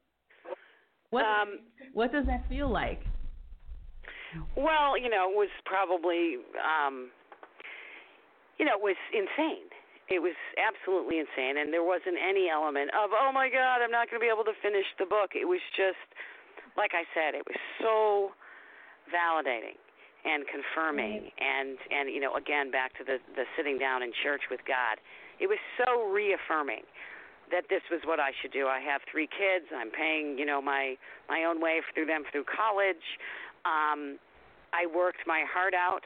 What 1.11 1.25
Um, 1.25 1.61
what 1.93 2.11
does 2.11 2.27
that 2.27 2.43
feel 2.49 2.69
like? 2.69 3.03
Well, 4.57 4.99
you 4.99 5.09
know, 5.11 5.31
it 5.31 5.37
was 5.37 5.49
probably, 5.65 6.39
um, 6.59 7.11
you 8.59 8.65
know, 8.67 8.73
it 8.75 8.83
was 8.83 8.97
insane. 9.13 9.71
It 10.09 10.21
was 10.21 10.37
absolutely 10.61 11.19
insane, 11.19 11.57
and 11.57 11.73
there 11.73 11.83
wasn't 11.83 12.21
any 12.21 12.51
element 12.53 12.91
of, 12.93 13.11
oh 13.17 13.33
my 13.33 13.49
God, 13.49 13.81
I'm 13.81 13.91
not 13.91 14.11
going 14.11 14.21
to 14.21 14.25
be 14.25 14.29
able 14.29 14.45
to 14.45 14.57
finish 14.61 14.85
the 14.99 15.07
book. 15.09 15.33
It 15.33 15.49
was 15.49 15.65
just, 15.77 16.01
like 16.77 16.93
I 16.93 17.09
said, 17.17 17.33
it 17.33 17.45
was 17.49 17.57
so 17.81 18.37
validating 19.09 19.81
and 20.25 20.45
confirming, 20.49 21.29
and 21.41 21.77
and 21.93 22.09
you 22.09 22.21
know, 22.21 22.37
again, 22.37 22.71
back 22.71 22.97
to 22.97 23.05
the 23.05 23.17
the 23.37 23.45
sitting 23.57 23.79
down 23.79 24.03
in 24.03 24.13
church 24.23 24.43
with 24.51 24.61
God. 24.69 25.01
It 25.41 25.49
was 25.49 25.59
so 25.81 26.09
reaffirming 26.09 26.85
that 27.51 27.65
this 27.69 27.83
was 27.91 28.01
what 28.05 28.21
I 28.21 28.33
should 28.41 28.53
do. 28.53 28.67
I 28.67 28.81
have 28.81 29.01
three 29.11 29.29
kids. 29.29 29.69
I'm 29.75 29.91
paying, 29.91 30.39
you 30.39 30.47
know, 30.47 30.61
my 30.61 30.97
my 31.29 31.45
own 31.45 31.61
way 31.61 31.81
through 31.93 32.07
them 32.07 32.25
through 32.33 32.45
college. 32.45 33.05
Um, 33.65 34.19
I 34.73 34.87
worked 34.87 35.25
my 35.27 35.45
heart 35.49 35.75
out, 35.75 36.03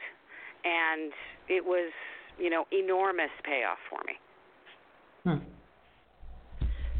and 0.63 1.11
it 1.47 1.63
was, 1.65 1.91
you 2.39 2.49
know, 2.49 2.65
enormous 2.71 3.29
payoff 3.43 3.77
for 3.89 3.99
me. 4.07 4.13
Hmm. 5.23 5.45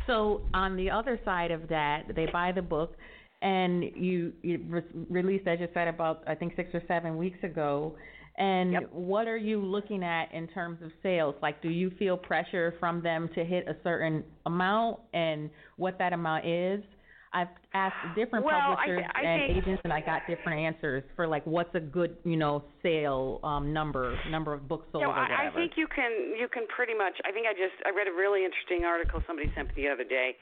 So 0.08 0.42
on 0.54 0.76
the 0.76 0.90
other 0.90 1.20
side 1.24 1.52
of 1.52 1.68
that, 1.70 2.04
they 2.16 2.26
buy 2.26 2.52
the 2.52 2.62
book, 2.62 2.96
and 3.42 3.84
you, 3.96 4.34
you 4.42 4.66
re- 4.68 5.06
released, 5.10 5.48
as 5.48 5.60
you 5.60 5.68
said, 5.74 5.88
about 5.88 6.24
I 6.28 6.36
think 6.36 6.54
six 6.56 6.70
or 6.74 6.82
seven 6.88 7.18
weeks 7.18 7.38
ago. 7.44 7.96
And 8.38 8.72
Yep. 8.72 8.90
what 8.94 9.28
are 9.28 9.38
you 9.38 9.60
looking 9.62 10.04
at 10.04 10.34
in 10.34 10.48
terms 10.48 10.82
of 10.82 10.92
sales? 11.04 11.36
Like, 11.42 11.62
do 11.62 11.70
you 11.70 11.92
feel 12.00 12.18
pressure 12.18 12.74
from 12.80 13.02
them 13.02 13.30
to 13.36 13.44
hit 13.44 13.68
a 13.68 13.76
certain 13.84 14.24
amount, 14.46 15.00
and 15.14 15.50
what 15.76 15.98
that 16.00 16.14
amount 16.14 16.46
is? 16.46 16.84
I've 17.32 17.48
asked 17.74 18.16
different 18.16 18.44
Well, 18.46 18.58
publishers 18.76 19.06
th- 19.06 19.12
I 19.14 19.22
and 19.22 19.54
think- 19.54 19.58
agents, 19.62 19.82
and 19.84 19.94
I 19.94 20.02
got 20.02 20.26
different 20.26 20.60
answers 20.66 21.04
for 21.16 21.28
like 21.28 21.46
what's 21.46 21.74
a 21.76 21.80
good, 21.80 22.18
you 22.26 22.38
know, 22.38 22.64
sale 22.82 23.40
um, 23.44 23.72
number, 23.72 24.18
number 24.30 24.54
of 24.54 24.68
books 24.68 24.88
sold 24.92 25.04
or 25.06 25.10
whatever. 25.10 25.34
I, 25.34 25.48
I 25.48 25.52
think 25.54 25.74
you 25.78 25.86
can 25.88 26.34
you 26.38 26.48
can 26.50 26.66
pretty 26.74 26.96
much. 26.98 27.14
I 27.26 27.32
think 27.32 27.46
I 27.46 27.54
just 27.54 27.78
I 27.86 27.90
read 27.94 28.08
a 28.08 28.16
really 28.18 28.46
interesting 28.46 28.84
article 28.84 29.22
somebody 29.28 29.52
sent 29.56 29.68
me 29.70 29.84
the 29.86 29.90
other 29.90 30.04
day. 30.04 30.36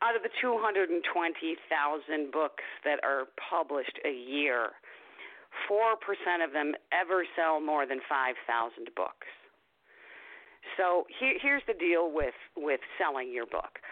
Out 0.00 0.14
of 0.14 0.22
the 0.22 0.30
220,000 0.40 2.30
books 2.30 2.62
that 2.84 3.02
are 3.02 3.26
published 3.50 3.98
a 4.06 4.12
year, 4.14 4.70
four 5.66 5.96
percent 5.98 6.46
of 6.46 6.52
them 6.54 6.70
ever 6.94 7.26
sell 7.34 7.58
more 7.60 7.82
than 7.84 7.98
5,000 8.08 8.94
books. 8.94 9.26
So 10.76 11.02
here, 11.18 11.34
here's 11.42 11.62
the 11.66 11.74
deal 11.74 12.14
with 12.14 12.38
with 12.56 12.78
selling 12.94 13.32
your 13.34 13.46
book. 13.46 13.82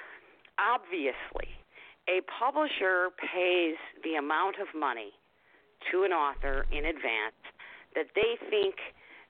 Obviously, 0.63 1.51
a 2.09 2.23
publisher 2.39 3.11
pays 3.19 3.77
the 4.03 4.15
amount 4.15 4.57
of 4.63 4.69
money 4.79 5.11
to 5.91 6.05
an 6.05 6.13
author 6.13 6.67
in 6.71 6.87
advance 6.87 7.39
that 7.95 8.07
they 8.15 8.39
think 8.51 8.77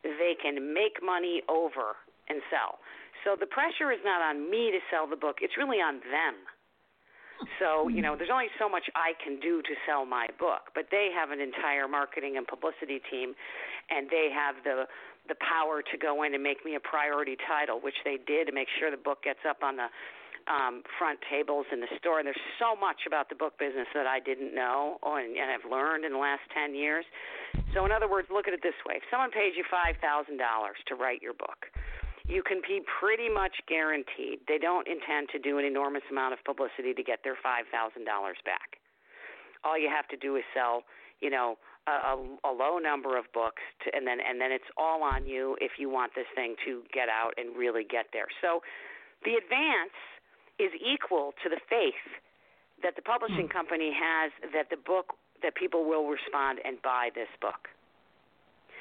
they 0.03 0.37
can 0.41 0.74
make 0.74 1.03
money 1.03 1.43
over 1.49 1.97
and 2.29 2.41
sell. 2.51 2.79
So 3.24 3.35
the 3.39 3.49
pressure 3.49 3.91
is 3.91 4.01
not 4.05 4.22
on 4.22 4.51
me 4.51 4.70
to 4.70 4.81
sell 4.91 5.07
the 5.09 5.16
book, 5.16 5.41
it's 5.41 5.57
really 5.57 5.79
on 5.79 5.99
them. 6.05 6.37
So, 7.61 7.89
you 7.89 8.01
know, 8.01 8.16
there's 8.16 8.33
only 8.33 8.49
so 8.59 8.68
much 8.68 8.89
I 8.97 9.12
can 9.20 9.37
do 9.41 9.61
to 9.61 9.74
sell 9.85 10.07
my 10.07 10.29
book, 10.41 10.72
but 10.74 10.89
they 10.91 11.12
have 11.12 11.31
an 11.31 11.41
entire 11.41 11.85
marketing 11.85 12.37
and 12.41 12.47
publicity 12.47 13.01
team 13.12 13.37
and 13.91 14.09
they 14.09 14.31
have 14.33 14.57
the 14.64 14.85
the 15.29 15.35
power 15.43 15.83
to 15.83 15.99
go 15.99 16.22
in 16.22 16.35
and 16.35 16.43
make 16.43 16.64
me 16.64 16.77
a 16.77 16.81
priority 16.81 17.37
title, 17.51 17.81
which 17.83 17.99
they 18.07 18.14
did 18.31 18.47
to 18.47 18.55
make 18.55 18.68
sure 18.79 18.95
the 18.95 18.97
book 18.97 19.27
gets 19.27 19.43
up 19.43 19.59
on 19.62 19.74
the 19.74 19.91
um, 20.47 20.82
front 20.99 21.18
tables 21.30 21.66
in 21.72 21.80
the 21.80 21.90
store. 21.99 22.18
And 22.18 22.26
there's 22.26 22.47
so 22.59 22.78
much 22.78 23.07
about 23.07 23.28
the 23.28 23.34
book 23.34 23.59
business 23.59 23.86
that 23.94 24.07
I 24.07 24.20
didn't 24.20 24.55
know 24.55 24.99
and, 25.03 25.36
and 25.36 25.51
have 25.51 25.68
learned 25.70 26.05
in 26.05 26.12
the 26.12 26.22
last 26.22 26.42
10 26.55 26.74
years. 26.74 27.05
So, 27.74 27.84
in 27.84 27.92
other 27.92 28.09
words, 28.09 28.28
look 28.32 28.49
at 28.49 28.55
it 28.55 28.62
this 28.62 28.78
way: 28.88 28.97
if 28.97 29.05
someone 29.11 29.30
pays 29.30 29.53
you 29.53 29.64
five 29.68 30.01
thousand 30.01 30.38
dollars 30.38 30.80
to 30.88 30.94
write 30.94 31.20
your 31.20 31.34
book, 31.34 31.68
you 32.24 32.42
can 32.42 32.64
be 32.64 32.80
pretty 32.88 33.28
much 33.28 33.53
guaranteed 33.68 34.40
they 34.49 34.57
don't 34.57 34.88
intend 34.88 35.28
to 35.36 35.38
do 35.38 35.59
an 35.59 35.64
enormous 35.64 36.03
amount 36.11 36.32
of 36.32 36.40
publicity 36.44 36.94
to 36.94 37.03
get 37.03 37.20
their 37.20 37.36
five 37.42 37.68
thousand 37.68 38.09
dollars 38.09 38.38
back. 38.49 38.80
All 39.64 39.76
you 39.76 39.90
have 39.92 40.09
to 40.09 40.16
do 40.16 40.36
is 40.36 40.44
sell, 40.55 40.84
you 41.20 41.28
know, 41.28 41.59
a, 41.84 42.16
a, 42.16 42.16
a 42.49 42.53
low 42.53 42.78
number 42.78 43.18
of 43.18 43.28
books, 43.34 43.62
to, 43.84 43.94
and 43.94 44.07
then 44.07 44.18
and 44.24 44.40
then 44.40 44.53
it's 44.53 44.70
all 44.76 45.03
on 45.03 45.26
you 45.26 45.57
if 45.61 45.72
you 45.78 45.90
want 45.90 46.12
this 46.14 46.28
thing 46.34 46.57
to 46.64 46.82
get 46.92 47.09
out 47.09 47.36
and 47.36 47.57
really 47.57 47.84
get 47.84 48.07
there. 48.12 48.32
So, 48.40 48.64
the 49.24 49.36
advance 49.36 49.97
is 50.59 50.72
equal 50.80 51.32
to 51.42 51.48
the 51.48 51.61
faith 51.68 52.07
that 52.82 52.96
the 52.96 53.02
publishing 53.02 53.48
hmm. 53.48 53.57
company 53.57 53.92
has 53.92 54.32
that 54.52 54.70
the 54.70 54.76
book 54.76 55.16
that 55.42 55.54
people 55.54 55.84
will 55.84 56.09
respond 56.09 56.61
and 56.64 56.80
buy 56.82 57.11
this 57.14 57.28
book. 57.40 57.68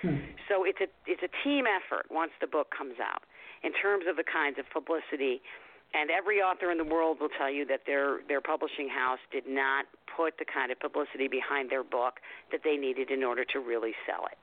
Hmm. 0.01 0.23
So 0.47 0.63
it's 0.63 0.79
a 0.79 0.87
it's 1.05 1.23
a 1.23 1.31
team 1.43 1.65
effort 1.67 2.07
once 2.11 2.31
the 2.39 2.47
book 2.47 2.71
comes 2.75 2.95
out 2.99 3.23
in 3.63 3.71
terms 3.73 4.05
of 4.07 4.15
the 4.15 4.27
kinds 4.27 4.59
of 4.59 4.65
publicity 4.71 5.41
and 5.95 6.11
every 6.11 6.41
author 6.41 6.71
in 6.71 6.77
the 6.77 6.83
world 6.83 7.17
will 7.21 7.31
tell 7.31 7.49
you 7.49 7.65
that 7.65 7.81
their 7.87 8.19
their 8.27 8.41
publishing 8.41 8.89
house 8.89 9.19
did 9.31 9.47
not 9.47 9.85
put 10.15 10.37
the 10.37 10.45
kind 10.45 10.71
of 10.71 10.79
publicity 10.79 11.27
behind 11.27 11.69
their 11.69 11.83
book 11.83 12.19
that 12.51 12.61
they 12.63 12.75
needed 12.75 13.11
in 13.11 13.23
order 13.23 13.45
to 13.45 13.59
really 13.59 13.93
sell 14.05 14.25
it. 14.27 14.37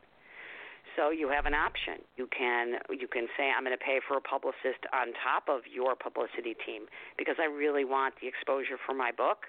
So 0.97 1.11
you 1.11 1.29
have 1.29 1.47
an 1.47 1.55
option. 1.55 2.05
You 2.17 2.29
can 2.29 2.81
you 2.91 3.09
can 3.09 3.27
say 3.37 3.49
I'm 3.49 3.65
going 3.65 3.77
to 3.77 3.83
pay 3.85 4.01
for 4.07 4.17
a 4.17 4.21
publicist 4.21 4.85
on 4.93 5.17
top 5.25 5.49
of 5.49 5.63
your 5.65 5.97
publicity 5.97 6.57
team 6.67 6.87
because 7.17 7.37
I 7.41 7.47
really 7.47 7.85
want 7.85 8.15
the 8.21 8.29
exposure 8.29 8.77
for 8.85 8.95
my 8.95 9.11
book. 9.13 9.49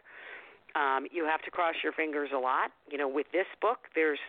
Um, 0.76 1.06
you 1.12 1.26
have 1.26 1.42
to 1.44 1.52
cross 1.52 1.76
your 1.84 1.94
fingers 1.94 2.30
a 2.34 2.40
lot. 2.40 2.72
You 2.90 2.98
know, 2.98 3.08
with 3.08 3.28
this 3.32 3.48
book, 3.62 3.92
there's 3.94 4.22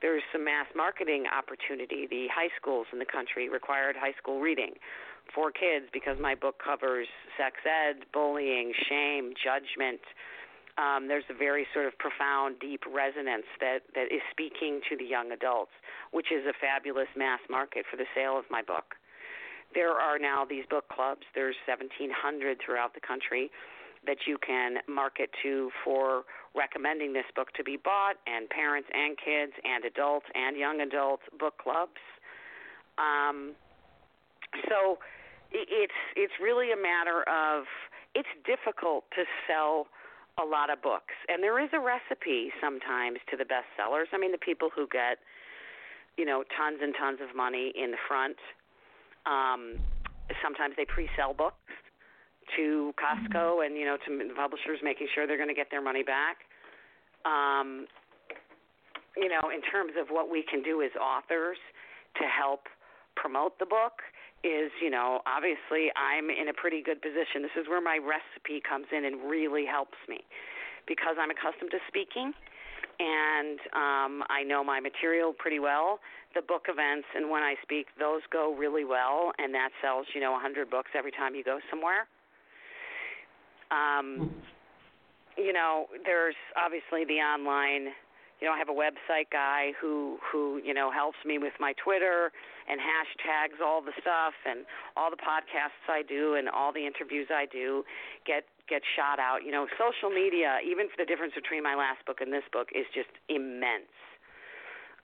there's 0.00 0.22
some 0.32 0.44
mass 0.44 0.66
marketing 0.74 1.24
opportunity. 1.30 2.06
The 2.10 2.26
high 2.34 2.50
schools 2.58 2.86
in 2.92 2.98
the 2.98 3.06
country 3.06 3.48
required 3.48 3.96
high 3.96 4.14
school 4.18 4.40
reading 4.40 4.74
for 5.34 5.50
kids 5.50 5.86
because 5.92 6.18
my 6.20 6.34
book 6.34 6.58
covers 6.62 7.06
sex 7.38 7.56
ed, 7.64 8.04
bullying, 8.12 8.72
shame, 8.88 9.32
judgment. 9.38 10.02
Um, 10.78 11.06
there's 11.06 11.28
a 11.28 11.36
very 11.36 11.66
sort 11.74 11.86
of 11.86 11.96
profound, 11.98 12.56
deep 12.60 12.82
resonance 12.88 13.44
that, 13.60 13.80
that 13.94 14.08
is 14.08 14.22
speaking 14.30 14.80
to 14.88 14.96
the 14.96 15.04
young 15.04 15.32
adults, 15.32 15.72
which 16.12 16.32
is 16.32 16.46
a 16.46 16.54
fabulous 16.58 17.08
mass 17.16 17.40
market 17.50 17.84
for 17.90 17.96
the 17.96 18.06
sale 18.14 18.38
of 18.38 18.44
my 18.50 18.62
book. 18.62 18.96
There 19.74 19.92
are 19.92 20.18
now 20.18 20.44
these 20.44 20.64
book 20.68 20.88
clubs. 20.88 21.22
There's 21.34 21.56
1,700 21.66 22.58
throughout 22.64 22.94
the 22.94 23.00
country 23.00 23.50
that 24.06 24.26
you 24.26 24.36
can 24.38 24.78
market 24.88 25.30
to 25.42 25.70
for 25.84 26.24
recommending 26.54 27.12
this 27.12 27.24
book 27.36 27.52
to 27.54 27.64
be 27.64 27.76
bought, 27.76 28.16
and 28.26 28.48
parents 28.50 28.88
and 28.92 29.16
kids 29.16 29.52
and 29.64 29.84
adults 29.84 30.26
and 30.34 30.56
young 30.56 30.80
adults 30.80 31.22
book 31.38 31.56
clubs. 31.58 32.00
Um, 32.98 33.54
so 34.68 34.98
it's 35.52 36.00
it's 36.16 36.32
really 36.42 36.72
a 36.72 36.76
matter 36.76 37.22
of 37.28 37.64
it's 38.14 38.28
difficult 38.44 39.04
to 39.16 39.24
sell 39.46 39.86
a 40.40 40.44
lot 40.44 40.70
of 40.70 40.80
books. 40.80 41.14
And 41.28 41.42
there 41.42 41.60
is 41.60 41.68
a 41.72 41.80
recipe 41.80 42.50
sometimes 42.60 43.18
to 43.30 43.36
the 43.36 43.44
bestsellers. 43.44 44.08
I 44.12 44.18
mean, 44.18 44.32
the 44.32 44.40
people 44.40 44.70
who 44.74 44.86
get, 44.88 45.18
you 46.16 46.24
know, 46.24 46.44
tons 46.56 46.80
and 46.80 46.94
tons 46.98 47.18
of 47.20 47.36
money 47.36 47.72
in 47.76 47.90
the 47.90 48.00
front, 48.08 48.36
um, 49.26 49.76
sometimes 50.42 50.74
they 50.76 50.86
pre 50.86 51.08
sell 51.16 51.34
books 51.34 51.56
to 52.56 52.92
Costco 52.96 53.64
and, 53.64 53.76
you 53.76 53.84
know, 53.84 53.96
to 53.96 54.34
publishers 54.34 54.80
making 54.82 55.08
sure 55.14 55.26
they're 55.26 55.36
going 55.36 55.52
to 55.52 55.54
get 55.54 55.70
their 55.70 55.82
money 55.82 56.02
back. 56.02 56.48
Um, 57.24 57.86
you 59.16 59.28
know, 59.28 59.52
in 59.52 59.60
terms 59.70 59.92
of 60.00 60.08
what 60.08 60.30
we 60.30 60.42
can 60.48 60.62
do 60.62 60.82
as 60.82 60.90
authors 60.96 61.58
to 62.16 62.24
help 62.24 62.66
promote 63.14 63.58
the 63.58 63.66
book 63.66 64.00
is, 64.44 64.70
you 64.82 64.90
know, 64.90 65.22
obviously 65.26 65.90
I'm 65.94 66.30
in 66.30 66.48
a 66.48 66.54
pretty 66.54 66.82
good 66.82 67.00
position. 67.00 67.42
This 67.42 67.54
is 67.56 67.68
where 67.68 67.80
my 67.80 67.98
recipe 67.98 68.60
comes 68.60 68.86
in 68.90 69.04
and 69.04 69.22
really 69.30 69.66
helps 69.66 69.98
me 70.08 70.20
because 70.86 71.16
I'm 71.18 71.30
accustomed 71.30 71.70
to 71.70 71.80
speaking 71.86 72.34
and 72.98 73.58
um, 73.72 74.22
I 74.28 74.42
know 74.46 74.62
my 74.62 74.80
material 74.80 75.32
pretty 75.32 75.58
well. 75.58 75.98
The 76.34 76.42
book 76.42 76.66
events 76.68 77.06
and 77.14 77.30
when 77.30 77.42
I 77.42 77.54
speak, 77.62 77.86
those 77.98 78.20
go 78.32 78.54
really 78.54 78.84
well, 78.84 79.32
and 79.38 79.54
that 79.54 79.70
sells, 79.82 80.06
you 80.14 80.20
know, 80.20 80.32
100 80.32 80.70
books 80.70 80.90
every 80.96 81.10
time 81.10 81.34
you 81.34 81.44
go 81.44 81.58
somewhere. 81.70 82.06
Um, 83.70 84.30
you 85.36 85.52
know, 85.52 85.86
there's 86.04 86.36
obviously 86.56 87.04
the 87.06 87.20
online 87.20 87.92
you 88.42 88.48
know, 88.50 88.54
I 88.54 88.58
have 88.58 88.68
a 88.68 88.74
website 88.74 89.30
guy 89.30 89.70
who 89.80 90.18
who 90.18 90.58
you 90.66 90.74
know 90.74 90.90
helps 90.90 91.18
me 91.24 91.38
with 91.38 91.54
my 91.60 91.74
Twitter 91.78 92.32
and 92.66 92.82
hashtags 92.82 93.62
all 93.62 93.80
the 93.80 93.94
stuff 94.02 94.34
and 94.42 94.66
all 94.96 95.14
the 95.14 95.22
podcasts 95.22 95.86
I 95.86 96.02
do 96.02 96.34
and 96.34 96.48
all 96.48 96.72
the 96.74 96.82
interviews 96.84 97.28
I 97.30 97.46
do 97.46 97.84
get 98.26 98.42
get 98.68 98.82
shot 98.98 99.22
out. 99.22 99.46
You 99.46 99.52
know, 99.52 99.70
social 99.78 100.10
media, 100.10 100.58
even 100.66 100.90
for 100.90 100.98
the 100.98 101.06
difference 101.06 101.38
between 101.38 101.62
my 101.62 101.78
last 101.78 102.04
book 102.04 102.18
and 102.20 102.32
this 102.32 102.42
book, 102.52 102.66
is 102.74 102.82
just 102.92 103.14
immense. 103.30 103.94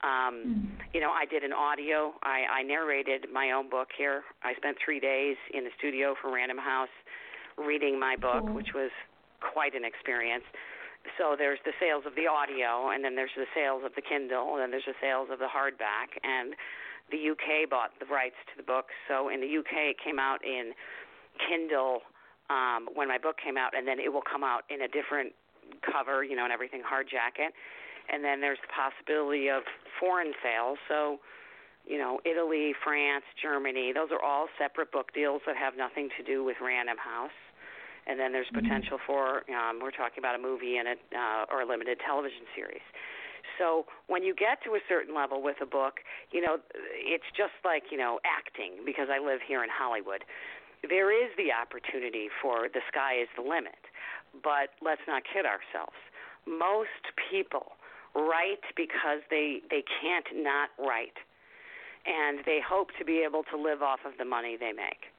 Um, 0.02 0.74
you 0.92 1.00
know, 1.00 1.10
I 1.10 1.22
did 1.24 1.44
an 1.44 1.52
audio. 1.52 2.14
I, 2.22 2.42
I 2.58 2.62
narrated 2.62 3.26
my 3.32 3.52
own 3.52 3.70
book 3.70 3.88
here. 3.96 4.22
I 4.42 4.54
spent 4.54 4.78
three 4.84 4.98
days 4.98 5.36
in 5.54 5.62
the 5.62 5.70
studio 5.78 6.14
for 6.20 6.34
Random 6.34 6.58
House 6.58 6.94
reading 7.56 7.98
my 7.98 8.14
book, 8.14 8.46
Cool. 8.46 8.54
which 8.54 8.74
was 8.74 8.90
quite 9.42 9.74
an 9.74 9.84
experience 9.84 10.44
so 11.16 11.36
there's 11.36 11.58
the 11.64 11.72
sales 11.80 12.04
of 12.06 12.14
the 12.14 12.26
audio, 12.26 12.90
and 12.90 13.04
then 13.04 13.14
there's 13.14 13.34
the 13.36 13.48
sales 13.54 13.82
of 13.84 13.94
the 13.94 14.02
Kindle, 14.02 14.54
and 14.54 14.60
then 14.62 14.70
there's 14.70 14.86
the 14.86 14.98
sales 15.00 15.28
of 15.32 15.38
the 15.38 15.48
hardback. 15.48 16.18
And 16.22 16.54
the 17.10 17.32
UK 17.32 17.70
bought 17.70 17.96
the 18.00 18.06
rights 18.06 18.36
to 18.52 18.54
the 18.56 18.62
book, 18.62 18.92
so 19.08 19.28
in 19.28 19.40
the 19.40 19.48
UK 19.48 19.94
it 19.94 19.98
came 20.02 20.18
out 20.18 20.44
in 20.44 20.72
Kindle 21.48 22.02
um, 22.50 22.88
when 22.92 23.08
my 23.08 23.18
book 23.18 23.36
came 23.42 23.56
out, 23.56 23.76
and 23.76 23.86
then 23.86 23.98
it 23.98 24.12
will 24.12 24.24
come 24.24 24.44
out 24.44 24.64
in 24.68 24.82
a 24.82 24.88
different 24.88 25.32
cover, 25.84 26.24
you 26.24 26.36
know, 26.36 26.44
and 26.44 26.52
everything 26.52 26.82
hard 26.84 27.08
jacket. 27.08 27.52
And 28.08 28.24
then 28.24 28.40
there's 28.40 28.60
the 28.64 28.72
possibility 28.72 29.48
of 29.48 29.62
foreign 30.00 30.32
sales. 30.42 30.78
So, 30.88 31.20
you 31.84 31.98
know, 31.98 32.20
Italy, 32.24 32.72
France, 32.84 33.24
Germany, 33.40 33.92
those 33.92 34.08
are 34.12 34.20
all 34.20 34.48
separate 34.56 34.92
book 34.92 35.12
deals 35.12 35.42
that 35.46 35.56
have 35.56 35.76
nothing 35.76 36.08
to 36.16 36.24
do 36.24 36.42
with 36.42 36.56
Random 36.60 36.96
House 36.96 37.36
and 38.08 38.18
then 38.18 38.32
there's 38.32 38.48
potential 38.52 38.98
for 39.06 39.44
um, 39.52 39.78
we're 39.80 39.92
talking 39.92 40.18
about 40.18 40.34
a 40.34 40.40
movie 40.40 40.80
and 40.80 40.88
a 40.88 40.96
uh, 41.12 41.52
or 41.52 41.62
a 41.62 41.66
limited 41.68 42.00
television 42.04 42.48
series. 42.56 42.82
So 43.60 43.84
when 44.08 44.22
you 44.24 44.34
get 44.34 44.64
to 44.64 44.74
a 44.74 44.82
certain 44.88 45.14
level 45.14 45.42
with 45.42 45.56
a 45.60 45.66
book, 45.66 46.00
you 46.32 46.40
know 46.40 46.56
it's 46.96 47.28
just 47.36 47.54
like 47.64 47.92
you 47.92 47.98
know 47.98 48.18
acting 48.24 48.80
because 48.84 49.08
I 49.12 49.20
live 49.20 49.40
here 49.46 49.62
in 49.62 49.68
Hollywood. 49.70 50.24
There 50.88 51.12
is 51.12 51.30
the 51.36 51.52
opportunity 51.52 52.28
for 52.40 52.68
the 52.72 52.80
sky 52.88 53.20
is 53.20 53.28
the 53.36 53.42
limit, 53.42 53.82
but 54.42 54.72
let's 54.80 55.02
not 55.06 55.22
kid 55.26 55.44
ourselves. 55.44 55.98
Most 56.46 57.12
people 57.28 57.76
write 58.16 58.64
because 58.74 59.20
they 59.28 59.60
they 59.68 59.84
can't 60.00 60.26
not 60.32 60.72
write, 60.80 61.20
and 62.08 62.40
they 62.46 62.60
hope 62.64 62.88
to 62.98 63.04
be 63.04 63.20
able 63.20 63.44
to 63.52 63.56
live 63.60 63.82
off 63.82 64.00
of 64.08 64.16
the 64.16 64.24
money 64.24 64.56
they 64.56 64.72
make. 64.72 65.12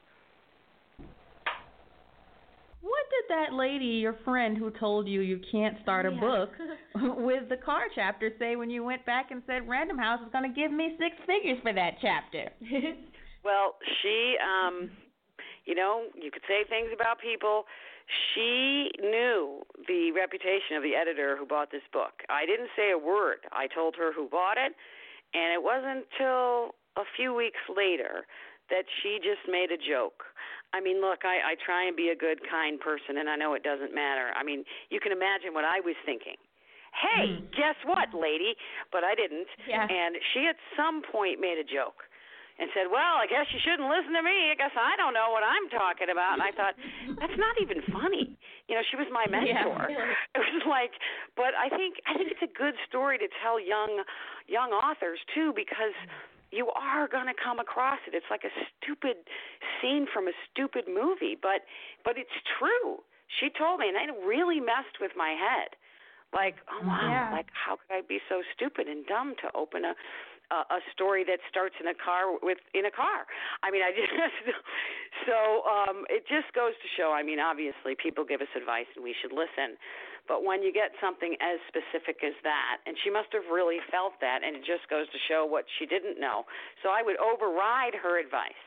What 2.81 3.03
did 3.09 3.35
that 3.37 3.53
lady, 3.53 3.85
your 3.85 4.15
friend 4.23 4.57
who 4.57 4.71
told 4.71 5.07
you 5.07 5.21
you 5.21 5.39
can't 5.51 5.77
start 5.83 6.05
a 6.05 6.11
Yeah. 6.11 6.19
book 6.19 6.49
with 7.17 7.49
the 7.49 7.57
car 7.57 7.83
chapter 7.93 8.31
say 8.39 8.55
when 8.55 8.69
you 8.69 8.83
went 8.83 9.05
back 9.05 9.31
and 9.31 9.43
said 9.45 9.67
Random 9.67 9.97
House 9.97 10.21
is 10.21 10.31
going 10.31 10.43
to 10.49 10.55
give 10.55 10.71
me 10.71 10.95
six 10.97 11.15
figures 11.25 11.59
for 11.61 11.73
that 11.73 11.95
chapter? 12.01 12.49
Well, 13.41 13.77
she, 14.01 14.35
um, 14.43 14.91
you 15.63 15.73
know, 15.73 16.07
you 16.13 16.29
could 16.29 16.41
say 16.45 16.65
things 16.67 16.89
about 16.93 17.21
people. 17.21 17.63
She 18.35 18.91
knew 18.99 19.63
the 19.87 20.11
reputation 20.11 20.75
of 20.75 20.83
the 20.83 20.91
editor 20.93 21.37
who 21.37 21.45
bought 21.45 21.71
this 21.71 21.87
book. 21.93 22.19
I 22.27 22.45
didn't 22.45 22.67
say 22.75 22.91
a 22.91 22.97
word. 22.97 23.47
I 23.53 23.67
told 23.67 23.95
her 23.95 24.11
who 24.11 24.27
bought 24.27 24.57
it, 24.57 24.75
and 25.33 25.53
it 25.55 25.63
wasn't 25.63 26.03
until 26.11 26.75
a 26.97 27.07
few 27.15 27.33
weeks 27.33 27.63
later 27.71 28.27
that 28.69 28.83
she 29.01 29.19
just 29.23 29.47
made 29.47 29.71
a 29.71 29.77
joke. 29.79 30.25
I 30.73 30.81
mean, 30.81 31.01
look, 31.01 31.25
I, 31.25 31.53
I 31.53 31.53
try 31.57 31.87
and 31.87 31.97
be 31.97 32.09
a 32.09 32.17
good, 32.17 32.39
kind 32.45 32.79
person, 32.79 33.17
and 33.17 33.29
I 33.29 33.35
know 33.35 33.53
it 33.53 33.63
doesn't 33.63 33.93
matter. 33.93 34.29
I 34.37 34.43
mean, 34.43 34.63
you 34.89 34.99
can 34.99 35.11
imagine 35.11 35.53
what 35.53 35.65
I 35.65 35.81
was 35.81 35.97
thinking. 36.05 36.37
Hey, 36.93 37.37
hmm. 37.37 37.45
guess 37.53 37.77
what, 37.85 38.09
lady? 38.13 38.57
But 38.91 39.03
I 39.05 39.13
didn't. 39.13 39.49
Yeah. 39.69 39.85
And 39.85 40.17
she 40.33 40.45
at 40.49 40.57
some 40.77 41.01
point 41.05 41.37
made 41.41 41.57
a 41.61 41.65
joke 41.65 42.05
and 42.59 42.67
said, 42.75 42.91
"Well, 42.91 43.15
I 43.15 43.25
guess 43.25 43.47
you 43.53 43.59
shouldn't 43.63 43.87
listen 43.87 44.11
to 44.13 44.23
me. 44.25 44.51
I 44.51 44.55
guess 44.57 44.75
I 44.75 44.97
don't 44.99 45.13
know 45.13 45.31
what 45.31 45.45
I'm 45.45 45.69
talking 45.71 46.11
about." 46.11 46.41
And 46.41 46.43
I 46.43 46.51
thought, 46.51 46.75
that's 47.21 47.37
not 47.39 47.55
even 47.61 47.81
funny. 47.93 48.35
You 48.67 48.75
know, 48.75 48.83
she 48.89 48.97
was 48.99 49.07
my 49.09 49.25
mentor. 49.31 49.87
really. 49.87 50.17
It 50.37 50.43
was 50.45 50.65
like, 50.69 50.93
but 51.37 51.55
I 51.55 51.69
think 51.73 52.01
I 52.05 52.17
think 52.17 52.29
it's 52.33 52.45
a 52.45 52.53
good 52.53 52.75
story 52.85 53.17
to 53.17 53.27
tell 53.41 53.57
young 53.57 54.03
young 54.45 54.73
authors 54.73 55.19
too 55.33 55.53
because 55.55 55.95
you 56.51 56.69
are 56.75 57.07
going 57.07 57.27
to 57.27 57.37
come 57.37 57.59
across 57.59 57.99
it. 58.07 58.13
It's 58.15 58.25
like 58.29 58.43
a 58.43 58.53
stupid 58.77 59.17
scene 59.81 60.07
from 60.11 60.27
a 60.27 60.35
stupid 60.51 60.85
movie, 60.87 61.37
but 61.39 61.61
but 62.03 62.17
it's 62.17 62.33
true. 62.57 63.01
She 63.39 63.49
told 63.53 63.79
me, 63.79 63.89
and 63.89 63.97
it 63.97 64.15
really 64.25 64.59
messed 64.59 64.97
with 64.99 65.11
my 65.15 65.37
head. 65.37 65.77
Like, 66.33 66.55
oh 66.69 66.81
wow, 66.85 67.09
Yeah. 67.09 67.29
like 67.31 67.47
how 67.53 67.77
could 67.77 67.89
I 67.93 68.01
be 68.01 68.19
so 68.29 68.41
stupid 68.55 68.87
and 68.87 69.05
dumb 69.05 69.35
to 69.41 69.49
open 69.55 69.85
a 69.85 69.93
a, 70.51 70.65
a 70.77 70.81
story 70.93 71.23
that 71.29 71.37
starts 71.49 71.75
in 71.79 71.85
a 71.87 71.93
car 71.93 72.33
with 72.41 72.57
in 72.73 72.85
a 72.85 72.91
car? 72.91 73.25
I 73.61 73.69
mean, 73.71 73.81
I 73.81 73.91
just 73.97 74.57
so 75.25 75.65
um 75.69 76.05
it 76.09 76.25
just 76.29 76.53
goes 76.53 76.73
to 76.81 76.87
show. 76.97 77.11
I 77.13 77.21
mean, 77.23 77.39
obviously, 77.39 77.93
people 77.97 78.25
give 78.25 78.41
us 78.41 78.51
advice 78.55 78.89
and 78.95 79.03
we 79.03 79.13
should 79.21 79.31
listen. 79.33 79.77
But 80.29 80.45
when 80.45 80.61
you 80.61 80.69
get 80.69 80.93
something 81.01 81.33
as 81.41 81.57
specific 81.65 82.21
as 82.21 82.37
that, 82.45 82.85
and 82.85 82.93
she 83.01 83.09
must 83.09 83.33
have 83.33 83.49
really 83.49 83.81
felt 83.89 84.13
that, 84.21 84.45
and 84.45 84.53
it 84.53 84.61
just 84.61 84.85
goes 84.85 85.09
to 85.09 85.19
show 85.25 85.41
what 85.41 85.65
she 85.81 85.89
didn't 85.89 86.21
know. 86.21 86.45
So 86.85 86.93
I 86.93 87.01
would 87.01 87.17
override 87.17 87.97
her 87.97 88.21
advice 88.21 88.63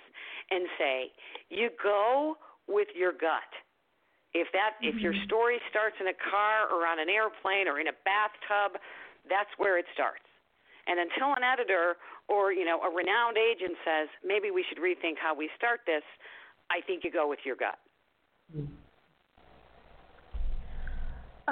and 0.51 0.66
say, 0.74 1.14
you 1.55 1.70
go 1.78 2.34
with 2.66 2.90
your 2.98 3.14
gut. 3.14 3.47
If 4.34 4.51
that 4.56 4.80
if 4.82 4.97
your 4.98 5.12
mm-hmm. 5.12 5.28
story 5.28 5.62
starts 5.70 5.94
in 6.01 6.09
a 6.09 6.18
car 6.18 6.66
or 6.66 6.89
on 6.89 6.98
an 6.98 7.06
airplane 7.06 7.68
or 7.68 7.78
in 7.78 7.86
a 7.86 7.97
bathtub, 8.02 8.80
that's 9.28 9.52
where 9.60 9.78
it 9.78 9.84
starts. 9.94 10.26
And 10.89 10.98
until 10.98 11.36
an 11.36 11.44
editor 11.44 12.01
or 12.32 12.51
you 12.51 12.64
know 12.64 12.80
a 12.80 12.89
renowned 12.89 13.36
agent 13.36 13.76
says 13.84 14.09
maybe 14.24 14.51
we 14.51 14.64
should 14.66 14.80
rethink 14.80 15.20
how 15.20 15.36
we 15.36 15.52
start 15.55 15.84
this, 15.84 16.02
I 16.72 16.80
think 16.80 17.05
you 17.05 17.12
go 17.12 17.28
with 17.28 17.44
your 17.44 17.60
gut. 17.60 17.76
Mm-hmm. 18.56 18.81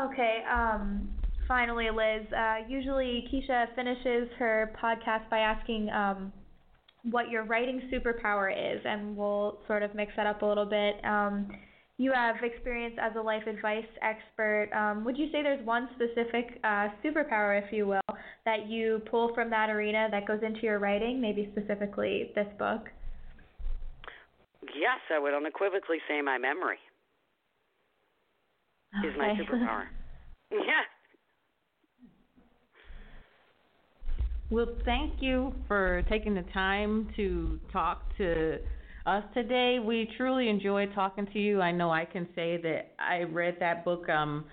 Okay, 0.00 0.42
um, 0.50 1.08
finally, 1.46 1.88
Liz. 1.90 2.26
Uh, 2.32 2.56
usually, 2.68 3.28
Keisha 3.30 3.66
finishes 3.74 4.28
her 4.38 4.72
podcast 4.82 5.28
by 5.28 5.40
asking 5.40 5.90
um, 5.90 6.32
what 7.10 7.28
your 7.28 7.44
writing 7.44 7.82
superpower 7.92 8.50
is, 8.50 8.80
and 8.86 9.14
we'll 9.14 9.58
sort 9.66 9.82
of 9.82 9.94
mix 9.94 10.12
that 10.16 10.26
up 10.26 10.40
a 10.40 10.46
little 10.46 10.64
bit. 10.64 11.04
Um, 11.04 11.48
you 11.98 12.12
have 12.14 12.36
experience 12.42 12.94
as 12.98 13.12
a 13.16 13.20
life 13.20 13.46
advice 13.46 13.84
expert. 14.00 14.70
Um, 14.74 15.04
would 15.04 15.18
you 15.18 15.26
say 15.32 15.42
there's 15.42 15.64
one 15.66 15.90
specific 15.96 16.58
uh, 16.64 16.88
superpower, 17.04 17.62
if 17.62 17.70
you 17.70 17.86
will, 17.86 18.16
that 18.46 18.68
you 18.68 19.02
pull 19.10 19.34
from 19.34 19.50
that 19.50 19.68
arena 19.68 20.08
that 20.10 20.26
goes 20.26 20.40
into 20.42 20.62
your 20.62 20.78
writing, 20.78 21.20
maybe 21.20 21.52
specifically 21.52 22.30
this 22.34 22.48
book? 22.58 22.86
Yes, 24.62 25.00
I 25.14 25.18
would 25.18 25.34
unequivocally 25.34 25.98
say 26.08 26.22
my 26.22 26.38
memory 26.38 26.78
is 29.04 29.14
my 29.16 29.28
superpower. 29.28 29.84
yeah. 30.50 30.84
Well, 34.50 34.66
thank 34.84 35.22
you 35.22 35.54
for 35.68 36.02
taking 36.08 36.34
the 36.34 36.44
time 36.52 37.08
to 37.16 37.60
talk 37.72 38.02
to 38.18 38.58
us 39.06 39.22
today. 39.32 39.78
We 39.78 40.08
truly 40.16 40.48
enjoyed 40.48 40.92
talking 40.94 41.26
to 41.32 41.38
you. 41.38 41.60
I 41.60 41.70
know 41.70 41.90
I 41.90 42.04
can 42.04 42.26
say 42.34 42.60
that 42.62 42.92
I 42.98 43.22
read 43.22 43.56
that 43.60 43.84
book 43.84 44.08
um 44.08 44.44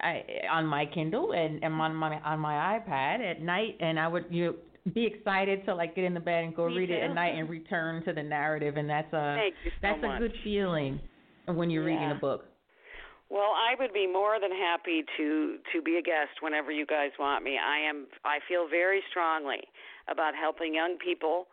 I 0.00 0.22
on 0.50 0.66
my 0.66 0.86
Kindle 0.86 1.32
and, 1.32 1.62
and 1.62 1.74
on 1.74 1.94
my 1.94 2.20
on 2.20 2.38
my 2.38 2.78
iPad 2.78 3.20
at 3.20 3.42
night 3.42 3.76
and 3.80 3.98
I 3.98 4.08
would 4.08 4.26
you 4.30 4.54
be 4.94 5.06
excited 5.06 5.64
to 5.66 5.74
like 5.74 5.94
get 5.94 6.04
in 6.04 6.14
the 6.14 6.20
bed 6.20 6.44
and 6.44 6.56
go 6.56 6.68
Me 6.68 6.78
read 6.78 6.90
it 6.90 7.02
at 7.02 7.14
night 7.14 7.34
and 7.36 7.48
return 7.48 8.04
to 8.04 8.12
the 8.12 8.22
narrative 8.22 8.76
and 8.76 8.88
that's 8.88 9.12
a 9.12 9.36
so 9.64 9.70
that's 9.82 10.02
much. 10.02 10.16
a 10.16 10.18
good 10.20 10.32
feeling 10.42 11.00
when 11.46 11.68
you're 11.70 11.84
reading 11.84 12.10
a 12.10 12.14
book. 12.14 12.44
Well, 13.32 13.56
I 13.56 13.80
would 13.80 13.94
be 13.94 14.06
more 14.06 14.36
than 14.38 14.52
happy 14.52 15.04
to 15.16 15.56
to 15.72 15.80
be 15.80 15.96
a 15.96 16.02
guest 16.02 16.44
whenever 16.44 16.70
you 16.70 16.84
guys 16.84 17.10
want 17.18 17.42
me. 17.42 17.56
I 17.56 17.78
am 17.88 18.06
I 18.26 18.40
feel 18.46 18.68
very 18.68 19.00
strongly 19.08 19.64
about 20.06 20.34
helping 20.36 20.74
young 20.74 20.98
people 21.02 21.46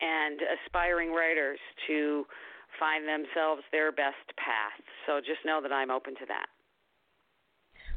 and 0.00 0.38
aspiring 0.62 1.10
writers 1.10 1.58
to 1.88 2.24
find 2.78 3.02
themselves 3.02 3.62
their 3.72 3.90
best 3.90 4.30
path. 4.38 4.78
So 5.06 5.18
just 5.18 5.42
know 5.44 5.58
that 5.60 5.72
I'm 5.72 5.90
open 5.90 6.14
to 6.14 6.26
that. 6.28 6.46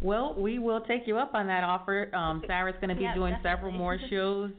Well, 0.01 0.34
we 0.38 0.57
will 0.57 0.81
take 0.81 1.05
you 1.05 1.18
up 1.18 1.35
on 1.35 1.45
that 1.47 1.64
offer. 1.64 2.14
Um, 2.15 2.41
Sarah's 2.47 2.76
going 2.81 2.89
to 2.89 2.95
be 2.95 3.03
Yeah, 3.03 3.15
doing 3.15 3.34
definitely. 3.34 3.51
several 3.57 3.72
more 3.72 3.99
shows 4.09 4.51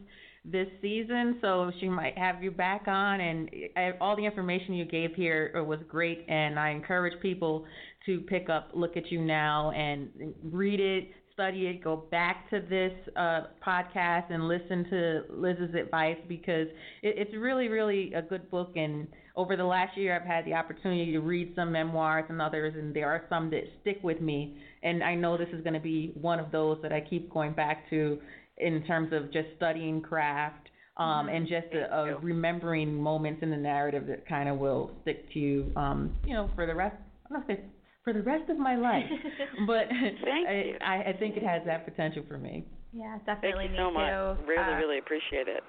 this 0.44 0.68
season, 0.80 1.38
so 1.40 1.70
she 1.80 1.88
might 1.88 2.16
have 2.16 2.42
you 2.42 2.50
back 2.50 2.88
on. 2.88 3.20
And 3.20 3.50
uh, 3.76 3.90
all 4.00 4.16
the 4.16 4.24
information 4.24 4.74
you 4.74 4.84
gave 4.84 5.14
here 5.14 5.54
uh, 5.56 5.62
was 5.62 5.78
great, 5.88 6.24
and 6.28 6.58
I 6.58 6.70
encourage 6.70 7.20
people 7.20 7.66
to 8.08 8.20
pick 8.22 8.48
up 8.48 8.70
Look 8.74 8.96
at 8.96 9.12
You 9.12 9.20
Now 9.20 9.70
and 9.72 10.08
read 10.42 10.80
it, 10.80 11.10
study 11.34 11.66
it, 11.66 11.84
go 11.84 12.04
back 12.10 12.48
to 12.50 12.60
this 12.68 12.92
uh, 13.14 13.42
podcast 13.64 14.32
and 14.32 14.48
listen 14.48 14.86
to 14.90 15.22
Liz's 15.30 15.74
advice 15.74 16.16
because 16.26 16.66
it, 17.02 17.14
it's 17.16 17.34
really, 17.36 17.68
really 17.68 18.12
a 18.14 18.22
good 18.22 18.50
book. 18.50 18.72
And 18.76 19.06
over 19.36 19.56
the 19.56 19.64
last 19.64 19.96
year, 19.96 20.16
I've 20.16 20.26
had 20.26 20.46
the 20.46 20.54
opportunity 20.54 21.12
to 21.12 21.20
read 21.20 21.52
some 21.54 21.70
memoirs 21.70 22.24
and 22.30 22.40
others, 22.40 22.74
and 22.76 22.96
there 22.96 23.08
are 23.08 23.24
some 23.28 23.50
that 23.50 23.64
stick 23.82 23.98
with 24.02 24.22
me. 24.22 24.56
And 24.82 25.04
I 25.04 25.14
know 25.14 25.36
this 25.36 25.50
is 25.52 25.62
going 25.62 25.74
to 25.74 25.80
be 25.80 26.12
one 26.20 26.40
of 26.40 26.50
those 26.50 26.78
that 26.82 26.92
I 26.92 27.02
keep 27.02 27.30
going 27.30 27.52
back 27.52 27.88
to 27.90 28.18
in 28.56 28.82
terms 28.86 29.12
of 29.12 29.32
just 29.32 29.48
studying 29.56 30.00
craft 30.00 30.70
um, 30.96 31.28
and 31.28 31.46
just 31.46 31.68
uh 31.72 31.94
uh 31.94 32.18
remembering 32.20 32.92
moments 33.00 33.44
in 33.44 33.50
the 33.50 33.56
narrative 33.56 34.08
that 34.08 34.26
kind 34.26 34.48
of 34.48 34.58
will 34.58 34.90
stick 35.02 35.32
to 35.32 35.38
you, 35.38 35.72
um, 35.76 36.16
you 36.26 36.34
know, 36.34 36.50
for 36.56 36.66
the 36.66 36.74
rest. 36.74 36.96
I 37.26 37.34
don't 37.34 37.48
know 37.48 37.54
if 37.54 37.60
for 38.04 38.12
the 38.12 38.22
rest 38.22 38.48
of 38.50 38.58
my 38.58 38.76
life, 38.76 39.04
but 39.66 39.88
Thank 40.24 40.48
I, 40.48 40.52
you. 40.52 40.74
I, 40.80 40.94
I 41.10 41.12
think 41.18 41.36
it 41.36 41.42
has 41.42 41.62
that 41.66 41.84
potential 41.84 42.22
for 42.28 42.38
me. 42.38 42.64
Yeah, 42.92 43.18
definitely. 43.26 43.26
Thank 43.26 43.36
definitely 43.42 43.64
you 43.64 43.70
me 43.70 43.76
so 43.76 43.88
too. 43.88 43.94
much. 43.94 44.48
Really, 44.48 44.72
Uh, 44.74 44.78
really 44.78 44.98
appreciate 44.98 45.48
it. 45.48 45.62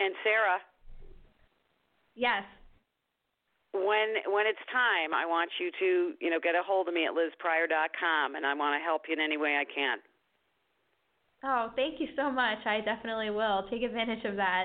And 0.00 0.14
Sarah, 0.24 0.58
Yes. 2.14 2.44
when 3.74 4.32
when 4.32 4.46
it's 4.46 4.64
time, 4.72 5.12
I 5.12 5.26
want 5.26 5.50
you 5.60 5.70
to 5.78 6.16
you 6.24 6.30
know 6.30 6.40
get 6.40 6.54
a 6.54 6.62
hold 6.64 6.88
of 6.88 6.94
me 6.94 7.04
at 7.04 7.12
lizpryor.com, 7.12 8.34
and 8.36 8.46
I 8.46 8.54
want 8.54 8.80
to 8.80 8.82
help 8.84 9.02
you 9.08 9.12
in 9.14 9.20
any 9.20 9.36
way 9.36 9.56
I 9.60 9.64
can. 9.68 9.98
Oh, 11.44 11.70
thank 11.76 12.00
you 12.00 12.08
so 12.16 12.30
much. 12.30 12.58
I 12.64 12.80
definitely 12.80 13.28
will 13.30 13.68
take 13.70 13.82
advantage 13.82 14.24
of 14.24 14.36
that. 14.36 14.64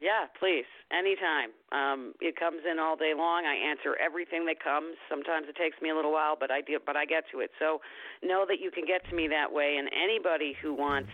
Yeah, 0.00 0.26
please, 0.38 0.66
anytime. 0.92 1.50
Um, 1.72 2.12
it 2.20 2.36
comes 2.36 2.60
in 2.70 2.78
all 2.78 2.96
day 2.96 3.12
long. 3.16 3.44
I 3.46 3.54
answer 3.54 3.96
everything 3.98 4.44
that 4.44 4.62
comes. 4.62 4.96
Sometimes 5.08 5.46
it 5.48 5.56
takes 5.56 5.80
me 5.80 5.88
a 5.88 5.96
little 5.96 6.12
while, 6.12 6.36
but 6.38 6.50
I 6.50 6.60
do, 6.60 6.78
but 6.84 6.96
I 6.96 7.06
get 7.06 7.24
to 7.32 7.40
it. 7.40 7.50
So 7.58 7.80
know 8.22 8.44
that 8.46 8.60
you 8.60 8.70
can 8.70 8.84
get 8.84 9.08
to 9.08 9.14
me 9.14 9.26
that 9.28 9.50
way. 9.50 9.76
And 9.78 9.88
anybody 9.92 10.54
who 10.60 10.74
wants, 10.74 11.10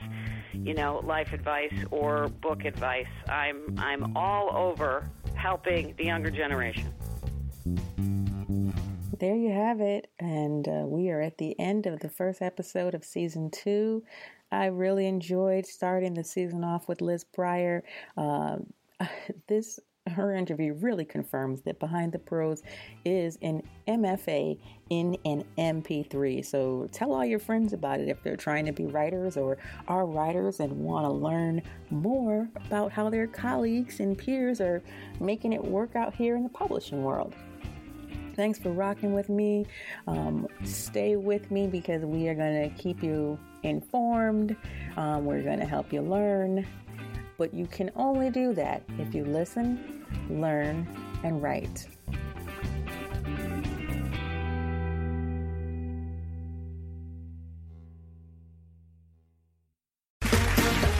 you 0.52 0.74
know, 0.74 1.00
life 1.04 1.32
advice 1.32 1.74
or 1.92 2.28
book 2.28 2.64
advice, 2.64 3.06
I'm 3.28 3.78
I'm 3.78 4.16
all 4.16 4.50
over 4.56 5.08
helping 5.36 5.94
the 5.96 6.04
younger 6.04 6.30
generation. 6.30 6.92
There 9.18 9.36
you 9.36 9.52
have 9.52 9.80
it. 9.80 10.08
And 10.18 10.66
uh, 10.66 10.84
we 10.86 11.08
are 11.10 11.20
at 11.20 11.38
the 11.38 11.58
end 11.60 11.86
of 11.86 12.00
the 12.00 12.08
first 12.08 12.42
episode 12.42 12.94
of 12.94 13.04
season 13.04 13.50
two. 13.52 14.02
I 14.52 14.66
really 14.66 15.06
enjoyed 15.06 15.66
starting 15.66 16.14
the 16.14 16.24
season 16.24 16.62
off 16.62 16.86
with 16.88 17.00
Liz 17.00 17.24
Pryor. 17.24 17.82
Um 18.16 18.72
this 19.48 19.80
her 20.08 20.34
interview 20.34 20.74
really 20.74 21.04
confirms 21.04 21.62
that 21.62 21.78
Behind 21.78 22.12
the 22.12 22.18
Prose 22.18 22.62
is 23.04 23.38
an 23.42 23.62
MFA 23.86 24.58
in 24.90 25.16
an 25.24 25.44
MP3. 25.56 26.44
So 26.44 26.88
tell 26.90 27.12
all 27.12 27.24
your 27.24 27.38
friends 27.38 27.72
about 27.72 28.00
it 28.00 28.08
if 28.08 28.22
they're 28.22 28.36
trying 28.36 28.66
to 28.66 28.72
be 28.72 28.86
writers 28.86 29.36
or 29.36 29.58
are 29.86 30.04
writers 30.04 30.60
and 30.60 30.72
want 30.72 31.06
to 31.06 31.10
learn 31.10 31.62
more 31.90 32.48
about 32.66 32.90
how 32.90 33.10
their 33.10 33.28
colleagues 33.28 34.00
and 34.00 34.18
peers 34.18 34.60
are 34.60 34.82
making 35.20 35.52
it 35.52 35.64
work 35.64 35.94
out 35.94 36.14
here 36.14 36.36
in 36.36 36.42
the 36.42 36.48
publishing 36.48 37.04
world. 37.04 37.34
Thanks 38.34 38.58
for 38.58 38.70
rocking 38.70 39.12
with 39.12 39.28
me. 39.28 39.66
Um, 40.06 40.48
stay 40.64 41.16
with 41.16 41.50
me 41.50 41.66
because 41.66 42.04
we 42.04 42.28
are 42.28 42.34
going 42.34 42.68
to 42.68 42.76
keep 42.82 43.02
you 43.02 43.38
informed. 43.62 44.56
Um, 44.96 45.24
we're 45.24 45.42
going 45.42 45.58
to 45.58 45.66
help 45.66 45.92
you 45.92 46.02
learn. 46.02 46.66
But 47.38 47.54
you 47.54 47.66
can 47.66 47.90
only 47.96 48.30
do 48.30 48.52
that 48.54 48.82
if 48.98 49.14
you 49.14 49.24
listen, 49.24 50.04
learn, 50.28 50.86
and 51.24 51.42
write. 51.42 51.88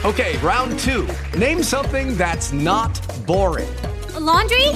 Okay, 0.05 0.37
round 0.39 0.77
two. 0.79 1.07
Name 1.37 1.63
something 1.63 2.17
that's 2.17 2.51
not 2.51 2.99
boring. 3.25 3.69
A 4.15 4.19
laundry? 4.19 4.67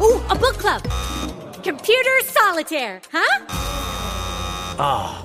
Ooh, 0.00 0.22
a 0.30 0.36
book 0.36 0.58
club. 0.58 0.80
Computer 1.64 2.20
solitaire, 2.22 3.00
huh? 3.10 5.24